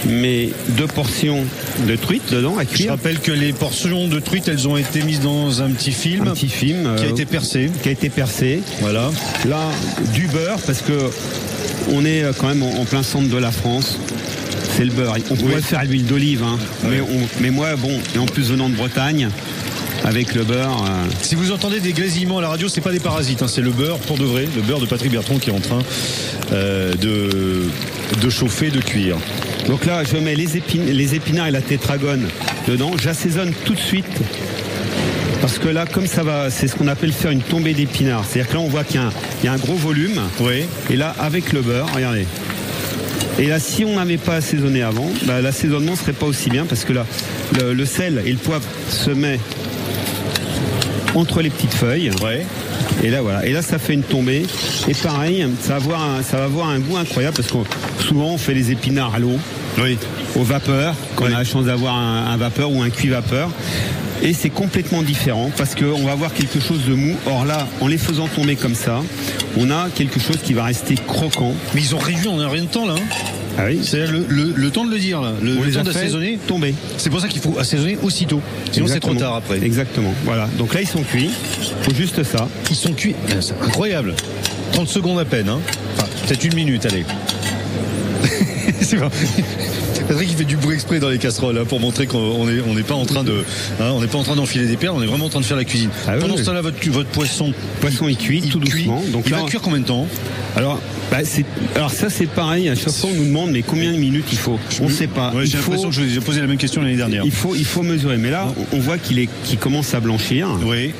mes 0.06 0.52
deux 0.70 0.86
portions 0.86 1.44
de 1.86 1.96
truite 1.96 2.32
dedans 2.32 2.56
à 2.58 2.62
Je 2.62 2.68
cuire. 2.68 2.90
rappelle 2.92 3.18
que 3.20 3.32
les 3.32 3.52
portions 3.52 4.08
de 4.08 4.18
truite, 4.20 4.48
elles 4.48 4.66
ont 4.68 4.76
été 4.76 5.02
mises 5.02 5.20
dans 5.20 5.62
un 5.62 5.70
petit 5.70 5.92
film, 5.92 6.28
Un 6.28 6.32
petit 6.32 6.48
film 6.48 6.82
qui 6.96 7.04
a 7.04 7.06
euh, 7.06 7.10
été 7.10 7.24
percé. 7.24 7.70
qui 7.82 7.88
a 7.88 7.92
été 7.92 8.08
percé. 8.10 8.60
Voilà. 8.80 9.10
Là, 9.48 9.60
du 10.12 10.26
beurre 10.28 10.58
parce 10.66 10.80
que 10.82 10.92
on 11.92 12.04
est 12.04 12.22
euh, 12.22 12.32
quand 12.36 12.48
même 12.48 12.62
en, 12.62 12.84
plein 12.84 13.02
centre 13.02 13.28
de 13.28 13.36
la 13.38 13.50
France. 13.52 13.98
C'est 14.76 14.84
le 14.84 14.92
beurre. 14.92 15.16
On 15.30 15.36
pourrait 15.36 15.56
Oui. 15.56 15.62
faire 15.62 15.84
l'huile 15.84 16.06
d'olive, 16.06 16.42
hein. 16.44 16.58
mais, 16.88 17.00
mais 17.40 17.50
moi, 17.50 17.76
bon, 17.76 17.92
et 18.14 18.18
en 18.18 18.26
plus 18.26 18.48
venant 18.50 18.68
de 18.70 18.74
Bretagne, 18.74 19.28
avec 20.04 20.34
le 20.34 20.44
beurre. 20.44 20.84
euh, 20.88 21.04
Si 21.22 21.34
vous 21.34 21.52
entendez 21.52 21.80
des 21.80 21.92
grésillements 21.92 22.38
à 22.38 22.42
la 22.42 22.48
radio, 22.48 22.68
c'est 22.68 22.80
pas 22.80 22.92
des 22.92 23.00
parasites, 23.00 23.42
hein, 23.42 23.48
c'est 23.48 23.60
le 23.60 23.70
beurre 23.70 23.98
pour 23.98 24.18
de 24.18 24.24
vrai, 24.24 24.46
le 24.56 24.62
beurre 24.62 24.80
de 24.80 24.86
Patrick 24.86 25.12
Bertrand 25.12 25.38
qui 25.38 25.50
est 25.50 25.52
en 25.52 25.60
train 25.60 25.80
euh, 26.52 26.94
de, 26.94 27.68
de 28.20 28.30
chauffer, 28.30 28.70
de 28.70 28.80
cuire. 28.80 29.16
Donc 29.68 29.86
là, 29.86 30.02
je 30.04 30.16
mets 30.16 30.34
les, 30.34 30.56
épin- 30.58 30.84
les 30.84 31.14
épinards 31.14 31.46
et 31.48 31.50
la 31.52 31.60
tétragone 31.62 32.28
dedans. 32.66 32.92
J'assaisonne 33.00 33.52
tout 33.64 33.74
de 33.74 33.80
suite. 33.80 34.06
Parce 35.40 35.58
que 35.58 35.68
là, 35.68 35.86
comme 35.86 36.06
ça 36.06 36.22
va, 36.22 36.50
c'est 36.50 36.68
ce 36.68 36.76
qu'on 36.76 36.86
appelle 36.88 37.12
faire 37.12 37.30
une 37.32 37.42
tombée 37.42 37.74
d'épinards. 37.74 38.24
C'est-à-dire 38.28 38.48
que 38.50 38.54
là, 38.56 38.60
on 38.60 38.68
voit 38.68 38.84
qu'il 38.84 38.96
y, 39.00 39.02
a 39.02 39.06
un- 39.06 39.12
il 39.42 39.46
y 39.46 39.48
a 39.48 39.52
un 39.52 39.56
gros 39.56 39.74
volume. 39.74 40.20
Oui. 40.40 40.64
Et 40.90 40.96
là, 40.96 41.14
avec 41.18 41.52
le 41.52 41.62
beurre, 41.62 41.88
regardez. 41.94 42.26
Et 43.38 43.46
là, 43.46 43.58
si 43.58 43.84
on 43.84 43.96
n'avait 43.96 44.18
pas 44.18 44.34
assaisonné 44.36 44.82
avant, 44.82 45.10
bah, 45.24 45.40
l'assaisonnement 45.40 45.96
serait 45.96 46.12
pas 46.12 46.26
aussi 46.26 46.50
bien 46.50 46.64
parce 46.66 46.84
que 46.84 46.92
là, 46.92 47.06
le, 47.58 47.72
le 47.72 47.86
sel 47.86 48.22
et 48.26 48.30
le 48.30 48.36
poivre 48.38 48.64
se 48.88 49.10
met 49.10 49.40
entre 51.14 51.42
les 51.42 51.50
petites 51.50 51.74
feuilles. 51.74 52.10
Et 53.02 53.10
là, 53.10 53.22
voilà. 53.22 53.46
Et 53.46 53.52
là, 53.52 53.62
ça 53.62 53.78
fait 53.78 53.94
une 53.94 54.02
tombée. 54.02 54.44
Et 54.88 54.94
pareil, 54.94 55.46
ça 55.60 55.70
va 55.70 55.76
avoir 55.76 56.02
un, 56.02 56.22
ça 56.22 56.38
va 56.38 56.44
avoir 56.44 56.68
un 56.68 56.78
goût 56.80 56.96
incroyable 56.96 57.36
parce 57.36 57.48
que 57.48 57.58
souvent, 58.02 58.32
on 58.34 58.38
fait 58.38 58.54
les 58.54 58.70
épinards 58.70 59.14
à 59.14 59.18
l'eau. 59.18 59.38
Oui. 59.78 59.98
Au 60.36 60.42
vapeur, 60.42 60.94
quand 61.16 61.24
on 61.24 61.28
a 61.28 61.38
la 61.38 61.44
chance 61.44 61.64
d'avoir 61.64 61.96
un, 61.96 62.26
un 62.32 62.36
vapeur 62.36 62.70
ou 62.70 62.82
un 62.82 62.90
cuit 62.90 63.08
vapeur. 63.08 63.50
Et 64.24 64.32
c'est 64.34 64.50
complètement 64.50 65.02
différent 65.02 65.50
parce 65.56 65.74
qu'on 65.74 66.04
va 66.04 66.12
avoir 66.12 66.32
quelque 66.32 66.60
chose 66.60 66.84
de 66.88 66.94
mou. 66.94 67.16
Or 67.26 67.44
là, 67.44 67.66
en 67.80 67.88
les 67.88 67.98
faisant 67.98 68.28
tomber 68.28 68.54
comme 68.56 68.74
ça, 68.76 69.02
on 69.58 69.68
a 69.70 69.88
quelque 69.94 70.20
chose 70.20 70.38
qui 70.44 70.52
va 70.52 70.64
rester 70.64 70.94
croquant. 70.94 71.54
Mais 71.74 71.80
ils 71.80 71.94
ont 71.94 71.98
réduit 71.98 72.28
en 72.28 72.38
un 72.38 72.48
rien 72.48 72.62
de 72.62 72.68
temps 72.68 72.86
là. 72.86 72.94
hein. 72.96 73.16
Ah 73.58 73.64
oui. 73.66 73.80
C'est 73.82 74.06
le, 74.06 74.24
le- 74.28 74.52
le 74.56 74.70
temps 74.70 74.84
de 74.86 74.90
le 74.90 74.98
dire, 74.98 75.20
là. 75.20 75.32
le, 75.42 75.56
le 75.56 75.72
temps 75.72 75.82
d'assaisonner. 75.82 76.38
tomber. 76.46 76.72
C'est 76.96 77.10
pour 77.10 77.20
ça 77.20 77.28
qu'il 77.28 77.40
faut 77.42 77.58
assaisonner 77.58 77.98
aussitôt. 78.02 78.40
Sinon 78.70 78.86
c'est 78.86 79.00
trop 79.00 79.14
tard 79.14 79.34
après. 79.34 79.58
Exactement. 79.62 80.14
Voilà. 80.24 80.48
Donc 80.56 80.72
là, 80.72 80.80
ils 80.80 80.88
sont 80.88 81.02
cuits. 81.02 81.28
Faut 81.82 81.92
juste 81.92 82.22
ça. 82.22 82.48
Ils 82.70 82.76
sont 82.76 82.92
cuits. 82.94 83.14
Ah, 83.28 83.34
C'est 83.40 83.54
incroyable. 83.62 84.14
30 84.72 84.88
secondes 84.88 85.18
à 85.18 85.24
peine. 85.26 85.48
Hein. 85.50 85.58
Enfin, 85.98 86.06
peut-être 86.26 86.44
une 86.44 86.54
minute, 86.54 86.86
allez. 86.86 87.04
c'est 88.80 88.96
pas... 88.96 89.10
Patrick 90.08 90.30
il 90.30 90.36
fait 90.36 90.44
du 90.44 90.56
bruit 90.56 90.74
exprès 90.74 90.98
dans 91.00 91.08
les 91.08 91.18
casseroles 91.18 91.58
hein, 91.58 91.64
pour 91.66 91.80
montrer 91.80 92.06
qu'on 92.06 92.46
n'est 92.46 92.60
on 92.60 92.74
pas 92.82 92.94
en 92.94 93.04
train 93.06 93.24
de 93.24 93.44
hein, 93.80 93.90
on 93.94 94.00
n'est 94.00 94.06
pas 94.06 94.18
en 94.18 94.22
train 94.24 94.36
d'enfiler 94.36 94.66
des 94.66 94.76
perles, 94.76 94.96
on 94.98 95.02
est 95.02 95.06
vraiment 95.06 95.26
en 95.26 95.30
train 95.30 95.40
de 95.40 95.44
faire 95.44 95.56
la 95.56 95.64
cuisine. 95.64 95.90
Ah 96.06 96.12
Pendant 96.20 96.34
oui. 96.34 96.40
ce 96.40 96.46
temps-là, 96.46 96.60
votre, 96.62 96.76
votre 96.90 97.08
poisson, 97.10 97.52
Poisson 97.80 98.08
est 98.08 98.14
cuit 98.14 98.42
tout 98.42 98.58
cuit. 98.60 98.70
doucement. 98.84 99.02
Donc 99.12 99.24
il 99.26 99.32
là, 99.32 99.38
va 99.38 99.44
cuire 99.44 99.60
combien 99.62 99.80
de 99.80 99.86
temps? 99.86 100.06
Alors, 100.56 100.80
bah, 101.10 101.18
alors 101.76 101.90
ça 101.90 102.10
c'est 102.10 102.26
pareil. 102.26 102.68
À 102.68 102.74
chaque 102.74 102.92
fois 102.92 103.10
on 103.12 103.16
nous 103.16 103.24
demande 103.26 103.50
mais 103.52 103.62
combien 103.62 103.92
de 103.92 103.98
minutes 103.98 104.26
il 104.32 104.38
faut? 104.38 104.58
On 104.80 104.86
ne 104.86 104.90
sait 104.92 105.06
pas. 105.06 105.32
Ouais, 105.34 105.44
Il 105.44 105.50
J'ai 105.50 105.58
faut- 105.58 105.70
l'impression 105.72 105.88
que 105.90 105.94
je 105.94 106.00
vous 106.00 106.06
ai 106.06 106.08
déjà 106.08 106.20
posé 106.20 106.40
la 106.40 106.46
même 106.46 106.56
question 106.58 106.82
l'année 106.82 106.96
dernière. 106.96 107.22
Il 107.24 107.30
faut, 107.32 107.54
il 107.54 107.64
faut 107.64 107.82
mesurer. 107.82 108.16
Mais 108.18 108.30
là, 108.30 108.52
on 108.72 108.78
voit 108.78 108.98
qu'il 108.98 109.18
est, 109.18 109.28
qu'il 109.44 109.58
commence 109.58 109.94
à 109.94 110.00
blanchir. 110.00 110.48
Oui. 110.64 110.92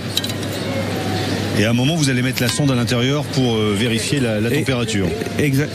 Et 1.59 1.65
à 1.65 1.71
un 1.71 1.75
moment, 1.75 1.97
vous 1.97 2.09
allez 2.09 2.23
mettre 2.23 2.41
la 2.41 2.49
sonde 2.49 2.71
à 2.71 2.75
l'intérieur 2.75 3.25
pour 3.25 3.57
euh, 3.57 3.75
vérifier 3.79 4.21
la, 4.21 4.41
la 4.41 4.51
température. 4.51 5.07
Exact. 5.39 5.71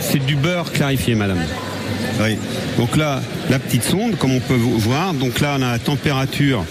C'est 0.00 0.24
du 0.24 0.34
beurre 0.36 0.72
clarifié, 0.72 1.14
madame. 1.14 1.38
Oui. 2.20 2.36
Donc 2.78 2.96
là, 2.96 3.20
la 3.50 3.58
petite 3.58 3.82
sonde, 3.84 4.16
comme 4.16 4.32
on 4.32 4.40
peut 4.40 4.54
vo- 4.54 4.76
voir. 4.78 5.14
Donc 5.14 5.40
là, 5.40 5.56
on 5.58 5.62
a 5.62 5.72
la 5.72 5.78
température. 5.78 6.64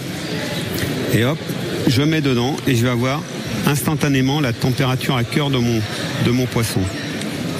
Et 1.14 1.24
hop, 1.24 1.38
je 1.86 2.02
mets 2.02 2.20
dedans 2.20 2.56
et 2.66 2.74
je 2.74 2.82
vais 2.82 2.90
avoir 2.90 3.22
instantanément 3.66 4.40
la 4.40 4.52
température 4.52 5.16
à 5.16 5.24
cœur 5.24 5.50
de 5.50 5.58
mon, 5.58 5.80
de 6.26 6.30
mon 6.30 6.46
poisson. 6.46 6.80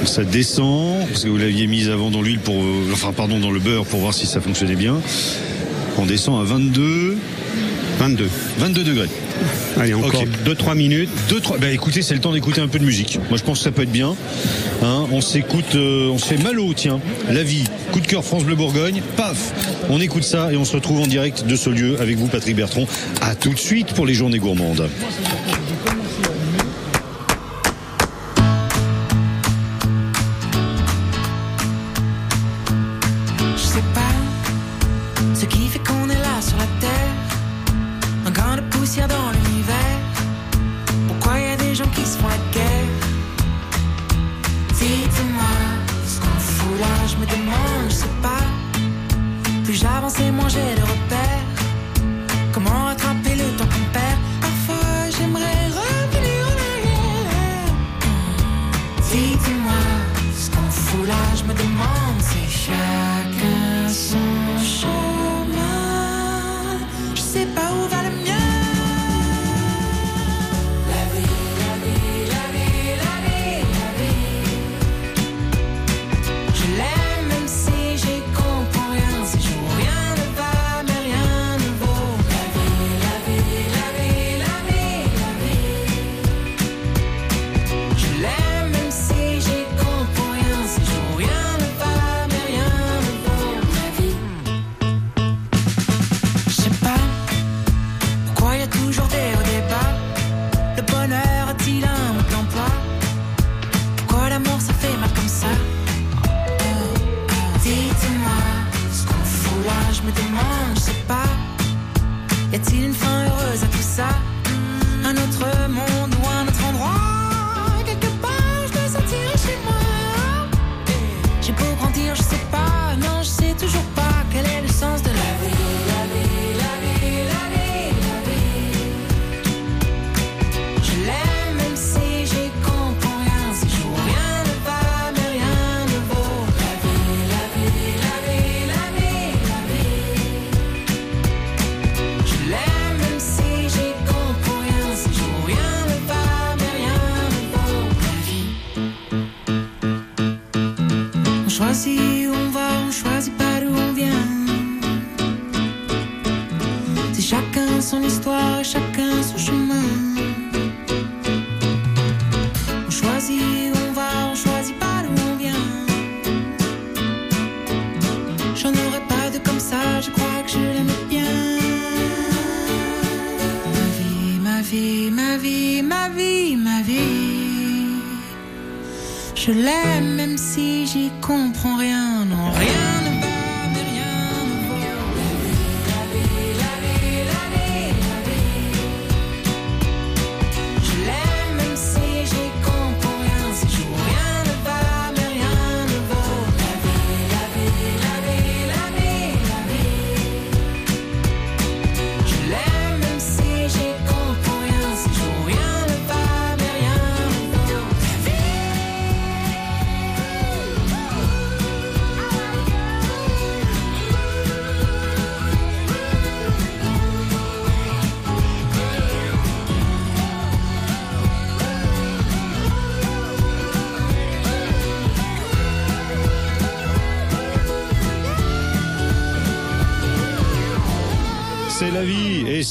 Ça 0.04 0.24
descend, 0.24 1.06
parce 1.08 1.24
que 1.24 1.28
vous 1.28 1.38
l'aviez 1.38 1.66
mise 1.66 1.88
avant 1.88 2.10
dans 2.10 2.20
l'huile 2.20 2.40
pour, 2.40 2.56
euh, 2.56 2.90
enfin 2.92 3.12
pardon, 3.16 3.38
dans 3.38 3.50
le 3.50 3.60
beurre 3.60 3.84
pour 3.86 4.00
voir 4.00 4.12
si 4.12 4.26
ça 4.26 4.40
fonctionnait 4.40 4.74
bien. 4.76 4.96
On 5.96 6.04
descend 6.04 6.40
à 6.40 6.44
22, 6.44 7.16
22. 7.98 8.28
22 8.58 8.84
degrés. 8.84 9.08
Allez, 9.78 9.94
encore 9.94 10.22
Ok. 10.22 10.28
2-3 10.46 10.76
minutes. 10.76 11.10
Deux, 11.28 11.40
trois. 11.40 11.58
Bah 11.58 11.70
écoutez, 11.70 12.02
c'est 12.02 12.14
le 12.14 12.20
temps 12.20 12.32
d'écouter 12.32 12.60
un 12.60 12.68
peu 12.68 12.78
de 12.78 12.84
musique. 12.84 13.18
Moi, 13.28 13.38
je 13.38 13.42
pense 13.42 13.58
que 13.58 13.64
ça 13.64 13.72
peut 13.72 13.82
être 13.82 13.92
bien. 13.92 14.14
Hein, 14.82 15.06
on 15.12 15.20
s'écoute, 15.20 15.74
euh, 15.74 16.08
on 16.08 16.18
se 16.18 16.26
fait 16.26 16.42
Malo, 16.42 16.72
tiens. 16.74 17.00
La 17.30 17.42
vie, 17.42 17.64
coup 17.92 18.00
de 18.00 18.06
cœur 18.06 18.24
France 18.24 18.44
Bleu 18.44 18.54
Bourgogne. 18.54 19.02
Paf, 19.16 19.52
on 19.88 20.00
écoute 20.00 20.24
ça 20.24 20.52
et 20.52 20.56
on 20.56 20.64
se 20.64 20.74
retrouve 20.76 21.00
en 21.00 21.06
direct 21.06 21.46
de 21.46 21.56
ce 21.56 21.70
lieu 21.70 22.00
avec 22.00 22.16
vous, 22.16 22.26
Patrick 22.26 22.56
Bertrand. 22.56 22.86
À 23.20 23.34
tout 23.34 23.52
de 23.52 23.58
suite 23.58 23.92
pour 23.94 24.06
les 24.06 24.14
Journées 24.14 24.38
gourmandes. 24.38 24.88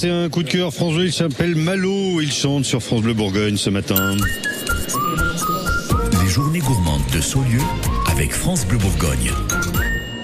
C'est 0.03 0.09
un 0.09 0.27
coup 0.27 0.43
de 0.43 0.49
cœur. 0.49 0.73
France 0.73 0.95
il 0.97 1.13
s'appelle 1.13 1.55
Malo. 1.55 2.19
Il 2.19 2.29
chante 2.29 2.65
sur 2.65 2.83
France 2.83 3.03
Bleu 3.03 3.13
Bourgogne 3.13 3.55
ce 3.55 3.69
matin. 3.69 4.17
Les 6.21 6.29
journées 6.29 6.59
gourmandes 6.59 7.09
de 7.13 7.21
Saulieu 7.21 7.61
avec 8.11 8.33
France 8.33 8.67
Bleu 8.67 8.79
Bourgogne. 8.79 9.31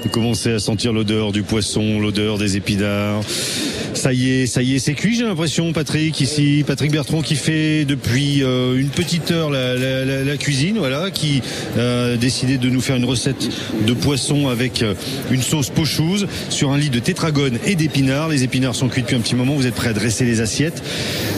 Vous 0.03 0.09
commencez 0.09 0.51
à 0.51 0.59
sentir 0.59 0.91
l'odeur 0.91 1.31
du 1.31 1.43
poisson, 1.43 2.01
l'odeur 2.01 2.37
des 2.37 2.57
épinards. 2.57 3.23
Ça 3.99 4.13
y 4.13 4.29
est, 4.31 4.45
ça 4.47 4.61
y 4.61 4.75
est, 4.75 4.79
c'est 4.79 4.93
cuit, 4.93 5.15
j'ai 5.17 5.23
l'impression, 5.25 5.73
Patrick, 5.73 6.21
ici. 6.21 6.63
Patrick 6.65 6.89
Bertrand 6.89 7.21
qui 7.21 7.35
fait 7.35 7.83
depuis 7.83 8.43
euh, 8.43 8.77
une 8.79 8.87
petite 8.87 9.29
heure 9.31 9.49
la, 9.49 9.75
la- 9.75 10.05
la- 10.05 10.23
la 10.23 10.37
cuisine, 10.37 10.77
voilà, 10.77 11.11
qui 11.11 11.41
a 11.77 12.15
décidé 12.15 12.57
de 12.57 12.69
nous 12.69 12.79
faire 12.79 12.95
une 12.95 13.03
recette 13.03 13.49
de 13.85 13.91
poisson 13.93 14.47
avec 14.47 14.83
euh, 14.83 14.93
une 15.31 15.41
sauce 15.41 15.69
pochouse 15.69 16.27
sur 16.49 16.71
un 16.71 16.77
lit 16.77 16.89
de 16.89 16.99
tétragone 16.99 17.59
et 17.65 17.75
d'épinards. 17.75 18.29
Les 18.29 18.43
épinards 18.45 18.73
sont 18.75 18.87
cuits 18.87 19.01
depuis 19.01 19.17
un 19.17 19.19
petit 19.19 19.35
moment, 19.35 19.55
vous 19.55 19.67
êtes 19.67 19.75
prêts 19.75 19.89
à 19.89 19.93
dresser 19.93 20.23
les 20.23 20.39
assiettes? 20.39 20.81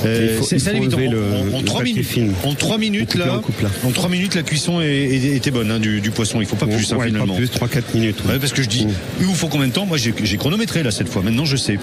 Euh, 0.06 0.40
c'est- 0.48 0.60
ça 0.60 0.72
enlever 0.76 1.08
En- 1.08 1.12
le- 1.12 1.24
en, 1.24 1.56
en 1.56 1.60
le 1.60 1.66
trois 1.66 1.80
papier 1.80 1.94
minutes, 1.96 2.08
film. 2.10 2.34
en 2.44 2.54
trois 2.54 2.78
minutes 2.78 3.10
coupe 3.14 3.20
là, 3.20 3.42
coupe 3.44 3.56
en 3.86 3.90
trois 3.92 4.10
minutes, 4.10 4.36
la 4.36 4.44
cuisson 4.44 4.82
était 4.82 5.50
bonne 5.52 5.72
hein, 5.72 5.80
du, 5.80 6.00
du 6.00 6.12
poisson. 6.12 6.40
Il 6.42 6.46
faut 6.46 6.56
pas 6.58 6.68
plus 6.68 6.94
hein, 6.94 6.98
Ouais, 6.98 7.06
pas 7.06 7.12
finalement. 7.12 7.36
plus, 7.38 7.48
3-4 7.50 7.96
minutes. 7.96 8.18
Ouais, 8.30 8.38
parce 8.40 8.54
que 8.54 8.62
je 8.62 8.70
dis, 8.70 8.86
il 9.20 9.26
vous 9.26 9.34
faut 9.34 9.48
combien 9.48 9.68
de 9.68 9.74
temps? 9.74 9.88
Moi, 9.88 9.98
j'ai 9.98 10.14
j'ai 10.24 10.38
chronométré 10.38 10.84
là 10.84 10.92
cette 10.92 11.10
fois. 11.10 11.24
Maintenant, 11.24 11.46
je 11.46 11.56
sais. 11.58 11.80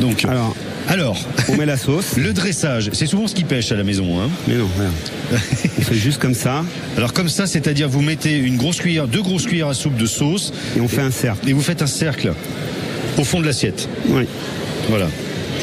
Donc, 0.00 0.15
alors, 0.24 0.56
alors, 0.88 1.18
on 1.48 1.56
met 1.56 1.66
la 1.66 1.76
sauce. 1.76 2.16
Le 2.16 2.32
dressage, 2.32 2.90
c'est 2.92 3.06
souvent 3.06 3.26
ce 3.26 3.34
qui 3.34 3.44
pêche 3.44 3.72
à 3.72 3.76
la 3.76 3.84
maison. 3.84 4.20
Hein 4.20 4.28
Mais 4.46 4.54
non, 4.54 4.68
regarde. 4.76 4.94
On 5.78 5.82
fait 5.82 5.94
juste 5.94 6.18
comme 6.20 6.34
ça. 6.34 6.64
Alors 6.96 7.12
comme 7.12 7.28
ça, 7.28 7.46
c'est-à-dire 7.46 7.88
vous 7.88 8.02
mettez 8.02 8.36
une 8.36 8.56
grosse 8.56 8.78
cuillère, 8.78 9.08
deux 9.08 9.22
grosses 9.22 9.46
cuillères 9.46 9.68
à 9.68 9.74
soupe 9.74 9.96
de 9.96 10.06
sauce. 10.06 10.52
Et 10.76 10.80
on 10.80 10.88
fait 10.88 11.02
un 11.02 11.10
cercle. 11.10 11.48
Et 11.48 11.52
vous 11.52 11.62
faites 11.62 11.82
un 11.82 11.86
cercle 11.86 12.32
au 13.18 13.24
fond 13.24 13.40
de 13.40 13.46
l'assiette. 13.46 13.88
Oui. 14.08 14.24
Voilà. 14.88 15.08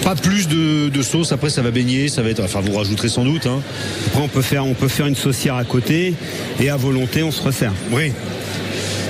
Pas 0.03 0.15
plus 0.15 0.47
de, 0.49 0.89
de 0.89 1.01
sauce. 1.01 1.31
Après, 1.31 1.49
ça 1.49 1.61
va 1.61 1.71
baigner. 1.71 2.09
Ça 2.09 2.21
va 2.21 2.29
être. 2.29 2.43
Enfin, 2.43 2.59
vous 2.59 2.77
rajouterez 2.77 3.09
sans 3.09 3.23
doute. 3.23 3.45
Hein. 3.47 3.61
Après, 4.07 4.21
on 4.21 4.27
peut 4.27 4.41
faire, 4.41 4.65
on 4.65 4.73
peut 4.73 4.89
faire 4.89 5.07
une 5.07 5.15
saucière 5.15 5.55
à 5.55 5.63
côté 5.63 6.13
et 6.59 6.69
à 6.69 6.75
volonté, 6.75 7.23
on 7.23 7.31
se 7.31 7.41
resserre. 7.41 7.73
Oui. 7.91 8.11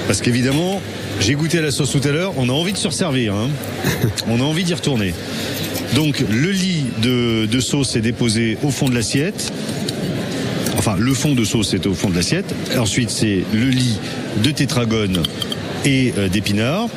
Parce 0.08 0.22
qu'évidemment, 0.22 0.82
j'ai 1.20 1.34
goûté 1.36 1.60
à 1.60 1.62
la 1.62 1.72
sauce 1.72 1.92
tout 1.92 2.02
à 2.08 2.12
l'heure. 2.12 2.34
On 2.38 2.50
a 2.50 2.52
envie 2.52 2.74
de 2.74 2.78
se 2.78 2.88
resservir. 2.88 3.34
Hein. 3.34 3.50
on 4.28 4.40
a 4.40 4.44
envie 4.44 4.64
d'y 4.64 4.74
retourner. 4.74 5.14
Donc, 5.96 6.24
le 6.30 6.52
lit 6.52 6.86
de, 7.02 7.46
de 7.46 7.60
sauce 7.60 7.96
est 7.96 8.02
déposé 8.02 8.58
au 8.64 8.72
fond 8.72 8.90
de 8.90 8.96
l'assiette. 8.96 9.52
Enfin, 10.78 10.96
le 10.98 11.14
fond 11.14 11.34
de 11.34 11.44
sauce 11.46 11.74
est 11.74 11.86
au 11.86 11.94
fond 11.94 12.10
de 12.10 12.16
l'assiette. 12.16 12.54
Ensuite, 12.78 13.10
c'est 13.10 13.44
le 13.54 13.70
lit 13.70 13.98
de 14.44 14.52
tétragone 14.52 15.22
et 15.86 16.14
euh, 16.18 16.28
d'épinards. 16.28 16.88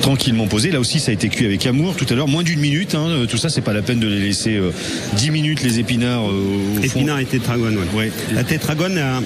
Tranquillement 0.00 0.46
posé. 0.46 0.70
Là 0.70 0.78
aussi, 0.78 1.00
ça 1.00 1.10
a 1.10 1.14
été 1.14 1.28
cuit 1.28 1.46
avec 1.46 1.66
amour 1.66 1.96
tout 1.96 2.06
à 2.08 2.14
l'heure. 2.14 2.28
Moins 2.28 2.44
d'une 2.44 2.60
minute. 2.60 2.94
hein. 2.94 3.08
Euh, 3.08 3.26
Tout 3.26 3.38
ça, 3.38 3.48
c'est 3.48 3.60
pas 3.60 3.72
la 3.72 3.82
peine 3.82 3.98
de 3.98 4.06
les 4.06 4.20
laisser 4.20 4.54
euh, 4.54 4.70
10 5.16 5.30
minutes, 5.32 5.62
les 5.64 5.80
épinards 5.80 6.30
euh, 6.30 6.54
au 6.78 6.82
fond. 6.88 7.00
Épinards 7.00 7.18
et 7.18 7.24
tétragone, 7.24 7.76
ouais. 7.76 7.98
Ouais. 7.98 8.12
La 8.32 8.44
tétragone 8.44 8.98
euh, 8.98 9.18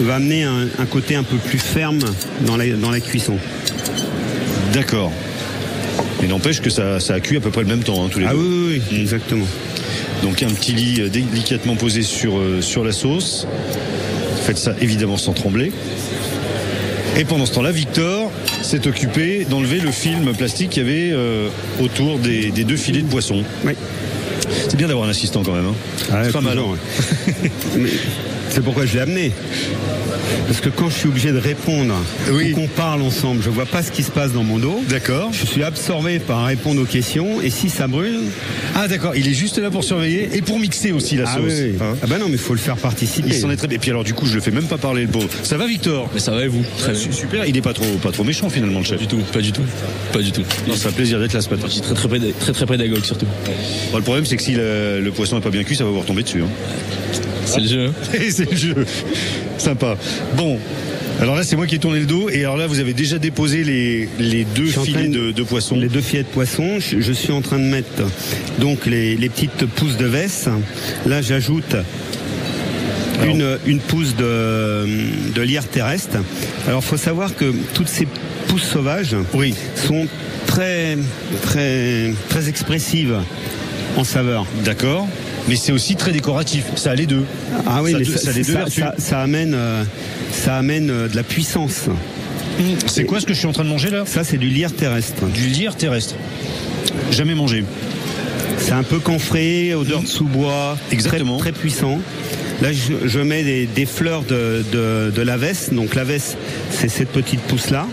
va 0.00 0.16
amener 0.16 0.42
un, 0.44 0.66
un 0.78 0.86
côté 0.86 1.14
un 1.16 1.22
peu 1.22 1.36
plus 1.36 1.58
ferme 1.58 2.00
dans 2.46 2.56
la, 2.56 2.66
dans 2.70 2.90
la 2.90 3.00
cuisson. 3.00 3.36
D'accord. 4.72 5.12
Mais 6.20 6.28
n'empêche 6.28 6.60
que 6.60 6.70
ça, 6.70 7.00
ça 7.00 7.14
a 7.14 7.20
cuit 7.20 7.36
à 7.36 7.40
peu 7.40 7.50
près 7.50 7.62
le 7.62 7.68
même 7.68 7.82
temps, 7.82 8.04
hein, 8.04 8.08
tous 8.10 8.18
les 8.18 8.26
Ah 8.26 8.32
deux. 8.32 8.38
oui, 8.38 8.48
oui, 8.78 8.82
oui, 8.92 9.00
exactement. 9.00 9.46
Donc 10.22 10.42
un 10.42 10.48
petit 10.48 10.72
lit 10.72 11.00
euh, 11.02 11.08
délicatement 11.08 11.76
posé 11.76 12.02
sur, 12.02 12.38
euh, 12.38 12.60
sur 12.60 12.82
la 12.84 12.92
sauce. 12.92 13.46
Faites 14.46 14.58
ça 14.58 14.74
évidemment 14.80 15.16
sans 15.16 15.32
trembler. 15.32 15.70
Et 17.16 17.24
pendant 17.24 17.46
ce 17.46 17.52
temps-là, 17.52 17.70
Victor 17.70 18.32
s'est 18.62 18.86
occupé 18.88 19.46
d'enlever 19.48 19.78
le 19.78 19.90
film 19.92 20.32
plastique 20.34 20.70
qu'il 20.70 20.82
y 20.82 20.86
avait 20.86 21.10
euh, 21.12 21.48
autour 21.80 22.18
des, 22.18 22.50
des 22.50 22.64
deux 22.64 22.76
filets 22.76 23.02
de 23.02 23.06
poisson. 23.06 23.42
Oui. 23.64 23.72
C'est 24.68 24.76
bien 24.76 24.88
d'avoir 24.88 25.06
un 25.06 25.10
assistant 25.10 25.42
quand 25.44 25.52
même. 25.52 25.66
hein. 25.66 25.74
Ah, 26.12 26.22
c'est 26.24 26.32
pas 26.32 26.40
mal. 26.40 26.58
Mais 27.78 27.90
c'est 28.54 28.62
pourquoi 28.62 28.86
je 28.86 28.94
l'ai 28.94 29.00
amené. 29.00 29.32
Parce 30.46 30.60
que 30.60 30.68
quand 30.68 30.90
je 30.90 30.94
suis 30.94 31.08
obligé 31.08 31.32
de 31.32 31.38
répondre 31.38 31.94
Oui. 32.30 32.52
ou 32.52 32.54
qu'on 32.54 32.66
parle 32.68 33.00
ensemble, 33.02 33.42
je 33.42 33.48
vois 33.48 33.64
pas 33.64 33.82
ce 33.82 33.90
qui 33.90 34.02
se 34.02 34.10
passe 34.10 34.32
dans 34.32 34.42
mon 34.42 34.58
dos. 34.58 34.82
D'accord. 34.88 35.30
Je 35.32 35.46
suis 35.46 35.62
absorbé 35.62 36.18
par 36.18 36.44
répondre 36.44 36.82
aux 36.82 36.86
questions 36.86 37.40
et 37.40 37.48
si 37.50 37.70
ça 37.70 37.86
brûle. 37.88 38.20
Ah 38.74 38.86
d'accord, 38.86 39.16
il 39.16 39.26
est 39.26 39.32
juste 39.34 39.58
là 39.58 39.70
pour 39.70 39.84
surveiller 39.84 40.28
et 40.34 40.42
pour 40.42 40.58
mixer 40.58 40.92
aussi 40.92 41.16
la 41.16 41.24
Ah 41.26 41.34
sauce. 41.36 41.44
oui, 41.46 41.70
oui. 41.72 41.74
Hein. 41.80 41.96
Ah 42.02 42.06
bah 42.06 42.18
non, 42.18 42.26
mais 42.26 42.32
il 42.34 42.38
faut 42.38 42.52
le 42.52 42.58
faire 42.58 42.76
participer. 42.76 43.28
Il 43.28 43.34
s'en 43.34 43.50
est 43.50 43.56
très 43.56 43.68
bien. 43.68 43.76
Et 43.76 43.78
puis 43.78 43.90
alors 43.90 44.04
du 44.04 44.12
coup, 44.12 44.26
je 44.26 44.34
le 44.34 44.40
fais 44.40 44.50
même 44.50 44.64
pas 44.66 44.76
parler 44.78 45.02
le 45.02 45.08
pauvre. 45.08 45.28
Ça 45.42 45.56
va 45.56 45.66
Victor? 45.66 46.10
Mais 46.12 46.20
ça 46.20 46.32
va 46.32 46.44
et 46.44 46.48
vous? 46.48 46.64
Très 46.78 46.92
bien. 46.92 47.00
Super, 47.12 47.46
il 47.46 47.56
est 47.56 47.62
pas 47.62 47.72
trop 47.72 47.86
pas 48.02 48.12
trop 48.12 48.24
méchant 48.24 48.50
finalement 48.50 48.80
le 48.80 48.84
chef. 48.84 48.98
Du 49.00 49.06
tout, 49.06 49.18
pas 49.32 49.40
du 49.40 49.52
tout. 49.52 49.62
Pas 50.12 50.20
du 50.20 50.30
tout. 50.32 50.42
Non, 50.68 50.74
ça 50.74 50.90
fait 50.90 50.96
plaisir 50.96 51.18
d'être 51.20 51.32
là 51.32 51.40
ce 51.40 51.48
matin. 51.48 51.64
Je 51.68 51.72
suis 51.72 51.80
très 51.80 51.94
très 51.94 52.08
près 52.08 52.18
des- 52.18 52.32
très 52.32 52.52
très 52.52 52.66
près 52.66 52.76
d'Agog 52.76 53.02
surtout. 53.04 53.26
Bon, 53.92 53.96
le 53.96 54.02
problème 54.02 54.26
c'est 54.26 54.36
que 54.36 54.42
si 54.42 54.52
le, 54.52 55.00
le 55.00 55.10
poisson 55.10 55.38
est 55.38 55.42
pas 55.42 55.50
bien 55.50 55.64
cuit, 55.64 55.76
ça 55.76 55.84
va 55.84 55.90
vous 55.90 56.00
retomber 56.00 56.22
dessus. 56.22 56.42
hein. 56.42 56.48
C'est 57.46 57.60
le 57.60 57.68
jeu. 57.68 57.86
hein. 57.88 58.14
Et 58.20 58.30
c'est 58.30 58.50
le 58.50 58.56
jeu. 58.56 58.74
Sympa. 59.58 59.96
Bon. 60.36 60.58
Alors 61.20 61.36
là, 61.36 61.44
c'est 61.44 61.54
moi 61.54 61.66
qui 61.68 61.76
ai 61.76 61.78
tourné 61.78 62.00
le 62.00 62.06
dos. 62.06 62.28
Et 62.28 62.40
alors 62.40 62.56
là, 62.56 62.66
vous 62.66 62.80
avez 62.80 62.92
déjà 62.92 63.18
déposé 63.18 63.62
les, 63.62 64.08
les 64.18 64.44
deux 64.44 64.66
filets 64.66 65.08
de, 65.08 65.30
de 65.30 65.42
poisson. 65.44 65.76
Les 65.76 65.88
deux 65.88 66.00
filets 66.00 66.24
de 66.24 66.28
poisson, 66.28 66.78
je, 66.80 67.00
je 67.00 67.12
suis 67.12 67.32
en 67.32 67.40
train 67.40 67.58
de 67.58 67.64
mettre 67.64 68.02
donc 68.58 68.86
les, 68.86 69.16
les 69.16 69.28
petites 69.28 69.64
pousses 69.66 69.96
de 69.96 70.06
veste. 70.06 70.48
Là, 71.06 71.22
j'ajoute 71.22 71.76
une, 73.24 73.58
une 73.66 73.78
pousse 73.78 74.16
de, 74.16 74.86
de 75.34 75.42
lierre 75.42 75.68
terrestre. 75.68 76.18
Alors, 76.66 76.82
faut 76.82 76.96
savoir 76.96 77.36
que 77.36 77.52
toutes 77.74 77.88
ces 77.88 78.08
pousses 78.48 78.64
sauvages 78.68 79.14
oui. 79.34 79.54
sont 79.76 80.06
très, 80.46 80.98
très, 81.42 82.12
très 82.28 82.48
expressives 82.48 83.14
en 83.96 84.02
saveur. 84.04 84.46
D'accord. 84.64 85.06
Mais 85.48 85.56
c'est 85.56 85.72
aussi 85.72 85.94
très 85.96 86.12
décoratif. 86.12 86.64
Ça 86.76 86.92
a 86.92 86.94
les 86.94 87.06
deux. 87.06 87.24
Ah 87.66 87.82
oui, 87.82 87.92
ça, 87.92 87.98
mais 87.98 88.04
a 88.04 88.06
deux- 88.06 88.12
ça, 88.16 88.18
ça 88.18 88.30
a 88.30 88.32
les 88.32 88.42
deux 88.44 88.52
vertus. 88.52 88.84
ça- 88.98 89.20
amène, 89.22 89.52
euh, 89.54 89.84
ça 90.32 90.56
amène 90.56 90.90
euh, 90.90 91.08
de 91.08 91.16
la 91.16 91.22
puissance. 91.22 91.82
C'est 92.86 93.04
quoi 93.04 93.20
ce 93.20 93.26
que 93.26 93.34
je 93.34 93.38
suis 93.38 93.48
en 93.48 93.52
train 93.52 93.64
de 93.64 93.68
manger 93.68 93.90
là? 93.90 94.04
Ça, 94.06 94.22
c'est 94.24 94.38
du 94.38 94.48
lierre 94.48 94.72
terrestre. 94.72 95.26
Du 95.26 95.46
lierre 95.48 95.76
terrestre. 95.76 96.14
Jamais 97.10 97.34
mangé. 97.34 97.64
C'est 98.58 98.72
un 98.72 98.84
peu 98.84 99.00
camphré, 99.00 99.74
odeur 99.74 100.02
de 100.02 100.06
sous-bois, 100.06 100.78
Exactement. 100.92 101.36
Très, 101.38 101.50
très 101.52 101.60
puissant. 101.60 102.00
Là, 102.62 102.68
je, 102.72 103.08
je 103.08 103.18
mets 103.18 103.42
des, 103.42 103.66
des 103.66 103.84
fleurs 103.84 104.22
de, 104.22 104.64
de, 104.72 105.12
de 105.14 105.22
la 105.22 105.36
veste. 105.36 105.74
Donc 105.74 105.94
la 105.96 106.04
veste, 106.04 106.36
c'est 106.70 106.88
cette 106.88 107.08
petite 107.10 107.40
pousse-là. 107.40 107.86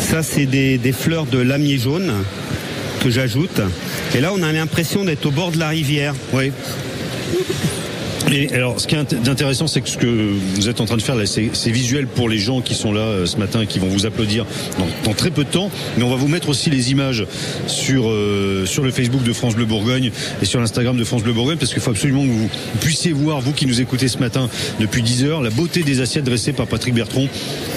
Ça, 0.00 0.22
c'est 0.24 0.46
des, 0.46 0.76
des 0.76 0.92
fleurs 0.92 1.24
de 1.26 1.38
lamier 1.38 1.78
jaune 1.78 2.12
que 3.02 3.08
j'ajoute. 3.10 3.60
Et 4.14 4.20
là, 4.20 4.32
on 4.34 4.42
a 4.42 4.52
l'impression 4.52 5.04
d'être 5.04 5.26
au 5.26 5.30
bord 5.30 5.52
de 5.52 5.58
la 5.58 5.68
rivière. 5.68 6.14
Et 8.32 8.52
alors, 8.54 8.80
ce 8.80 8.86
qui 8.86 8.94
est 8.94 8.98
int- 8.98 9.28
intéressant, 9.28 9.66
c'est 9.66 9.80
que 9.80 9.88
ce 9.88 9.96
que 9.96 10.06
vous 10.54 10.68
êtes 10.68 10.80
en 10.80 10.84
train 10.84 10.96
de 10.96 11.02
faire 11.02 11.16
là, 11.16 11.24
c'est 11.26 11.70
visuel 11.70 12.06
pour 12.06 12.28
les 12.28 12.38
gens 12.38 12.60
qui 12.60 12.74
sont 12.74 12.92
là 12.92 13.00
euh, 13.00 13.26
ce 13.26 13.36
matin 13.38 13.66
qui 13.66 13.78
vont 13.78 13.88
vous 13.88 14.06
applaudir 14.06 14.46
dans, 15.04 15.14
très 15.14 15.30
peu 15.30 15.42
de 15.44 15.48
temps. 15.48 15.70
Mais 15.96 16.04
on 16.04 16.10
va 16.10 16.16
vous 16.16 16.28
mettre 16.28 16.48
aussi 16.48 16.70
les 16.70 16.90
images 16.92 17.24
sur 17.66 18.08
euh, 18.08 18.66
sur 18.66 18.82
le 18.84 18.90
Facebook 18.90 19.22
de 19.24 19.32
France 19.32 19.54
Bleu 19.56 19.64
Bourgogne 19.64 20.10
et 20.40 20.44
sur 20.44 20.60
l'Instagram 20.60 20.96
de 20.96 21.04
France 21.04 21.22
Bleu 21.22 21.32
Bourgogne, 21.32 21.56
parce 21.56 21.72
qu'il 21.72 21.82
faut 21.82 21.90
absolument 21.90 22.22
que 22.22 22.28
vous 22.30 22.48
puissiez 22.80 23.12
voir, 23.12 23.40
vous 23.40 23.52
qui 23.52 23.66
nous 23.66 23.80
écoutez 23.80 24.06
ce 24.06 24.18
matin 24.18 24.48
depuis 24.78 25.02
10 25.02 25.24
heures, 25.24 25.42
la 25.42 25.50
beauté 25.50 25.82
des 25.82 26.00
assiettes 26.00 26.24
dressées 26.24 26.52
par 26.52 26.66
Patrick 26.66 26.94
Bertrand. 26.94 27.26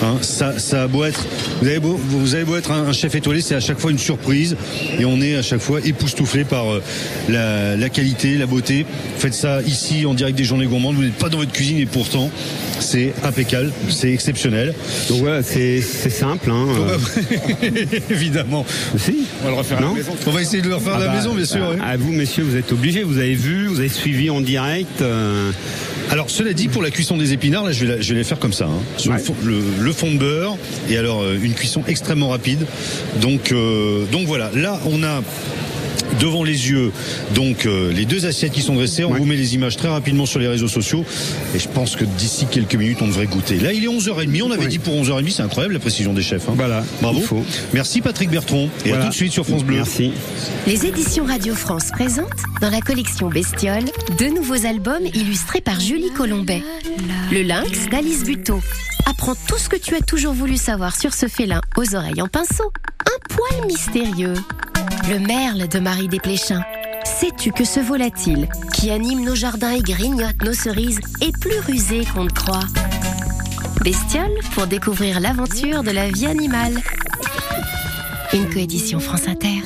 Hein, 0.04 0.18
ça, 0.22 0.60
ça 0.60 0.84
a 0.84 0.88
beau 0.88 1.04
être, 1.06 1.26
vous 1.62 2.36
avez 2.36 2.44
beau, 2.46 2.56
être 2.58 2.72
un, 2.72 2.84
un 2.88 2.94
chef 2.94 3.16
étoilé, 3.16 3.42
c'est 3.42 3.56
à 3.56 3.60
chaque 3.60 3.80
fois 3.80 3.92
une 3.92 3.98
surprise 4.00 4.56
et 5.00 5.06
on 5.06 5.20
est 5.22 5.36
à 5.36 5.42
chaque 5.42 5.62
fois 5.62 5.80
époustouflé 5.84 6.44
par 6.44 6.72
euh, 6.72 6.82
la, 7.30 7.76
la 7.76 7.90
qualité, 7.90 8.36
la 8.38 8.46
beauté. 8.46 8.86
Faites 9.18 9.34
ça 9.34 9.62
ici 9.66 10.06
en 10.06 10.14
direct 10.14 10.33
des 10.36 10.44
journées 10.44 10.66
gourmandes. 10.66 10.96
Vous 10.96 11.04
n'êtes 11.04 11.14
pas 11.14 11.30
dans 11.30 11.38
votre 11.38 11.52
cuisine 11.52 11.78
et 11.80 11.86
pourtant 11.86 12.30
c'est 12.80 13.14
impeccable, 13.24 13.72
c'est 13.90 14.12
exceptionnel. 14.12 14.74
Donc 15.10 15.20
voilà, 15.20 15.42
c'est 15.44 15.82
c'est 15.82 16.10
simple. 16.10 16.50
Hein. 16.52 16.68
Évidemment. 18.10 18.66
Si. 18.98 19.26
On 19.42 19.46
va 19.46 19.50
le 19.52 19.58
refaire 19.58 19.78
à 19.78 19.82
Non 19.82 19.88
la 19.90 19.94
maison. 19.96 20.12
On 20.28 20.32
va 20.32 20.42
essayer 20.42 20.62
de 20.62 20.68
le 20.70 20.76
refaire 20.76 20.94
à 20.94 20.98
Ah 20.98 21.00
la 21.00 21.06
bah, 21.08 21.16
maison, 21.16 21.34
bien 21.34 21.46
sûr. 21.46 21.62
oui. 21.74 21.82
À 21.84 21.98
vous, 21.98 22.12
messieurs, 22.12 22.44
vous 22.44 22.56
êtes 22.58 22.72
obligés. 22.72 23.04
Vous 23.04 23.18
avez 23.18 23.36
vu, 23.36 23.68
vous 23.68 23.80
avez 23.80 23.90
suivi 23.90 24.30
en 24.30 24.42
direct. 24.42 25.02
euh, 25.02 25.52
Alors, 26.12 26.30
cela 26.30 26.54
dit, 26.54 26.68
pour 26.68 26.82
la 26.82 26.92
cuisson 26.92 27.18
des 27.18 27.34
épinards, 27.34 27.64
là, 27.66 27.72
je 27.72 27.86
vais, 27.86 27.96
la- 27.96 28.02
je 28.02 28.14
vais 28.14 28.20
les 28.20 28.24
faire 28.26 28.40
comme 28.40 28.54
ça. 28.54 28.66
hein. 28.66 28.82
Sur 28.98 29.12
Ouais. 29.12 29.18
le, 29.18 29.24
fond, 29.24 29.36
le- 29.44 29.64
le 29.80 29.92
fond 29.94 30.12
de 30.12 30.18
beurre 30.18 30.58
et 30.90 30.98
alors 30.98 31.22
euh, 31.22 31.38
une 31.42 31.54
cuisson 31.54 31.84
extrêmement 31.88 32.30
rapide. 32.30 32.66
Donc, 33.22 33.52
euh, 33.52 34.06
donc 34.12 34.26
voilà. 34.28 34.52
Là, 34.56 34.80
on 34.86 35.04
a 35.04 35.22
devant 36.24 36.44
les 36.44 36.70
yeux 36.70 36.92
donc 37.36 37.66
euh, 37.66 37.92
les 37.92 38.06
deux 38.06 38.26
assiettes 38.26 38.54
qui 38.54 38.62
sont 38.62 38.76
dressées. 38.76 39.04
On 39.04 39.14
vous 39.14 39.26
met 39.26 39.36
les 39.36 39.56
images 39.56 39.76
très 39.76 39.90
rapidement 39.90 40.26
sur 40.26 40.40
les 40.40 40.48
réseaux 40.48 40.70
sociaux 40.70 41.04
et 41.54 41.60
je 41.60 41.68
pense 41.68 41.98
que 41.98 42.06
d'ici 42.06 42.46
quelques 42.50 42.76
minutes, 42.76 43.00
on 43.02 43.08
devrait 43.08 43.26
goûter. 43.28 43.58
Là, 43.60 43.74
il 43.74 43.84
est 43.84 43.88
11h30. 43.88 44.42
On 44.44 44.52
avait 44.52 44.68
dit 44.68 44.80
pour 44.80 44.94
11h30. 44.94 45.30
C'est 45.32 45.44
incroyable 45.44 45.74
la 45.74 45.80
précision 45.82 46.14
des 46.14 46.22
chefs. 46.22 46.48
hein. 46.48 46.54
Voilà. 46.56 46.84
Bravo. 47.02 47.20
il 47.20 47.26
faut. 47.26 47.44
Merci 47.74 48.00
Patrick 48.02 48.30
Bertrand 48.30 48.70
et 48.86 48.94
à 48.94 48.98
tout 49.04 49.10
de 49.10 49.14
suite 49.14 49.34
sur 49.34 49.46
France 49.46 49.64
Bleu. 49.64 49.76
Merci. 49.76 50.12
Les 50.66 50.86
éditions 50.86 51.26
Radio 51.26 51.54
France 51.56 51.90
présentent, 51.92 52.28
dans 52.62 52.70
la 52.70 52.80
collection 52.80 53.28
Bestiole, 53.30 53.84
deux 54.18 54.30
nouveaux 54.30 54.66
albums 54.66 55.06
illustrés 55.14 55.62
par 55.62 55.80
Julie 55.82 56.12
Colombet. 56.16 56.64
Le 57.32 57.42
Lynx 57.42 57.90
d'Alice 57.92 58.24
Buteau. 58.24 58.62
Apprends 59.06 59.36
tout 59.48 59.58
ce 59.58 59.68
que 59.68 59.76
tu 59.76 59.96
as 59.96 60.02
toujours 60.02 60.34
voulu 60.34 60.56
savoir 60.56 60.96
sur 60.98 61.14
ce 61.14 61.28
félin 61.28 61.60
aux 61.76 61.96
oreilles 61.96 62.22
en 62.22 62.28
pinceau. 62.30 62.72
Un 63.08 63.36
poil 63.36 63.68
mystérieux. 63.68 64.36
Le 65.10 65.20
Merle 65.20 65.68
de 65.68 65.80
Marie 65.80 66.08
Desplechin. 66.08 66.64
Sais-tu 67.04 67.52
que 67.52 67.66
ce 67.66 67.80
volatile, 67.80 68.48
qui 68.74 68.92
anime 68.92 69.24
nos 69.24 69.36
jardins 69.36 69.72
et 69.72 69.82
grignote 69.82 70.42
nos 70.44 70.54
cerises, 70.54 71.00
est 71.22 71.38
plus 71.40 71.60
rusé 71.60 72.06
qu'on 72.06 72.24
ne 72.26 72.30
croit? 72.30 72.64
Bestiole 73.84 74.40
pour 74.54 74.68
découvrir 74.68 75.20
l'aventure 75.20 75.84
de 75.84 75.92
la 75.92 76.10
vie 76.10 76.28
animale. 76.28 76.82
Une 78.34 78.50
coédition 78.50 79.00
France 79.00 79.28
Inter. 79.28 79.62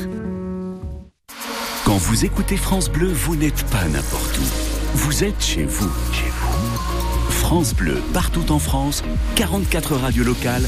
Quand 1.86 1.98
vous 1.98 2.26
écoutez 2.26 2.58
France 2.58 2.90
Bleu, 2.90 3.12
vous 3.12 3.36
n'êtes 3.36 3.64
pas 3.66 3.86
n'importe 3.86 4.38
où. 4.38 4.98
Vous 4.98 5.24
êtes 5.24 5.44
chez 5.44 5.64
vous. 5.64 5.92
Chez 6.12 6.30
vous. 6.30 7.30
France 7.30 7.74
Bleu, 7.74 8.02
partout 8.14 8.52
en 8.52 8.60
France, 8.60 9.04
44 9.36 9.96
radios 9.96 10.24
locales, 10.24 10.68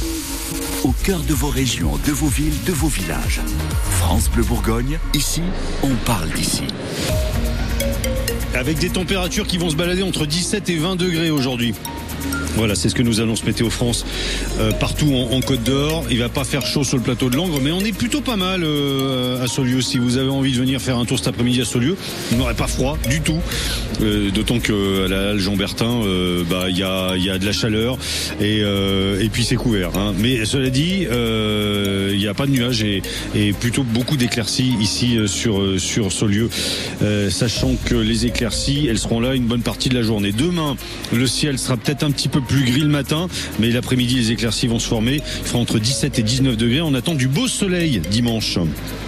au 0.84 0.92
cœur 1.04 1.20
de 1.22 1.34
vos 1.34 1.50
régions, 1.50 1.98
de 2.06 2.12
vos 2.12 2.28
villes, 2.28 2.64
de 2.66 2.72
vos 2.72 2.88
villages. 2.88 3.42
France 4.00 4.30
Bleu 4.30 4.44
Bourgogne, 4.44 5.00
ici, 5.14 5.42
on 5.84 5.94
parle 6.06 6.30
d'ici. 6.30 6.64
Avec 8.54 8.78
des 8.78 8.90
températures 8.90 9.46
qui 9.48 9.58
vont 9.58 9.70
se 9.70 9.76
balader 9.76 10.04
entre 10.04 10.26
17 10.26 10.70
et 10.70 10.78
20 10.78 10.96
degrés 10.96 11.32
aujourd'hui. 11.32 11.74
Voilà, 12.56 12.76
c'est 12.76 12.90
ce 12.90 12.96
que 12.96 13.04
nous 13.04 13.22
annonce 13.22 13.46
Météo 13.46 13.70
France 13.70 14.06
euh, 14.60 14.72
partout 14.72 15.14
en, 15.14 15.40
Côte 15.40 15.64
d'Or. 15.64 16.04
Il 16.12 16.20
va 16.20 16.28
pas 16.28 16.44
faire 16.44 16.66
chaud 16.66 16.84
sur 16.84 16.98
le 16.98 17.04
plateau 17.04 17.30
de 17.30 17.38
Langres, 17.38 17.62
mais 17.64 17.72
on 17.72 17.80
est 17.80 17.96
plutôt 17.96 18.20
pas 18.20 18.36
mal 18.36 18.64
euh, 18.64 19.42
à 19.42 19.48
Saulieu. 19.48 19.82
Si 19.82 19.98
vous 19.98 20.18
avez 20.18 20.30
envie 20.30 20.52
de 20.52 20.58
venir 20.58 20.82
faire 20.82 20.98
un 20.98 21.06
tour 21.06 21.18
cet 21.18 21.30
après-midi 21.30 21.62
à 21.62 21.66
Saulieu, 21.66 21.96
vous 22.30 22.38
n'aurez 22.38 22.56
pas 22.56 22.68
froid 22.68 22.98
du 23.10 23.22
tout. 23.22 23.40
Euh, 24.02 24.30
D'autant 24.32 24.60
que 24.60 25.06
à 25.06 25.08
la 25.08 25.38
Jean 25.38 25.56
Bertin, 25.56 26.02
bah 26.50 26.66
il 26.70 26.78
y 26.78 26.84
a, 26.84 27.16
y 27.16 27.30
a 27.30 27.40
de 27.40 27.46
la 27.46 27.52
chaleur 27.52 27.98
et, 28.42 28.64
puis 29.32 29.44
c'est 29.44 29.56
couvert. 29.56 29.92
Hein. 29.96 30.14
Mais 30.20 30.46
cela 30.46 30.70
dit, 30.70 31.08
il 31.10 32.18
n'y 32.18 32.28
a 32.28 32.34
pas 32.34 32.46
de 32.46 32.52
nuages 32.52 32.84
et, 32.84 33.02
plutôt 33.60 33.84
beaucoup 33.84 34.18
d'éclaircies 34.18 34.74
ici 34.82 35.18
sur 35.28 35.62
sur 35.80 36.12
Saulieu, 36.12 36.50
sachant 37.30 37.76
que 37.86 37.96
les 37.96 38.26
éclaircies, 38.26 38.88
elles 38.88 39.00
seront 39.00 39.20
là 39.20 39.36
une 39.36 39.46
bonne 39.46 39.62
partie 39.62 39.90
de 39.90 39.96
la 39.96 40.02
journée. 40.02 40.32
Demain, 40.32 40.76
le 41.14 41.28
ciel 41.28 41.58
sera 41.58 41.78
peut-être 41.78 42.04
un 42.10 42.12
petit 42.12 42.28
peu 42.28 42.42
plus 42.42 42.64
gris 42.64 42.82
le 42.82 42.88
matin, 42.88 43.28
mais 43.60 43.70
l'après-midi, 43.70 44.16
les 44.16 44.32
éclaircies 44.32 44.68
vont 44.68 44.80
se 44.80 44.88
former. 44.88 45.22
Il 45.42 45.48
fera 45.48 45.60
entre 45.60 45.80
17 45.80 46.20
et 46.20 46.24
19 46.24 46.58
degrés. 46.58 46.82
On 46.82 46.94
attend 46.96 47.14
du 47.14 47.28
beau 47.28 47.48
soleil 47.48 48.02
dimanche. 48.10 48.58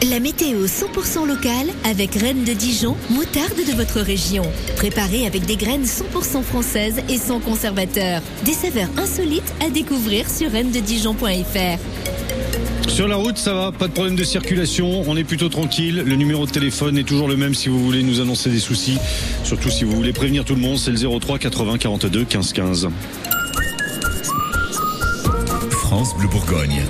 La 0.09 0.19
météo 0.19 0.65
100% 0.65 1.27
locale 1.27 1.67
avec 1.83 2.13
Rennes 2.15 2.43
de 2.43 2.53
Dijon, 2.53 2.95
moutarde 3.09 3.57
de 3.67 3.73
votre 3.75 4.01
région. 4.01 4.43
Préparée 4.75 5.25
avec 5.25 5.45
des 5.45 5.55
graines 5.55 5.85
100% 5.85 6.43
françaises 6.43 7.01
et 7.09 7.17
sans 7.17 7.39
conservateur. 7.39 8.21
Des 8.45 8.53
saveurs 8.53 8.89
insolites 8.97 9.53
à 9.65 9.69
découvrir 9.69 10.29
sur 10.29 10.51
rennededijon.fr. 10.51 12.40
Sur 12.87 13.07
la 13.07 13.15
route, 13.15 13.37
ça 13.37 13.53
va, 13.53 13.71
pas 13.71 13.87
de 13.87 13.93
problème 13.93 14.15
de 14.15 14.23
circulation, 14.23 15.03
on 15.07 15.15
est 15.17 15.23
plutôt 15.23 15.49
tranquille. 15.49 16.03
Le 16.05 16.15
numéro 16.15 16.45
de 16.45 16.51
téléphone 16.51 16.97
est 16.97 17.03
toujours 17.03 17.27
le 17.27 17.37
même 17.37 17.53
si 17.53 17.69
vous 17.69 17.83
voulez 17.83 18.03
nous 18.03 18.21
annoncer 18.21 18.49
des 18.49 18.59
soucis, 18.59 18.97
surtout 19.43 19.69
si 19.69 19.83
vous 19.83 19.95
voulez 19.95 20.13
prévenir 20.13 20.45
tout 20.45 20.55
le 20.55 20.61
monde, 20.61 20.77
c'est 20.77 20.91
le 20.91 21.19
03 21.19 21.39
80 21.39 21.77
42 21.77 22.25
15 22.25 22.53
15. 22.53 22.89
France 25.71 26.15
Bleu 26.17 26.27
Bourgogne, 26.27 26.81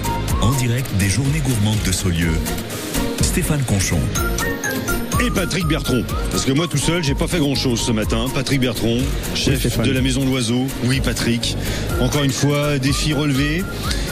en 0.42 0.52
direct 0.54 0.90
des 0.98 1.10
journées 1.10 1.40
gourmandes 1.40 1.82
de 1.86 1.92
Saulieu. 1.92 2.32
Stéphane 3.22 3.64
Conchon. 3.64 4.00
Et 5.24 5.30
Patrick 5.30 5.68
Bertron. 5.68 6.04
Parce 6.32 6.46
que 6.46 6.52
moi 6.52 6.68
tout 6.68 6.80
seul, 6.80 7.04
j'ai 7.04 7.14
pas 7.14 7.28
fait 7.28 7.38
grand 7.38 7.54
chose 7.54 7.80
ce 7.80 7.92
matin. 7.92 8.26
Patrick 8.34 8.60
Bertron, 8.60 8.98
chef 9.36 9.80
de 9.80 9.92
la 9.92 10.02
Maison 10.02 10.22
de 10.22 10.26
l'Oiseau. 10.26 10.66
Oui, 10.86 11.00
Patrick. 11.00 11.56
Encore 12.00 12.24
une 12.24 12.32
fois, 12.32 12.80
défi 12.80 13.14
relevé. 13.14 13.64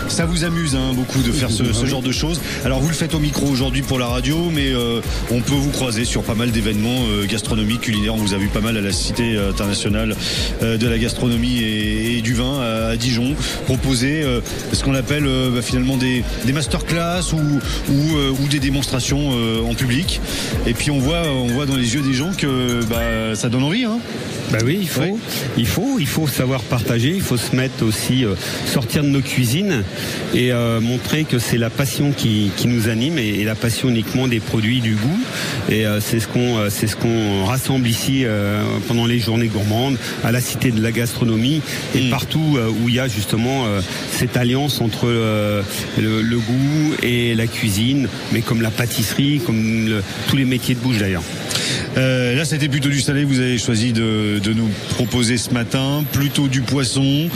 Ça 0.07 0.25
vous 0.25 0.43
amuse 0.43 0.75
hein, 0.75 0.93
beaucoup 0.95 1.21
de 1.21 1.31
faire 1.31 1.51
ce, 1.51 1.71
ce, 1.73 1.85
genre 1.85 2.01
de 2.01 2.11
choses. 2.11 2.41
Alors 2.65 2.79
vous 2.79 2.89
le 2.89 2.95
faites 2.95 3.13
au 3.13 3.19
micro 3.19 3.45
aujourd'hui 3.47 3.83
pour 3.83 3.99
la 3.99 4.07
radio, 4.07 4.49
mais 4.53 4.73
euh, 4.73 5.01
on 5.31 5.39
peut 5.39 5.53
vous 5.53 5.69
croiser 5.69 6.03
sur 6.03 6.23
pas 6.23 6.33
mal 6.33 6.51
d'événements 6.51 7.03
euh, 7.09 7.25
gastronomiques, 7.27 7.81
culinaires. 7.81 8.15
On 8.15 8.17
vous 8.17 8.33
a 8.33 8.37
vu 8.37 8.47
pas 8.47 8.59
mal 8.59 8.75
à 8.75 8.81
la 8.81 8.91
Cité 8.91 9.37
internationale 9.37 10.15
euh, 10.63 10.77
de 10.77 10.87
la 10.87 10.97
gastronomie 10.97 11.59
et, 11.59 12.17
et 12.17 12.21
du 12.21 12.33
vin 12.33 12.59
à, 12.59 12.87
à, 12.89 12.95
Dijon, 12.97 13.35
proposer 13.65 14.25
ce 14.73 14.83
qu'on 14.83 14.95
appelle 14.95 15.25
bah, 15.53 15.61
finalement 15.61 15.95
des, 15.95 16.23
des 16.45 16.53
masterclass 16.53 17.33
ou, 17.33 17.91
ou, 17.91 18.43
ou 18.43 18.47
des 18.47 18.59
démonstrations 18.59 19.29
en 19.63 19.73
public. 19.73 20.19
Et 20.65 20.73
puis 20.73 20.91
on 20.91 20.98
voit, 20.99 21.21
on 21.23 21.47
voit 21.47 21.65
dans 21.65 21.75
les 21.75 21.95
yeux 21.95 22.01
des 22.01 22.13
gens 22.13 22.31
que 22.33 22.83
bah, 22.85 23.35
ça 23.35 23.49
donne 23.49 23.63
envie. 23.63 23.85
Hein 23.85 23.99
bah 24.51 24.57
oui, 24.65 24.79
il 24.81 24.87
faut, 24.87 25.19
il 25.57 25.67
faut, 25.67 25.99
il 25.99 26.07
faut 26.07 26.27
savoir 26.27 26.63
partager, 26.63 27.09
il 27.09 27.21
faut 27.21 27.37
se 27.37 27.55
mettre 27.55 27.85
aussi, 27.85 28.25
euh, 28.25 28.33
sortir 28.65 29.03
de 29.03 29.09
nos 29.09 29.21
cuisines 29.21 29.83
et 30.33 30.51
euh, 30.51 30.81
montrer 30.81 31.23
que 31.23 31.37
c'est 31.37 31.59
la 31.59 31.69
passion 31.69 32.11
qui, 32.11 32.49
qui 32.57 32.67
nous 32.67 32.89
anime 32.89 33.19
et, 33.19 33.27
et, 33.27 33.43
la 33.43 33.53
passion 33.53 33.89
uniquement 33.89 34.27
des 34.27 34.39
produits 34.39 34.81
du 34.81 34.95
goût. 34.95 35.19
Et 35.69 35.85
euh, 35.85 35.99
c'est 36.01 36.19
ce 36.19 36.27
qu'on, 36.27 36.67
c'est 36.69 36.87
ce 36.87 36.95
qu'on 36.95 37.45
rassemble 37.45 37.87
ici 37.87 38.25
pendant 38.87 39.05
les 39.05 39.19
journées 39.19 39.47
gourmandes 39.47 39.97
à 40.23 40.31
la 40.31 40.41
Cité 40.41 40.71
de 40.71 40.81
la 40.81 40.91
gastronomie 40.91 41.61
et 41.93 42.01
mmh. 42.01 42.09
partout 42.09 42.57
où 42.81 42.89
il 42.89 42.95
y 42.95 42.99
a 42.99 43.07
justement 43.07 43.65
cette 44.11 44.35
alliance 44.37 44.81
entre 44.81 45.07
le, 45.07 45.63
le, 46.21 46.37
goût 46.37 46.95
et 47.03 47.35
la 47.35 47.47
cuisine, 47.47 48.07
mais 48.31 48.41
comme 48.41 48.61
la 48.61 48.71
pâtisserie, 48.71 49.41
comme 49.45 49.87
le, 49.87 50.03
tous 50.27 50.37
les 50.37 50.45
métiers 50.45 50.75
de 50.75 50.79
bouche 50.79 50.97
d'ailleurs. 50.97 51.23
Euh, 51.97 52.35
là, 52.35 52.45
c'était 52.45 52.69
plutôt 52.69 52.89
du 52.89 53.01
salé. 53.01 53.23
Vous 53.23 53.39
avez 53.39 53.57
choisi 53.57 53.93
de, 53.93 54.38
de, 54.39 54.53
nous 54.53 54.69
proposer 54.89 55.37
ce 55.37 55.51
matin 55.51 56.03
plutôt 56.11 56.47
du 56.47 56.61
poisson, 56.61 57.29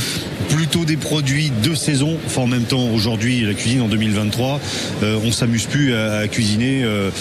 plutôt 0.50 0.86
des 0.86 0.98
produits 0.98 1.52
de 1.64 1.76
saison. 1.76 2.18
Enfin, 2.26 2.42
en 2.42 2.48
même 2.48 2.64
temps, 2.64 2.90
aujourd'hui, 2.90 3.42
la 3.42 3.54
cuisine 3.54 3.82
en 3.82 3.88
2023, 3.88 4.60
euh, 5.04 5.20
on 5.24 5.32
s'amuse 5.32 5.66
plus 5.66 5.94
à, 5.94 6.18
à 6.18 6.28
cuisiner 6.28 6.84
euh, 6.84 7.12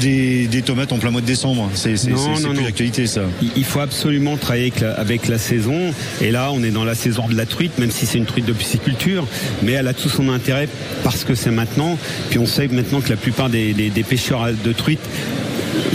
des, 0.00 0.46
des, 0.46 0.62
tomates 0.62 0.92
en 0.92 0.98
plein 0.98 1.10
mois 1.10 1.20
de 1.20 1.26
décembre. 1.26 1.70
C'est 1.74 1.94
plus 1.94 2.62
l'actualité, 2.62 3.06
ça. 3.06 3.22
Il 3.56 3.64
faut 3.64 3.80
absolument 3.80 4.36
travailler 4.36 4.64
avec 4.64 4.80
la, 4.80 4.92
avec 4.94 5.28
la, 5.28 5.38
saison. 5.38 5.92
Et 6.20 6.30
là, 6.30 6.50
on 6.52 6.62
est 6.62 6.70
dans 6.70 6.84
la 6.84 6.94
saison 6.94 7.28
de 7.28 7.36
la 7.36 7.46
truite, 7.46 7.78
même 7.78 7.90
si 7.90 8.06
c'est 8.06 8.18
une 8.18 8.26
truite 8.26 8.46
de 8.46 8.52
pisciculture, 8.52 9.26
mais 9.62 9.72
elle 9.72 9.88
a 9.88 9.94
tout 9.94 10.08
son 10.08 10.28
intérêt 10.28 10.68
parce 11.02 11.24
que 11.24 11.34
c'est 11.34 11.50
maintenant. 11.50 11.98
Puis 12.30 12.38
on 12.38 12.46
sait 12.46 12.68
maintenant 12.68 13.00
que 13.00 13.10
la 13.10 13.16
plupart 13.16 13.50
des, 13.50 13.74
des, 13.74 13.90
des 13.90 14.02
pêcheurs 14.02 14.48
de 14.64 14.72
truite 14.72 15.00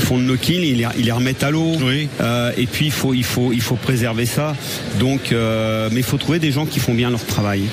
font 0.02 0.18
le 0.18 0.24
no-kill, 0.24 0.64
ils, 0.64 0.88
ils, 0.98 1.06
les 1.06 1.12
remettent 1.12 1.44
à 1.44 1.52
l'eau. 1.52 1.76
Oui. 1.82 2.10
Euh, 2.22 2.52
et 2.58 2.66
puis 2.66 2.86
il 2.86 2.92
faut, 2.92 3.14
il 3.14 3.24
faut, 3.24 3.52
il 3.52 3.62
faut 3.62 3.76
préserver 3.76 4.26
ça. 4.26 4.56
Donc, 5.00 5.32
euh, 5.32 5.90
mais 5.92 6.00
il 6.00 6.06
faut 6.06 6.18
trouver 6.18 6.40
des 6.40 6.52
gens 6.52 6.66
qui 6.66 6.80
font 6.80 6.94
bien 6.94 7.10
leur 7.10 7.26
travail. 7.26 7.64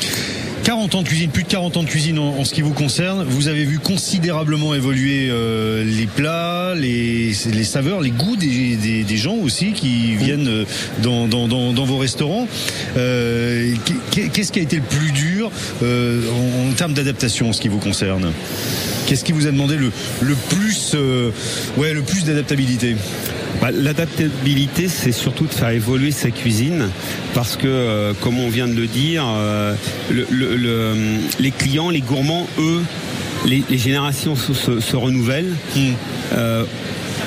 40 0.66 0.96
ans 0.96 1.02
de 1.02 1.06
cuisine, 1.06 1.30
plus 1.30 1.44
de 1.44 1.48
40 1.48 1.76
ans 1.76 1.84
de 1.84 1.88
cuisine 1.88 2.18
en, 2.18 2.38
en 2.40 2.44
ce 2.44 2.52
qui 2.52 2.60
vous 2.60 2.72
concerne. 2.72 3.22
Vous 3.22 3.46
avez 3.46 3.64
vu 3.64 3.78
considérablement 3.78 4.74
évoluer 4.74 5.28
euh, 5.30 5.84
les 5.84 6.06
plats, 6.06 6.74
les, 6.74 7.30
les, 7.52 7.64
saveurs, 7.64 8.00
les 8.00 8.10
goûts 8.10 8.34
des, 8.34 8.74
des, 8.74 9.04
des 9.04 9.16
gens 9.16 9.36
aussi 9.36 9.70
qui 9.74 10.16
viennent 10.16 10.64
dans, 11.04 11.28
dans, 11.28 11.46
dans, 11.46 11.72
dans 11.72 11.84
vos 11.84 11.98
restaurants. 11.98 12.48
Euh, 12.96 13.74
Qu'est-ce 14.10 14.50
qui 14.50 14.58
a 14.58 14.62
été 14.62 14.76
le 14.76 14.82
plus 14.82 15.12
dur 15.12 15.52
euh, 15.84 16.20
en, 16.32 16.70
en, 16.70 16.72
termes 16.72 16.94
d'adaptation 16.94 17.50
en 17.50 17.52
ce 17.52 17.60
qui 17.60 17.68
vous 17.68 17.78
concerne? 17.78 18.32
Qu'est-ce 19.06 19.22
qui 19.22 19.30
vous 19.30 19.46
a 19.46 19.52
demandé 19.52 19.76
le, 19.76 19.92
le 20.20 20.34
plus, 20.34 20.94
euh, 20.96 21.30
ouais, 21.76 21.94
le 21.94 22.02
plus 22.02 22.24
d'adaptabilité? 22.24 22.96
Bah, 23.66 23.72
L'adaptabilité, 23.72 24.86
c'est 24.88 25.10
surtout 25.12 25.46
de 25.46 25.52
faire 25.52 25.70
évoluer 25.70 26.12
sa 26.12 26.30
cuisine 26.30 26.88
parce 27.34 27.56
que, 27.56 27.66
euh, 27.66 28.12
comme 28.20 28.38
on 28.38 28.48
vient 28.48 28.68
de 28.68 28.74
le 28.74 28.86
dire, 28.86 29.24
euh, 29.26 29.74
le, 30.10 30.26
le, 30.30 30.56
le, 30.56 30.94
les 31.40 31.50
clients, 31.50 31.90
les 31.90 32.00
gourmands, 32.00 32.46
eux, 32.58 32.82
les, 33.44 33.64
les 33.68 33.78
générations 33.78 34.36
se, 34.36 34.54
se, 34.54 34.80
se 34.80 34.96
renouvellent, 34.96 35.54
Hmm. 35.74 35.92
euh, 36.34 36.64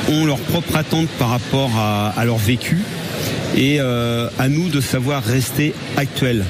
ont 0.10 0.26
leur 0.26 0.40
propre 0.40 0.76
attente 0.78 1.07
par 1.20 1.30
rapport 1.30 1.72
à, 1.78 2.10
à 2.18 2.26
leur 2.26 2.38
vécu 2.38 2.80
et 3.56 3.78
euh, 3.80 4.30
à 4.38 4.48
nous 4.48 4.70
de 4.70 4.82
savoir 4.82 5.24
rester 5.24 5.74
actuels. 5.98 6.44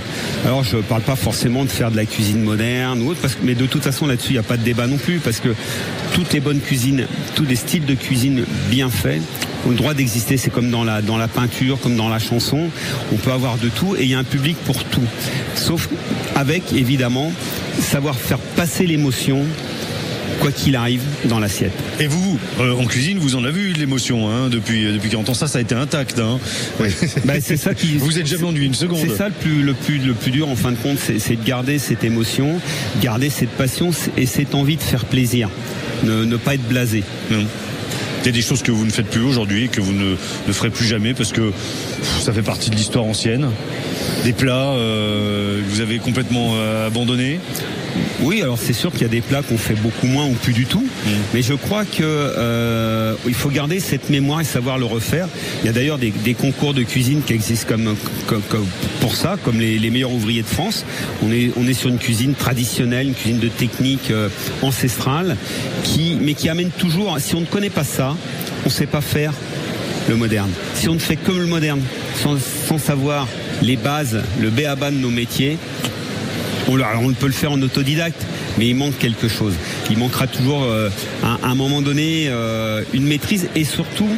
Alors 0.45 0.63
je 0.63 0.77
ne 0.77 0.81
parle 0.81 1.01
pas 1.01 1.15
forcément 1.15 1.63
de 1.65 1.69
faire 1.69 1.91
de 1.91 1.95
la 1.95 2.05
cuisine 2.05 2.41
moderne 2.41 3.01
ou 3.01 3.09
autre, 3.09 3.19
parce 3.21 3.35
que, 3.35 3.41
mais 3.43 3.55
de 3.55 3.65
toute 3.65 3.83
façon 3.83 4.07
là-dessus 4.07 4.29
il 4.29 4.33
n'y 4.33 4.39
a 4.39 4.43
pas 4.43 4.57
de 4.57 4.63
débat 4.63 4.87
non 4.87 4.97
plus, 4.97 5.19
parce 5.19 5.39
que 5.39 5.49
toutes 6.13 6.33
les 6.33 6.39
bonnes 6.39 6.59
cuisines, 6.59 7.07
tous 7.35 7.45
les 7.45 7.55
styles 7.55 7.85
de 7.85 7.93
cuisine 7.93 8.45
bien 8.69 8.89
faits 8.89 9.21
ont 9.65 9.69
le 9.69 9.75
droit 9.75 9.93
d'exister. 9.93 10.37
C'est 10.37 10.49
comme 10.49 10.71
dans 10.71 10.83
la, 10.83 11.01
dans 11.01 11.17
la 11.17 11.27
peinture, 11.27 11.79
comme 11.81 11.95
dans 11.95 12.09
la 12.09 12.19
chanson. 12.19 12.69
On 13.11 13.15
peut 13.15 13.31
avoir 13.31 13.57
de 13.57 13.69
tout 13.69 13.95
et 13.97 14.03
il 14.03 14.09
y 14.09 14.13
a 14.13 14.19
un 14.19 14.23
public 14.23 14.57
pour 14.65 14.83
tout. 14.85 15.03
Sauf 15.55 15.89
avec, 16.35 16.73
évidemment, 16.73 17.31
savoir 17.79 18.15
faire 18.15 18.39
passer 18.55 18.85
l'émotion 18.85 19.45
quoi 20.39 20.51
qu'il 20.51 20.75
arrive 20.75 21.01
dans 21.25 21.39
l'assiette. 21.39 21.73
Et 21.99 22.07
vous, 22.07 22.39
euh, 22.59 22.73
en 22.75 22.85
cuisine, 22.85 23.17
vous 23.19 23.35
en 23.35 23.43
avez 23.43 23.61
eu 23.61 23.73
de 23.73 23.79
l'émotion 23.79 24.29
hein, 24.29 24.49
depuis, 24.49 24.91
depuis 24.91 25.09
40 25.09 25.29
ans. 25.29 25.33
Ça, 25.33 25.47
ça 25.47 25.59
a 25.59 25.61
été 25.61 25.75
intact. 25.75 26.19
Hein. 26.19 26.39
Bah, 27.25 27.33
c'est 27.41 27.57
ça 27.57 27.73
qui. 27.73 27.97
Vous 27.97 28.19
êtes 28.19 28.27
jamais 28.27 28.45
ennuyé 28.45 28.65
une 28.65 28.73
seconde. 28.73 28.99
C'est 29.01 29.17
ça 29.17 29.27
le 29.27 29.33
plus, 29.33 29.61
le, 29.61 29.73
plus, 29.73 29.97
le 29.99 30.13
plus 30.13 30.31
dur 30.31 30.47
en 30.47 30.55
fin 30.55 30.71
de 30.71 30.77
compte, 30.77 30.97
c'est 30.99 31.35
de 31.35 31.43
garder 31.43 31.79
cette 31.79 32.03
émotion, 32.03 32.59
garder 33.01 33.29
cette 33.29 33.49
passion 33.49 33.91
et 34.17 34.25
cette 34.25 34.55
envie 34.55 34.77
de 34.77 34.81
faire 34.81 35.05
plaisir. 35.05 35.49
Ne, 36.03 36.23
ne 36.25 36.37
pas 36.37 36.55
être 36.55 36.67
blasé. 36.67 37.03
Non. 37.29 37.45
Il 38.21 38.25
y 38.25 38.29
a 38.29 38.31
des 38.31 38.41
choses 38.41 38.63
que 38.63 38.71
vous 38.71 38.85
ne 38.85 38.91
faites 38.91 39.09
plus 39.09 39.21
aujourd'hui, 39.21 39.69
que 39.69 39.79
vous 39.79 39.93
ne, 39.93 40.15
ne 40.47 40.53
ferez 40.53 40.69
plus 40.69 40.85
jamais 40.85 41.13
parce 41.13 41.31
que 41.31 41.51
ça 42.19 42.33
fait 42.33 42.41
partie 42.41 42.69
de 42.69 42.75
l'histoire 42.75 43.05
ancienne 43.05 43.49
des 44.23 44.33
plats 44.33 44.71
euh, 44.71 45.61
que 45.61 45.69
vous 45.69 45.81
avez 45.81 45.99
complètement 45.99 46.51
euh, 46.55 46.87
abandonnés 46.87 47.39
Oui, 48.21 48.41
alors 48.41 48.57
c'est 48.61 48.73
sûr 48.73 48.91
qu'il 48.91 49.03
y 49.03 49.05
a 49.05 49.09
des 49.09 49.21
plats 49.21 49.41
qu'on 49.43 49.57
fait 49.57 49.75
beaucoup 49.75 50.05
moins 50.07 50.25
ou 50.25 50.33
plus 50.33 50.51
du 50.53 50.65
tout, 50.65 50.81
Mm. 50.81 51.09
mais 51.33 51.41
je 51.41 51.53
crois 51.53 51.85
que 51.85 52.03
euh, 52.03 53.15
il 53.25 53.33
faut 53.33 53.49
garder 53.49 53.79
cette 53.79 54.09
mémoire 54.09 54.41
et 54.41 54.43
savoir 54.43 54.77
le 54.77 54.85
refaire. 54.85 55.27
Il 55.63 55.67
y 55.67 55.69
a 55.69 55.71
d'ailleurs 55.73 55.97
des, 55.97 56.11
des 56.11 56.33
concours 56.33 56.73
de 56.73 56.83
cuisine 56.83 57.21
qui 57.25 57.33
existent 57.33 57.67
comme, 57.69 57.95
comme- 58.27 58.41
comme- 58.49 58.67
pour 58.99 59.15
ça, 59.15 59.37
comme 59.45 59.59
les, 59.59 59.79
les 59.79 59.89
meilleurs 59.89 60.11
ouvriers 60.11 60.41
de 60.41 60.47
France. 60.47 60.83
On 61.23 61.31
est, 61.31 61.51
on 61.55 61.65
est 61.67 61.73
sur 61.73 61.89
une 61.89 61.97
cuisine 61.97 62.33
traditionnelle, 62.33 63.07
une 63.07 63.13
cuisine 63.13 63.39
de 63.39 63.47
technique 63.47 64.11
euh, 64.11 64.27
ancestrale, 64.61 65.37
qui, 65.83 66.17
mais 66.19 66.33
qui 66.33 66.49
amène 66.49 66.71
toujours. 66.71 67.17
Si 67.19 67.35
on 67.35 67.41
ne 67.41 67.45
connaît 67.45 67.69
pas 67.69 67.83
ça, 67.85 68.15
on 68.65 68.69
ne 68.69 68.73
sait 68.73 68.85
pas 68.85 69.01
faire 69.01 69.31
le 70.09 70.15
moderne. 70.17 70.49
Si 70.75 70.89
on 70.89 70.95
ne 70.95 70.99
fait 70.99 71.15
que 71.15 71.31
le 71.31 71.45
moderne, 71.45 71.79
sans, 72.21 72.37
sans 72.67 72.77
savoir 72.79 73.27
les 73.61 73.77
bases, 73.77 74.21
le 74.41 74.49
b 74.49 74.61
à 74.67 74.75
bas 74.75 74.91
de 74.91 74.97
nos 74.97 75.09
métiers, 75.11 75.57
alors 76.75 77.01
on 77.01 77.13
peut 77.13 77.25
le 77.25 77.31
faire 77.31 77.51
en 77.51 77.61
autodidacte, 77.61 78.25
mais 78.59 78.67
il 78.67 78.75
manque 78.75 78.97
quelque 78.99 79.29
chose. 79.29 79.53
Il 79.89 79.97
manquera 79.97 80.27
toujours, 80.27 80.63
euh, 80.63 80.89
à, 81.23 81.47
à 81.47 81.47
un 81.47 81.55
moment 81.55 81.81
donné, 81.81 82.25
euh, 82.27 82.83
une 82.93 83.05
maîtrise 83.07 83.47
et 83.55 83.63
surtout 83.63 84.09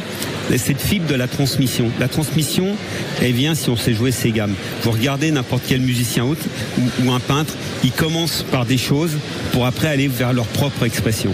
cette 0.58 0.80
fibre 0.80 1.06
de 1.06 1.14
la 1.14 1.28
transmission. 1.28 1.90
La 2.00 2.08
transmission, 2.08 2.76
elle 3.20 3.32
vient 3.32 3.54
si 3.54 3.70
on 3.70 3.76
sait 3.76 3.94
jouer 3.94 4.10
ses 4.10 4.30
gammes. 4.30 4.54
Vous 4.82 4.90
regardez 4.90 5.30
n'importe 5.30 5.62
quel 5.66 5.80
musicien 5.80 6.24
ou, 6.24 7.10
un 7.10 7.20
peintre, 7.20 7.54
ils 7.84 7.92
commencent 7.92 8.44
par 8.50 8.66
des 8.66 8.78
choses 8.78 9.12
pour 9.52 9.66
après 9.66 9.88
aller 9.88 10.08
vers 10.08 10.32
leur 10.32 10.46
propre 10.46 10.84
expression. 10.84 11.32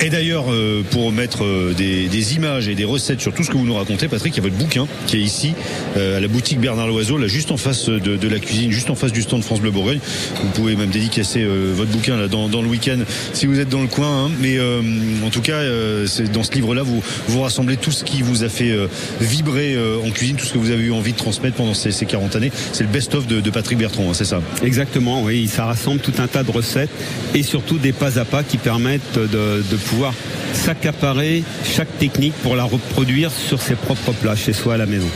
Et 0.00 0.10
d'ailleurs, 0.10 0.46
euh, 0.50 0.82
pour 0.90 1.12
mettre 1.12 1.44
euh, 1.44 1.74
des, 1.76 2.34
images 2.34 2.68
et 2.68 2.74
des 2.74 2.84
recettes 2.84 3.20
sur 3.20 3.32
tout 3.32 3.42
ce 3.42 3.50
que 3.50 3.56
vous 3.56 3.64
nous 3.64 3.74
racontez, 3.74 4.08
Patrick, 4.08 4.34
il 4.34 4.36
y 4.36 4.40
a 4.40 4.48
votre 4.48 4.56
bouquin 4.56 4.86
qui 5.06 5.16
est 5.16 5.20
ici, 5.20 5.54
euh, 5.96 6.18
à 6.18 6.20
la 6.20 6.28
boutique 6.28 6.60
Bernard 6.60 6.88
Loiseau, 6.88 7.16
là 7.16 7.26
juste 7.26 7.50
en 7.50 7.56
face 7.56 7.88
de, 7.88 8.28
la 8.28 8.38
cuisine, 8.38 8.70
juste 8.70 8.90
en 8.90 8.94
face 8.94 9.12
du 9.12 9.22
stand 9.22 9.42
France 9.42 9.60
Bleu 9.60 9.70
Bourgogne. 9.70 10.00
Vous 10.42 10.50
pouvez 10.50 10.76
même 10.76 10.90
dédicacer 10.90 11.42
euh, 11.42 11.72
votre 11.74 11.90
bouquin 11.90 12.16
là 12.16 12.28
dans, 12.28 12.47
dans 12.50 12.62
le 12.62 12.68
week-end 12.68 12.98
si 13.32 13.46
vous 13.46 13.60
êtes 13.60 13.68
dans 13.68 13.80
le 13.82 13.86
coin. 13.88 14.26
hein. 14.26 14.30
Mais 14.40 14.58
euh, 14.58 14.80
en 15.24 15.30
tout 15.30 15.40
cas, 15.40 15.54
euh, 15.54 16.06
dans 16.32 16.42
ce 16.42 16.52
livre-là, 16.52 16.82
vous, 16.82 17.02
vous 17.28 17.40
rassemblez 17.42 17.76
tout 17.76 17.90
ce 17.92 18.04
qui 18.04 18.22
vous 18.22 18.44
a 18.44 18.48
fait 18.48 18.70
euh, 18.70 18.86
vibrer 19.20 19.76
en 20.04 20.10
cuisine, 20.10 20.36
tout 20.36 20.44
ce 20.46 20.52
que 20.52 20.58
vous 20.58 20.70
avez 20.70 20.84
eu 20.84 20.92
envie 20.92 21.12
de 21.12 21.18
transmettre 21.18 21.56
pendant 21.56 21.74
ces, 21.74 21.92
ces 21.92 22.06
40 22.06 22.36
années. 22.36 22.52
C'est 22.72 22.84
le 22.84 22.90
best-of 22.90 23.26
de, 23.26 23.40
de 23.40 23.50
Patrick 23.50 23.78
Bertrand, 23.78 24.10
hein, 24.10 24.14
c'est 24.14 24.24
ça 24.24 24.40
Exactement, 24.62 25.22
oui, 25.22 25.46
ça 25.48 25.64
rassemble 25.64 26.00
tout 26.00 26.12
un 26.18 26.26
tas 26.26 26.42
de 26.42 26.50
recettes 26.50 26.90
et 27.34 27.42
surtout 27.42 27.78
des 27.78 27.92
pas 27.92 28.18
à 28.18 28.24
pas 28.24 28.42
qui 28.42 28.56
permettent 28.58 29.18
de, 29.18 29.62
de 29.70 29.76
pouvoir 29.76 30.14
s'accaparer 30.52 31.42
chaque 31.64 31.98
technique 31.98 32.34
pour 32.42 32.56
la 32.56 32.64
reproduire 32.64 33.30
sur 33.30 33.60
ses 33.60 33.74
propres 33.74 34.12
plats 34.12 34.36
chez 34.36 34.52
soi 34.52 34.74
à 34.74 34.76
la 34.76 34.86
maison. 34.86 35.08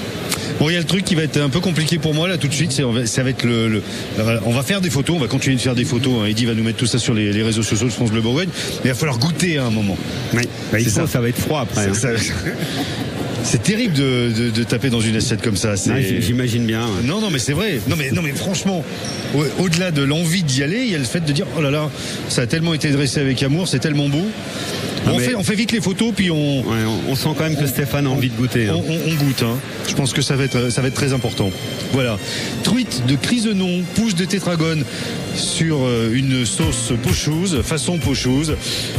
Bon, 0.63 0.71
il 0.71 0.75
y 0.75 0.77
a 0.77 0.79
le 0.79 0.85
truc 0.87 1.05
qui 1.05 1.17
va 1.17 1.25
être 1.25 1.39
un 1.41 1.49
peu 1.49 1.59
compliqué 1.59 1.99
pour 1.99 2.15
moi 2.15 2.29
là 2.29 2.39
tout 2.39 2.47
de 2.47 2.55
suite. 2.55 2.71
C'est 2.71 2.85
ça 3.07 3.25
va 3.25 3.31
être 3.31 3.43
le, 3.43 3.67
le- 3.69 3.83
on 4.47 4.53
va 4.53 4.63
faire 4.63 4.81
des 4.81 4.91
photos. 4.91 5.17
On 5.17 5.19
va 5.19 5.27
continuer 5.27 5.57
de 5.57 5.61
faire 5.61 5.75
des 5.75 5.85
photos. 5.85 6.13
hein. 6.23 6.27
Eddy 6.27 6.45
va 6.45 6.55
nous 6.55 6.63
mettre 6.63 6.79
tout 6.79 6.87
ça 6.87 7.01
sur 7.01 7.15
les, 7.15 7.33
les 7.33 7.43
réseaux 7.43 7.65
sociaux 7.65 7.89
de 7.89 7.93
France 7.93 8.13
Bleu 8.13 8.21
Bourgogne. 8.21 8.47
Mais 8.55 8.81
il 8.85 8.89
va 8.91 8.95
falloir 8.95 9.19
goûter 9.19 9.59
à 9.59 9.65
un 9.65 9.71
moment. 9.71 9.99
Oui, 10.35 10.43
bah, 10.71 10.79
il 10.79 10.89
faut, 10.89 11.05
ça. 11.05 11.21
va 11.21 11.29
être 11.29 11.37
froid 11.41 11.63
après. 11.63 11.87
hein. 11.87 11.91
C'est 11.93 12.01
ça. 12.01 12.11
C'est 13.45 13.61
terrible 13.65 13.95
de, 13.95 14.31
de- 14.31 14.51
de 14.51 14.63
taper 14.63 14.89
dans 14.89 15.01
une 15.01 15.17
assiette 15.17 15.43
comme 15.43 15.57
ça. 15.57 15.73
Ouais, 15.89 16.17
J'imagine 16.21 16.65
bien. 16.65 16.83
ouais. 16.83 17.03
Non, 17.05 17.21
non, 17.21 17.29
mais 17.29 17.41
c'est 17.41 17.55
vrai. 17.55 17.81
Non, 17.89 17.97
mais, 17.99 18.13
non, 18.13 18.23
mais 18.23 18.31
franchement, 18.31 18.85
au- 19.35 19.65
au-delà 19.65 19.91
de 19.91 20.03
l'envie 20.03 20.45
d'y 20.45 20.63
aller, 20.63 20.83
il 20.85 20.93
y 20.93 20.95
a 20.95 20.99
le 20.99 21.03
fait 21.05 21.25
de 21.25 21.33
dire 21.33 21.47
oh 21.59 21.61
là 21.61 21.73
là, 21.73 21.91
ça 22.29 22.43
a 22.43 22.47
tellement 22.47 22.73
été 22.73 22.91
dressé 22.91 23.19
avec 23.19 23.43
amour, 23.43 23.67
c'est 23.67 23.81
tellement 23.81 24.09
beau. 24.09 24.25
Ah, 25.05 25.11
on, 25.15 25.19
fait, 25.19 25.35
on 25.35 25.43
fait 25.43 25.55
vite 25.57 25.73
les 25.73 25.81
photos, 25.81 26.13
puis 26.15 26.31
on, 26.31 26.61
Ouais, 26.63 26.77
on, 26.87 27.11
on 27.13 27.15
sent 27.17 27.31
quand 27.37 27.45
même 27.45 27.57
que 27.57 27.67
Stéphane 27.67 28.07
a 28.07 28.11
envie 28.11 28.29
de 28.31 28.37
goûter. 28.37 28.69
hein. 28.69 28.75
on, 28.77 28.79
on- 28.93 29.11
on 29.13 29.15
goûte. 29.25 29.43
hein. 29.43 29.59
Je 29.89 29.95
pense 29.95 30.13
que 30.13 30.23
ça 30.23 30.37
va 30.37 30.45
être, 30.45 30.71
ça 30.71 30.81
va 30.81 30.89
être 30.89 30.95
très 30.95 31.13
important. 31.13 31.51
Voilà. 31.93 32.19
Truite 32.63 33.03
de 33.09 33.17
Crisenon, 33.17 33.83
pousse 33.97 34.15
de 34.15 34.25
tétragone 34.25 34.85
sur 35.35 35.79
euh, 35.83 36.13
une 36.15 36.47
sauce 36.47 36.93
pochouse, 37.03 37.63
façon 37.63 37.99
pochouse. 37.99 38.55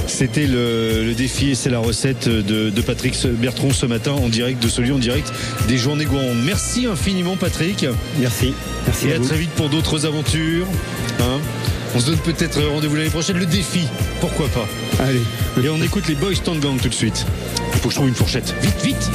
C'était 0.08 0.46
le, 0.48 1.04
le 1.06 1.14
défi 1.14 1.52
et 1.52 1.56
c'est 1.56 1.70
la 1.70 1.80
recette 1.80 2.28
de, 2.28 2.70
de 2.70 2.82
Patrick 2.82 3.16
Bertrand 3.40 3.72
ce 3.72 3.86
matin 3.86 4.12
en 4.12 4.28
direct 4.30 4.62
de 4.62 4.68
Solion, 4.68 4.96
en 4.96 5.00
direct 5.00 5.32
des 5.68 5.78
Journées 5.78 6.06
Gourmandes. 6.06 6.44
Merci 6.44 6.86
infiniment 6.86 7.38
Patrick. 7.38 7.86
Merci. 8.20 8.54
Merci 8.86 9.08
Et 9.08 9.12
à 9.14 9.16
à 9.16 9.20
vous. 9.20 9.26
très 9.28 9.38
vite 9.38 9.52
pour 9.52 9.70
d'autres 9.70 10.06
aventures. 10.06 10.68
hein. 11.22 11.40
On 11.96 12.00
se 12.00 12.08
donne 12.08 12.20
peut-être 12.20 12.62
rendez-vous 12.62 12.96
l'année 12.96 13.10
prochaine. 13.10 13.38
Le 13.38 13.46
défi, 13.46 13.88
pourquoi 14.20 14.48
pas. 14.50 14.68
Allez. 15.04 15.22
Et 15.64 15.70
on 15.70 15.82
écoute 15.82 16.08
les 16.08 16.16
Boys 16.16 16.36
Stand 16.36 16.60
Gang 16.60 16.80
tout 16.80 16.90
de 16.90 16.94
suite. 16.94 17.26
Il 17.74 17.80
faut 17.80 17.90
que 17.90 17.94
je 17.94 17.96
trouve 17.96 18.10
une 18.10 18.16
fourchette. 18.16 18.54
Vite, 18.62 18.82
vite. 18.84 19.12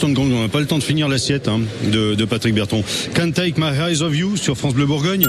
On 0.00 0.42
n'a 0.42 0.48
pas 0.48 0.60
le 0.60 0.66
temps 0.66 0.78
de 0.78 0.82
finir 0.82 1.08
l'assiette 1.08 1.48
hein, 1.48 1.60
de, 1.84 2.14
de 2.14 2.24
Patrick 2.24 2.54
Berton. 2.54 2.82
Can't 3.14 3.32
Take 3.32 3.54
My 3.58 3.76
Eyes 3.76 4.02
Off 4.02 4.16
You 4.16 4.36
sur 4.36 4.56
France 4.56 4.74
Bleu 4.74 4.86
Bourgogne. 4.86 5.26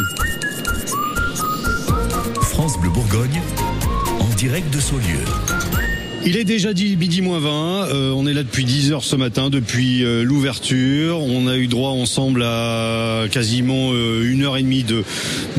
France 2.41 2.79
Bleu 2.79 2.89
Bourgogne, 2.89 3.41
en 4.19 4.35
direct 4.35 4.73
de 4.73 4.79
Saulieu. 4.79 5.52
Il 6.25 6.37
est 6.37 6.45
déjà 6.45 6.73
dit 6.73 6.95
midi 6.95 7.21
moins 7.21 7.39
20. 7.39 7.49
Euh, 7.89 8.11
on 8.15 8.25
est 8.25 8.33
là 8.33 8.43
depuis 8.43 8.63
10 8.63 8.93
heures 8.93 9.03
ce 9.03 9.17
matin, 9.17 9.49
depuis 9.49 10.05
euh, 10.05 10.23
l'ouverture. 10.23 11.19
On 11.21 11.47
a 11.47 11.57
eu 11.57 11.67
droit 11.67 11.89
ensemble 11.89 12.43
à 12.43 13.25
quasiment 13.29 13.89
euh, 13.91 14.31
une 14.31 14.43
heure 14.43 14.55
et 14.55 14.61
demie 14.61 14.83
de, 14.83 15.03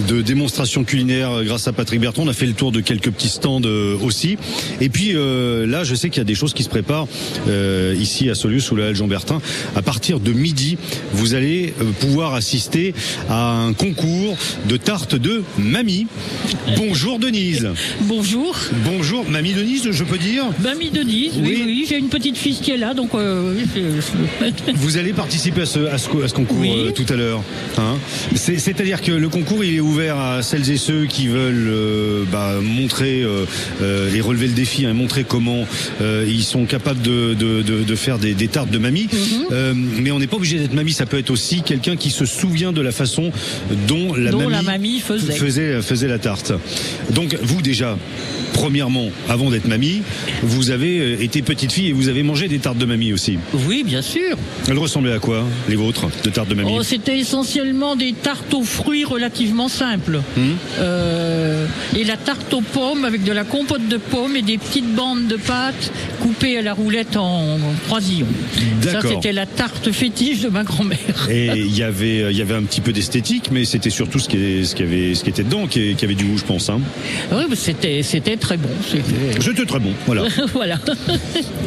de 0.09 0.23
démonstration 0.23 0.85
culinaire 0.85 1.45
grâce 1.45 1.69
à 1.69 1.75
Patrick 1.75 2.01
Berton. 2.01 2.23
On 2.25 2.29
a 2.29 2.33
fait 2.33 2.47
le 2.47 2.55
tour 2.55 2.73
de 2.73 2.81
quelques 2.81 3.11
petits 3.11 3.29
stands 3.29 3.61
aussi. 4.03 4.39
Et 4.81 4.89
puis 4.89 5.11
euh, 5.15 5.67
là, 5.67 5.85
je 5.85 5.95
sais 5.95 6.09
qu'il 6.09 6.19
y 6.19 6.23
a 6.23 6.25
des 6.25 6.35
choses 6.35 6.55
qui 6.55 6.63
se 6.63 6.71
préparent 6.71 7.09
euh, 7.47 7.95
ici 8.01 8.31
à 8.31 8.35
Solius 8.35 8.63
sous 8.63 8.75
la 8.77 8.87
halle 8.87 8.97
Jean 8.97 9.07
Bertin. 9.07 9.43
À 9.77 9.83
partir 9.83 10.19
de 10.19 10.33
midi, 10.33 10.79
vous 11.13 11.35
allez 11.35 11.75
pouvoir 12.01 12.33
assister 12.33 12.95
à 13.29 13.53
un 13.53 13.75
concours 13.75 14.39
de 14.67 14.79
tartes 14.79 15.15
de 15.15 15.43
mamie. 15.59 16.07
Bonjour 16.79 17.19
Denise. 17.19 17.69
Bonjour. 18.01 18.57
Bonjour 18.87 19.29
Mamie 19.29 19.53
Denise, 19.53 19.91
je 19.91 20.05
peux 20.05 20.19
dire. 20.19 20.54
Mamie 20.63 20.91
Denise, 20.91 21.33
oui, 21.37 21.43
Oui. 21.45 21.63
oui, 21.67 21.87
j'ai 21.89 21.99
une 21.99 22.09
petite 22.09 22.37
fille 22.37 22.57
qui 22.61 22.71
est 22.71 22.77
là, 22.77 22.95
donc 22.95 23.11
euh, 23.15 23.55
je- 23.75 24.73
Vous 24.75 24.97
allez 24.97 25.13
participer 25.13 25.63
à 25.63 25.67
ce, 25.67 25.81
à 25.87 25.99
ce, 25.99 26.09
à 26.25 26.29
ce 26.29 26.35
concours 26.35 26.59
Oui. 26.61 26.73
euh, 26.75 26.91
tout 26.91 27.11
à 27.13 27.17
l'heure. 27.17 27.43
Hein 27.79 27.97
C'est- 28.35 28.59
C'est-à-dire 28.59 29.03
que 29.03 29.13
le 29.13 29.29
concours 29.29 29.65
il 29.65 29.75
est 29.77 29.81
ouvert 29.81 30.19
à 30.19 30.43
celles 30.43 30.71
et 30.71 30.77
ceux 30.77 31.07
qui 31.07 31.27
veulent 31.29 31.69
euh, 31.69 32.25
bah, 32.31 32.55
montrer 32.63 33.21
et 33.23 34.21
relever 34.21 34.47
le 34.47 34.53
défi, 34.55 34.87
hein, 34.87 34.93
montrer 34.95 35.25
comment 35.25 35.67
ils 36.01 36.45
sont 36.45 36.65
capables 36.65 37.03
de, 37.03 37.35
de, 37.35 37.63
de, 37.63 37.83
de 37.83 37.95
faire 37.95 38.19
des, 38.19 38.35
des 38.35 38.49
tartes 38.49 38.71
de 38.71 38.79
mamie. 38.79 39.09
Mhm. 39.51 39.75
Mais 40.01 40.11
on 40.11 40.19
n'est 40.19 40.27
pas 40.27 40.37
obligé 40.37 40.59
d'être 40.59 40.75
mamie, 40.75 40.93
ça 40.93 41.07
peut 41.07 41.19
être 41.19 41.31
aussi 41.31 41.63
quelqu'un 41.63 41.97
qui 41.97 42.11
se 42.11 42.25
souvient 42.27 42.73
de 42.73 42.81
la 42.81 42.93
façon 42.93 43.31
dont 43.89 44.15
la 44.15 44.31
Dont 44.31 44.39
mamie, 44.39 44.53
la 44.53 44.63
mamie 44.63 45.01
faisait. 45.01 45.33
faisait 45.33 45.83
faisait 45.83 46.09
la 46.09 46.19
tarte. 46.19 46.53
Donc 47.11 47.37
vous 47.43 47.63
déjà. 47.63 47.99
Premièrement, 48.53 49.11
avant 49.29 49.51
d'être 49.51 49.67
mamie, 49.67 50.03
vous 50.45 50.71
avez 50.71 50.99
euh, 50.99 51.23
été 51.23 51.43
petite 51.43 51.73
fille 51.73 51.89
et 51.89 51.93
vous 51.93 52.09
avez 52.09 52.23
mangé 52.23 52.49
des 52.49 52.59
tartes 52.59 52.79
de 52.79 52.85
mamie 52.85 53.13
aussi. 53.13 53.39
Oui, 53.67 53.83
bien 53.85 54.03
sûr. 54.03 54.37
Elles 54.69 54.79
ressemblaient 54.79 55.13
à 55.13 55.19
quoi, 55.19 55.45
les 55.69 55.77
vôtres, 55.77 56.07
de 56.23 56.31
tartes 56.31 56.49
de 56.49 56.55
mamie 56.55 56.73
Oh, 56.79 56.83
C'était 56.83 57.19
essentiellement 57.19 57.97
des 57.97 58.13
tartes 58.13 58.53
aux 58.55 58.63
fruits 58.63 59.05
relativement 59.05 59.69
simples. 59.69 60.21
Hmm? 60.37 60.41
Euh, 60.79 61.67
et 61.97 62.05
la 62.05 62.17
tarte 62.17 62.53
aux 62.53 62.61
pommes 62.61 63.05
avec 63.05 63.25
de 63.25 63.33
la 63.33 63.45
compote 63.45 63.89
de 63.89 63.97
pommes 63.97 64.37
et 64.37 64.43
des 64.43 64.59
petites 64.59 64.95
bandes 64.95 65.27
de 65.27 65.37
pâte 65.37 65.93
coupées 66.21 66.59
à 66.59 66.63
la 66.63 66.75
roulette 66.75 67.17
en, 67.17 67.59
croisillon. 67.87 68.27
Ça, 68.83 69.01
c'était 69.01 69.33
la 69.33 69.47
tarte 69.47 69.91
fétiche 69.93 70.41
de 70.41 70.49
ma 70.49 70.63
grand-mère. 70.65 71.29
Et 71.31 71.47
il 71.57 71.77
y 71.77 71.83
avait, 71.83 72.31
il 72.31 72.37
y 72.37 72.43
avait 72.43 72.55
un 72.55 72.63
petit 72.65 72.81
peu 72.81 72.93
d'esthétique, 72.93 73.51
mais 73.51 73.65
c'était 73.65 73.91
surtout 73.91 74.19
ce 74.19 74.29
qui, 74.29 74.37
est- 74.37 74.65
ce 74.65 74.75
qui 74.75 74.83
avait, 74.83 75.15
ce 75.15 75.25
qui 75.25 75.31
était 75.31 75.45
dedans, 75.45 75.67
qui, 75.67 75.95
qui 75.95 76.05
avait 76.05 76.15
du 76.15 76.25
goût, 76.25 76.39
je 76.39 76.45
pense. 76.45 76.69
Hein? 76.69 76.81
Oui, 77.33 77.45
c'était, 77.55 78.03
c'était 78.03 78.37
très 78.37 78.57
bon. 78.57 78.69
C'était 79.41 79.65
très 79.67 79.79
bon, 79.79 79.93
voilà. 80.07 80.25
voilà. 80.53 80.79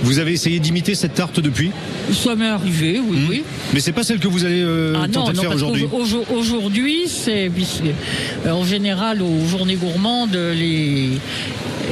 Vous 0.04 0.20
avez 0.20 0.34
essayé 0.34 0.60
d'imiter 0.60 0.96
cette 0.96 1.14
tarte 1.14 1.40
depuis? 1.40 1.72
Ça 2.12 2.36
m'est 2.36 2.48
arrivé, 2.48 3.00
oui, 3.00 3.18
oui. 3.30 3.44
Mais 3.74 3.80
c'est 3.80 3.92
pas 3.92 4.04
celle 4.04 4.20
que 4.20 4.28
vous 4.28 4.46
allez 4.46 4.62
euh, 4.62 4.94
Ah 4.96 5.08
non, 5.08 5.26
tenter 5.26 5.32
de 5.32 5.36
non, 5.38 5.42
faire 5.44 5.56
aujourd'hui. 5.56 5.88
aujourd'hui, 6.36 7.08
c'est 7.08 7.50
euh, 7.50 8.52
en 8.52 8.64
général 8.66 9.22
aux 9.22 9.46
journées 9.48 9.76
gourmandes, 9.76 10.36
les 10.36 11.12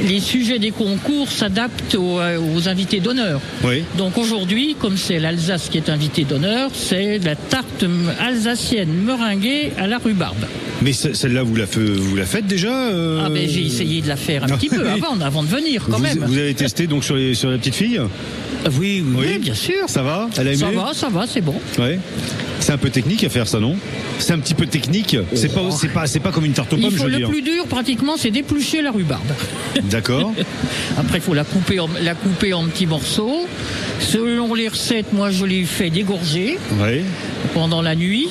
les 0.04 0.20
sujets 0.20 0.58
des 0.58 0.70
concours 0.70 1.30
s'adaptent 1.30 1.94
aux, 1.94 2.18
euh, 2.20 2.38
aux 2.54 2.68
invités 2.68 3.00
d'honneur. 3.00 3.40
Oui. 3.64 3.82
Donc 3.96 4.18
aujourd'hui, 4.18 4.76
comme 4.78 4.96
c'est 4.96 5.18
l'Alsace 5.18 5.68
qui 5.68 5.78
est 5.78 5.88
invité 5.88 6.24
d'honneur, 6.24 6.70
c'est 6.74 7.18
la 7.18 7.36
tarte 7.36 7.84
alsacienne 8.20 8.92
meringuée 8.92 9.72
à 9.78 9.86
la 9.86 9.98
rhubarbe. 9.98 10.44
Mais 10.82 10.92
ce- 10.92 11.14
celle-là, 11.14 11.42
vous 11.42 11.56
la, 11.56 11.64
vous 11.64 12.16
la 12.16 12.26
faites 12.26 12.46
déjà 12.46 12.68
euh, 12.90 13.22
Ah 13.24 13.30
ben 13.30 13.48
j'ai 13.48 13.64
essayé 13.64 14.02
de 14.02 14.08
la 14.08 14.16
faire 14.16 14.44
un 14.44 14.48
petit 14.48 14.68
peu 14.68 14.86
avant, 14.88 15.18
avant 15.24 15.42
de 15.42 15.48
venir 15.48 15.84
quand 15.90 15.96
vous, 15.96 16.02
même. 16.02 16.18
vous 16.26 16.36
avez 16.38 16.52
testé 16.54 16.86
donc 16.86 17.02
sur, 17.04 17.16
les, 17.16 17.34
sur 17.34 17.50
la 17.50 17.56
petite 17.58 17.74
fille? 17.76 17.98
Oui, 18.78 19.04
oui, 19.06 19.14
oui, 19.16 19.38
bien 19.38 19.54
sûr. 19.54 19.88
Ça 19.88 20.02
va 20.02 20.28
Elle 20.38 20.48
a 20.48 20.52
aimé 20.52 20.60
Ça 20.60 20.70
va, 20.70 20.92
ça 20.94 21.08
va, 21.08 21.26
c'est 21.26 21.40
bon. 21.40 21.54
Ouais. 21.78 21.98
C'est 22.60 22.72
un 22.72 22.78
peu 22.78 22.90
technique 22.90 23.22
à 23.22 23.28
faire 23.28 23.46
ça, 23.46 23.60
non? 23.60 23.76
C'est 24.18 24.32
un 24.32 24.38
petit 24.38 24.54
peu 24.54 24.66
technique. 24.66 25.16
C'est 25.34 25.52
pas, 25.52 25.60
c'est 25.70 25.88
pas, 25.88 26.06
c'est 26.06 26.20
pas 26.20 26.32
comme 26.32 26.44
une 26.46 26.52
tarte 26.52 26.72
aux 26.72 26.76
Il 26.76 26.82
pommes, 26.82 26.96
je 26.96 27.02
veux 27.02 27.10
le 27.10 27.16
dire. 27.16 27.28
plus 27.28 27.42
dur 27.42 27.66
pratiquement, 27.66 28.16
c'est 28.16 28.30
d'éplucher 28.30 28.82
la 28.82 28.90
rhubarbe. 28.90 29.22
D'accord. 29.84 30.32
Après, 30.98 31.18
il 31.18 31.20
faut 31.20 31.34
la 31.34 31.44
couper, 31.44 31.78
en, 31.80 31.88
la 32.02 32.14
couper 32.14 32.54
en 32.54 32.64
petits 32.66 32.86
morceaux. 32.86 33.46
Selon 34.00 34.54
les 34.54 34.68
recettes, 34.68 35.12
moi, 35.12 35.30
je 35.30 35.44
les 35.44 35.64
fais 35.64 35.90
dégorger 35.90 36.58
pendant 37.54 37.82
la 37.82 37.94
nuit. 37.94 38.28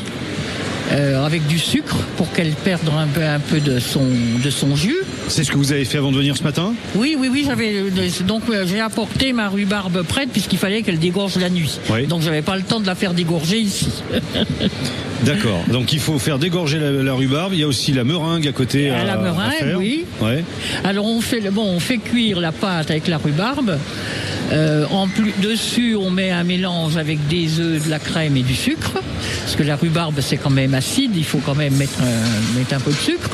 Euh, 0.91 1.25
avec 1.25 1.45
du 1.47 1.57
sucre 1.59 1.95
pour 2.17 2.31
qu'elle 2.31 2.51
perde 2.51 2.81
un 2.97 3.07
peu, 3.07 3.23
un 3.23 3.39
peu 3.39 3.59
de, 3.59 3.79
son, 3.79 4.05
de 4.43 4.49
son 4.49 4.75
jus. 4.75 4.97
C'est 5.27 5.43
ce 5.43 5.51
que 5.51 5.57
vous 5.57 5.71
avez 5.71 5.85
fait 5.85 5.97
avant 5.97 6.11
de 6.11 6.17
venir 6.17 6.37
ce 6.37 6.43
matin 6.43 6.73
Oui, 6.95 7.15
oui, 7.19 7.27
oui, 7.31 7.43
j'avais 7.47 7.83
donc 8.27 8.43
euh, 8.49 8.65
j'ai 8.67 8.79
apporté 8.79 9.33
ma 9.33 9.49
rhubarbe 9.49 10.03
prête 10.03 10.29
puisqu'il 10.31 10.59
fallait 10.59 10.83
qu'elle 10.83 10.99
dégorge 10.99 11.37
la 11.37 11.49
nuit. 11.49 11.79
Oui. 11.89 12.05
Donc 12.05 12.21
j'avais 12.21 12.41
pas 12.43 12.55
le 12.55 12.61
temps 12.63 12.79
de 12.79 12.85
la 12.85 12.95
faire 12.95 13.13
dégorger 13.13 13.57
ici. 13.59 13.87
D'accord. 15.23 15.63
Donc 15.71 15.93
il 15.93 15.99
faut 15.99 16.19
faire 16.19 16.37
dégorger 16.39 16.77
la, 16.79 16.91
la 16.91 17.13
rhubarbe. 17.13 17.53
Il 17.53 17.59
y 17.59 17.63
a 17.63 17.67
aussi 17.67 17.91
la 17.93 18.03
meringue 18.03 18.47
à 18.47 18.51
côté. 18.51 18.89
À 18.89 18.99
à, 18.99 19.03
la 19.05 19.13
à 19.13 19.17
meringue, 19.17 19.51
faire. 19.53 19.77
oui. 19.77 20.05
Ouais. 20.21 20.43
Alors 20.83 21.05
on 21.05 21.21
fait 21.21 21.41
bon, 21.51 21.65
on 21.65 21.79
fait 21.79 21.97
cuire 21.97 22.39
la 22.39 22.51
pâte 22.51 22.91
avec 22.91 23.07
la 23.07 23.17
rhubarbe. 23.17 23.77
Euh, 24.51 24.85
en 24.91 25.07
plus 25.07 25.33
dessus, 25.41 25.95
on 25.95 26.11
met 26.11 26.31
un 26.31 26.43
mélange 26.43 26.97
avec 26.97 27.27
des 27.27 27.59
œufs, 27.59 27.83
de 27.83 27.89
la 27.89 27.99
crème 27.99 28.37
et 28.37 28.43
du 28.43 28.55
sucre, 28.55 28.93
parce 29.41 29.55
que 29.55 29.63
la 29.63 29.75
rhubarbe 29.75 30.19
c'est 30.21 30.37
quand 30.37 30.49
même 30.49 30.73
acide, 30.73 31.11
il 31.15 31.25
faut 31.25 31.39
quand 31.39 31.55
même 31.55 31.75
mettre 31.75 31.99
un, 32.01 32.57
mettre 32.57 32.75
un 32.75 32.79
peu 32.79 32.91
de 32.91 32.97
sucre. 32.97 33.29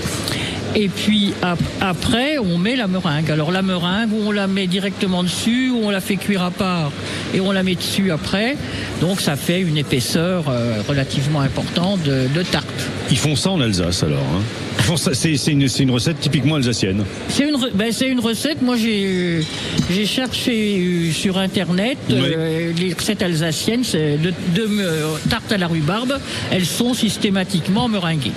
Et 0.76 0.88
puis 0.88 1.34
ap- 1.42 1.60
après, 1.82 2.38
on 2.38 2.58
met 2.58 2.76
la 2.76 2.88
meringue. 2.88 3.30
Alors 3.32 3.52
la 3.52 3.62
meringue, 3.62 4.10
on 4.26 4.32
la 4.32 4.48
met 4.48 4.68
directement 4.68 5.24
dessus, 5.24 5.70
ou 5.70 5.82
on 5.84 5.90
la 5.90 6.02
fait 6.02 6.16
cuire 6.16 6.44
à 6.44 6.52
part 6.52 6.92
et 7.34 7.40
on 7.42 7.52
la 7.52 7.64
met 7.64 7.76
dessus 7.76 8.12
après. 8.12 8.56
Donc 9.02 9.20
ça 9.22 9.36
fait 9.36 9.60
une 9.62 9.78
épaisseur 9.78 10.46
euh, 10.50 10.82
relativement 10.88 11.42
importante 11.42 12.02
de, 12.04 12.28
de 12.34 12.44
tarte. 12.44 12.66
Ils 13.10 13.18
font 13.18 13.36
ça 13.36 13.50
en 13.52 13.60
Alsace 13.62 14.04
alors. 14.04 14.20
hein? 14.36 14.42
C'est 15.14 15.52
une, 15.52 15.92
recette 15.92 16.20
typiquement 16.20 16.56
alsacienne. 16.56 17.04
C'est 17.30 17.44
une, 17.48 17.56
ben, 17.76 17.94
une 18.10 18.20
recette. 18.20 18.62
Moi, 18.62 18.76
j'ai 18.78 20.06
cherché 20.06 20.78
euh, 20.80 21.12
sur 21.12 21.38
Internet 21.38 21.98
euh, 22.10 22.72
les 22.78 22.94
recettes 22.94 23.22
alsaciennes 23.22 23.84
de, 23.94 24.32
de 24.56 24.70
tartes 25.30 25.52
à 25.52 25.58
la 25.58 25.68
rhubarbe. 25.68 26.18
Elles 26.52 26.66
sont 26.66 26.94
systématiquement 26.94 27.88
meringuées. 27.88 28.32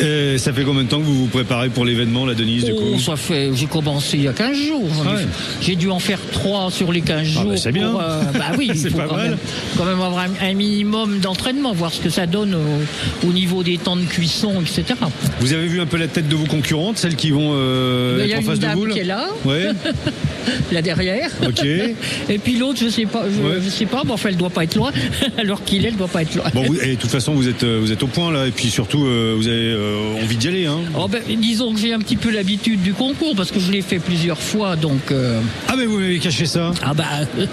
Euh, 0.00 0.38
ça 0.38 0.52
fait 0.52 0.62
combien 0.64 0.84
de 0.84 0.88
temps 0.88 0.98
que 0.98 1.04
vous 1.04 1.14
vous 1.22 1.26
préparez 1.26 1.68
pour 1.68 1.84
l'événement, 1.84 2.24
la 2.26 2.34
Denise, 2.34 2.64
du 2.64 2.72
Oh, 2.74 2.80
coup 2.94 2.98
ça 2.98 3.16
fait, 3.16 3.50
j'ai 3.54 3.66
commencé 3.66 4.16
il 4.16 4.24
y 4.24 4.28
a 4.28 4.32
15 4.32 4.56
jours. 4.56 4.88
Ah 5.06 5.14
ouais. 5.14 5.26
J'ai 5.60 5.76
dû 5.76 5.90
en 5.90 5.98
faire 5.98 6.18
3 6.32 6.70
sur 6.70 6.92
les 6.92 7.00
15 7.02 7.18
Ah 7.20 7.24
jours. 7.24 7.50
bah, 7.52 7.56
c'est 7.56 7.72
bien. 7.72 7.88
euh, 7.94 8.22
bah 8.34 8.46
oui, 8.58 8.70
il 8.74 8.90
faut 8.90 8.96
pas 8.96 9.04
quand 9.06 9.16
mal. 9.16 9.30
même, 9.30 9.38
quand 9.76 9.84
même 9.84 10.00
avoir 10.00 10.26
un, 10.40 10.54
minimum 10.54 11.18
d'entraînement, 11.20 11.72
voir 11.72 11.92
ce 11.92 12.00
que 12.00 12.10
ça 12.10 12.26
donne 12.26 12.54
au, 12.54 13.28
au 13.28 13.32
niveau 13.32 13.62
des 13.62 13.76
temps 13.78 13.96
de 13.96 14.04
cuisson, 14.04 14.54
etc. 14.60 14.98
Vous 15.40 15.52
avez 15.52 15.66
vu 15.66 15.80
un 15.80 15.86
peu 15.86 15.96
la 15.98 16.08
tête 16.08 16.28
de 16.28 16.36
vos 16.36 16.46
concurrentes, 16.46 16.98
celles 16.98 17.16
qui 17.16 17.30
vont 17.30 17.52
euh, 17.54 18.20
Il 18.24 18.28
y 18.28 18.32
être 18.32 18.36
a 18.36 18.38
en 18.38 18.40
une 18.42 18.46
face 18.46 18.58
de 18.60 18.66
vous 18.68 18.86
là 18.86 18.92
qui 18.94 18.98
est 19.00 19.04
là. 19.04 19.28
Ouais. 19.44 19.68
là 20.72 20.82
derrière. 20.82 21.30
Ok. 21.46 21.64
Et 22.28 22.38
puis 22.38 22.56
l'autre, 22.58 22.78
je 22.82 22.88
sais 22.88 23.06
pas, 23.06 23.24
je, 23.28 23.42
Ouais. 23.42 23.58
je 23.62 23.68
sais 23.70 23.86
pas, 23.86 24.02
mais 24.04 24.12
enfin, 24.12 24.28
elle 24.30 24.36
doit 24.36 24.50
pas 24.50 24.64
être 24.64 24.76
loin. 24.76 24.90
Alors 25.38 25.64
qu'il 25.64 25.84
est, 25.84 25.88
elle 25.88 25.96
doit 25.96 26.08
pas 26.08 26.22
être 26.22 26.34
loin. 26.34 26.44
Bon, 26.54 26.64
et 26.82 26.94
de 26.96 27.00
toute 27.00 27.10
façon, 27.10 27.32
vous 27.34 27.48
êtes, 27.48 27.62
euh, 27.64 27.78
vous 27.80 27.92
êtes 27.92 28.02
au 28.02 28.06
point 28.06 28.30
là, 28.32 28.46
et 28.46 28.50
puis 28.50 28.68
surtout, 28.70 29.04
euh, 29.04 29.34
vous 29.36 29.46
avez 29.48 29.51
euh, 29.52 30.22
envie 30.22 30.36
d'y 30.36 30.48
aller. 30.48 30.66
Hein. 30.66 30.78
Oh, 30.98 31.08
ben, 31.08 31.20
disons 31.38 31.72
que 31.72 31.80
j'ai 31.80 31.92
un 31.92 31.98
petit 31.98 32.16
peu 32.16 32.30
l'habitude 32.30 32.82
du 32.82 32.92
concours 32.94 33.34
parce 33.36 33.50
que 33.50 33.60
je 33.60 33.70
l'ai 33.70 33.82
fait 33.82 33.98
plusieurs 33.98 34.40
fois, 34.40 34.76
donc. 34.76 35.10
euh, 35.10 35.40
Ah, 35.68 35.74
mais 35.76 35.86
vous 35.86 35.98
m'avez 35.98 36.18
caché 36.18 36.46
ça 36.46 36.72
Ah 36.82 36.94
bah. 36.94 37.04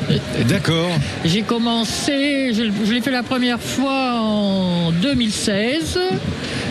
D'accord. 0.49 0.89
J'ai 1.25 1.41
commencé, 1.41 2.51
je, 2.53 2.63
je 2.85 2.93
l'ai 2.93 3.01
fait 3.01 3.11
la 3.11 3.23
première 3.23 3.59
fois 3.59 4.19
en 4.21 4.91
2016. 4.91 5.99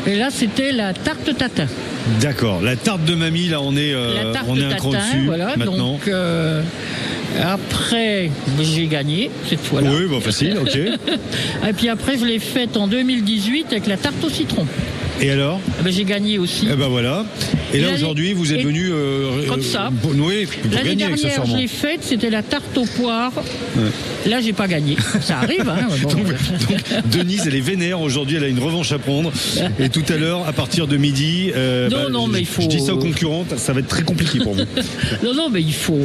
Et 0.06 0.16
là, 0.16 0.28
c'était 0.30 0.72
la 0.72 0.94
tarte 0.94 1.36
tatin. 1.36 1.66
D'accord. 2.20 2.62
La 2.62 2.76
tarte 2.76 3.04
de 3.04 3.14
mamie, 3.14 3.48
là, 3.48 3.60
on 3.60 3.76
est, 3.76 3.92
euh, 3.92 4.32
on 4.46 4.56
est 4.58 4.64
un 4.64 4.74
cran 4.74 4.92
tatin, 4.92 5.04
dessus 5.06 5.26
voilà. 5.26 5.56
maintenant. 5.56 5.76
Donc, 5.76 6.08
après, 7.44 8.30
j'ai 8.60 8.86
gagné 8.86 9.30
cette 9.48 9.60
fois-là. 9.60 9.90
Oui, 9.92 10.06
bon, 10.08 10.20
facile, 10.20 10.56
ok. 10.60 10.76
Et 11.68 11.72
puis 11.76 11.88
après, 11.88 12.16
je 12.18 12.24
l'ai 12.24 12.38
faite 12.38 12.76
en 12.76 12.88
2018 12.88 13.66
avec 13.70 13.86
la 13.86 13.96
tarte 13.96 14.22
au 14.24 14.30
citron. 14.30 14.66
Et 15.20 15.30
alors 15.30 15.60
Eh 15.80 15.82
ben, 15.82 15.92
J'ai 15.92 16.04
gagné 16.04 16.38
aussi. 16.38 16.68
Eh 16.70 16.76
ben 16.76 16.88
voilà. 16.88 17.24
Et 17.74 17.80
là 17.80 17.88
aujourd'hui, 17.94 18.32
vous 18.32 18.52
êtes 18.52 18.60
et- 18.60 18.64
venu 18.64 18.90
euh, 18.92 19.46
Comme 19.48 19.60
euh, 19.60 19.62
ça. 19.62 19.90
pour- 20.00 20.12
oui, 20.12 20.46
pour 20.46 20.70
L'année 20.72 20.94
dernière, 20.96 21.44
je 21.46 21.56
l'ai 21.56 21.66
faite, 21.66 22.00
c'était 22.02 22.30
la 22.30 22.42
tarte 22.42 22.76
aux 22.78 22.84
poires. 22.86 23.32
Ouais. 23.76 24.30
Là, 24.30 24.40
j'ai 24.40 24.52
pas 24.52 24.68
gagné. 24.68 24.96
Ça 25.20 25.38
arrive, 25.38 25.68
hein. 25.68 25.86
bon. 26.02 26.08
Donc, 26.08 26.26
donc, 26.26 27.04
Denise, 27.12 27.42
elle 27.46 27.54
est 27.54 27.60
vénère 27.60 28.00
aujourd'hui, 28.00 28.36
elle 28.36 28.44
a 28.44 28.48
une 28.48 28.58
revanche 28.58 28.92
à 28.92 28.98
prendre. 28.98 29.32
Et 29.80 29.88
tout 29.88 30.04
à 30.08 30.16
l'heure, 30.16 30.46
à 30.46 30.52
partir 30.52 30.86
de 30.86 30.96
midi, 30.96 31.50
euh, 31.56 31.88
Non, 31.88 32.10
non, 32.10 32.26
je- 32.26 32.32
mais 32.32 32.40
il 32.40 32.46
je 32.46 32.50
faut- 32.50 32.66
dis 32.66 32.80
ça 32.80 32.94
aux 32.94 32.98
concurrentes, 32.98 33.58
ça 33.58 33.72
va 33.72 33.80
être 33.80 33.88
très 33.88 34.02
compliqué 34.02 34.38
pour 34.40 34.54
vous. 34.54 34.60
non, 35.24 35.34
non, 35.34 35.48
mais 35.50 35.62
il 35.62 35.72
faut. 35.74 35.98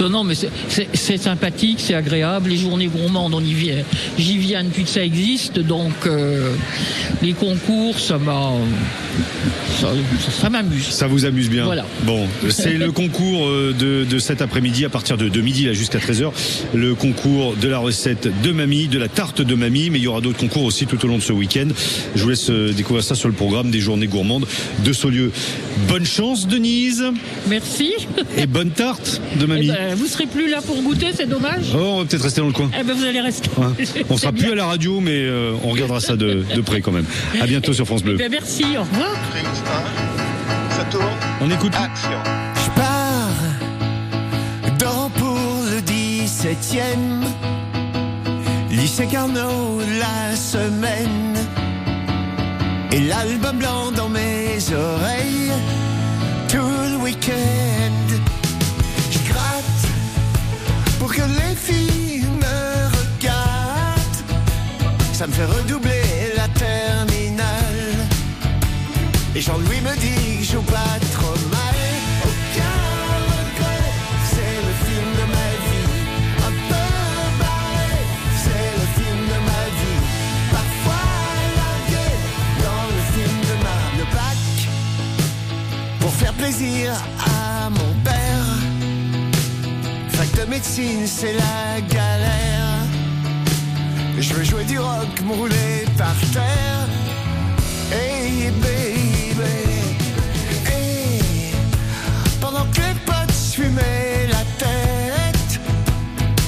Non, 0.00 0.08
non, 0.10 0.24
mais 0.24 0.34
c'est- 0.34 1.16
sympathique, 1.16 1.78
c'est 1.80 1.94
agréable. 1.94 2.50
Les 2.50 2.56
journées 2.56 2.88
gourmandes, 2.88 3.34
on 3.34 3.40
y 3.42 3.54
vient. 3.54 3.76
J'y 4.18 4.36
viens 4.38 4.64
depuis 4.64 4.82
que 4.84 4.90
ça 4.90 5.04
existe, 5.04 5.58
donc 5.60 5.92
euh, 6.06 6.50
les 7.22 7.32
concours, 7.32 7.98
ça 7.98 8.18
m'a. 8.18 8.33
Ça, 9.80 9.88
ça- 10.20 10.30
ça 10.30 10.50
m'amuse. 10.50 10.86
Ça 10.86 11.06
vous 11.06 11.24
amuse 11.24 11.48
bien. 11.50 11.64
Voilà. 11.64 11.84
Bon, 12.04 12.26
c'est 12.50 12.74
le 12.74 12.90
concours 12.92 13.46
euh, 13.46 13.74
de, 13.78 14.04
de 14.04 14.18
cet 14.18 14.42
après-midi 14.42 14.84
à 14.84 14.88
partir 14.88 15.16
de, 15.16 15.28
de 15.28 15.40
midi 15.40 15.64
là 15.66 15.72
jusqu'à 15.72 15.98
13h. 15.98 16.30
Le 16.74 16.94
concours 16.94 17.54
de 17.56 17.68
la 17.68 17.78
recette 17.78 18.28
de 18.42 18.52
mamie, 18.52 18.88
de 18.88 18.98
la 18.98 19.08
tarte 19.08 19.42
de 19.42 19.54
mamie, 19.54 19.90
mais 19.90 19.98
il 19.98 20.02
y 20.02 20.08
aura 20.08 20.20
d'autres 20.20 20.38
concours 20.38 20.64
aussi 20.64 20.86
tout 20.86 21.02
au 21.04 21.08
long 21.08 21.18
de 21.18 21.22
ce 21.22 21.32
week-end. 21.32 21.68
Je 22.14 22.22
vous 22.22 22.30
laisse 22.30 22.50
euh, 22.50 22.72
découvrir 22.72 23.04
ça 23.04 23.14
sur 23.14 23.28
le 23.28 23.34
programme 23.34 23.70
des 23.70 23.80
journées 23.80 24.06
gourmandes 24.06 24.46
de 24.84 24.92
Saulieu. 24.92 25.30
Bonne 25.88 26.06
chance 26.06 26.46
Denise 26.46 27.04
Merci. 27.48 27.92
et 28.36 28.46
bonne 28.46 28.70
tarte 28.70 29.20
de 29.36 29.46
mamie. 29.46 29.70
Eh 29.70 29.72
ben, 29.72 29.94
vous 29.96 30.06
serez 30.06 30.26
plus 30.26 30.48
là 30.48 30.60
pour 30.62 30.80
goûter, 30.82 31.08
c'est 31.14 31.28
dommage. 31.28 31.66
Oh, 31.74 31.78
on 31.78 31.98
va 31.98 32.04
peut-être 32.04 32.22
rester 32.22 32.40
dans 32.40 32.46
le 32.46 32.52
coin. 32.52 32.70
Eh 32.78 32.82
ben, 32.84 32.94
vous 32.94 33.04
allez 33.04 33.20
rester. 33.20 33.50
Hein. 33.60 33.72
On 34.10 34.16
sera 34.16 34.32
plus 34.32 34.52
à 34.52 34.54
la 34.54 34.66
radio, 34.66 35.00
mais 35.00 35.12
euh, 35.24 35.52
on 35.64 35.70
regardera 35.70 36.00
ça 36.00 36.16
de, 36.16 36.44
de 36.54 36.60
près 36.60 36.80
quand 36.80 36.92
même. 36.92 37.06
À 37.40 37.46
bientôt 37.46 37.72
sur 37.72 37.86
France 37.86 38.02
Bleu. 38.02 38.14
Eh 38.14 38.22
ben, 38.22 38.30
merci, 38.30 38.64
au 38.76 38.82
revoir. 38.82 39.10
Ça 40.70 40.84
tourne. 40.84 41.04
On 41.40 41.50
écoute. 41.50 41.72
Je 41.74 42.70
pars 42.80 43.30
dans 44.78 45.10
pour 45.10 45.38
le 45.70 45.80
17e. 45.80 47.24
Lycée 48.70 49.06
Carnot 49.10 49.80
la 49.98 50.36
semaine. 50.36 51.34
Et 52.94 53.00
l'album 53.00 53.58
blanc 53.58 53.90
dans 53.90 54.08
mes 54.08 54.56
oreilles. 54.72 55.50
Tout 56.48 56.78
le 56.92 56.96
week-end. 57.02 58.06
Je 59.10 59.18
gratte 59.30 59.84
pour 61.00 61.12
que 61.12 61.22
les 61.22 61.56
filles 61.56 62.24
me 62.44 62.86
regardent. 63.00 64.22
Ça 65.12 65.26
me 65.26 65.32
fait 65.32 65.44
redoubler 65.44 66.04
la 66.36 66.46
terminale. 66.46 67.96
Et 69.34 69.40
Jean-Louis 69.40 69.80
me 69.80 69.96
dit 69.96 70.38
que 70.38 70.44
je 70.44 70.52
joue 70.52 70.62
pas 70.62 71.03
plaisir 86.44 86.92
à 87.20 87.70
mon 87.70 87.92
père. 88.04 88.44
Fac 90.10 90.30
de 90.38 90.44
médecine, 90.50 91.06
c'est 91.06 91.32
la 91.32 91.80
galère. 91.80 92.80
Je 94.18 94.34
veux 94.34 94.44
jouer 94.44 94.64
du 94.64 94.78
rock, 94.78 95.12
me 95.26 95.32
rouler 95.32 95.86
par 95.96 96.14
terre. 96.34 96.86
Hey 97.90 98.50
baby, 98.62 99.52
hey. 100.68 101.54
Pendant 102.42 102.66
que 102.74 102.80
les 102.88 102.96
potes 103.06 103.40
fumaient 103.54 104.26
la 104.28 104.44
tête, 104.64 105.60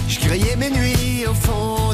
je 0.09 0.19
grillais 0.21 0.57
mes 0.57 0.71
nuits 0.79 1.25
au 1.27 1.33
fond 1.33 1.86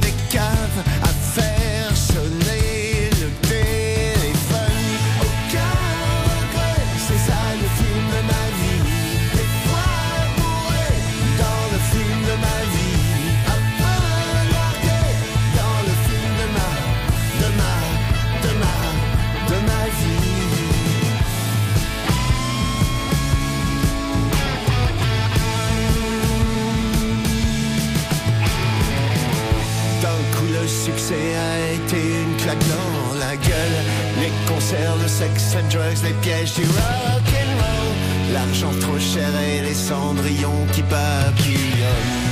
Le 34.72 35.06
sex 35.06 35.54
and 35.54 35.68
drugs, 35.68 36.02
les 36.02 36.14
pièges 36.22 36.54
du 36.54 36.62
rock 36.62 37.28
and 37.40 37.52
roll. 37.60 38.32
L'argent 38.32 38.72
trop 38.80 38.98
cher 38.98 39.28
et 39.46 39.60
les 39.60 39.74
cendrillons 39.74 40.66
qui 40.72 40.80
papillonnent. 40.82 42.22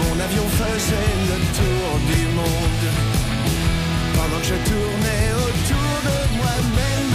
Mon 0.00 0.18
avion 0.18 0.48
faisait 0.60 1.14
le 1.28 1.38
tour 1.58 1.88
du 2.08 2.22
monde. 2.38 2.86
Pendant 4.14 4.40
que 4.40 4.46
je 4.46 4.58
tournais 4.70 5.28
autour 5.44 5.92
de 6.08 6.36
moi-même 6.38 7.14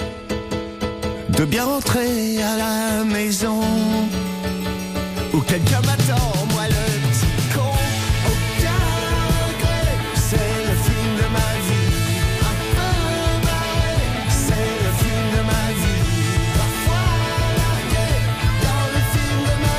de 1.41 1.45
bien 1.45 1.65
rentrer 1.65 2.39
à 2.43 2.55
la 2.55 3.03
maison 3.03 3.61
où 5.33 5.39
quelqu'un 5.39 5.81
m'attend, 5.81 6.33
moi 6.53 6.65
le 6.67 6.83
petit 7.07 7.33
con. 7.55 7.73
Aucun 8.31 8.81
regret, 9.47 9.93
c'est 10.27 10.57
le 10.69 10.75
film 10.85 11.11
de 11.21 11.27
ma 11.37 11.51
vie. 11.67 11.97
Un 12.49 12.55
peu 12.75 12.93
barré, 13.45 13.93
c'est 14.45 14.73
le 14.85 14.91
film 15.01 15.25
de 15.35 15.41
ma 15.51 15.65
vie. 15.81 16.13
Parfois 16.59 17.09
largué 17.59 18.09
dans 18.65 18.85
le 18.95 19.01
film 19.13 19.39
de 19.49 19.55
ma 19.63 19.77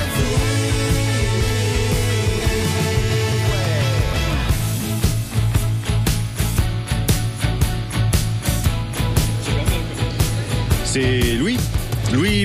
C'est 10.85 11.32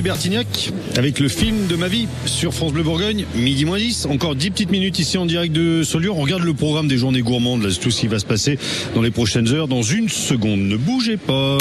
Bertignac 0.02 0.70
avec 0.96 1.18
le 1.18 1.28
film 1.28 1.66
de 1.66 1.76
ma 1.76 1.88
vie 1.88 2.06
sur 2.26 2.54
France 2.54 2.72
Bleu 2.72 2.82
Bourgogne, 2.82 3.24
midi 3.34 3.64
moins 3.64 3.78
10. 3.78 4.06
Encore 4.06 4.34
10 4.34 4.50
petites 4.50 4.70
minutes 4.70 4.98
ici 4.98 5.18
en 5.18 5.26
direct 5.26 5.52
de 5.52 5.82
Saulieu. 5.82 6.10
On 6.10 6.20
regarde 6.20 6.42
le 6.42 6.54
programme 6.54 6.88
des 6.88 6.98
journées 6.98 7.22
gourmandes, 7.22 7.68
tout 7.80 7.90
ce 7.90 8.00
qui 8.00 8.06
va 8.06 8.18
se 8.18 8.26
passer 8.26 8.58
dans 8.94 9.02
les 9.02 9.10
prochaines 9.10 9.48
heures. 9.48 9.68
Dans 9.68 9.82
une 9.82 10.08
seconde, 10.08 10.60
ne 10.60 10.76
bougez 10.76 11.16
pas. 11.16 11.58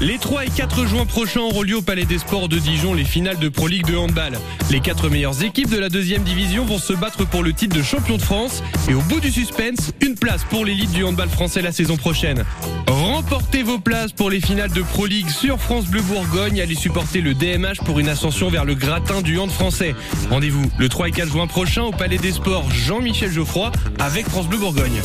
Les 0.00 0.16
3 0.18 0.44
et 0.44 0.50
4 0.50 0.86
juin 0.86 1.06
prochains 1.06 1.40
auront 1.40 1.62
lieu 1.62 1.78
au 1.78 1.82
Palais 1.82 2.04
des 2.04 2.18
Sports 2.18 2.48
de 2.48 2.60
Dijon 2.60 2.94
les 2.94 3.04
finales 3.04 3.38
de 3.38 3.48
Pro 3.48 3.66
League 3.66 3.84
de 3.84 3.96
handball. 3.96 4.38
Les 4.70 4.78
quatre 4.78 5.08
meilleures 5.08 5.42
équipes 5.42 5.70
de 5.70 5.78
la 5.78 5.88
deuxième 5.88 6.22
division 6.22 6.64
vont 6.64 6.78
se 6.78 6.92
battre 6.92 7.26
pour 7.26 7.42
le 7.42 7.52
titre 7.52 7.76
de 7.76 7.82
champion 7.82 8.16
de 8.16 8.22
France 8.22 8.62
et 8.88 8.94
au 8.94 9.00
bout 9.00 9.18
du 9.18 9.32
suspense, 9.32 9.92
une 10.00 10.14
place 10.14 10.44
pour 10.44 10.64
l'élite 10.64 10.92
du 10.92 11.02
handball 11.02 11.28
français 11.28 11.62
la 11.62 11.72
saison 11.72 11.96
prochaine. 11.96 12.44
Remportez 12.86 13.64
vos 13.64 13.80
places 13.80 14.12
pour 14.12 14.30
les 14.30 14.40
finales 14.40 14.70
de 14.70 14.82
Pro 14.82 15.06
League 15.06 15.30
sur 15.30 15.58
France 15.58 15.86
Bleu 15.86 16.02
Bourgogne. 16.02 16.60
Allez 16.60 16.76
supporter 16.76 17.20
le 17.20 17.34
DMH 17.34 17.84
pour 17.84 17.98
une 17.98 18.08
ascension 18.08 18.50
vers 18.50 18.64
le 18.64 18.76
gratin 18.76 19.20
du 19.20 19.36
hand 19.36 19.50
français. 19.50 19.96
Rendez-vous 20.30 20.70
le 20.78 20.88
3 20.88 21.08
et 21.08 21.12
4 21.12 21.32
juin 21.32 21.48
prochain 21.48 21.82
au 21.82 21.90
Palais 21.90 22.18
des 22.18 22.32
Sports 22.32 22.70
Jean-Michel 22.70 23.32
Geoffroy 23.32 23.72
avec 23.98 24.28
France 24.28 24.46
Bleu 24.46 24.58
Bourgogne. 24.58 25.02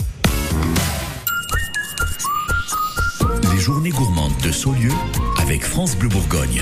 Les 3.63 3.67
journées 3.67 3.91
gourmandes 3.91 4.35
de 4.43 4.51
Saulieu 4.51 4.91
avec 5.37 5.63
France 5.63 5.95
Bleu 5.95 6.09
Bourgogne. 6.09 6.61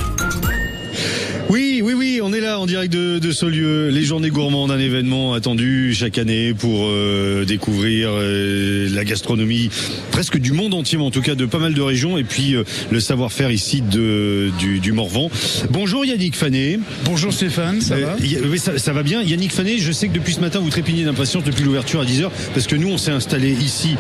On 2.23 2.34
est 2.34 2.39
là 2.39 2.60
en 2.60 2.68
direct 2.68 2.93
de, 2.93 3.18
de 3.18 3.31
Saulieu. 3.31 3.88
Les 3.89 4.03
journées 4.03 4.30
gourmandes, 4.30 4.69
un 4.69 4.77
événement 4.80 5.34
attendu 5.34 5.93
chaque 5.95 6.19
année 6.19 6.53
pour 6.53 6.85
euh, 6.85 7.45
découvrir 7.45 8.10
euh, 8.11 8.88
la 8.93 9.03
gastronomie 9.03 9.69
presque 10.11 10.38
du 10.38 10.52
monde 10.52 10.76
entier, 10.76 10.99
mais 10.99 11.03
en 11.03 11.10
tout 11.10 11.22
cas 11.22 11.34
de 11.34 11.45
pas 11.48 11.57
mal 11.57 11.73
de 11.73 11.81
régions, 11.81 12.19
et 12.19 12.23
puis 12.23 12.56
euh, 12.56 12.64
le 12.91 12.99
savoir-faire 12.99 13.49
ici 13.49 13.81
de, 13.81 14.52
du, 14.60 14.80
du 14.80 14.91
Morvan. 14.91 15.31
Bonjour 15.72 16.06
Yannick 16.06 16.35
Fané. 16.35 16.80
Bonjour 17.06 17.34
Stéphane, 17.34 17.81
ça 17.81 17.95
va? 17.98 18.15
y- 18.23 18.38
oui, 18.45 18.60
ça, 18.60 18.77
ça 18.77 18.93
va 18.93 19.02
bien. 19.02 19.23
Yannick 19.23 19.52
Fané, 19.52 19.80
je 19.80 19.91
sais 19.91 20.07
que 20.07 20.14
depuis 20.14 20.34
ce 20.34 20.41
matin, 20.41 20.60
vous 20.60 20.69
trépignez 20.69 21.03
d'impatience 21.03 21.43
depuis 21.43 21.64
l'ouverture 21.64 22.02
à 22.02 22.06
10h, 22.06 22.30
parce 22.53 22.68
que 22.68 22.76
nous, 22.76 22.89
on 22.89 22.98
s'est 22.99 23.11
installé 23.11 23.52
ici, 23.52 23.95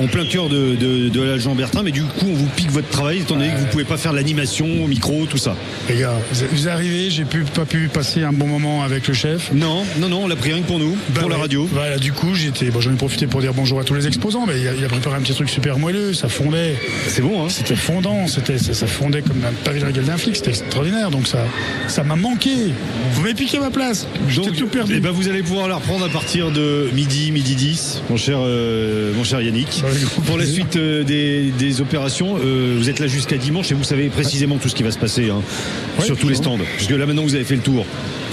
en 0.00 0.06
plein 0.06 0.24
cœur 0.24 0.48
de, 0.48 0.74
de, 0.74 1.08
de 1.10 1.20
la 1.20 1.36
Jean 1.38 1.54
Bertin, 1.54 1.82
mais 1.82 1.92
du 1.92 2.02
coup, 2.02 2.26
on 2.30 2.34
vous 2.34 2.48
pique 2.56 2.70
votre 2.70 2.88
travail, 2.88 3.18
étant 3.18 3.34
donné 3.36 3.50
que 3.50 3.58
vous 3.60 3.66
pouvez 3.66 3.84
pas 3.84 3.98
faire 3.98 4.14
l'animation, 4.14 4.84
au 4.84 4.86
micro, 4.86 5.26
tout 5.26 5.36
ça. 5.38 5.54
Les 5.90 5.98
gars, 6.00 6.14
vous 6.52 6.68
arrivez, 6.68 7.10
j'ai 7.10 7.24
pu, 7.24 7.41
pas 7.50 7.64
pu 7.64 7.88
passer 7.88 8.22
un 8.22 8.32
bon 8.32 8.46
moment 8.46 8.82
avec 8.82 9.08
le 9.08 9.14
chef. 9.14 9.52
Non, 9.52 9.84
non, 9.98 10.08
non, 10.08 10.24
on 10.24 10.26
l'a 10.28 10.36
pris 10.36 10.52
rien 10.52 10.62
que 10.62 10.66
pour 10.66 10.78
nous, 10.78 10.96
pour 11.14 11.28
la 11.28 11.36
radio. 11.36 11.68
Voilà, 11.72 11.98
du 11.98 12.12
coup, 12.12 12.34
j'étais, 12.34 12.70
bon, 12.70 12.80
j'en 12.80 12.92
ai 12.92 12.96
profité 12.96 13.26
pour 13.26 13.40
dire 13.40 13.54
bonjour 13.54 13.80
à 13.80 13.84
tous 13.84 13.94
les 13.94 14.06
exposants, 14.06 14.46
mais 14.46 14.60
il 14.60 14.68
a, 14.68 14.74
il 14.74 14.84
a 14.84 14.88
préparé 14.88 15.16
un 15.16 15.20
petit 15.20 15.34
truc 15.34 15.48
super 15.48 15.78
moelleux, 15.78 16.14
ça 16.14 16.28
fondait. 16.28 16.74
C'est 17.08 17.22
bon, 17.22 17.44
hein 17.44 17.48
C'était 17.48 17.76
fondant, 17.76 18.26
c'était, 18.26 18.58
ça, 18.58 18.74
ça 18.74 18.86
fondait 18.86 19.22
comme 19.22 19.42
un 19.44 19.52
pavé 19.64 19.80
de 19.80 19.84
régal 19.86 20.04
d'un 20.04 20.16
flic, 20.16 20.36
c'était 20.36 20.50
extraordinaire, 20.50 21.10
donc 21.10 21.26
ça, 21.26 21.44
ça 21.88 22.02
m'a 22.04 22.16
manqué. 22.16 22.50
Vous 23.12 23.22
m'avez 23.22 23.34
piqué 23.34 23.58
ma 23.58 23.70
place. 23.70 24.06
J'étais 24.28 24.50
tout 24.52 24.68
perdu. 24.68 24.94
Eh 24.96 25.00
ben, 25.00 25.10
vous 25.10 25.28
allez 25.28 25.42
pouvoir 25.42 25.68
la 25.68 25.76
reprendre 25.76 26.04
à 26.04 26.08
partir 26.08 26.50
de 26.50 26.88
midi, 26.94 27.32
midi 27.32 27.54
10, 27.54 28.02
mon 28.10 28.16
cher, 28.16 28.38
euh, 28.40 29.12
mon 29.14 29.24
cher 29.24 29.40
Yannick. 29.40 29.82
Pour 30.26 30.38
la 30.38 30.46
suite 30.46 30.76
euh, 30.76 31.04
des, 31.04 31.50
des 31.58 31.80
opérations, 31.80 32.36
euh, 32.42 32.76
vous 32.78 32.88
êtes 32.88 32.98
là 32.98 33.06
jusqu'à 33.06 33.36
dimanche 33.36 33.70
et 33.70 33.74
vous 33.74 33.84
savez 33.84 34.08
précisément 34.08 34.56
tout 34.56 34.68
ce 34.68 34.74
qui 34.74 34.82
va 34.82 34.90
se 34.90 34.98
passer 34.98 35.30
hein, 35.30 35.42
Ouais, 35.98 36.04
sur 36.04 36.16
tous 36.16 36.28
les 36.28 36.34
stands. 36.36 36.58
Parce 36.76 36.86
que 36.86 36.94
là 36.94 37.06
maintenant 37.06 37.22
vous 37.22 37.31
avez 37.34 37.44
fait 37.44 37.56
le 37.56 37.62
tour. 37.62 37.86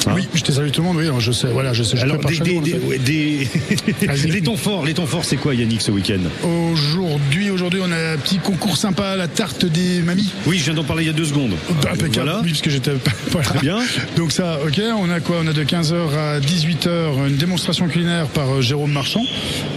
Hein 0.07 0.13
Oui, 0.15 0.27
je 0.33 0.41
t'ai 0.43 0.51
salué 0.53 0.71
tout 0.71 0.81
le 0.81 0.87
monde, 0.87 0.97
oui, 0.97 1.05
alors 1.05 1.19
je 1.19 1.31
sais, 1.31 1.47
voilà, 1.47 1.73
je 1.73 1.83
sais, 1.83 1.97
je 1.97 2.03
Alors, 2.03 2.17
des, 2.19 2.37
des- 2.39 2.59
des- 2.59 2.97
des- 2.99 4.27
les 4.27 4.41
temps 4.43 4.55
forts, 4.55 4.85
les 4.85 4.93
temps 4.93 5.05
forts, 5.05 5.25
c'est 5.25 5.35
quoi 5.37 5.53
Yannick 5.53 5.81
ce 5.81 5.91
week-end? 5.91 6.19
Aujourd'hui, 6.47 7.49
aujourd'hui, 7.49 7.79
on 7.83 7.91
a 7.91 8.13
un 8.13 8.17
petit 8.17 8.37
concours 8.37 8.77
sympa, 8.77 9.15
la 9.15 9.27
tarte 9.27 9.65
des 9.65 10.01
mamies. 10.01 10.31
Oui, 10.45 10.57
je 10.57 10.63
viens 10.65 10.73
d'en 10.73 10.83
parler 10.83 11.03
il 11.03 11.07
y 11.07 11.09
a 11.09 11.13
deux 11.13 11.25
secondes. 11.25 11.53
Impeccable, 11.69 12.09
Voilà. 12.13 12.41
oui, 12.43 12.49
parce 12.49 12.61
que 12.61 12.69
j'étais 12.69 12.91
voilà. 13.31 13.47
Très 13.47 13.59
bien. 13.59 13.79
Donc 14.15 14.31
ça, 14.31 14.59
ok, 14.65 14.81
on 14.97 15.09
a 15.09 15.19
quoi? 15.19 15.37
On 15.43 15.47
a 15.47 15.53
de 15.53 15.63
15h 15.63 15.93
à 16.17 16.39
18h 16.39 17.27
une 17.27 17.35
démonstration 17.37 17.87
culinaire 17.87 18.27
par 18.27 18.49
euh, 18.55 18.61
Jérôme 18.61 18.91
Marchand 18.91 19.23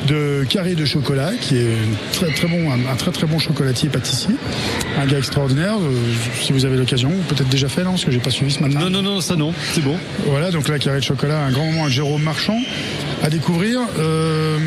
de 0.09 0.45
carré 0.49 0.75
de 0.75 0.85
chocolat, 0.85 1.33
qui 1.41 1.57
est 1.57 1.77
très 2.13 2.33
très 2.33 2.49
bon, 2.49 2.71
un, 2.71 2.91
un 2.93 2.97
très 2.97 3.11
très 3.13 3.27
bon 3.27 3.39
chocolatier 3.39 3.89
pâtissier, 3.89 4.35
un 5.01 5.07
gars 5.07 5.19
extraordinaire. 5.19 5.75
euh, 5.79 5.91
si 6.41 6.53
vous 6.53 6.65
avez 6.65 6.77
l'occasion, 6.77 7.11
peut-être 7.29 7.49
déjà 7.49 7.69
fait, 7.69 7.85
non? 7.85 7.91
Parce 7.93 8.05
que 8.05 8.13
j'ai 8.13 8.19
pas 8.19 8.31
suivi 8.31 8.53
ce 8.53 8.61
matin. 8.61 8.79
Non, 8.81 8.91
non, 8.91 9.03
non, 9.03 9.21
ça 9.21 9.37
non, 9.37 9.53
c'est 9.75 9.83
bon. 9.83 9.97
Voilà, 10.27 10.51
donc 10.51 10.69
là, 10.69 10.79
carré 10.79 10.99
de 11.01 11.05
chocolat, 11.05 11.45
un 11.45 11.51
grand 11.51 11.67
moment 11.67 11.83
avec 11.83 11.95
Jérôme 11.95 12.23
Marchand 12.23 12.59
à 13.23 13.31
découvrir. 13.31 13.81
Euh, 13.99 14.59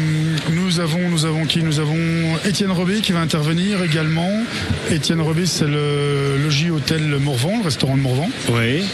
nous 0.51 0.79
avons, 0.79 1.09
nous 1.09 1.25
avons 1.25 1.45
qui? 1.45 1.61
Nous 1.63 1.79
avons 1.79 1.97
Étienne 2.45 2.71
Robé 2.71 3.01
qui 3.01 3.11
va 3.11 3.19
intervenir 3.19 3.83
également. 3.83 4.31
Étienne 4.91 5.21
Robé, 5.21 5.45
c'est 5.45 5.67
le 5.67 6.37
logis 6.41 6.69
hôtel 6.69 7.17
Morvan, 7.19 7.57
le 7.59 7.63
restaurant 7.63 7.97
de 7.97 8.01
Morvan. 8.01 8.29
Oui. 8.49 8.85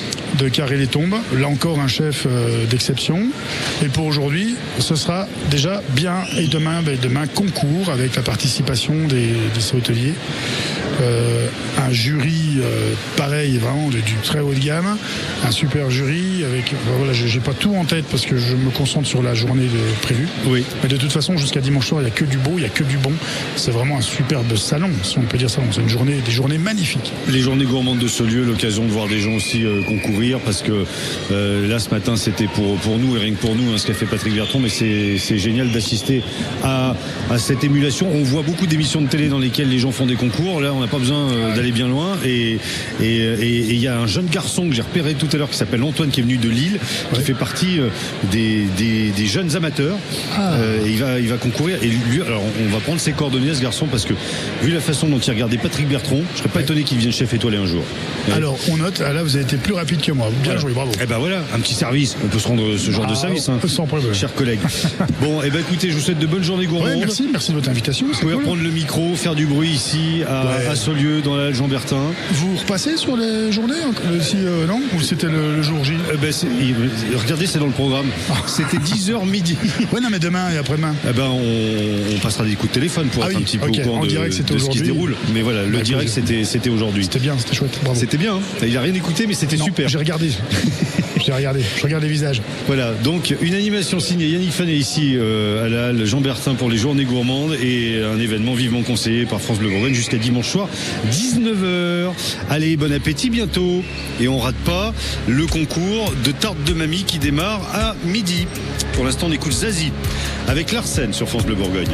De 0.41 0.49
Carré 0.49 0.76
les 0.76 0.88
Tombes. 0.88 1.13
Là 1.39 1.47
encore, 1.47 1.80
un 1.80 1.88
chef 1.88 2.26
euh, 2.26 2.65
d'exception. 2.65 3.27
Et 3.85 3.89
pour 3.89 4.07
aujourd'hui, 4.07 4.55
ce 4.80 4.95
sera 4.95 5.27
déjà 5.51 5.84
bien. 5.89 6.15
Et 6.35 6.47
demain, 6.47 6.81
ben, 6.81 6.97
demain 6.99 7.27
concours 7.27 7.91
avec 7.91 8.15
la 8.15 8.23
participation 8.23 9.05
des, 9.07 9.27
des 9.53 9.76
hôteliers. 9.76 10.15
Euh, 11.01 11.47
un 11.80 11.91
jury 11.91 12.59
euh, 12.59 12.93
pareil, 13.18 13.57
vraiment 13.57 13.88
du 13.89 14.01
très 14.23 14.39
haut 14.39 14.53
de 14.53 14.59
gamme, 14.59 14.97
un 15.43 15.51
super 15.51 15.89
jury 15.89 16.43
avec. 16.43 16.65
enfin, 16.73 16.95
voilà, 16.97 17.13
j'ai 17.13 17.27
j'ai 17.27 17.39
pas 17.39 17.53
tout 17.53 17.76
en 17.76 17.85
tête 17.85 18.05
parce 18.11 18.26
que 18.26 18.38
je 18.38 18.55
me 18.55 18.69
concentre 18.72 19.07
sur 19.07 19.23
la 19.23 19.34
journée 19.34 19.65
de, 19.65 20.01
prévue. 20.01 20.27
Oui. 20.47 20.63
Mais 20.84 20.89
de 20.89 20.97
toute 20.97 21.11
façon, 21.11 21.38
jusqu'à 21.38 21.61
dimanche 21.61 21.88
soir, 21.88 22.01
il 22.01 22.05
n'y 22.05 22.11
a 22.11 22.13
que 22.13 22.26
du 22.26 22.38
beau, 22.38 22.51
il 22.55 22.59
n'y 22.59 22.65
a 22.65 22.69
que 22.69 22.84
du 22.84 22.97
bon. 22.97 23.13
C'est 23.55 23.72
vraiment 23.72 23.97
un 23.97 24.01
superbe 24.01 24.55
salon, 24.57 24.91
si 25.03 25.18
on 25.18 25.23
peut 25.23 25.38
dire 25.38 25.49
salon. 25.49 25.68
C'est 25.72 25.81
une 25.81 25.89
journée, 25.89 26.18
des 26.26 26.31
journées 26.31 26.57
magnifiques. 26.57 27.13
Les 27.30 27.39
journées 27.39 27.65
gourmandes 27.65 27.99
de 27.99 28.07
ce 28.07 28.23
lieu, 28.23 28.43
l'occasion 28.43 28.85
de 28.85 28.91
voir 28.91 29.07
des 29.07 29.19
gens 29.19 29.34
aussi 29.34 29.65
euh, 29.65 29.81
concourir, 29.84 30.31
parce 30.40 30.62
que 30.62 30.86
euh, 31.32 31.68
là 31.68 31.80
ce 31.80 31.90
matin 31.90 32.16
c'était 32.16 32.48
pour, 32.48 32.76
pour 32.78 32.98
nous 32.98 33.16
et 33.18 33.20
rien 33.20 33.34
que 33.34 33.40
pour 33.41 33.56
nous, 33.56 33.72
hein, 33.72 33.78
ce 33.78 33.86
qu'a 33.86 33.94
fait 33.94 34.06
Patrick 34.06 34.34
Bertrand, 34.34 34.60
mais 34.60 34.70
c'est 34.70 35.18
c'est 35.18 35.38
génial 35.38 35.70
d'assister 35.72 36.22
à, 36.64 36.95
à 37.30 37.38
cette 37.38 37.64
émulation. 37.64 38.08
On 38.14 38.24
voit 38.24 38.41
beaucoup 38.44 38.68
d'émissions 38.68 39.02
de 39.02 39.08
télé 39.08 39.28
dans 39.28 39.40
lesquelles 39.40 39.70
les 39.70 39.80
gens 39.80 39.91
font 39.91 40.06
des 40.06 40.16
concours. 40.16 40.62
Là, 40.62 40.74
on 40.74 40.80
n'a 40.80 40.88
pas 40.88 40.98
besoin 40.99 41.30
euh, 41.32 41.56
d'aller 41.56 41.72
bien 41.72 41.88
loin. 41.88 42.18
Et 42.26 42.58
et- 43.02 43.06
et- 43.06 43.41
et 43.41 43.74
il 43.74 43.80
y 43.80 43.88
a 43.88 43.99
un 43.99 44.08
jeune 44.08 44.28
garçon 44.28 44.68
que 44.70 44.74
j'ai 44.76 44.82
repéré 44.82 45.14
tout 45.16 45.28
à 45.34 45.38
l'heure 45.38 45.49
qui 45.49 45.58
s'appelle 45.58 45.84
Antoine, 45.84 46.10
qui 46.10 46.20
est 46.20 46.24
venu 46.24 46.38
de 46.38 46.49
Lille, 46.49 46.80
qui 47.14 47.22
fait 47.22 47.34
partie 47.34 47.80
euh, 47.80 47.88
des, 48.32 48.66
des, 48.78 49.10
des 49.10 49.26
jeunes 49.26 49.56
amateurs. 49.56 49.98
Et 50.86 50.90
il 50.90 50.98
va 50.98 51.20
il 51.20 51.28
va 51.28 51.38
concourir. 51.38 51.78
Et 51.82 51.88
lui, 51.88 52.22
alors 52.22 52.44
on 52.64 52.70
va 52.74 52.80
prendre 52.80 52.99
ses 52.99 53.12
coordonnées 53.12 53.52
à 53.52 53.56
ce 53.56 53.62
garçon 53.62 53.88
parce 53.88 54.06
que 54.06 54.14
vu 54.64 54.72
la 54.72 54.80
façon 54.82 55.08
dont 55.08 55.20
il 55.20 55.30
regardait 55.32 55.58
Patrick 55.58 55.88
Bertrand, 55.88 56.22
je 56.34 56.40
serais 56.40 56.49
pas 56.49 56.62
étonné 56.62 56.84
qu'il 56.84 56.98
devienne 56.98 57.14
chef 57.14 57.34
étoilé 57.34 57.58
un 57.58 57.66
jour. 57.66 57.84
Ouais. 58.28 58.34
Alors, 58.34 58.58
on 58.70 58.78
note, 58.78 59.02
ah 59.06 59.14
là, 59.14 59.24
vous 59.24 59.36
avez 59.36 59.45
été 59.45 59.58
plus 59.58 59.74
rapide 59.74 60.02
que 60.02 60.10
moi. 60.13 60.27
Bien 60.29 60.38
Voilà. 60.43 60.59
joué, 60.59 60.71
bravo. 60.73 60.91
Eh 61.01 61.05
ben 61.05 61.17
voilà, 61.17 61.43
un 61.53 61.59
petit 61.59 61.73
service. 61.73 62.15
On 62.23 62.27
peut 62.27 62.39
se 62.39 62.47
rendre 62.47 62.77
ce 62.77 62.91
genre 62.91 63.05
de 63.05 63.13
Ah, 63.13 63.15
service, 63.15 63.49
hein, 63.49 63.59
sans 63.67 63.85
problème. 63.85 64.13
chers 64.13 64.33
collègues. 64.33 64.59
bon, 65.21 65.41
eh 65.43 65.49
ben 65.49 65.59
écoutez, 65.59 65.89
je 65.89 65.95
vous 65.95 66.01
souhaite 66.01 66.19
de 66.19 66.25
bonnes 66.27 66.43
journées 66.43 66.65
gourmandes. 66.67 66.89
Ouais, 66.89 66.97
merci, 66.97 67.27
merci 67.31 67.51
de 67.51 67.55
votre 67.55 67.69
invitation. 67.69 68.07
Vous 68.11 68.19
pouvez 68.19 68.33
cool. 68.33 68.43
reprendre 68.43 68.63
le 68.63 68.69
micro, 68.69 69.15
faire 69.15 69.35
du 69.35 69.45
bruit 69.45 69.69
ici 69.69 70.21
à, 70.27 70.45
Ouais. 70.45 70.67
à 70.67 70.75
Saulieu, 70.75 71.21
dans 71.21 71.35
la 71.35 71.51
Jean 71.51 71.67
Bertin. 71.67 72.01
Vous 72.33 72.55
repassez 72.57 72.97
sur 72.97 73.15
les 73.17 73.51
journées 73.51 73.75
euh, 74.05 74.21
si, 74.21 74.38
euh, 74.38 74.65
Non 74.67 74.81
Ou 74.95 75.01
c'était 75.01 75.27
le, 75.27 75.55
le 75.55 75.61
jour 75.61 75.83
J? 75.83 75.93
Eh 76.13 76.17
ben, 76.17 76.31
regardez, 77.15 77.45
c'est 77.47 77.59
dans 77.59 77.65
le 77.67 77.71
programme. 77.71 78.07
C'était 78.47 78.77
10h 78.77 79.25
midi. 79.27 79.57
Ouais, 79.91 79.99
non, 79.99 80.09
mais 80.11 80.19
demain 80.19 80.49
et 80.53 80.57
après-demain. 80.57 80.93
Eh 81.09 81.11
ben, 81.13 81.25
on, 81.25 82.15
on 82.15 82.19
passera 82.19 82.45
des 82.45 82.55
coups 82.55 82.69
de 82.69 82.75
téléphone 82.75 83.07
pour 83.07 83.23
Ah 83.23 83.27
être 83.29 83.35
oui, 83.35 83.41
un 83.41 83.45
petit 83.45 83.57
peu 83.57 83.67
au 83.67 83.71
courant 83.71 83.99
En 83.99 84.03
de, 84.03 84.07
direct, 84.07 84.41
de 84.53 84.57
ce 84.57 84.69
qui 84.69 84.77
se 84.79 84.83
déroule. 84.83 85.15
Mais 85.33 85.41
voilà, 85.41 85.63
le 85.63 85.77
Bah, 85.77 85.83
direct, 85.83 86.09
c'était, 86.09 86.69
aujourd'hui. 86.69 87.03
C'était 87.05 87.19
bien, 87.19 87.35
c'était 87.38 87.55
chouette. 87.55 87.79
C'était 87.93 88.17
bien. 88.17 88.35
hein. 88.35 88.65
Il 88.65 88.75
a 88.77 88.81
rien 88.81 88.93
écouté, 88.93 89.25
mais 89.27 89.33
c'était 89.33 89.57
super. 89.57 89.88
Regardé. 90.02 90.32
Je 91.23 91.32
regarde 91.84 92.02
les 92.03 92.10
visages. 92.10 92.41
Voilà, 92.65 92.94
donc 93.03 93.36
une 93.40 93.53
animation 93.53 93.99
signée 93.99 94.28
Yannick 94.30 94.52
Fanet 94.52 94.73
ici 94.73 95.14
euh, 95.15 95.64
à 95.64 95.69
la 95.69 95.88
halle 95.90 96.06
Jean 96.06 96.22
Bertin 96.22 96.56
pour 96.56 96.72
les 96.72 96.78
journées 96.78 97.06
gourmandes 97.06 97.53
et 97.61 98.02
un 98.03 98.19
événement 98.19 98.56
vivement 98.56 98.82
conseillé 98.82 99.28
par 99.28 99.40
France 99.40 99.60
Bleu 99.60 99.69
Bourgogne 99.69 99.94
jusqu'à 99.94 100.18
dimanche 100.18 100.48
soir 100.48 100.68
19h. 101.11 102.14
Allez, 102.49 102.78
bon 102.78 102.91
appétit 102.91 103.30
bientôt 103.30 103.84
et 104.19 104.28
on 104.28 104.40
rate 104.40 104.56
pas 104.65 104.91
le 105.28 105.45
concours 105.45 106.11
de 106.23 106.32
tarte 106.32 106.64
de 106.64 106.73
mamie 106.73 107.03
qui 107.03 107.19
démarre 107.19 107.61
à 107.72 107.95
midi. 108.03 108.48
Pour 108.94 109.06
l'instant, 109.06 109.28
on 109.30 109.32
écoute 109.32 109.53
Zazie 109.53 109.91
avec 110.48 110.72
Larsen 110.72 111.14
sur 111.14 111.30
France 111.30 111.45
Bleu 111.45 111.53
Bourgogne. 111.53 111.94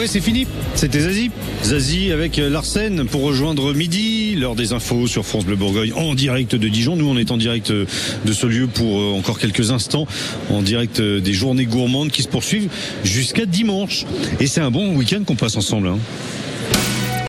Ouais, 0.00 0.06
c'est 0.06 0.20
fini. 0.20 0.46
C'était 0.74 1.00
Zazie. 1.00 1.30
Zazie 1.62 2.10
avec 2.10 2.38
Larsen 2.38 3.06
pour 3.06 3.20
rejoindre 3.20 3.74
midi, 3.74 4.34
l'heure 4.34 4.54
des 4.54 4.72
infos 4.72 5.06
sur 5.06 5.26
France 5.26 5.44
Bleu 5.44 5.56
Bourgogne 5.56 5.92
en 5.92 6.14
direct 6.14 6.54
de 6.54 6.68
Dijon. 6.68 6.96
Nous, 6.96 7.06
on 7.06 7.18
est 7.18 7.30
en 7.30 7.36
direct 7.36 7.70
de 7.70 7.86
ce 8.32 8.46
lieu 8.46 8.66
pour 8.66 8.98
euh, 8.98 9.12
encore 9.12 9.38
quelques 9.38 9.70
instants, 9.72 10.06
en 10.48 10.62
direct 10.62 11.02
des 11.02 11.32
journées 11.34 11.66
gourmandes 11.66 12.10
qui 12.10 12.22
se 12.22 12.28
poursuivent 12.28 12.70
jusqu'à 13.04 13.44
dimanche. 13.44 14.06
Et 14.40 14.46
c'est 14.46 14.62
un 14.62 14.70
bon 14.70 14.96
week-end 14.96 15.22
qu'on 15.26 15.36
passe 15.36 15.56
ensemble. 15.56 15.88
hein. 15.88 15.98